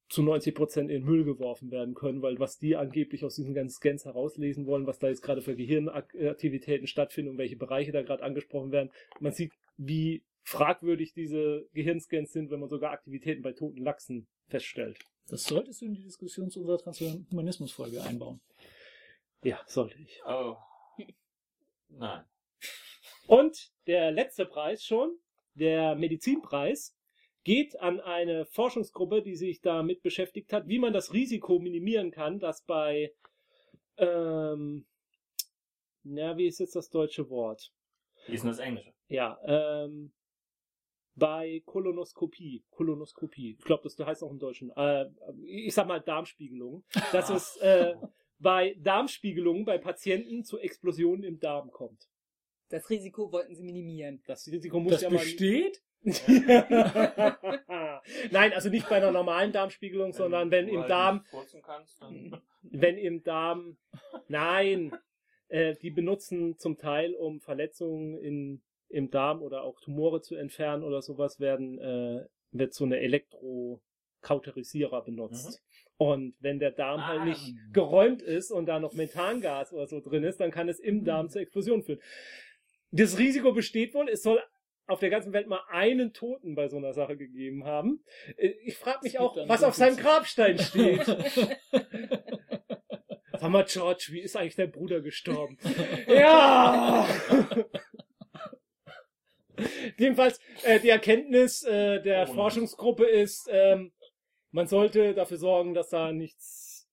zu 0.09 0.23
90 0.23 0.55
Prozent 0.55 0.91
in 0.91 1.01
den 1.01 1.05
Müll 1.05 1.25
geworfen 1.25 1.71
werden 1.71 1.95
können, 1.95 2.23
weil 2.23 2.39
was 2.39 2.59
die 2.59 2.77
angeblich 2.77 3.25
aus 3.25 3.35
diesen 3.35 3.55
ganzen 3.55 3.77
Scans 3.77 4.05
herauslesen 4.05 4.67
wollen, 4.67 4.87
was 4.87 4.99
da 4.99 5.09
jetzt 5.09 5.23
gerade 5.23 5.43
für 5.43 5.57
Gehirnaktivitäten 5.57 6.87
stattfinden 6.87 7.33
und 7.33 7.39
welche 7.39 7.57
Bereiche 7.57 7.93
da 7.93 8.03
gerade 8.03 8.23
angesprochen 8.23 8.71
werden, 8.71 8.91
man 9.21 9.33
sieht, 9.33 9.53
wie 9.77 10.23
fragwürdig 10.43 11.13
diese 11.13 11.69
Gehirnscans 11.73 12.33
sind, 12.33 12.51
wenn 12.51 12.61
man 12.61 12.69
sogar 12.69 12.93
Aktivitäten 12.93 13.43
bei 13.43 13.53
toten 13.53 13.83
Lachsen 13.83 14.29
feststellt. 14.49 14.99
Das 15.29 15.43
solltest 15.43 15.81
du 15.81 15.87
in 15.87 15.95
die 15.95 16.05
Diskussion 16.05 16.51
zu 16.51 16.61
unserer 16.61 16.79
Transhumanismus-Folge 16.79 18.01
einbauen. 18.03 18.41
Ja, 19.43 19.61
sollte 19.67 19.99
ich. 19.99 20.21
Oh. 20.25 20.57
Nein. 21.89 22.25
Und 23.27 23.73
der 23.89 24.13
letzte 24.13 24.47
Preis 24.47 24.85
schon, 24.85 25.19
der 25.55 25.97
Medizinpreis, 25.97 26.96
geht 27.47 27.79
an 27.79 28.01
eine 28.01 28.45
Forschungsgruppe, 28.45 29.23
die 29.23 29.37
sich 29.37 29.61
damit 29.61 30.03
beschäftigt 30.03 30.53
hat, 30.53 30.67
wie 30.67 30.81
man 30.81 30.93
das 30.93 31.13
Risiko 31.13 31.61
minimieren 31.61 32.11
kann, 32.11 32.41
dass 32.41 32.65
bei, 32.65 33.15
ähm, 33.99 34.85
na, 36.03 36.37
wie 36.37 36.49
ist 36.49 36.59
jetzt 36.59 36.75
das 36.75 36.91
deutsche 36.91 37.31
Wort? 37.31 37.73
Wie 38.27 38.35
ist 38.35 38.43
denn 38.43 38.51
das 38.51 38.59
Englische? 38.59 38.93
Ja, 39.07 39.39
ähm, 39.45 40.13
bei 41.15 41.63
Kolonoskopie, 41.67 42.65
Kolonoskopie, 42.71 43.55
ich 43.57 43.65
glaube, 43.65 43.85
das 43.85 43.97
heißt 43.97 44.25
auch 44.25 44.33
im 44.33 44.41
Deutschen, 44.41 44.73
äh, 44.77 45.09
ich 45.45 45.73
sag 45.73 45.87
mal 45.87 46.01
Darmspiegelung, 46.01 46.85
dass 47.13 47.31
es 47.31 47.57
äh, 47.59 47.95
bei 48.41 48.75
Darmspiegelungen 48.81 49.65
bei 49.65 49.79
Patienten 49.79 50.43
zu 50.43 50.59
Explosionen 50.59 51.23
im 51.23 51.39
Darm 51.39 51.71
kommt. 51.71 52.09
Das 52.71 52.91
Risiko 52.91 53.31
wollten 53.31 53.55
sie 53.55 53.63
minimieren. 53.63 54.21
Das 54.27 54.49
Risiko 54.49 54.81
muss 54.81 54.95
Das 54.95 55.03
ja 55.03 55.11
mal... 55.11 55.21
besteht? 55.21 55.81
Nein, 58.31 58.53
also 58.53 58.69
nicht 58.69 58.89
bei 58.89 58.97
einer 58.97 59.11
normalen 59.11 59.51
Darmspiegelung, 59.53 60.13
sondern 60.13 60.53
wenn 60.53 60.69
im 60.69 60.81
halt 60.81 60.91
Darm, 60.91 61.25
kannst, 61.63 62.01
wenn 62.63 62.97
im 62.97 63.25
Darm, 63.25 63.77
nein, 64.29 64.93
äh, 65.49 65.75
die 65.75 65.91
benutzen 65.91 66.57
zum 66.59 66.79
Teil, 66.79 67.13
um 67.15 67.41
Verletzungen 67.41 68.17
in, 68.19 68.63
im 68.89 69.11
Darm 69.11 69.43
oder 69.43 69.65
auch 69.65 69.81
Tumore 69.81 70.21
zu 70.23 70.37
entfernen 70.37 70.85
oder 70.85 71.03
sowas, 71.03 71.41
werden, 71.41 71.79
äh, 71.81 72.25
wird 72.53 72.73
so 72.73 72.85
eine 72.85 73.01
Elektrokauterisierer 73.01 75.03
benutzt. 75.03 75.61
Und 75.99 76.35
wenn 76.41 76.59
der 76.61 76.73
Darm 76.73 77.07
halt 77.07 77.23
Ah. 77.23 77.25
nicht 77.25 77.55
geräumt 77.73 78.21
ist 78.23 78.51
und 78.53 78.67
da 78.67 78.79
noch 78.79 78.93
Methangas 78.93 79.73
oder 79.73 79.87
so 79.87 80.01
drin 80.01 80.25
ist, 80.25 80.39
dann 80.41 80.51
kann 80.51 80.69
es 80.69 80.79
im 80.79 81.05
Darm 81.05 81.31
zur 81.31 81.41
Explosion 81.41 81.83
führen. 81.83 82.01
Das 82.93 83.19
Risiko 83.19 83.53
besteht 83.53 83.95
wohl, 83.95 84.09
es 84.09 84.23
soll 84.23 84.41
auf 84.87 85.01
der 85.01 85.11
ganzen 85.11 85.33
Welt 85.33 85.49
mal 85.49 85.63
einen 85.69 86.13
Toten 86.13 86.55
bei 86.55 86.69
so 86.69 86.77
einer 86.77 86.93
Sache 86.93 87.17
gegeben 87.17 87.65
haben. 87.65 88.05
Äh, 88.37 88.49
Ich 88.65 88.77
frage 88.77 89.01
mich 89.03 89.19
auch, 89.19 89.37
was 89.49 89.65
auf 89.65 89.75
seinem 89.75 89.97
50. 89.97 90.05
Grabstein 90.05 90.59
steht. 90.59 91.05
Sag 93.39 93.51
mal, 93.51 93.65
George, 93.69 94.09
wie 94.11 94.21
ist 94.21 94.37
eigentlich 94.37 94.57
dein 94.57 94.71
Bruder 94.71 95.01
gestorben? 95.01 95.59
ja! 96.09 97.07
Jedenfalls, 99.99 100.39
äh, 100.65 100.81
die 100.81 100.89
Erkenntnis 100.91 101.63
äh, 101.63 102.01
der 102.03 102.29
Oh. 102.29 102.35
Forschungsgruppe 102.35 103.07
ist, 103.07 103.49
ähm, 103.51 103.93
man 104.51 104.67
sollte 104.67 105.15
dafür 105.15 105.39
sorgen, 105.39 105.73
dass 105.75 105.89
da 105.91 106.13
nichts, 106.13 106.89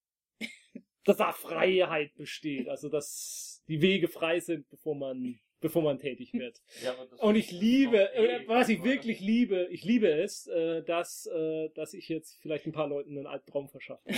dass 1.05 1.17
da 1.17 1.31
Freiheit 1.33 2.13
besteht, 2.15 2.69
also 2.69 2.87
dass 2.89 3.63
die 3.67 3.81
Wege 3.81 4.07
frei 4.07 4.39
sind, 4.39 4.69
bevor 4.69 4.95
man, 4.95 5.39
bevor 5.63 5.81
man 5.81 5.97
tätig 5.97 6.33
wird. 6.33 6.61
Ja, 6.83 6.93
Und 7.19 7.35
ich 7.35 7.51
liebe, 7.51 7.97
doch 7.97 8.21
eh 8.21 8.27
äh, 8.27 8.47
was 8.47 8.69
ich 8.69 8.83
wirklich 8.83 9.21
liebe, 9.21 9.67
ich 9.71 9.83
liebe 9.83 10.09
es, 10.09 10.45
äh, 10.47 10.83
dass, 10.83 11.25
äh, 11.25 11.69
dass 11.69 11.93
ich 11.93 12.09
jetzt 12.09 12.37
vielleicht 12.41 12.67
ein 12.67 12.73
paar 12.73 12.87
Leuten 12.87 13.17
einen 13.17 13.25
Albtraum 13.25 13.69
verschaffe. 13.69 14.03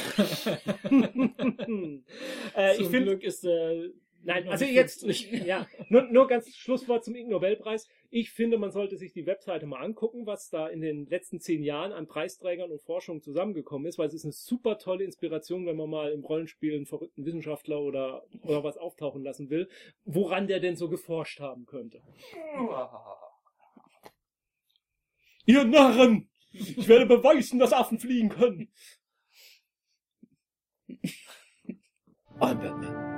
äh, 2.58 2.72
ich 2.72 2.78
Zum 2.78 2.90
finde, 2.90 3.12
Glück 3.12 3.24
ist 3.24 3.44
der. 3.44 3.90
Nein, 4.26 4.50
also 4.50 4.66
jetzt, 4.66 5.06
50. 5.06 5.32
ja, 5.46 5.66
nur, 5.90 6.02
nur 6.12 6.28
ganz 6.28 6.50
Schlusswort 6.50 7.06
zum 7.06 7.16
Ig 7.16 7.28
Nobelpreis. 7.28 7.88
Ich 8.10 8.32
finde, 8.32 8.58
man 8.58 8.72
sollte 8.72 8.98
sich 8.98 9.14
die 9.14 9.28
Webseite 9.28 9.68
mal 9.68 9.84
angucken, 9.84 10.26
was 10.26 10.50
da 10.50 10.68
in 10.68 10.82
den 10.82 11.06
letzten 11.06 11.40
zehn 11.40 11.62
Jahren 11.62 11.92
an 11.92 12.08
Preisträgern 12.08 12.72
und 12.72 12.82
Forschung 12.82 13.22
zusammengekommen 13.22 13.86
ist, 13.88 14.00
weil 14.00 14.08
es 14.08 14.16
ist 14.16 14.26
eine 14.26 14.34
super 14.34 14.80
tolle 14.80 15.04
Inspiration, 15.04 15.68
wenn 15.68 15.76
man 15.76 15.92
mal 15.92 16.12
im 16.12 16.24
Rollenspiel 16.24 16.76
einen 16.76 16.88
verrückten 16.88 17.24
Wissenschaftler 17.24 17.80
oder, 17.80 18.26
oder 18.42 18.64
was 18.64 18.78
auftauchen 18.78 19.24
lassen 19.24 19.52
will, 19.52 19.70
woran 20.06 20.48
der 20.48 20.60
denn 20.60 20.76
so 20.76 20.90
geforscht 20.90 21.40
haben 21.40 21.68
könnte. 21.68 22.02
Ihr 25.46 25.66
Narren! 25.66 26.32
Ich 26.52 26.88
werde 26.88 27.06
beweisen, 27.06 27.60
dass 27.60 27.74
Affen 27.74 28.00
fliegen 28.00 28.30
können! 28.30 28.72
I'm 32.42 32.60
Batman. 32.60 33.15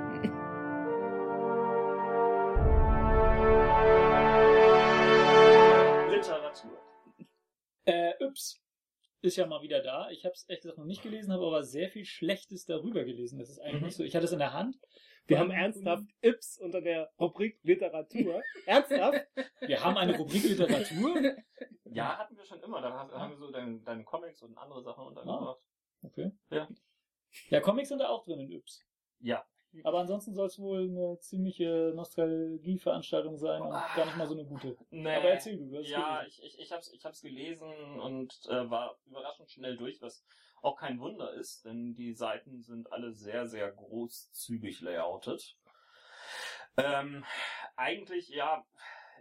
Äh, 7.88 8.12
Yps 8.22 8.60
ist 9.22 9.36
ja 9.36 9.46
mal 9.46 9.62
wieder 9.62 9.82
da. 9.82 10.10
Ich 10.10 10.24
habe 10.24 10.34
es 10.34 10.48
echt 10.48 10.62
gesagt 10.62 10.78
noch 10.78 10.84
nicht 10.84 11.02
gelesen, 11.02 11.32
habe 11.32 11.46
aber 11.46 11.64
sehr 11.64 11.88
viel 11.88 12.04
Schlechtes 12.04 12.66
darüber 12.66 13.04
gelesen. 13.04 13.38
Das 13.38 13.48
ist 13.50 13.58
eigentlich 13.60 13.80
Mhm. 13.80 13.86
nicht 13.86 13.96
so. 13.96 14.04
Ich 14.04 14.14
hatte 14.14 14.26
es 14.26 14.32
in 14.32 14.38
der 14.38 14.52
Hand. 14.52 14.76
Wir 15.26 15.38
haben 15.38 15.50
ernsthaft 15.50 16.04
Ips 16.22 16.58
unter 16.58 16.80
der 16.80 17.10
Rubrik 17.18 17.58
Literatur. 17.62 18.42
ernsthaft? 18.66 19.26
Wir 19.60 19.82
haben 19.84 19.96
eine 19.96 20.16
Rubrik 20.16 20.42
Literatur. 20.44 21.36
Ja, 21.84 22.18
hatten 22.18 22.36
wir 22.36 22.44
schon 22.44 22.60
immer. 22.62 22.80
Da 22.80 22.92
hast- 22.92 23.12
haben 23.12 23.32
wir 23.32 23.38
so 23.38 23.50
deine, 23.50 23.80
deine 23.80 24.04
Comics 24.04 24.42
und 24.42 24.56
andere 24.56 24.82
Sachen 24.82 25.06
untergebracht. 25.06 25.60
Okay. 26.02 26.30
Ja. 26.50 26.68
Ja, 27.50 27.60
Comics 27.60 27.88
sind 27.88 27.98
da 27.98 28.08
auch 28.08 28.24
drin 28.24 28.40
in 28.40 28.52
Yps. 28.52 28.84
Ja. 29.20 29.44
Aber 29.84 30.00
ansonsten 30.00 30.34
soll 30.34 30.46
es 30.46 30.58
wohl 30.58 30.88
eine 30.88 31.18
ziemliche 31.20 31.92
Nostalgieveranstaltung 31.94 33.36
sein 33.36 33.62
und 33.62 33.70
gar 33.70 34.06
nicht 34.06 34.16
mal 34.16 34.26
so 34.26 34.34
eine 34.34 34.44
gute. 34.44 34.76
Nee. 34.90 35.14
Aber 35.14 35.30
erzähl 35.30 35.56
du, 35.56 35.76
es 35.78 35.88
Ja, 35.88 36.24
ich, 36.26 36.42
ich, 36.42 36.58
ich 36.58 36.72
hab's, 36.72 36.92
ich 36.92 37.04
hab's 37.04 37.20
gelesen 37.20 37.70
und 38.00 38.32
äh, 38.48 38.70
war 38.70 38.98
überraschend 39.06 39.50
schnell 39.50 39.76
durch, 39.76 40.00
was 40.00 40.24
auch 40.62 40.76
kein 40.76 41.00
Wunder 41.00 41.32
ist, 41.34 41.64
denn 41.64 41.94
die 41.94 42.14
Seiten 42.14 42.62
sind 42.62 42.92
alle 42.92 43.12
sehr, 43.12 43.46
sehr 43.46 43.70
großzügig 43.70 44.80
layoutet. 44.80 45.56
Ähm, 46.76 47.24
eigentlich, 47.76 48.28
ja, 48.28 48.64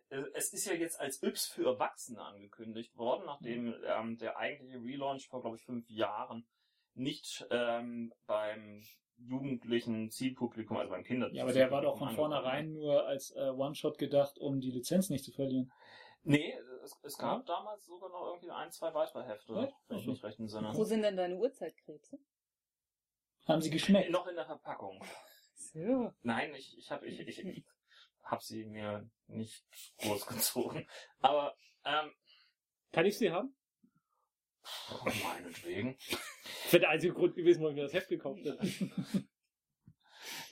äh, 0.10 0.24
es 0.34 0.53
ist 0.53 0.65
ja 0.65 0.74
jetzt 0.74 0.99
als 0.99 1.22
Yps 1.22 1.48
für 1.48 1.65
Erwachsene 1.65 2.22
angekündigt 2.22 2.95
worden, 2.98 3.26
nachdem 3.26 3.76
ähm, 3.86 4.18
der 4.18 4.38
eigentliche 4.38 4.80
Relaunch 4.80 5.28
vor, 5.28 5.41
glaube 5.41 5.57
ich, 5.57 5.64
fünf 5.64 5.90
Jahren 5.90 6.48
nicht 6.94 7.45
ähm, 7.52 8.14
beim 8.26 8.84
jugendlichen 9.18 10.10
Zielpublikum, 10.10 10.77
also 10.77 10.91
beim 10.91 11.03
Kinder. 11.03 11.30
Ja, 11.34 11.44
aber 11.44 11.53
der 11.53 11.72
war 11.72 11.81
doch 11.81 11.98
von 11.98 12.10
vornherein 12.11 12.73
nur 12.73 13.06
als 13.06 13.31
äh, 13.35 13.49
One-Shot 13.49 13.98
gedacht, 13.98 14.38
um 14.38 14.60
die 14.60 14.72
Lizenz 14.72 15.10
nicht 15.10 15.26
zu 15.26 15.31
verlieren. 15.31 15.72
Nee, 16.23 16.53
es, 16.84 16.98
es 17.03 17.18
gab 17.18 17.45
damals 17.45 17.85
sogar 17.85 18.10
noch 18.10 18.27
irgendwie 18.27 18.52
ein, 18.52 18.72
zwei 18.72 18.94
weitere 18.94 19.23
Hefte, 19.26 19.53
Ja? 19.53 19.69
wenn 19.88 19.98
ich 19.98 20.07
mich 20.07 20.23
recht 20.23 20.39
entsinne. 20.39 20.72
Wo 20.73 20.84
sind 20.84 21.02
denn 21.02 21.15
deine 21.18 21.35
Uhrzeitkrebse? 21.35 22.19
Haben 23.48 23.61
sie 23.61 23.69
geschmeckt? 23.69 24.11
Noch 24.11 24.27
in 24.27 24.35
der 24.35 24.45
Verpackung. 24.45 25.03
So. 25.56 26.14
Nein, 26.22 26.53
ich, 26.56 26.77
ich 26.77 26.91
habe 26.91 27.07
ich, 27.07 27.19
ich, 27.19 27.39
ich 27.45 27.65
hab 28.23 28.44
sie 28.44 28.65
mir 28.65 29.10
nicht 29.27 29.65
groß 29.99 30.26
gezogen. 30.27 30.88
Aber, 31.22 31.56
ähm, 31.85 32.11
Kann 32.91 33.06
ich 33.06 33.18
sie 33.18 33.31
haben? 33.31 33.56
Meinetwegen. 35.23 35.98
Das 36.64 36.73
wäre 36.73 36.81
der 36.81 36.89
einzige 36.89 37.14
Grund 37.14 37.35
gewesen, 37.35 37.61
warum 37.61 37.76
ich 37.76 37.77
mir 37.77 37.84
das 37.84 37.94
Heft 37.94 38.10
gekauft 38.10 38.41
hätte. 38.44 38.60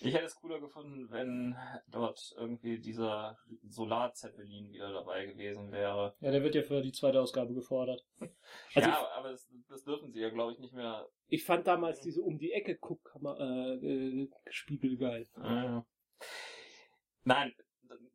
Ich 0.01 0.13
hätte 0.13 0.25
es 0.25 0.35
cooler 0.35 0.59
gefunden, 0.59 1.09
wenn 1.09 1.55
dort 1.87 2.33
irgendwie 2.37 2.79
dieser 2.79 3.37
Solarzeppelin 3.63 4.71
wieder 4.71 4.93
dabei 4.93 5.25
gewesen 5.25 5.71
wäre. 5.71 6.15
Ja, 6.19 6.31
der 6.31 6.43
wird 6.43 6.55
ja 6.55 6.61
für 6.61 6.81
die 6.81 6.91
zweite 6.91 7.19
Ausgabe 7.19 7.53
gefordert. 7.53 8.05
Also 8.73 8.89
ja, 8.89 9.09
aber 9.15 9.31
das, 9.31 9.49
das 9.67 9.83
dürfen 9.83 10.11
sie 10.11 10.19
ja, 10.19 10.29
glaube 10.29 10.53
ich, 10.53 10.59
nicht 10.59 10.73
mehr. 10.73 11.07
Ich 11.27 11.43
fand 11.43 11.67
damals 11.67 12.01
diese 12.01 12.21
um 12.21 12.37
die 12.37 12.51
Ecke 12.51 12.77
Guckkammer 12.77 13.39
äh, 13.39 14.23
äh, 14.23 14.29
Spiegel 14.49 14.97
geil. 14.97 15.27
Äh, 15.43 15.81
nein, 17.23 17.53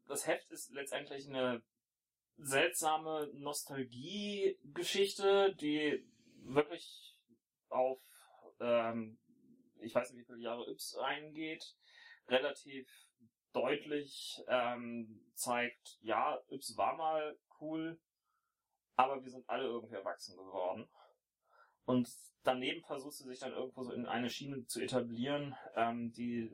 das 0.06 0.27
Heft 0.27 0.51
ist 0.52 0.72
letztendlich 0.72 1.28
eine 1.28 1.62
seltsame 2.42 3.30
Nostalgie-Geschichte, 3.34 5.54
die 5.56 6.04
wirklich 6.42 7.16
auf, 7.68 8.00
ähm, 8.60 9.18
ich 9.80 9.94
weiß 9.94 10.12
nicht 10.12 10.22
wie 10.22 10.24
viele 10.24 10.42
Jahre 10.42 10.68
Yps 10.70 10.96
eingeht, 10.96 11.76
relativ 12.28 12.88
deutlich 13.52 14.42
ähm, 14.48 15.20
zeigt, 15.34 15.98
ja, 16.02 16.40
Yps 16.48 16.76
war 16.76 16.96
mal 16.96 17.38
cool, 17.60 18.00
aber 18.96 19.22
wir 19.22 19.30
sind 19.30 19.48
alle 19.48 19.64
irgendwie 19.64 19.94
erwachsen 19.94 20.36
geworden. 20.36 20.88
Und 21.84 22.08
daneben 22.42 22.82
versucht 22.84 23.14
sie 23.14 23.24
sich 23.24 23.40
dann 23.40 23.52
irgendwo 23.52 23.82
so 23.82 23.92
in 23.92 24.06
eine 24.06 24.30
Schiene 24.30 24.64
zu 24.66 24.80
etablieren, 24.80 25.54
ähm, 25.74 26.12
die 26.12 26.52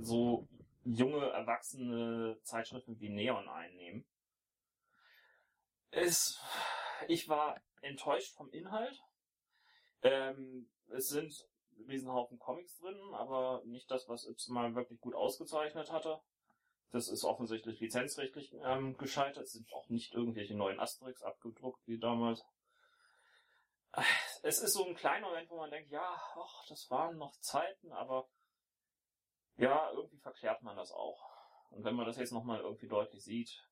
so 0.00 0.48
junge, 0.84 1.30
erwachsene 1.30 2.38
Zeitschriften 2.42 2.98
wie 2.98 3.08
Neon 3.08 3.48
einnehmen. 3.48 4.04
Es, 5.92 6.40
ich 7.06 7.28
war 7.28 7.60
enttäuscht 7.82 8.34
vom 8.34 8.50
Inhalt. 8.50 8.98
Ähm, 10.02 10.70
es 10.88 11.08
sind 11.08 11.32
ein 11.76 11.84
Riesenhaufen 11.86 12.38
Comics 12.38 12.78
drin, 12.78 12.98
aber 13.14 13.62
nicht 13.66 13.90
das, 13.90 14.08
was 14.08 14.24
Yps 14.24 14.48
mal 14.48 14.74
wirklich 14.74 15.00
gut 15.00 15.14
ausgezeichnet 15.14 15.92
hatte. 15.92 16.18
Das 16.92 17.08
ist 17.08 17.24
offensichtlich 17.24 17.78
lizenzrechtlich 17.80 18.54
ähm, 18.64 18.96
gescheitert. 18.96 19.44
Es 19.44 19.52
sind 19.52 19.70
auch 19.72 19.88
nicht 19.90 20.14
irgendwelche 20.14 20.54
neuen 20.54 20.80
Asterix 20.80 21.22
abgedruckt 21.22 21.86
wie 21.86 21.98
damals. 21.98 22.42
Es 24.42 24.60
ist 24.60 24.72
so 24.72 24.86
ein 24.86 24.94
kleiner 24.94 25.28
Moment, 25.28 25.50
wo 25.50 25.58
man 25.58 25.70
denkt, 25.70 25.90
ja, 25.90 26.20
ach, 26.34 26.66
das 26.68 26.90
waren 26.90 27.18
noch 27.18 27.38
Zeiten, 27.40 27.92
aber 27.92 28.26
ja, 29.56 29.90
irgendwie 29.92 30.18
verklärt 30.18 30.62
man 30.62 30.76
das 30.76 30.90
auch. 30.90 31.22
Und 31.70 31.84
wenn 31.84 31.94
man 31.94 32.06
das 32.06 32.16
jetzt 32.16 32.32
nochmal 32.32 32.60
irgendwie 32.60 32.88
deutlich 32.88 33.22
sieht, 33.22 33.62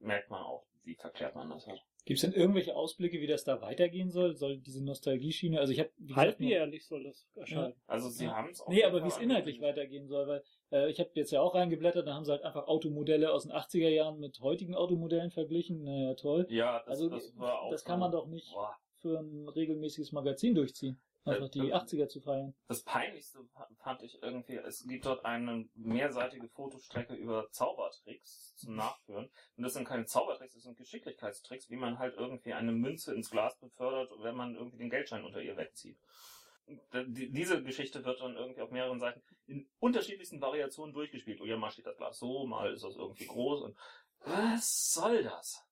merkt 0.00 0.30
man 0.30 0.42
auch, 0.42 0.64
wie 0.84 0.94
verklärt 0.94 1.34
man 1.34 1.50
das 1.50 1.66
hat. 1.66 1.82
Gibt 2.06 2.18
es 2.18 2.20
denn 2.30 2.38
irgendwelche 2.38 2.76
Ausblicke, 2.76 3.18
wie 3.20 3.26
das 3.26 3.44
da 3.44 3.62
weitergehen 3.62 4.10
soll? 4.10 4.34
Soll 4.36 4.58
diese 4.58 4.84
Nostalgie-Schiene, 4.84 5.58
also 5.58 5.72
ich 5.72 5.80
habe 5.80 5.90
Halbjährlich 6.14 6.86
soll 6.86 7.02
das 7.04 7.26
erscheinen. 7.34 7.74
Also 7.86 8.10
sie 8.10 8.26
Ja. 8.26 8.36
haben 8.36 8.50
es 8.50 8.60
auch. 8.60 8.68
Nee, 8.68 8.84
aber 8.84 9.02
wie 9.02 9.08
es 9.08 9.16
inhaltlich 9.16 9.62
weitergehen 9.62 10.06
soll, 10.06 10.26
weil 10.26 10.42
äh, 10.70 10.90
ich 10.90 11.00
habe 11.00 11.08
jetzt 11.14 11.30
ja 11.30 11.40
auch 11.40 11.54
reingeblättert, 11.54 12.06
da 12.06 12.12
haben 12.12 12.26
sie 12.26 12.32
halt 12.32 12.42
einfach 12.42 12.66
Automodelle 12.66 13.32
aus 13.32 13.44
den 13.44 13.52
80er 13.52 13.88
Jahren 13.88 14.20
mit 14.20 14.38
heutigen 14.40 14.74
Automodellen 14.74 15.30
verglichen. 15.30 15.82
Naja, 15.84 16.12
toll. 16.14 16.46
Ja, 16.50 16.80
das, 16.80 16.88
Also, 16.88 17.08
das 17.08 17.38
war 17.38 17.62
auch. 17.62 17.70
das 17.70 17.84
kann 17.86 17.98
man 18.00 18.12
doch 18.12 18.26
nicht 18.26 18.52
Boah. 18.52 18.76
für 18.96 19.20
ein 19.20 19.48
regelmäßiges 19.48 20.12
Magazin 20.12 20.54
durchziehen. 20.54 21.00
Einfach 21.24 21.46
Äh, 21.46 21.50
die 21.50 21.70
äh, 21.70 21.74
80er 21.74 22.08
zu 22.08 22.20
feiern. 22.20 22.54
Das 22.68 22.82
Peinlichste 22.82 23.40
fand 23.78 24.02
ich 24.02 24.22
irgendwie, 24.22 24.56
es 24.56 24.86
gibt 24.86 25.06
dort 25.06 25.24
eine 25.24 25.68
mehrseitige 25.74 26.48
Fotostrecke 26.48 27.14
über 27.14 27.50
Zaubertricks 27.50 28.54
zum 28.56 28.76
Nachführen. 28.76 29.30
Und 29.56 29.62
das 29.64 29.72
sind 29.74 29.86
keine 29.86 30.04
Zaubertricks, 30.04 30.54
das 30.54 30.62
sind 30.64 30.76
Geschicklichkeitstricks, 30.76 31.70
wie 31.70 31.76
man 31.76 31.98
halt 31.98 32.16
irgendwie 32.16 32.52
eine 32.52 32.72
Münze 32.72 33.14
ins 33.14 33.30
Glas 33.30 33.56
befördert, 33.58 34.10
wenn 34.18 34.36
man 34.36 34.54
irgendwie 34.54 34.78
den 34.78 34.90
Geldschein 34.90 35.24
unter 35.24 35.40
ihr 35.40 35.56
wegzieht. 35.56 35.98
Diese 36.92 37.62
Geschichte 37.62 38.04
wird 38.04 38.20
dann 38.20 38.36
irgendwie 38.36 38.62
auf 38.62 38.70
mehreren 38.70 38.98
Seiten 38.98 39.22
in 39.46 39.68
unterschiedlichsten 39.80 40.40
Variationen 40.40 40.94
durchgespielt. 40.94 41.40
Oh 41.42 41.44
ja, 41.44 41.58
mal 41.58 41.70
steht 41.70 41.86
das 41.86 41.96
Glas 41.96 42.18
so, 42.18 42.46
mal 42.46 42.72
ist 42.72 42.84
das 42.84 42.96
irgendwie 42.96 43.26
groß 43.26 43.62
und 43.62 43.76
was 44.20 44.92
soll 44.92 45.22
das? 45.22 45.62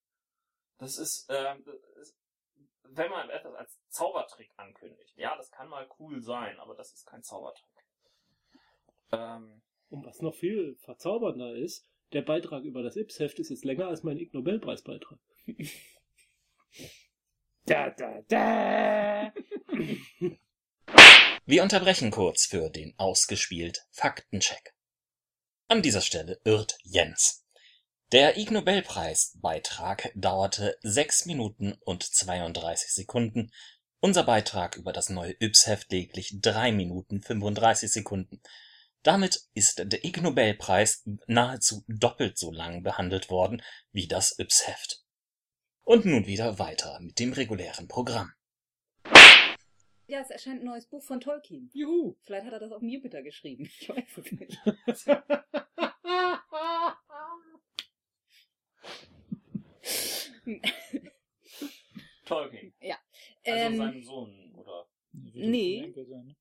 Das 0.76 0.98
ist, 0.98 1.26
ähm, 1.30 1.64
das 1.64 2.08
ist 2.08 2.16
wenn 2.96 3.10
man 3.10 3.30
etwas 3.30 3.54
als 3.54 3.78
Zaubertrick 3.88 4.52
ankündigt, 4.56 5.16
ja, 5.16 5.36
das 5.36 5.50
kann 5.50 5.68
mal 5.68 5.88
cool 5.98 6.22
sein, 6.22 6.58
aber 6.60 6.74
das 6.74 6.92
ist 6.92 7.06
kein 7.06 7.22
Zaubertrick. 7.22 7.68
Ähm, 9.12 9.62
Und 9.90 10.04
was 10.06 10.20
noch 10.22 10.34
viel 10.34 10.76
verzaubernder 10.76 11.54
ist, 11.54 11.86
der 12.12 12.22
Beitrag 12.22 12.64
über 12.64 12.82
das 12.82 12.96
Ips-Heft 12.96 13.38
ist 13.38 13.50
jetzt 13.50 13.64
länger 13.64 13.88
als 13.88 14.02
mein 14.02 14.18
Ig 14.18 14.32
Nobelpreisbeitrag. 14.34 15.18
da, 17.66 17.90
da, 17.90 18.22
da! 18.28 19.32
Wir 21.44 21.62
unterbrechen 21.62 22.10
kurz 22.10 22.46
für 22.46 22.70
den 22.70 22.94
ausgespielt 22.98 23.86
Faktencheck. 23.90 24.74
An 25.68 25.82
dieser 25.82 26.00
Stelle 26.00 26.40
irrt 26.44 26.78
Jens. 26.84 27.41
Der 28.12 28.36
Ig 28.36 28.50
Nobelpreis 28.50 29.38
Beitrag 29.40 30.12
dauerte 30.14 30.76
6 30.82 31.24
Minuten 31.24 31.72
und 31.86 32.02
32 32.02 32.92
Sekunden. 32.92 33.50
Unser 34.00 34.24
Beitrag 34.24 34.76
über 34.76 34.92
das 34.92 35.08
neue 35.08 35.34
Yps-Heft 35.40 35.90
lediglich 35.90 36.38
3 36.42 36.72
Minuten 36.72 37.22
35 37.22 37.90
Sekunden. 37.90 38.42
Damit 39.02 39.40
ist 39.54 39.78
der 39.78 40.04
Ig 40.04 40.20
Nobelpreis 40.20 41.08
nahezu 41.26 41.84
doppelt 41.88 42.36
so 42.36 42.52
lang 42.52 42.82
behandelt 42.82 43.30
worden 43.30 43.62
wie 43.92 44.08
das 44.08 44.38
Yps-Heft. 44.38 45.02
Und 45.82 46.04
nun 46.04 46.26
wieder 46.26 46.58
weiter 46.58 47.00
mit 47.00 47.18
dem 47.18 47.32
regulären 47.32 47.88
Programm. 47.88 48.30
Ja, 50.06 50.20
es 50.20 50.28
erscheint 50.28 50.60
ein 50.60 50.66
neues 50.66 50.84
Buch 50.86 51.02
von 51.02 51.18
Tolkien. 51.18 51.70
Juhu! 51.72 52.18
Vielleicht 52.20 52.44
hat 52.44 52.52
er 52.52 52.60
das 52.60 52.72
auf 52.72 52.80
dem 52.80 52.90
Jupiter 52.90 53.22
geschrieben. 53.22 53.70
Ich 53.80 53.88
weiß 53.88 54.18
es 54.18 54.32
nicht. 54.32 54.60
Tolkien. 62.24 62.72
Ja. 62.80 62.96
Also 63.44 63.64
Ähm, 63.66 63.76
seinen 63.76 64.02
Sohn, 64.04 64.54
oder? 64.56 64.86
Nee. 65.12 65.82
Enkel 65.84 66.06
sein, 66.06 66.26
ne? 66.26 66.36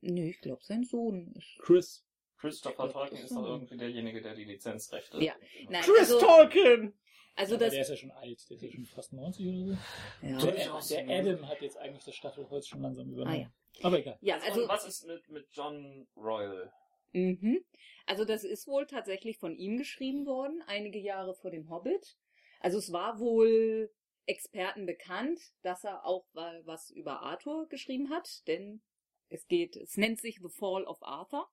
nee, 0.00 0.30
ich 0.30 0.40
glaube, 0.40 0.62
sein 0.64 0.84
Sohn 0.84 1.32
ist. 1.36 1.58
Chris. 1.60 2.04
Christopher 2.38 2.90
Tolkien 2.90 3.22
ist 3.22 3.30
doch 3.34 3.44
irgendwie 3.46 3.76
derjenige, 3.76 4.20
der 4.20 4.34
die 4.34 4.44
Lizenzrechte. 4.44 5.22
Ja. 5.22 5.34
Nein, 5.68 5.82
Chris 5.82 5.98
also, 6.12 6.18
Tolkien! 6.20 6.98
also 7.36 7.56
das. 7.56 7.70
der 7.70 7.82
ist 7.82 7.88
ja 7.90 7.96
schon 7.96 8.10
alt, 8.10 8.50
der 8.50 8.56
ist 8.56 8.62
ja 8.64 8.70
schon 8.72 8.84
fast 8.84 9.12
90 9.12 9.46
oder 9.46 9.58
so. 9.58 10.26
Ja. 10.26 10.38
Der, 10.38 10.80
der 11.06 11.18
Adam 11.20 11.48
hat 11.48 11.62
jetzt 11.62 11.76
eigentlich 11.78 12.04
das 12.04 12.16
Staffelholz 12.16 12.66
schon 12.66 12.82
langsam 12.82 13.08
Ah, 13.10 13.12
übernommen. 13.12 13.40
ja. 13.42 13.52
Aber 13.84 13.98
egal. 14.00 14.18
ja, 14.20 14.34
Also, 14.34 14.46
also. 14.48 14.62
und 14.62 14.68
was 14.68 14.86
ist 14.86 15.06
mit, 15.06 15.28
mit 15.28 15.46
John 15.52 16.06
Royal? 16.16 16.72
Mhm. 17.12 17.64
Also 18.06 18.24
das 18.24 18.42
ist 18.42 18.66
wohl 18.66 18.86
tatsächlich 18.86 19.38
von 19.38 19.54
ihm 19.56 19.78
geschrieben 19.78 20.26
worden, 20.26 20.62
einige 20.66 20.98
Jahre 20.98 21.34
vor 21.34 21.50
dem 21.52 21.70
Hobbit. 21.70 22.18
Also 22.62 22.78
es 22.78 22.92
war 22.92 23.18
wohl 23.18 23.90
Experten 24.26 24.86
bekannt, 24.86 25.40
dass 25.62 25.82
er 25.84 26.04
auch 26.06 26.26
wa- 26.32 26.60
was 26.64 26.90
über 26.90 27.20
Arthur 27.22 27.66
geschrieben 27.68 28.10
hat, 28.10 28.46
denn 28.46 28.80
es 29.28 29.46
geht, 29.48 29.76
es 29.76 29.96
nennt 29.96 30.20
sich 30.20 30.38
The 30.40 30.48
Fall 30.48 30.84
of 30.84 31.02
Arthur. 31.02 31.48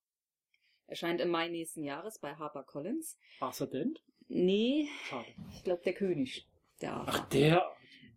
Erscheint 0.85 1.19
im 1.21 1.29
Mai 1.29 1.49
nächsten 1.49 1.83
Jahres 1.83 2.19
bei 2.19 2.35
HarperCollins. 2.35 3.17
Arthur 3.39 3.67
Dent? 3.67 4.03
Nee, 4.27 4.87
Schade. 5.05 5.27
ich 5.55 5.63
glaube 5.63 5.81
der 5.83 5.93
König. 5.93 6.47
Der 6.81 6.93
Arthur. 6.93 7.13
Ach, 7.15 7.29
der. 7.29 7.75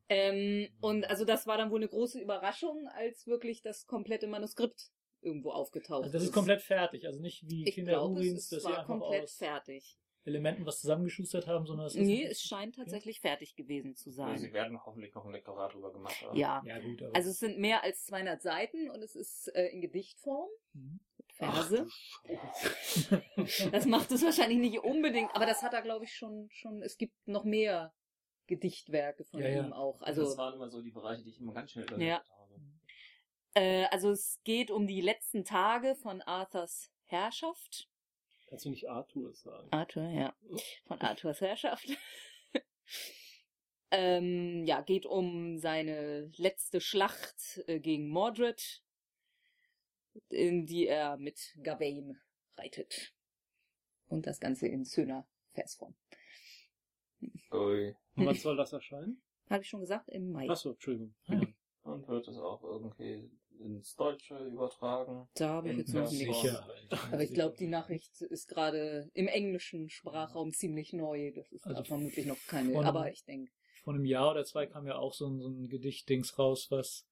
Ähm, 0.08 0.68
und 0.80 1.04
also 1.08 1.24
das 1.24 1.46
war 1.46 1.56
dann 1.56 1.70
wohl 1.70 1.78
eine 1.80 1.88
große 1.88 2.20
Überraschung, 2.20 2.86
als 2.88 3.26
wirklich 3.26 3.62
das 3.62 3.86
komplette 3.86 4.26
Manuskript 4.26 4.90
irgendwo 5.22 5.52
aufgetaucht 5.52 6.02
Also 6.04 6.12
das 6.12 6.24
ist 6.24 6.32
komplett 6.32 6.60
fertig. 6.60 7.06
Also 7.06 7.20
nicht 7.20 7.48
wie 7.48 7.66
Ich 7.66 7.74
Kinder 7.74 7.92
glaube, 7.92 8.14
Urins, 8.16 8.50
ist, 8.52 8.60
sie 8.60 8.64
war 8.68 8.84
komplett 8.84 9.30
fertig. 9.30 9.96
Elementen 10.24 10.64
was 10.66 10.80
zusammengeschustert 10.80 11.46
haben, 11.48 11.66
sondern 11.66 11.86
es 11.86 11.94
ist 11.96 12.06
Nee, 12.06 12.24
es 12.24 12.42
scheint 12.42 12.76
tatsächlich 12.76 13.20
fertig 13.20 13.56
gewesen 13.56 13.96
zu 13.96 14.10
Sie 14.10 14.16
sein. 14.16 14.52
werden 14.52 14.78
hoffentlich 14.84 15.12
noch 15.14 15.24
ein 15.24 15.32
Lektorat 15.32 15.74
drüber 15.74 15.92
gemacht 15.92 16.20
haben. 16.22 16.36
Ja. 16.36 16.62
Ja 16.64 16.78
gut, 16.78 17.02
aber 17.02 17.16
Also 17.16 17.30
es 17.30 17.38
sind 17.38 17.58
mehr 17.58 17.82
als 17.82 18.04
200 18.06 18.40
Seiten 18.40 18.88
und 18.90 19.02
es 19.02 19.16
ist 19.16 19.48
äh, 19.54 19.66
in 19.68 19.80
Gedichtform. 19.80 20.48
Mhm. 20.74 21.00
Mit 21.18 21.32
Verse. 21.32 21.86
Das 23.72 23.86
macht 23.86 24.12
es 24.12 24.22
wahrscheinlich 24.22 24.58
nicht 24.58 24.78
unbedingt, 24.80 25.34
aber 25.34 25.46
das 25.46 25.62
hat 25.62 25.72
er, 25.72 25.82
glaube 25.82 26.04
ich, 26.04 26.14
schon, 26.14 26.48
schon, 26.52 26.82
es 26.82 26.96
gibt 26.98 27.14
noch 27.26 27.44
mehr 27.44 27.92
Gedichtwerke 28.46 29.24
von 29.24 29.40
Ja, 29.40 29.48
ja. 29.48 29.66
ihm 29.66 29.72
auch. 29.72 30.02
Also, 30.02 30.22
Also, 30.22 30.24
das 30.24 30.38
waren 30.38 30.54
immer 30.54 30.68
so 30.68 30.82
die 30.82 30.90
Bereiche, 30.90 31.22
die 31.24 31.30
ich 31.30 31.40
immer 31.40 31.52
ganz 31.52 31.72
schnell 31.72 31.84
Ja. 31.90 31.96
überlegt 31.96 32.30
habe. 32.30 32.60
äh, 33.54 33.84
also 33.86 34.10
es 34.10 34.40
geht 34.44 34.70
um 34.70 34.86
die 34.86 35.00
letzten 35.00 35.44
Tage 35.44 35.94
von 35.96 36.22
Arthurs 36.22 36.90
Herrschaft. 37.06 37.88
Kannst 38.52 38.66
du 38.66 38.70
nicht 38.70 38.86
Arthur 38.86 39.32
sagen? 39.32 39.66
Arthur, 39.70 40.10
ja. 40.10 40.36
Von 40.84 41.00
Arthurs 41.00 41.40
Herrschaft. 41.40 41.88
ähm, 43.90 44.66
ja, 44.66 44.82
geht 44.82 45.06
um 45.06 45.56
seine 45.56 46.30
letzte 46.36 46.82
Schlacht 46.82 47.62
äh, 47.66 47.80
gegen 47.80 48.10
Mordred, 48.10 48.82
in 50.28 50.66
die 50.66 50.86
er 50.86 51.16
mit 51.16 51.56
Gawain 51.62 52.20
reitet. 52.58 53.14
Und 54.08 54.26
das 54.26 54.38
Ganze 54.38 54.68
in 54.68 54.84
schöner 54.84 55.26
Versform. 55.54 55.94
Ui. 57.52 57.96
Und 58.16 58.26
wann 58.26 58.34
soll 58.34 58.58
das 58.58 58.74
erscheinen? 58.74 59.22
Habe 59.48 59.62
ich 59.62 59.70
schon 59.70 59.80
gesagt, 59.80 60.10
im 60.10 60.30
Mai. 60.30 60.46
Achso, 60.50 60.72
Entschuldigung. 60.72 61.14
Und 61.84 62.06
wird 62.06 62.28
es 62.28 62.36
auch 62.36 62.62
irgendwie 62.64 63.30
ins 63.64 63.94
Deutsche 63.96 64.36
übertragen? 64.38 65.28
Da 65.34 65.48
habe 65.50 65.68
ich 65.68 65.74
in 65.74 65.78
jetzt 65.80 65.94
noch. 65.94 66.06
Sicher. 66.08 66.68
Aber 67.12 67.22
ich 67.22 67.32
glaube, 67.32 67.56
die 67.56 67.66
Nachricht 67.66 68.20
ist 68.22 68.48
gerade 68.48 69.10
im 69.14 69.28
englischen 69.28 69.88
Sprachraum 69.90 70.52
ziemlich 70.52 70.92
neu. 70.92 71.32
Das 71.34 71.50
ist 71.52 71.64
da 71.64 71.70
Also 71.70 71.84
vermutlich 71.84 72.26
noch 72.26 72.38
keine. 72.48 72.72
von- 72.72 72.84
Aber 72.84 73.10
ich 73.10 73.24
denke, 73.24 73.50
Vor 73.84 73.94
einem 73.94 74.04
Jahr 74.04 74.30
oder 74.32 74.44
zwei 74.44 74.66
kam 74.66 74.86
ja 74.86 74.96
auch 74.96 75.14
so 75.14 75.28
ein, 75.28 75.40
so 75.40 75.48
ein 75.48 75.68
Gedichtdings 75.68 76.38
raus, 76.38 76.66
was 76.70 77.06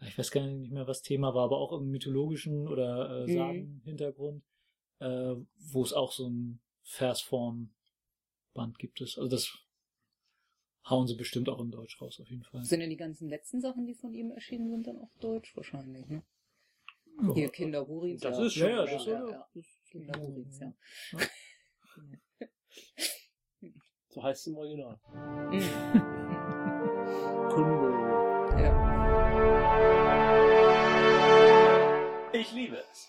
ich 0.00 0.18
weiß 0.18 0.30
gar 0.32 0.46
nicht 0.46 0.72
mehr, 0.72 0.86
was 0.86 1.02
Thema 1.02 1.34
war, 1.34 1.44
aber 1.44 1.58
auch 1.58 1.72
im 1.72 1.88
mythologischen 1.90 2.66
oder 2.68 3.22
äh, 3.22 3.26
Mhm. 3.26 3.32
Sagen-Hintergrund, 3.34 4.42
äh, 4.98 5.34
wo 5.70 5.82
es 5.82 5.92
auch 5.92 6.12
so 6.12 6.28
ein 6.28 6.60
Versform-Band 6.82 8.78
gibt 8.78 9.00
es. 9.00 9.16
Also 9.18 9.28
das 9.30 9.52
hauen 10.88 11.06
sie 11.06 11.14
bestimmt 11.16 11.48
auch 11.48 11.60
in 11.60 11.70
Deutsch 11.70 12.00
raus, 12.00 12.20
auf 12.20 12.28
jeden 12.28 12.44
Fall. 12.44 12.64
sind 12.64 12.80
denn 12.80 12.90
die 12.90 12.96
ganzen 12.96 13.28
letzten 13.28 13.60
Sachen, 13.60 13.86
die 13.86 13.94
von 13.94 14.12
ihm 14.14 14.30
erschienen 14.30 14.70
sind, 14.70 14.86
dann 14.86 14.98
auf 14.98 15.10
Deutsch 15.20 15.56
wahrscheinlich, 15.56 16.06
ne? 16.08 16.22
Ja. 17.22 17.34
Hier 17.34 17.48
Kinder 17.48 17.86
Hurins. 17.86 18.20
Das 18.22 18.38
ja. 18.38 18.44
ist 18.46 18.54
schon- 18.54 18.68
ja, 18.68 18.74
ja, 18.76 18.82
das 18.86 19.06
ja, 19.06 19.24
ist 19.24 19.30
ja. 19.30 19.48
Kinder 19.90 20.20
Hurins, 20.20 20.58
ja. 20.60 20.74
So 24.08 24.22
heißt 24.22 24.42
es 24.42 24.46
im 24.46 24.56
Original. 24.56 25.00
Kunde. 27.50 27.90
ja. 28.62 28.70
Ich 32.32 32.52
liebe 32.52 32.76
es. 32.90 33.08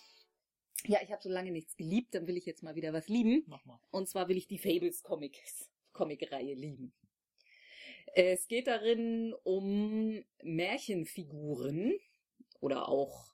Ja, 0.88 1.00
ich 1.04 1.12
habe 1.12 1.22
so 1.22 1.30
lange 1.30 1.52
nichts 1.52 1.76
geliebt, 1.76 2.16
dann 2.16 2.26
will 2.28 2.38
ich 2.38 2.46
jetzt 2.46 2.64
mal 2.64 2.76
wieder 2.76 2.92
was 2.94 3.08
lieben. 3.08 3.44
Mach 3.48 3.64
mal. 3.66 3.80
Und 3.92 4.08
zwar 4.08 4.28
will 4.30 4.38
ich 4.38 4.48
die 4.48 4.58
Fables 4.58 5.04
Comics, 5.04 5.70
Comic-Reihe 5.94 6.54
lieben. 6.56 6.94
Es 8.14 8.48
geht 8.48 8.68
darin 8.68 9.34
um 9.44 10.24
Märchenfiguren 10.44 11.98
oder 12.60 12.88
auch, 12.88 13.34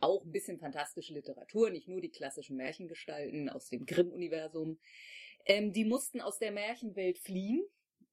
auch 0.00 0.24
ein 0.24 0.32
bisschen 0.32 0.58
fantastische 0.58 1.12
Literatur, 1.12 1.70
nicht 1.70 1.88
nur 1.88 2.00
die 2.00 2.10
klassischen 2.10 2.56
Märchengestalten 2.56 3.48
aus 3.48 3.68
dem 3.68 3.84
Grimm-Universum. 3.86 4.78
Ähm, 5.44 5.72
die 5.72 5.84
mussten 5.84 6.20
aus 6.20 6.38
der 6.38 6.52
Märchenwelt 6.52 7.18
fliehen 7.18 7.64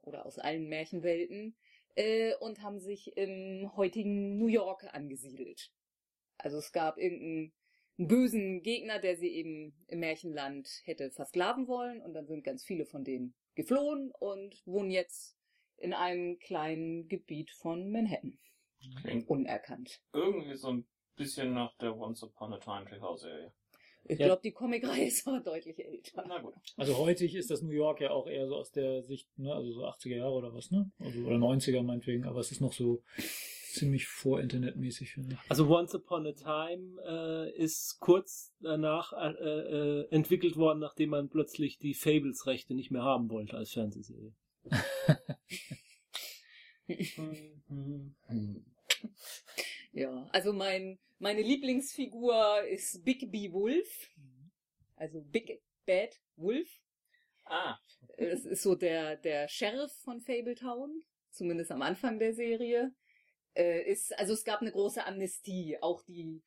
oder 0.01 0.25
aus 0.25 0.39
allen 0.39 0.67
Märchenwelten 0.67 1.55
äh, 1.95 2.35
und 2.35 2.61
haben 2.61 2.79
sich 2.79 3.15
im 3.17 3.71
heutigen 3.75 4.37
New 4.37 4.47
York 4.47 4.85
angesiedelt. 4.93 5.71
Also 6.37 6.57
es 6.57 6.71
gab 6.71 6.97
irgendeinen 6.97 7.53
einen 7.97 8.07
bösen 8.07 8.61
Gegner, 8.61 8.99
der 8.99 9.17
sie 9.17 9.29
eben 9.29 9.73
im 9.87 9.99
Märchenland 9.99 10.81
hätte 10.83 11.11
versklaven 11.11 11.67
wollen 11.67 12.01
und 12.01 12.13
dann 12.13 12.27
sind 12.27 12.43
ganz 12.43 12.63
viele 12.63 12.85
von 12.85 13.03
denen 13.03 13.33
geflohen 13.55 14.11
und 14.19 14.61
wohnen 14.65 14.91
jetzt 14.91 15.36
in 15.77 15.93
einem 15.93 16.39
kleinen 16.39 17.07
Gebiet 17.07 17.51
von 17.51 17.91
Manhattan. 17.91 18.37
Klingt 19.01 19.27
Unerkannt. 19.29 19.99
irgendwie 20.13 20.55
so 20.55 20.69
ein 20.69 20.85
bisschen 21.15 21.53
nach 21.53 21.75
der 21.77 21.97
Once 21.97 22.23
Upon 22.23 22.53
a 22.53 22.57
Time 22.59 22.85
TV-Serie. 22.85 23.51
Ich 24.09 24.19
Ja. 24.19 24.27
glaube, 24.27 24.41
die 24.43 24.51
Comicreihe 24.51 25.05
ist 25.07 25.27
aber 25.27 25.39
deutlich 25.41 25.77
älter. 25.83 26.23
Na 26.27 26.39
gut. 26.39 26.53
Also 26.77 26.97
heutig 26.97 27.35
ist 27.35 27.49
das 27.51 27.61
New 27.61 27.71
York 27.71 27.99
ja 28.01 28.11
auch 28.11 28.27
eher 28.27 28.47
so 28.47 28.55
aus 28.55 28.71
der 28.71 29.03
Sicht, 29.03 29.27
ne, 29.37 29.53
also 29.53 29.71
so 29.73 29.85
80er 29.85 30.15
Jahre 30.15 30.31
oder 30.33 30.53
was, 30.53 30.71
ne? 30.71 30.89
Also, 30.99 31.19
oder 31.25 31.35
90er 31.37 31.81
meinetwegen, 31.83 32.23
aber 32.25 32.39
es 32.39 32.51
ist 32.51 32.61
noch 32.61 32.71
so 32.73 33.03
ziemlich 33.73 34.07
vor-Internetmäßig, 34.07 35.11
finde 35.11 35.33
ich. 35.35 35.51
Also 35.51 35.67
Once 35.67 35.93
Upon 35.93 36.25
a 36.27 36.31
Time 36.31 37.01
äh, 37.05 37.51
ist 37.57 37.99
kurz 37.99 38.55
danach 38.61 39.11
äh, 39.13 39.31
äh, 40.01 40.07
entwickelt 40.09 40.55
worden, 40.55 40.79
nachdem 40.79 41.09
man 41.09 41.29
plötzlich 41.29 41.77
die 41.77 41.93
Fables-Rechte 41.93 42.73
nicht 42.75 42.91
mehr 42.91 43.03
haben 43.03 43.29
wollte 43.29 43.57
als 43.57 43.71
Fernsehserie. 43.73 44.33
Ja, 49.91 50.27
also 50.31 50.53
mein, 50.53 50.99
meine 51.19 51.41
Lieblingsfigur 51.41 52.63
ist 52.63 53.03
Big 53.03 53.31
B 53.31 53.51
Wolf. 53.51 54.11
Also 54.95 55.21
Big 55.21 55.61
Bad 55.85 56.15
Wolf. 56.35 56.69
Ah, 57.45 57.77
Es 58.17 58.45
ist 58.45 58.63
so 58.63 58.75
der, 58.75 59.15
der 59.17 59.47
Sheriff 59.47 59.91
von 60.03 60.21
Fabletown, 60.21 61.03
zumindest 61.31 61.71
am 61.71 61.81
Anfang 61.81 62.19
der 62.19 62.33
Serie. 62.33 62.93
Äh, 63.55 63.83
ist, 63.91 64.17
also 64.19 64.33
es 64.33 64.43
gab 64.43 64.61
eine 64.61 64.71
große 64.71 65.05
Amnestie. 65.05 65.77
Auch 65.81 66.03
die, 66.03 66.41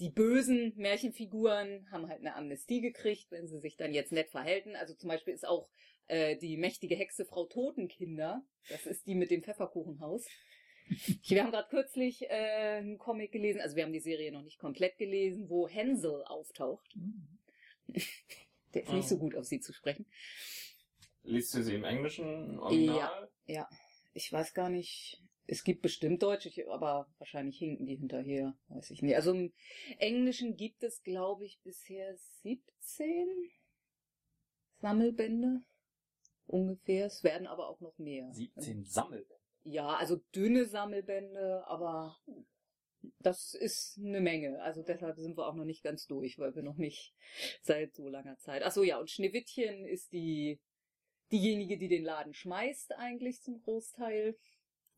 die 0.00 0.10
bösen 0.10 0.74
Märchenfiguren 0.76 1.88
haben 1.90 2.08
halt 2.08 2.20
eine 2.20 2.36
Amnestie 2.36 2.80
gekriegt, 2.80 3.30
wenn 3.30 3.48
sie 3.48 3.60
sich 3.60 3.76
dann 3.76 3.94
jetzt 3.94 4.12
nett 4.12 4.30
verhalten. 4.30 4.76
Also 4.76 4.94
zum 4.94 5.08
Beispiel 5.08 5.34
ist 5.34 5.46
auch 5.46 5.68
äh, 6.08 6.36
die 6.36 6.56
mächtige 6.56 6.94
Hexe 6.94 7.24
Frau 7.24 7.46
Totenkinder. 7.46 8.44
Das 8.68 8.86
ist 8.86 9.06
die 9.06 9.14
mit 9.14 9.30
dem 9.30 9.42
Pfefferkuchenhaus. 9.42 10.26
Wir 11.26 11.42
haben 11.42 11.52
gerade 11.52 11.68
kürzlich 11.68 12.22
äh, 12.22 12.78
einen 12.78 12.98
Comic 12.98 13.32
gelesen, 13.32 13.60
also 13.60 13.76
wir 13.76 13.84
haben 13.84 13.92
die 13.92 14.00
Serie 14.00 14.32
noch 14.32 14.42
nicht 14.42 14.58
komplett 14.58 14.98
gelesen, 14.98 15.48
wo 15.48 15.68
Hänsel 15.68 16.24
auftaucht. 16.24 16.96
Der 18.74 18.82
ist 18.84 18.92
nicht 18.92 19.08
so 19.08 19.18
gut 19.18 19.36
auf 19.36 19.44
sie 19.44 19.60
zu 19.60 19.72
sprechen. 19.72 20.06
liest 21.24 21.54
du 21.54 21.62
sie 21.62 21.74
im 21.74 21.84
Englischen 21.84 22.58
Original? 22.58 23.30
Ja, 23.46 23.68
ich 24.14 24.32
weiß 24.32 24.54
gar 24.54 24.70
nicht. 24.70 25.22
Es 25.46 25.64
gibt 25.64 25.82
bestimmt 25.82 26.22
Deutsch, 26.22 26.46
ich, 26.46 26.66
aber 26.68 27.08
wahrscheinlich 27.18 27.58
hinken 27.58 27.84
die 27.84 27.96
hinterher. 27.96 28.56
Weiß 28.68 28.90
ich 28.90 29.02
nicht. 29.02 29.16
Also 29.16 29.32
im 29.32 29.52
Englischen 29.98 30.56
gibt 30.56 30.82
es, 30.82 31.02
glaube 31.02 31.44
ich, 31.44 31.60
bisher 31.62 32.16
17 32.42 33.28
Sammelbände. 34.80 35.62
Ungefähr. 36.52 37.06
Es 37.06 37.24
werden 37.24 37.46
aber 37.46 37.68
auch 37.68 37.80
noch 37.80 37.98
mehr. 37.98 38.30
17 38.32 38.84
Sammelbände. 38.84 39.34
Ja, 39.64 39.96
also 39.96 40.16
dünne 40.34 40.66
Sammelbände, 40.66 41.64
aber 41.66 42.18
das 43.20 43.54
ist 43.54 43.98
eine 43.98 44.20
Menge. 44.20 44.60
Also 44.60 44.82
deshalb 44.82 45.18
sind 45.18 45.38
wir 45.38 45.46
auch 45.46 45.54
noch 45.54 45.64
nicht 45.64 45.82
ganz 45.82 46.06
durch, 46.06 46.38
weil 46.38 46.54
wir 46.54 46.62
noch 46.62 46.76
nicht 46.76 47.14
seit 47.62 47.94
so 47.94 48.06
langer 48.08 48.36
Zeit. 48.36 48.62
Ach 48.64 48.70
so, 48.70 48.82
ja, 48.82 48.98
und 49.00 49.10
Schneewittchen 49.10 49.86
ist 49.86 50.12
die 50.12 50.60
diejenige, 51.30 51.78
die 51.78 51.88
den 51.88 52.04
Laden 52.04 52.34
schmeißt 52.34 52.96
eigentlich 52.96 53.40
zum 53.40 53.62
Großteil. 53.62 54.36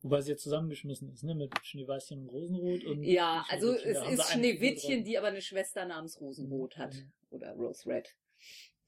Wobei 0.01 0.19
sie 0.19 0.31
ja 0.31 0.37
zusammengeschmissen 0.37 1.09
ist, 1.09 1.23
ne? 1.23 1.35
Mit 1.35 1.57
Schneeweißchen 1.63 2.19
und 2.19 2.29
Rosenrot 2.29 2.83
und. 2.83 3.03
Ja, 3.03 3.45
also 3.47 3.73
es 3.73 4.05
ist 4.09 4.31
Schneewittchen, 4.31 5.05
die 5.05 5.17
aber 5.17 5.27
eine 5.27 5.41
Schwester 5.41 5.85
namens 5.85 6.19
Rosenrot 6.19 6.77
hat. 6.77 6.95
Mhm. 6.95 7.13
Oder 7.29 7.53
Rose 7.53 7.87
Red. 7.89 8.13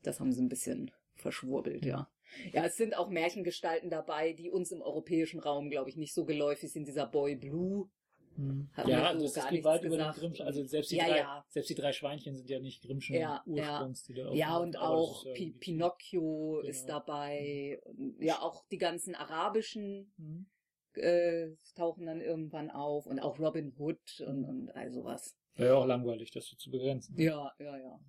Das 0.04 0.20
haben 0.20 0.34
sie 0.34 0.42
ein 0.42 0.50
bisschen 0.50 0.92
verschwurbelt, 1.16 1.86
ja. 1.86 2.12
Ja, 2.54 2.66
es 2.66 2.76
sind 2.78 2.96
auch 2.96 3.10
Märchengestalten 3.10 3.90
dabei, 3.90 4.34
die 4.34 4.50
uns 4.52 4.72
im 4.72 4.82
europäischen 4.82 5.40
Raum, 5.40 5.70
glaube 5.70 5.90
ich, 5.90 5.96
nicht 5.98 6.14
so 6.14 6.26
geläufig 6.26 6.72
sind. 6.72 6.88
Dieser 6.88 7.08
Boy 7.08 7.36
Blue. 7.36 7.90
Mhm. 8.36 8.70
Hat 8.74 8.86
mir 8.86 8.92
Ja, 8.92 9.14
so 9.18 9.26
das, 9.26 9.34
gar 9.34 9.44
geht 9.46 9.52
nichts 9.54 9.66
weit 9.66 9.82
über 9.84 9.96
den 9.96 9.98
gesagt. 10.00 10.20
Grimmsch. 10.20 10.42
Also 10.42 10.64
selbst 10.66 10.92
die, 10.92 10.98
Ja, 10.98 11.08
drei, 11.08 11.18
ja. 11.18 11.46
selbst 11.50 11.70
die 11.70 11.76
drei 11.76 11.92
Schweinchen 11.92 12.36
sind 12.36 12.50
ja 12.50 12.60
nicht 12.60 12.84
Grimmschen 12.84 13.16
Ja, 13.16 13.42
Ursprungs, 13.48 14.04
die 14.04 14.14
da 14.14 14.32
Ja, 14.34 14.58
und 14.58 14.78
auch 14.78 15.22
ist 15.22 15.26
ja 15.26 15.34
Pi 15.34 15.52
Pinocchio 15.60 16.58
Genau. 16.58 16.70
ist 16.70 16.86
dabei. 16.86 17.80
Und 17.86 18.22
ja, 18.22 18.40
auch 18.42 18.64
die 18.70 18.78
ganzen 18.78 19.16
arabischen 19.16 20.14
Mhm. 20.18 20.46
äh, 20.94 21.50
tauchen 21.76 22.06
dann 22.06 22.22
irgendwann 22.22 22.70
auf. 22.70 23.08
Und 23.08 23.20
auch 23.20 23.40
Robin 23.40 23.74
Hood 23.78 24.22
und, 24.28 24.46
und 24.46 24.70
all 24.76 24.92
sowas. 24.92 25.36
Ja 25.56 25.74
auch 25.76 25.86
langweilig, 25.88 26.30
das 26.32 26.46
so 26.46 26.56
zu 26.56 26.70
begrenzen. 26.70 27.20
Ja, 27.20 27.52
ja, 27.60 27.78
ja. 27.78 28.00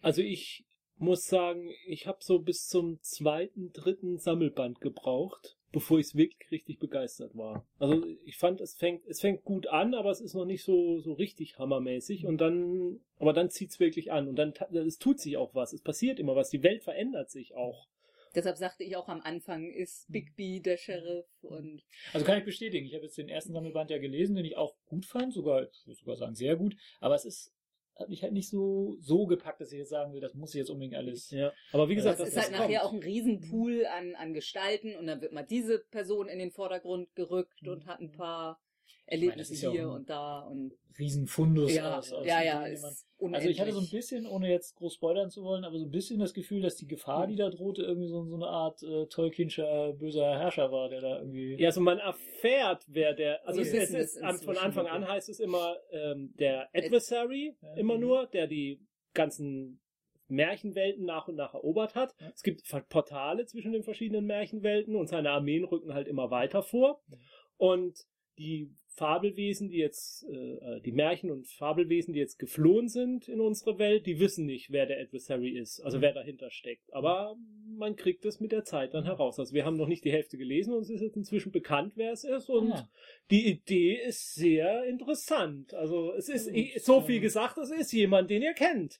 Also 0.00 0.22
ich 0.22 0.64
muss 0.98 1.26
sagen, 1.26 1.70
ich 1.86 2.06
habe 2.06 2.18
so 2.20 2.38
bis 2.38 2.66
zum 2.68 3.00
zweiten, 3.02 3.72
dritten 3.72 4.18
Sammelband 4.18 4.80
gebraucht, 4.80 5.56
bevor 5.72 5.98
ich 5.98 6.06
es 6.06 6.14
wirklich 6.14 6.50
richtig 6.50 6.78
begeistert 6.78 7.36
war. 7.36 7.66
Also 7.78 8.02
ich 8.24 8.38
fand, 8.38 8.60
es 8.60 8.74
fängt, 8.74 9.06
es 9.06 9.20
fängt 9.20 9.44
gut 9.44 9.66
an, 9.66 9.94
aber 9.94 10.10
es 10.10 10.20
ist 10.20 10.34
noch 10.34 10.46
nicht 10.46 10.64
so, 10.64 11.00
so 11.00 11.12
richtig 11.12 11.58
hammermäßig 11.58 12.24
und 12.24 12.38
dann, 12.40 13.00
aber 13.18 13.32
dann 13.32 13.50
zieht's 13.50 13.78
wirklich 13.78 14.12
an 14.12 14.28
und 14.28 14.36
dann, 14.36 14.54
es 14.86 14.98
tut 14.98 15.20
sich 15.20 15.36
auch 15.36 15.54
was, 15.54 15.72
es 15.72 15.82
passiert 15.82 16.18
immer 16.18 16.34
was, 16.34 16.50
die 16.50 16.62
Welt 16.62 16.82
verändert 16.82 17.30
sich 17.30 17.54
auch. 17.54 17.88
Deshalb 18.36 18.58
sagte 18.58 18.84
ich 18.84 18.96
auch 18.96 19.08
am 19.08 19.22
Anfang, 19.22 19.70
ist 19.72 20.12
Big 20.12 20.36
B 20.36 20.60
der 20.60 20.76
Sheriff 20.76 21.26
und 21.40 21.82
Also 22.12 22.26
kann 22.26 22.38
ich 22.38 22.44
bestätigen. 22.44 22.86
Ich 22.86 22.94
habe 22.94 23.04
jetzt 23.04 23.16
den 23.16 23.30
ersten 23.30 23.54
Sammelband 23.54 23.90
ja 23.90 23.96
gelesen, 23.96 24.36
den 24.36 24.44
ich 24.44 24.58
auch 24.58 24.76
gut 24.84 25.06
fand, 25.06 25.32
sogar, 25.32 25.62
ich 25.62 25.86
würde 25.86 25.98
sogar 25.98 26.16
sagen, 26.16 26.34
sehr 26.34 26.54
gut. 26.56 26.76
Aber 27.00 27.14
es 27.14 27.24
ist, 27.24 27.54
hat 27.98 28.08
mich 28.08 28.22
halt 28.22 28.32
nicht 28.32 28.50
so, 28.50 28.96
so 29.00 29.26
gepackt, 29.26 29.60
dass 29.60 29.72
ich 29.72 29.78
jetzt 29.78 29.90
sagen 29.90 30.12
will, 30.12 30.20
das 30.20 30.34
muss 30.34 30.54
ich 30.54 30.58
jetzt 30.58 30.70
unbedingt 30.70 30.94
alles. 30.96 31.30
Ja. 31.30 31.52
Aber 31.72 31.88
wie 31.88 31.94
gesagt, 31.94 32.20
das 32.20 32.28
das, 32.30 32.36
ist 32.36 32.42
halt 32.42 32.52
das 32.52 32.60
nachher 32.60 32.80
kommt. 32.80 32.90
auch 32.90 32.92
ein 32.92 33.02
Riesenpool 33.02 33.86
an, 33.86 34.14
an 34.16 34.34
Gestalten 34.34 34.94
und 34.96 35.06
dann 35.06 35.20
wird 35.20 35.32
mal 35.32 35.42
diese 35.42 35.78
Person 35.78 36.28
in 36.28 36.38
den 36.38 36.50
Vordergrund 36.50 37.14
gerückt 37.14 37.66
und 37.66 37.86
hat 37.86 38.00
ein 38.00 38.12
paar 38.12 38.60
Erlebnisse 39.06 39.54
ja 39.54 39.68
auch 39.68 39.72
hier 39.72 39.82
ein 39.82 39.88
und 39.94 40.10
da 40.10 40.40
und 40.40 40.72
Riesenfundus 40.98 41.74
ja, 41.74 41.98
aus, 41.98 42.12
aus 42.12 42.26
ja, 42.26 42.42
ja, 42.42 42.64
ist. 42.66 43.06
Also 43.20 43.48
ich 43.48 43.60
hatte 43.60 43.72
so 43.72 43.80
ein 43.80 43.90
bisschen, 43.90 44.26
ohne 44.26 44.50
jetzt 44.50 44.76
groß 44.76 44.94
spoilern 44.94 45.30
zu 45.30 45.42
wollen, 45.44 45.64
aber 45.64 45.78
so 45.78 45.84
ein 45.84 45.90
bisschen 45.90 46.18
das 46.18 46.32
Gefühl, 46.34 46.62
dass 46.62 46.76
die 46.76 46.86
Gefahr, 46.86 47.26
die 47.26 47.36
da 47.36 47.50
drohte, 47.50 47.82
irgendwie 47.82 48.08
so, 48.08 48.24
so 48.24 48.34
eine 48.36 48.46
Art 48.46 48.82
äh, 48.82 49.06
Tolkienscher 49.06 49.92
böser 49.92 50.38
Herrscher 50.38 50.72
war, 50.72 50.88
der 50.88 51.00
da 51.02 51.18
irgendwie. 51.18 51.54
Ja, 51.60 51.68
also 51.68 51.80
man 51.82 51.98
erfährt, 51.98 52.84
wer 52.88 53.12
der, 53.14 53.46
also 53.46 53.60
es, 53.60 53.72
es 53.72 53.90
es 53.92 54.14
ist, 54.16 54.22
an- 54.22 54.38
von 54.38 54.56
Anfang 54.56 54.86
an 54.86 55.06
heißt 55.06 55.28
es 55.28 55.38
immer 55.38 55.76
ähm, 55.92 56.32
der 56.38 56.68
Adversary, 56.74 57.54
Ja. 57.60 57.74
immer 57.74 57.98
nur, 57.98 58.26
der 58.26 58.46
die 58.46 58.80
ganzen 59.14 59.80
Märchenwelten 60.28 61.04
nach 61.04 61.28
und 61.28 61.36
nach 61.36 61.54
erobert 61.54 61.94
hat. 61.94 62.14
Ja. 62.20 62.30
Es 62.34 62.42
gibt 62.42 62.62
Portale 62.88 63.46
zwischen 63.46 63.72
den 63.72 63.82
verschiedenen 63.82 64.24
Märchenwelten 64.26 64.96
und 64.96 65.06
seine 65.08 65.30
Armeen 65.30 65.64
rücken 65.64 65.94
halt 65.94 66.08
immer 66.08 66.30
weiter 66.30 66.62
vor. 66.62 67.02
Ja. 67.08 67.16
Und 67.58 67.98
die 68.38 68.70
Fabelwesen, 68.88 69.68
die 69.68 69.76
jetzt, 69.76 70.24
äh, 70.24 70.80
die 70.80 70.92
Märchen 70.92 71.30
und 71.30 71.46
Fabelwesen, 71.46 72.14
die 72.14 72.18
jetzt 72.20 72.38
geflohen 72.38 72.88
sind 72.88 73.28
in 73.28 73.40
unsere 73.42 73.78
Welt, 73.78 74.06
die 74.06 74.18
wissen 74.20 74.46
nicht, 74.46 74.70
wer 74.72 74.86
der 74.86 74.98
Adversary 75.02 75.50
ist, 75.50 75.80
also 75.80 75.98
Mhm. 75.98 76.02
wer 76.02 76.12
dahinter 76.14 76.50
steckt. 76.50 76.90
Aber 76.94 77.36
man 77.76 77.94
kriegt 77.96 78.24
es 78.24 78.40
mit 78.40 78.52
der 78.52 78.64
Zeit 78.64 78.94
dann 78.94 79.04
heraus. 79.04 79.38
Also 79.38 79.52
wir 79.52 79.66
haben 79.66 79.76
noch 79.76 79.86
nicht 79.88 80.02
die 80.06 80.12
Hälfte 80.12 80.38
gelesen 80.38 80.72
und 80.72 80.80
es 80.80 80.88
ist 80.88 81.02
jetzt 81.02 81.16
inzwischen 81.16 81.52
bekannt, 81.52 81.92
wer 81.96 82.12
es 82.12 82.24
ist 82.24 82.48
und 82.48 82.72
Ah. 82.72 82.88
die 83.30 83.46
Idee 83.50 83.96
ist 84.02 84.34
sehr 84.34 84.84
interessant. 84.84 85.74
Also 85.74 86.12
es 86.14 86.30
ist 86.30 86.46
Gut, 86.46 86.56
eh- 86.56 86.78
so 86.78 87.02
viel 87.02 87.20
gesagt, 87.20 87.58
es 87.58 87.70
ist 87.70 87.92
jemand, 87.92 88.30
den 88.30 88.40
ihr 88.40 88.54
kennt. 88.54 88.98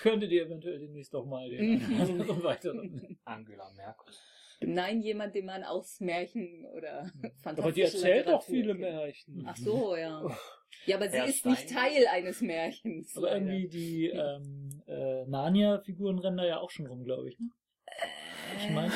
Könntet 0.00 0.30
ihr 0.30 0.44
eventuell 0.44 0.78
demnächst 0.78 1.14
doch 1.14 1.24
mal 1.24 1.48
den 1.48 1.80
anderen 1.98 2.42
weiteren. 2.42 3.18
Angela 3.24 3.70
Merkel. 3.76 4.12
Nein, 4.66 5.00
jemand, 5.02 5.34
den 5.34 5.46
man 5.46 5.62
aus 5.64 6.00
Märchen 6.00 6.64
oder 6.76 7.10
Aber 7.44 7.72
die 7.72 7.82
erzählt 7.82 8.26
doch 8.28 8.42
viele 8.42 8.68
kennt. 8.76 8.80
Märchen. 8.80 9.44
Ach 9.46 9.56
so, 9.56 9.96
ja. 9.96 10.24
Ja, 10.86 10.96
aber 10.96 11.08
sie 11.08 11.16
Herr 11.18 11.26
ist 11.26 11.46
nicht 11.46 11.70
Stein. 11.70 11.92
Teil 11.92 12.06
eines 12.08 12.40
Märchens. 12.42 13.16
Aber 13.16 13.28
leider. 13.28 13.46
irgendwie 13.46 13.68
die 13.68 14.06
ähm, 14.12 14.82
äh, 14.86 15.24
Narnia-Figuren 15.26 16.18
rennen 16.18 16.36
da 16.36 16.44
ja 16.44 16.58
auch 16.60 16.68
schon 16.70 16.86
rum, 16.86 17.04
glaube 17.04 17.28
ich. 17.30 17.38
Ne? 17.38 17.48
Ich 18.58 18.70
meine, 18.70 18.92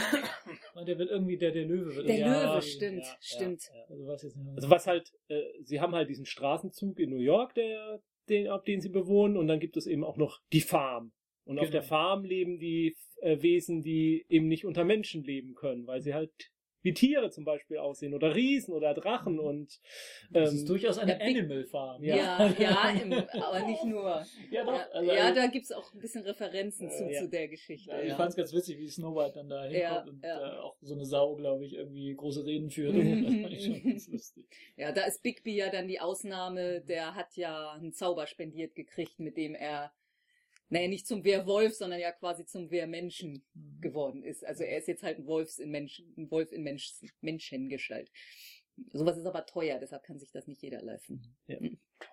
der 0.87 0.99
wird 0.99 1.11
irgendwie 1.11 1.39
der, 1.39 1.53
der 1.53 1.65
Löwe 1.65 1.95
wird. 1.97 2.09
Der 2.09 2.17
Ja, 2.19 2.53
Löwe, 2.55 2.63
stimmt, 2.63 3.05
ja, 3.05 3.17
stimmt. 3.21 3.63
ja. 3.73 3.85
Also 3.89 4.07
was 4.07 4.23
jetzt 4.23 4.37
nicht. 4.37 4.55
Also 4.57 4.71
was 4.71 4.87
halt, 4.87 5.13
äh, 5.29 5.43
sie 5.63 5.81
haben 5.81 5.95
halt 5.95 6.09
diesen 6.11 6.27
Straßenzug 6.27 6.99
in 6.99 7.11
New 7.11 7.21
York, 7.21 7.55
der, 7.55 8.01
den, 8.29 8.49
auf 8.49 8.65
den 8.65 8.81
sie 8.81 8.89
bewohnen, 8.91 9.37
und 9.37 9.47
dann 9.47 9.61
gibt 9.61 9.77
es 9.77 9.87
eben 9.87 10.05
auch 10.05 10.17
noch 10.17 10.41
die 10.53 10.61
Farm. 10.61 11.13
Und 11.45 11.59
auf 11.59 11.67
Genau. 11.67 11.73
der 11.73 11.83
Farm 11.83 12.25
leben 12.25 12.59
die 12.59 12.97
äh, 13.21 13.41
Wesen, 13.43 13.83
die 13.83 14.27
eben 14.29 14.49
nicht 14.49 14.65
unter 14.65 14.85
Menschen 14.85 15.25
leben 15.25 15.55
können, 15.55 15.87
weil 15.87 16.01
sie 16.01 16.15
halt 16.15 16.51
wie 16.83 16.95
Tiere 16.95 17.31
zum 17.31 17.45
Beispiel 17.45 17.79
aussehen 17.79 18.15
oder 18.15 18.35
Riesen 18.35 18.73
oder 18.73 18.95
Drachen 18.95 19.39
und 19.39 19.81
das 20.31 20.51
ähm, 20.51 20.57
ist 20.59 20.69
durchaus 20.69 20.99
eine 20.99 21.19
ja, 21.19 21.27
Animal 21.27 21.65
Farm. 21.65 22.03
Ja. 22.05 22.17
Ja, 22.17 22.55
ja, 22.59 22.91
im, 22.91 23.13
aber 23.13 23.67
nicht 23.67 23.85
nur. 23.85 24.25
Ja, 24.51 24.65
doch. 24.65 24.75
Ja, 24.75 24.89
Also, 24.93 25.13
ja 25.13 25.35
da 25.35 25.47
gibt's 25.49 25.73
auch 25.73 25.93
ein 25.93 25.99
bisschen 25.99 26.23
Referenzen 26.23 26.91
zu, 26.91 27.05
Äh, 27.05 27.15
ja. 27.15 27.21
zu 27.21 27.29
der 27.29 27.49
Geschichte. 27.49 27.91
ich 28.03 28.09
ja. 28.09 28.17
fand 28.17 28.31
es 28.31 28.37
ganz 28.37 28.53
witzig, 28.53 28.79
wie 28.79 28.89
Snow 28.89 29.15
White 29.15 29.35
dann 29.35 29.49
da 29.49 29.65
hinkommt 29.65 29.81
Ja, 29.83 30.01
und 30.03 30.25
ja. 30.25 30.57
äh, 30.57 30.59
auch 30.61 30.77
so 30.81 30.95
eine 30.95 31.05
Sau, 31.05 31.35
glaube 31.37 31.65
ich, 31.65 31.75
irgendwie 31.75 32.15
große 32.15 32.47
Reden 32.47 32.71
führt. 32.71 32.95
Mhm, 32.95 33.43
das 33.43 33.43
fand 33.43 33.53
ich 33.55 33.65
schon 33.65 33.73
mhm. 33.83 33.91
ganz 33.91 34.09
lustig. 34.09 34.47
Ja, 34.77 34.93
da 34.93 35.05
ist 35.05 35.23
Bigby 35.23 35.57
ja 35.57 35.71
dann 35.71 35.89
die 35.89 36.01
Ausnahme. 36.01 36.81
Der 36.83 37.15
hat 37.15 37.37
ja 37.37 37.73
einen 37.73 37.93
Zauber 37.93 38.27
spendiert 38.27 38.75
gekriegt, 38.75 39.19
mit 39.19 39.37
dem 39.37 39.55
er 39.55 39.93
naja, 40.71 40.89
nicht 40.89 41.07
zum 41.07 41.25
Werwolf, 41.25 41.75
sondern 41.75 42.01
ja 42.01 42.13
quasi 42.13 42.45
zum 42.45 42.71
Wehrmenschen 42.71 43.45
geworden 43.81 44.23
ist. 44.23 44.45
Also 44.45 44.65
er 44.65 44.79
ist 44.79 44.89
jetzt 44.89 45.03
halt 45.03 45.19
ein 45.19 45.27
Wolfs 45.27 45.59
in 45.59 45.71
Menschen, 45.71 46.13
ein 46.17 46.31
Wolf 46.31 46.53
in 46.53 46.63
Mensch, 46.63 46.93
Menschengestalt. 47.21 48.11
Sowas 48.93 49.17
ist 49.17 49.27
aber 49.27 49.45
teuer, 49.47 49.79
deshalb 49.79 50.05
kann 50.05 50.19
sich 50.19 50.31
das 50.31 50.47
nicht 50.47 50.63
jeder 50.63 50.83
leisten. 50.83 51.23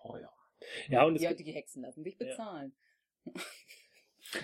Teuer. 0.02 0.34
Ja, 0.88 1.06
und 1.06 1.20
Ja, 1.20 1.34
die 1.34 1.52
Hexen 1.52 1.82
lassen 1.84 2.04
sich 2.04 2.18
Ja. 2.20 2.26
bezahlen. 2.28 2.76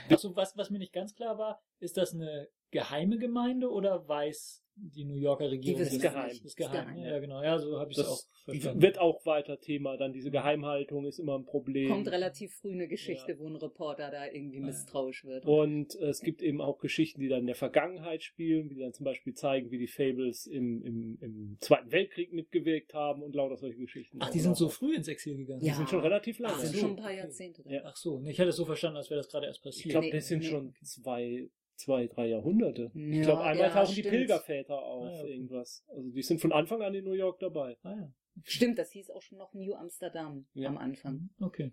Also 0.10 0.36
was, 0.36 0.56
was 0.58 0.70
mir 0.70 0.78
nicht 0.80 0.94
ganz 0.94 1.16
klar 1.16 1.38
war, 1.38 1.62
ist 1.80 1.98
das 1.98 2.14
eine 2.14 2.50
geheime 2.70 3.18
Gemeinde 3.18 3.72
oder 3.72 4.08
weiß 4.08 4.61
die 4.76 5.04
New 5.06 5.16
Yorker 5.16 5.50
Regierung? 5.52 5.80
wissen 5.82 6.00
das 6.00 6.06
es 6.06 6.14
geheim. 6.14 6.30
nicht? 6.30 6.46
Ist 6.46 6.56
geheim. 6.56 6.88
Ist 6.90 6.96
geheim, 6.96 7.12
Ja, 7.14 7.20
genau. 7.20 7.44
Ja, 7.44 7.60
so 7.60 7.80
habe 7.80 7.92
ich 7.92 7.98
es 7.98 8.06
auch 8.06 8.10
das 8.18 8.30
verstanden. 8.46 8.82
wird 8.82 9.00
auch 9.00 9.26
weiter 9.26 9.60
Thema. 9.60 9.98
Dann 9.98 10.14
diese 10.14 10.32
Geheimhaltung 10.32 11.06
ist 11.06 11.20
immer 11.20 11.38
ein 11.38 11.46
Problem. 11.46 11.90
Kommt 11.90 12.08
relativ 12.10 12.54
früh 12.56 12.72
eine 12.72 12.88
Geschichte, 12.88 13.38
wo 13.40 13.48
ein 13.48 13.56
Reporter 13.56 14.10
da 14.10 14.26
irgendwie 14.28 14.60
ja. 14.60 14.66
misstrauisch 14.66 15.24
wird. 15.26 15.46
Und 15.46 15.96
äh, 16.00 16.06
es 16.08 16.22
gibt 16.22 16.42
eben 16.42 16.60
auch 16.62 16.80
Geschichten, 16.80 17.22
die 17.22 17.28
dann 17.30 17.42
in 17.42 17.48
der 17.48 17.56
Vergangenheit 17.56 18.24
spielen, 18.24 18.70
die 18.70 18.80
dann 18.80 18.94
zum 18.94 19.04
Beispiel 19.06 19.34
zeigen, 19.34 19.70
wie 19.72 19.78
die 19.78 19.88
Fables 19.88 20.48
im, 20.48 20.84
im, 20.84 21.18
im 21.22 21.58
Zweiten 21.62 21.92
Weltkrieg 21.92 22.34
mitgewirkt 22.34 22.94
haben 22.94 23.22
und 23.22 23.36
lauter 23.36 23.58
solche 23.58 23.78
Geschichten. 23.78 24.18
Ach, 24.22 24.30
die 24.32 24.40
sind 24.40 24.58
so 24.58 24.70
früh 24.70 24.96
ins 24.96 25.08
Exil 25.08 25.38
gegangen. 25.38 25.60
Die 25.60 25.68
Ja. 25.68 25.76
sind 25.76 25.90
schon 25.90 26.00
relativ 26.02 26.40
lange. 26.40 26.56
Das 26.56 26.64
sind 26.64 26.74
so, 26.76 26.80
schon 26.82 26.90
ein 26.92 26.96
paar. 26.96 27.12
Jahrzehnte. 27.12 27.64
Ja. 27.68 27.82
Ach 27.84 27.96
so, 27.96 28.22
ich 28.26 28.40
hatte 28.40 28.50
es 28.50 28.56
so 28.56 28.66
verstanden, 28.66 28.98
als 28.98 29.10
wäre 29.10 29.20
das 29.20 29.30
gerade 29.30 29.46
erst 29.48 29.60
Ich 29.60 29.64
passiert. 29.64 29.90
glaube, 29.92 30.06
Nee, 30.08 30.12
das 30.14 30.28
sind 30.28 30.40
nee. 30.40 30.46
schon 30.50 30.74
zwei, 30.82 31.50
zwei, 31.82 32.08
drei 32.08 32.28
Jahrhunderte. 32.28 32.92
Ja, 32.94 33.12
ich 33.12 33.22
glaube, 33.24 33.42
einmal 33.44 33.68
ja, 33.68 33.74
tauchen 33.74 33.94
die 33.96 34.02
stimmt. 34.02 34.16
Pilgerväter 34.16 34.82
auf, 34.82 35.08
Ah, 35.08 35.12
ja, 35.12 35.24
irgendwas. 35.26 35.84
Also 35.90 36.10
die 36.10 36.22
sind 36.24 36.40
von 36.42 36.52
Anfang 36.52 36.82
an 36.82 36.94
in 36.96 37.04
New 37.04 37.14
York 37.14 37.40
dabei. 37.40 37.78
ah, 37.84 37.92
ja. 37.92 38.14
Stimmt, 38.44 38.80
das 38.80 38.92
hieß 38.92 39.10
auch 39.12 39.22
schon 39.22 39.38
noch 39.38 39.54
New 39.54 39.74
Amsterdam 39.74 40.46
Ja. 40.54 40.70
am 40.70 40.78
Anfang. 40.78 41.14
Mhm, 41.38 41.46
Okay. 41.46 41.72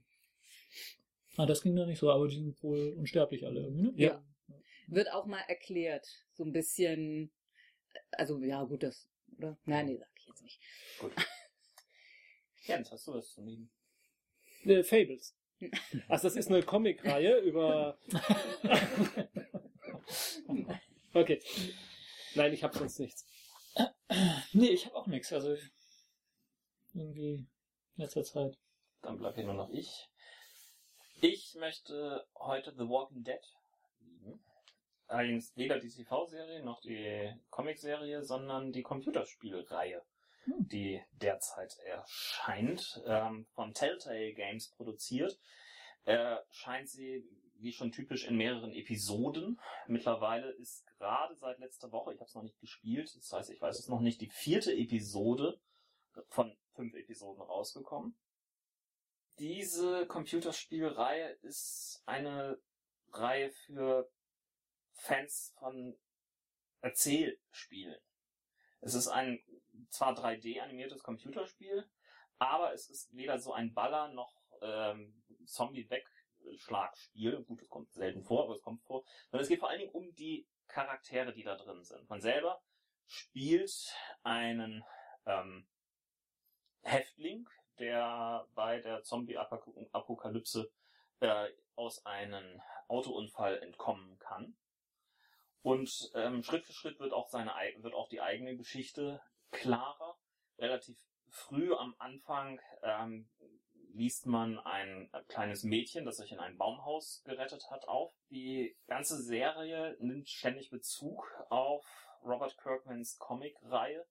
Ah, 1.37 1.47
das 1.47 1.63
ging 1.63 1.77
da 1.77 1.87
nicht 1.87 2.01
so, 2.01 2.11
aber 2.11 2.27
die 2.27 2.35
sind 2.35 2.61
wohl 2.65 2.95
unsterblich 2.99 3.47
alle 3.47 3.61
irgendwie, 3.61 3.83
ne? 3.83 3.93
Ja. 3.97 4.25
Wird 4.89 5.13
auch 5.13 5.27
mal 5.27 5.41
erklärt, 5.47 6.09
so 6.33 6.43
ein 6.45 6.53
bisschen, 6.53 7.31
also 8.11 8.41
ja 8.43 8.65
gut, 8.65 8.83
das, 8.83 9.09
oder? 9.37 9.57
Nein, 9.65 9.87
nee, 9.87 9.97
sag 9.99 10.09
ich 10.17 10.27
jetzt 10.27 10.43
nicht. 10.43 10.61
Gut. 10.99 11.13
Jens, 12.65 12.91
hast 12.91 13.07
du 13.07 13.15
was 13.15 13.31
zu 13.31 13.43
nehmen? 13.43 13.71
Äh, 14.65 14.83
Fables. 14.83 15.38
Also 16.09 16.29
das 16.29 16.37
ist 16.37 16.49
eine 16.49 16.63
Comicreihe 16.63 17.39
über... 17.39 17.99
okay. 21.15 21.43
Nein, 22.35 22.53
ich 22.53 22.63
habe 22.63 22.79
sonst 22.79 23.01
nichts. 23.01 23.27
Nee, 24.53 24.69
ich 24.69 24.87
habe 24.87 24.97
auch 24.97 25.07
nichts. 25.07 25.33
Also 25.33 25.57
irgendwie 26.95 27.47
in 27.97 27.97
letzter 27.97 28.23
Zeit. 28.23 28.59
Dann 29.03 29.19
bleibt 29.19 29.37
hier 29.37 29.45
nur 29.45 29.55
noch 29.55 29.71
ich. 29.71 30.09
Ich 31.21 31.57
möchte 31.59 32.27
heute 32.37 32.73
The 32.73 32.89
Walking 32.89 33.25
Dead 33.25 33.41
lieben. 34.01 34.41
Allerdings 35.07 35.57
weder 35.57 35.79
die 35.79 35.89
TV-Serie 35.89 36.63
noch 36.63 36.81
die 36.81 37.35
Comicserie, 37.51 38.23
sondern 38.23 38.73
die 38.73 38.83
Computerspielreihe. 38.83 40.03
Die 40.59 41.03
derzeit 41.13 41.79
erscheint, 41.85 43.03
ähm, 43.07 43.47
von 43.55 43.75
Telltale 43.75 44.33
Games 44.35 44.69
produziert. 44.71 45.39
Äh, 46.05 46.37
scheint 46.51 46.89
sie, 46.89 47.25
wie 47.57 47.73
schon 47.73 47.93
typisch, 47.93 48.27
in 48.27 48.37
mehreren 48.37 48.73
Episoden. 48.73 49.61
Mittlerweile 49.87 50.51
ist 50.53 50.87
gerade 50.87 51.35
seit 51.37 51.59
letzter 51.59 51.93
Woche, 51.93 52.15
ich 52.15 52.21
habe 52.21 52.29
es 52.29 52.35
noch 52.35 52.43
nicht 52.43 52.61
gespielt, 52.61 53.15
das 53.17 53.33
heißt, 53.33 53.51
ich 53.51 53.61
weiß 53.61 53.79
es 53.79 53.89
noch 53.89 54.01
nicht, 54.01 54.21
die 54.21 54.31
vierte 54.31 54.73
Episode 54.73 55.61
von 56.29 56.57
fünf 56.75 56.95
Episoden 56.95 57.43
rausgekommen. 57.43 58.17
Diese 59.39 60.07
Computerspielreihe 60.07 61.31
ist 61.43 62.03
eine 62.07 62.59
Reihe 63.13 63.51
für 63.51 64.11
Fans 64.93 65.55
von 65.59 65.97
Erzählspielen. 66.81 68.01
Es 68.81 68.95
ist 68.95 69.09
ein 69.09 69.43
zwar 69.91 70.15
3D 70.15 70.61
animiertes 70.61 71.03
Computerspiel, 71.03 71.89
aber 72.39 72.73
es 72.73 72.89
ist 72.89 73.15
weder 73.17 73.39
so 73.39 73.53
ein 73.53 73.75
Baller 73.75 74.09
noch 74.09 74.41
ähm, 74.61 75.23
Zombie-Wegschlagspiel. 75.45 77.43
Gut, 77.45 77.63
es 77.63 77.69
kommt 77.69 77.93
selten 77.93 78.23
vor, 78.23 78.45
aber 78.45 78.55
es 78.57 78.63
kommt 78.63 78.83
vor. 78.83 79.05
Sondern 79.31 79.43
es 79.43 79.49
geht 79.49 79.61
vor 79.61 79.71
allen 79.71 79.81
Dingen 79.81 79.93
um 79.93 80.15
die 80.15 80.47
Charaktere, 80.69 81.33
die 81.33 81.43
da 81.43 81.57
drin 81.57 81.83
sind. 81.83 82.09
Man 82.09 82.21
selber 82.21 82.63
spielt 83.07 83.95
einen 84.23 84.85
ähm, 85.27 85.67
Häftling, 86.83 87.49
der 87.79 88.47
bei 88.55 88.81
der 88.81 89.03
Zombie-Apokalypse 89.03 90.71
äh, 91.21 91.49
aus 91.75 92.05
einem 92.07 92.61
Autounfall 92.89 93.59
entkommen 93.63 94.19
kann. 94.19 94.57
Und 95.63 96.11
ähm, 96.15 96.43
Schritt 96.43 96.65
für 96.65 96.73
Schritt 96.73 97.01
wird 97.01 97.13
auch 97.13 97.29
seine 97.29 97.53
wird 97.79 97.95
auch 97.95 98.09
die 98.09 98.21
eigene 98.21 98.57
Geschichte 98.57 99.21
klarer. 99.51 100.17
Relativ 100.59 100.99
früh 101.29 101.73
am 101.75 101.95
Anfang 101.99 102.61
ähm, 102.83 103.29
liest 103.93 104.27
man 104.27 104.59
ein 104.61 105.11
kleines 105.29 105.63
Mädchen, 105.63 106.05
das 106.05 106.17
sich 106.17 106.33
in 106.33 106.41
ein 106.41 106.57
Baumhaus 106.57 107.23
gerettet 107.25 107.71
hat, 107.71 107.87
auf. 107.89 108.13
Die 108.31 108.77
ganze 108.87 109.21
Serie 109.23 109.97
nimmt 110.01 110.29
ständig 110.29 110.71
Bezug 110.71 111.25
auf 111.49 111.85
Robert 112.23 112.57
Kirkmans 112.59 113.19
Comic-Reihe, 113.19 114.07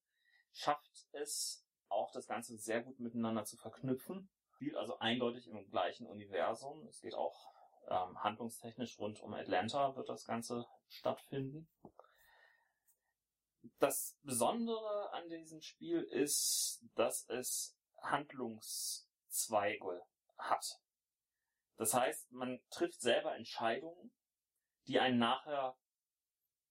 schafft 0.54 1.08
es 1.12 1.66
auch 1.90 2.12
das 2.12 2.28
Ganze 2.28 2.58
sehr 2.58 2.82
gut 2.82 3.00
miteinander 3.00 3.46
zu 3.46 3.58
verknüpfen. 3.58 4.30
Spielt 4.56 4.76
also 4.76 4.98
eindeutig 5.00 5.48
im 5.48 5.70
gleichen 5.70 6.08
Universum. 6.08 6.86
Es 6.88 7.02
geht 7.02 7.14
auch 7.14 7.54
ähm, 7.90 8.22
handlungstechnisch 8.24 9.00
rund 9.00 9.22
um 9.22 9.34
Atlanta 9.34 9.96
wird 9.96 10.10
das 10.10 10.26
Ganze 10.26 10.66
stattfinden. 10.90 11.70
Das 13.80 14.18
Besondere 14.24 15.12
an 15.14 15.30
diesem 15.30 15.62
Spiel 15.62 16.02
ist, 16.02 16.84
dass 16.96 17.28
es 17.30 17.78
Handlungszweige 18.02 20.02
hat. 20.38 20.80
Das 21.78 21.94
heißt, 21.94 22.32
man 22.32 22.60
trifft 22.70 23.02
selber 23.02 23.36
Entscheidungen, 23.36 24.12
die 24.88 25.00
einen 25.00 25.20
nachher 25.20 25.78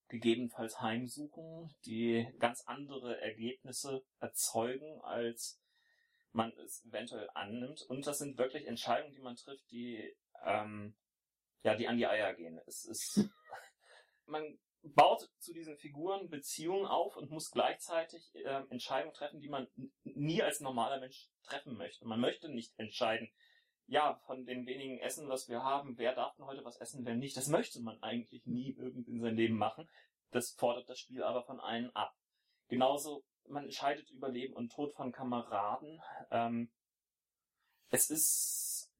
gegebenenfalls 0.09 0.81
heimsuchen, 0.81 1.75
die 1.85 2.33
ganz 2.39 2.63
andere 2.67 3.21
Ergebnisse 3.21 4.05
erzeugen, 4.21 5.01
als 5.03 5.61
man 6.33 6.53
es 6.59 6.85
eventuell 6.85 7.29
annimmt. 7.35 7.83
Und 7.83 8.07
das 8.07 8.19
sind 8.19 8.39
wirklich 8.39 8.67
Entscheidungen, 8.67 9.13
die 9.13 9.21
man 9.21 9.37
trifft, 9.37 9.69
die 9.71 10.15
ähm, 10.45 10.97
ja, 11.67 11.75
die 11.75 11.89
an 11.89 11.97
die 11.97 12.07
Eier 12.07 12.33
gehen. 12.35 12.61
Es 12.67 12.85
ist, 12.85 13.17
man 14.27 14.59
baut 14.95 15.29
zu 15.39 15.53
diesen 15.53 15.77
Figuren 15.77 16.29
Beziehungen 16.29 16.87
auf 16.87 17.17
und 17.17 17.31
muss 17.31 17.51
gleichzeitig 17.51 18.35
äh, 18.35 18.63
Entscheidungen 18.71 19.15
treffen, 19.15 19.41
die 19.41 19.49
man 19.49 19.69
nie 20.05 20.43
als 20.43 20.61
normaler 20.61 21.01
Mensch 21.01 21.29
treffen 21.45 21.77
möchte. 21.77 22.07
Man 22.07 22.21
möchte 22.21 22.49
nicht 22.49 22.79
entscheiden, 22.79 23.31
ja, 23.89 24.15
von 24.27 24.45
den 24.45 24.67
wenigen 24.67 24.99
Essen, 24.99 25.29
was 25.29 25.49
wir 25.49 25.63
haben, 25.63 25.97
wer 25.97 26.15
darf 26.15 26.35
denn 26.37 26.47
heute 26.47 26.65
was 26.65 26.77
essen, 26.81 27.05
wer 27.05 27.15
nicht. 27.15 27.37
Das 27.37 27.49
möchte 27.49 27.81
man 27.81 28.03
eigentlich 28.03 28.45
nie 28.47 28.75
irgendwie 28.77 29.13
in 29.13 29.21
seinem 29.21 29.37
Leben 29.37 29.57
machen. 29.57 29.89
Das 30.31 30.51
fordert 30.51 30.89
das 30.89 30.99
Spiel 30.99 31.23
aber 31.23 31.45
von 31.45 31.61
allen 31.61 31.95
ab. 31.95 32.15
Genauso, 32.69 33.25
man 33.49 33.65
entscheidet 33.65 34.11
über 34.11 34.29
Leben 34.29 34.55
und 34.55 34.73
Tod 34.73 34.93
von 34.95 35.13
Kameraden. 35.13 36.03
Ähm, 36.31 36.73
es 37.91 38.11
ist 38.11 38.93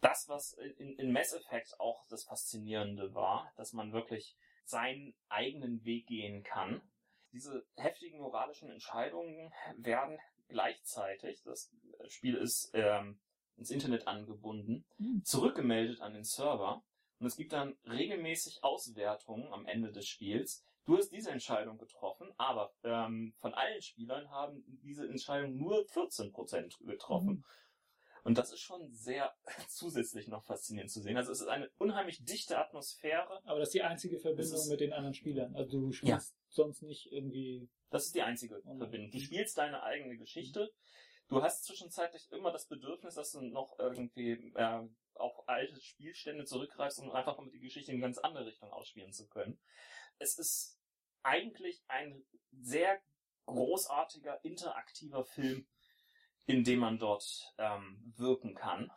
das, 0.00 0.28
was 0.28 0.52
in, 0.52 0.94
in 0.96 1.12
Mass 1.12 1.32
Effect 1.32 1.78
auch 1.80 2.06
das 2.08 2.24
Faszinierende 2.24 3.14
war, 3.14 3.52
dass 3.56 3.72
man 3.72 3.92
wirklich 3.92 4.36
seinen 4.68 5.14
eigenen 5.28 5.84
Weg 5.84 6.06
gehen 6.06 6.42
kann. 6.42 6.82
Diese 7.32 7.64
heftigen 7.76 8.18
moralischen 8.18 8.70
Entscheidungen 8.70 9.52
werden 9.76 10.18
gleichzeitig, 10.48 11.42
das 11.44 11.70
Spiel 12.08 12.34
ist 12.36 12.70
ähm, 12.74 13.18
ins 13.56 13.70
Internet 13.70 14.06
angebunden, 14.06 14.84
Hm. 14.98 15.22
zurückgemeldet 15.24 16.00
an 16.00 16.14
den 16.14 16.24
Server 16.24 16.82
und 17.18 17.26
es 17.26 17.36
gibt 17.36 17.52
dann 17.52 17.76
regelmäßig 17.86 18.62
Auswertungen 18.62 19.52
am 19.52 19.66
Ende 19.66 19.90
des 19.90 20.06
Spiels. 20.06 20.64
Du 20.84 20.96
hast 20.96 21.10
diese 21.10 21.30
Entscheidung 21.30 21.76
getroffen, 21.76 22.32
aber 22.38 22.72
ähm, 22.82 23.34
von 23.40 23.52
allen 23.54 23.82
Spielern 23.82 24.30
haben 24.30 24.64
diese 24.82 25.06
Entscheidung 25.06 25.56
nur 25.56 25.84
14% 25.86 26.86
getroffen. 26.86 27.28
Mhm. 27.30 27.44
Und 28.28 28.36
das 28.36 28.52
ist 28.52 28.60
schon 28.60 28.92
sehr 28.92 29.34
zusätzlich 29.70 30.28
noch 30.28 30.44
faszinierend 30.44 30.90
zu 30.90 31.00
sehen. 31.00 31.16
Also 31.16 31.32
es 31.32 31.40
ist 31.40 31.46
eine 31.48 31.70
unheimlich 31.78 32.22
dichte 32.26 32.58
Atmosphäre. 32.58 33.40
Aber 33.46 33.58
das 33.58 33.68
ist 33.68 33.74
die 33.74 33.82
einzige 33.82 34.18
Verbindung 34.18 34.68
mit 34.68 34.80
den 34.80 34.92
anderen 34.92 35.14
Spielern. 35.14 35.56
Also 35.56 35.80
du 35.80 35.92
spielst 35.92 36.36
sonst 36.48 36.82
nicht 36.82 37.10
irgendwie. 37.10 37.70
Das 37.88 38.04
ist 38.04 38.14
die 38.14 38.20
einzige 38.20 38.60
Mhm. 38.64 38.76
Verbindung. 38.76 39.10
Du 39.12 39.18
spielst 39.18 39.56
deine 39.56 39.82
eigene 39.82 40.18
Geschichte. 40.18 40.70
Du 41.28 41.42
hast 41.42 41.64
zwischenzeitlich 41.64 42.30
immer 42.30 42.52
das 42.52 42.66
Bedürfnis, 42.66 43.14
dass 43.14 43.32
du 43.32 43.40
noch 43.40 43.78
irgendwie 43.78 44.32
äh, 44.54 44.86
auf 45.14 45.48
alte 45.48 45.80
Spielstände 45.80 46.44
zurückgreifst, 46.44 46.98
um 47.00 47.10
einfach 47.10 47.38
mal 47.38 47.48
die 47.48 47.60
Geschichte 47.60 47.92
in 47.92 47.96
eine 47.96 48.02
ganz 48.02 48.18
andere 48.18 48.44
Richtung 48.44 48.70
ausspielen 48.70 49.14
zu 49.14 49.26
können. 49.26 49.58
Es 50.18 50.38
ist 50.38 50.78
eigentlich 51.22 51.82
ein 51.88 52.26
sehr 52.52 53.00
großartiger, 53.46 54.44
interaktiver 54.44 55.24
Film, 55.24 55.66
in 56.48 56.64
dem 56.64 56.80
man 56.80 56.98
dort 56.98 57.54
ähm, 57.58 58.12
wirken 58.16 58.54
kann. 58.54 58.90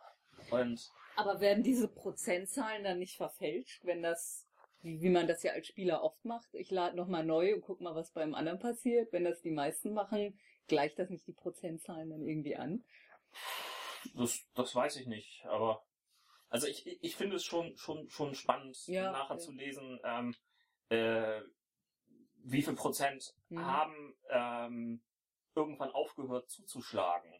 Und 0.50 0.90
Aber 1.16 1.40
werden 1.40 1.62
diese 1.62 1.86
Prozentzahlen 1.86 2.82
dann 2.82 2.98
nicht 2.98 3.16
verfälscht, 3.16 3.84
wenn 3.84 4.02
das, 4.02 4.48
wie, 4.80 5.00
wie 5.02 5.10
man 5.10 5.28
das 5.28 5.42
ja 5.42 5.52
als 5.52 5.66
Spieler 5.68 6.02
oft 6.02 6.24
macht, 6.24 6.48
ich 6.54 6.70
lade 6.70 6.96
nochmal 6.96 7.24
neu 7.24 7.54
und 7.54 7.60
guck 7.60 7.80
mal, 7.80 7.94
was 7.94 8.10
beim 8.10 8.34
anderen 8.34 8.58
passiert. 8.58 9.12
Wenn 9.12 9.24
das 9.24 9.42
die 9.42 9.50
meisten 9.50 9.92
machen, 9.92 10.40
gleicht 10.66 10.98
das 10.98 11.10
nicht 11.10 11.26
die 11.26 11.32
Prozentzahlen 11.34 12.10
dann 12.10 12.22
irgendwie 12.26 12.56
an? 12.56 12.82
das, 14.14 14.40
das 14.54 14.74
weiß 14.74 14.96
ich 14.96 15.06
nicht, 15.06 15.44
aber 15.46 15.84
also 16.48 16.66
ich, 16.66 16.86
ich- 17.02 17.16
finde 17.16 17.36
es 17.36 17.44
schon, 17.44 17.76
schon, 17.76 18.10
schon 18.10 18.34
spannend, 18.34 18.76
Ja, 18.86 19.12
nachher 19.12 19.34
ja. 19.36 19.38
zu 19.38 19.52
lesen, 19.52 20.00
ähm, 20.04 20.34
äh, 20.88 21.40
wie 22.44 22.62
viel 22.62 22.74
Prozent 22.74 23.34
Mhm. 23.48 23.64
haben 23.64 24.16
ähm, 24.28 25.02
irgendwann 25.54 25.90
aufgehört 25.92 26.50
zuzuschlagen. 26.50 27.30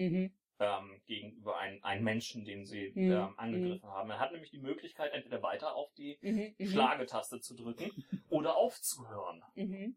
Mhm. 0.00 0.34
ähm, 0.58 1.00
gegenüber 1.06 1.56
einem, 1.58 1.82
einem 1.84 2.04
Menschen, 2.04 2.44
den 2.44 2.64
sie 2.66 2.92
Mhm. 2.94 3.12
ähm, 3.12 3.38
angegriffen 3.38 3.88
haben. 3.88 4.10
Er 4.10 4.18
hat 4.18 4.32
nämlich 4.32 4.50
die 4.50 4.58
Möglichkeit, 4.58 5.12
entweder 5.12 5.42
weiter 5.42 5.74
auf 5.74 5.92
die 5.94 6.18
Mhm. 6.22 6.54
Mhm. 6.58 6.66
Schlagetaste 6.70 7.40
zu 7.40 7.54
drücken 7.54 7.90
oder 8.30 8.56
aufzuhören. 8.56 9.42
Mhm. 9.54 9.96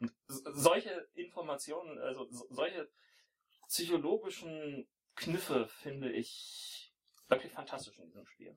Und 0.00 0.12
solche 0.28 1.08
Informationen, 1.14 1.98
also 1.98 2.26
so- 2.30 2.46
solche 2.50 2.90
psychologischen 3.68 4.88
Kniffe 5.14 5.66
finde 5.68 6.10
ich 6.12 6.92
wirklich 7.28 7.52
fantastisch 7.52 7.98
in 7.98 8.06
diesem 8.06 8.26
Spiel. 8.26 8.56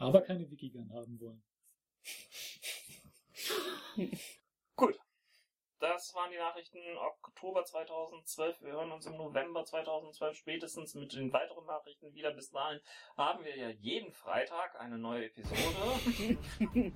Aber 0.00 0.20
keine 0.22 0.48
Wikigun 0.48 0.92
haben 0.92 1.18
wollen. 1.18 1.42
Gut. 4.76 4.98
Das 5.80 6.12
waren 6.16 6.30
die 6.32 6.38
Nachrichten 6.38 6.78
Oktober 6.96 7.64
2012. 7.64 8.62
Wir 8.62 8.72
hören 8.72 8.90
uns 8.90 9.06
im 9.06 9.16
November 9.16 9.64
2012 9.64 10.36
spätestens 10.36 10.96
mit 10.96 11.12
den 11.12 11.32
weiteren 11.32 11.66
Nachrichten 11.66 12.12
wieder. 12.14 12.32
Bis 12.32 12.50
dahin 12.50 12.80
haben 13.16 13.44
wir 13.44 13.56
ja 13.56 13.68
jeden 13.68 14.10
Freitag 14.10 14.80
eine 14.80 14.98
neue 14.98 15.26
Episode. 15.26 16.36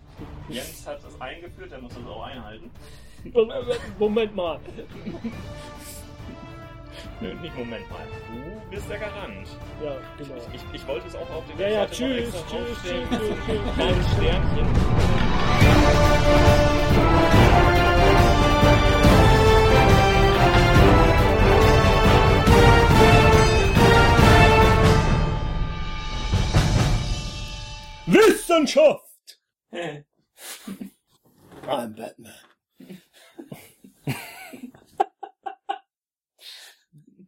Jens 0.48 0.84
hat 0.84 0.98
es 1.04 1.20
eingeführt, 1.20 1.70
der 1.70 1.78
muss 1.78 1.96
es 1.96 2.04
auch 2.04 2.24
einhalten. 2.24 2.72
Moment 4.00 4.34
mal. 4.34 4.58
Nö, 7.20 7.34
nicht 7.34 7.56
Moment 7.56 7.88
mal. 7.88 8.04
Du 8.32 8.70
bist 8.70 8.90
der 8.90 8.98
Garant. 8.98 9.46
Ja, 9.80 9.96
genau. 10.18 10.34
Ich, 10.34 10.54
ich, 10.54 10.74
ich 10.74 10.86
wollte 10.88 11.06
es 11.06 11.14
auch 11.14 11.30
auf 11.30 11.46
dem 11.46 11.60
Ja, 11.60 11.68
ja, 11.68 11.86
tschüss, 11.86 12.32
tschüss, 12.50 12.82
tschüss, 12.82 13.06
tschüss, 13.06 13.36
tschüss. 13.46 14.12
Sternchen. 14.16 14.66
Wissenschaft! 28.12 29.40
I'm 29.72 30.04
Batman. 31.94 32.34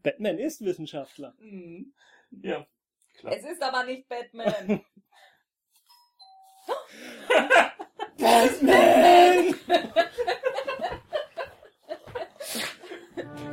Batman 0.03 0.39
ist 0.39 0.61
Wissenschaftler. 0.65 1.35
Mhm. 1.39 1.95
Ja, 2.43 2.67
klar. 3.19 3.33
Es 3.33 3.45
ist 3.45 3.63
aber 3.63 3.85
nicht 3.85 4.09
Batman. 4.09 4.67
Batman! 8.19 9.55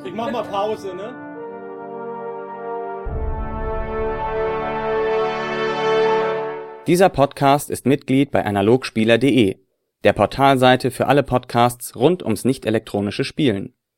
ich 0.06 0.14
mach 0.14 0.32
mal 0.32 0.44
Pause, 0.44 0.94
ne? 0.96 1.31
Dieser 6.88 7.10
Podcast 7.10 7.70
ist 7.70 7.86
Mitglied 7.86 8.32
bei 8.32 8.44
analogspieler.de, 8.44 9.58
der 10.04 10.14
Portalseite 10.14 10.90
für 10.90 11.06
alle 11.06 11.22
Podcasts 11.22 11.96
rund 11.96 12.24
ums 12.24 12.44
nicht 12.44 12.66
elektronische 12.66 13.24
Spielen. 13.24 13.76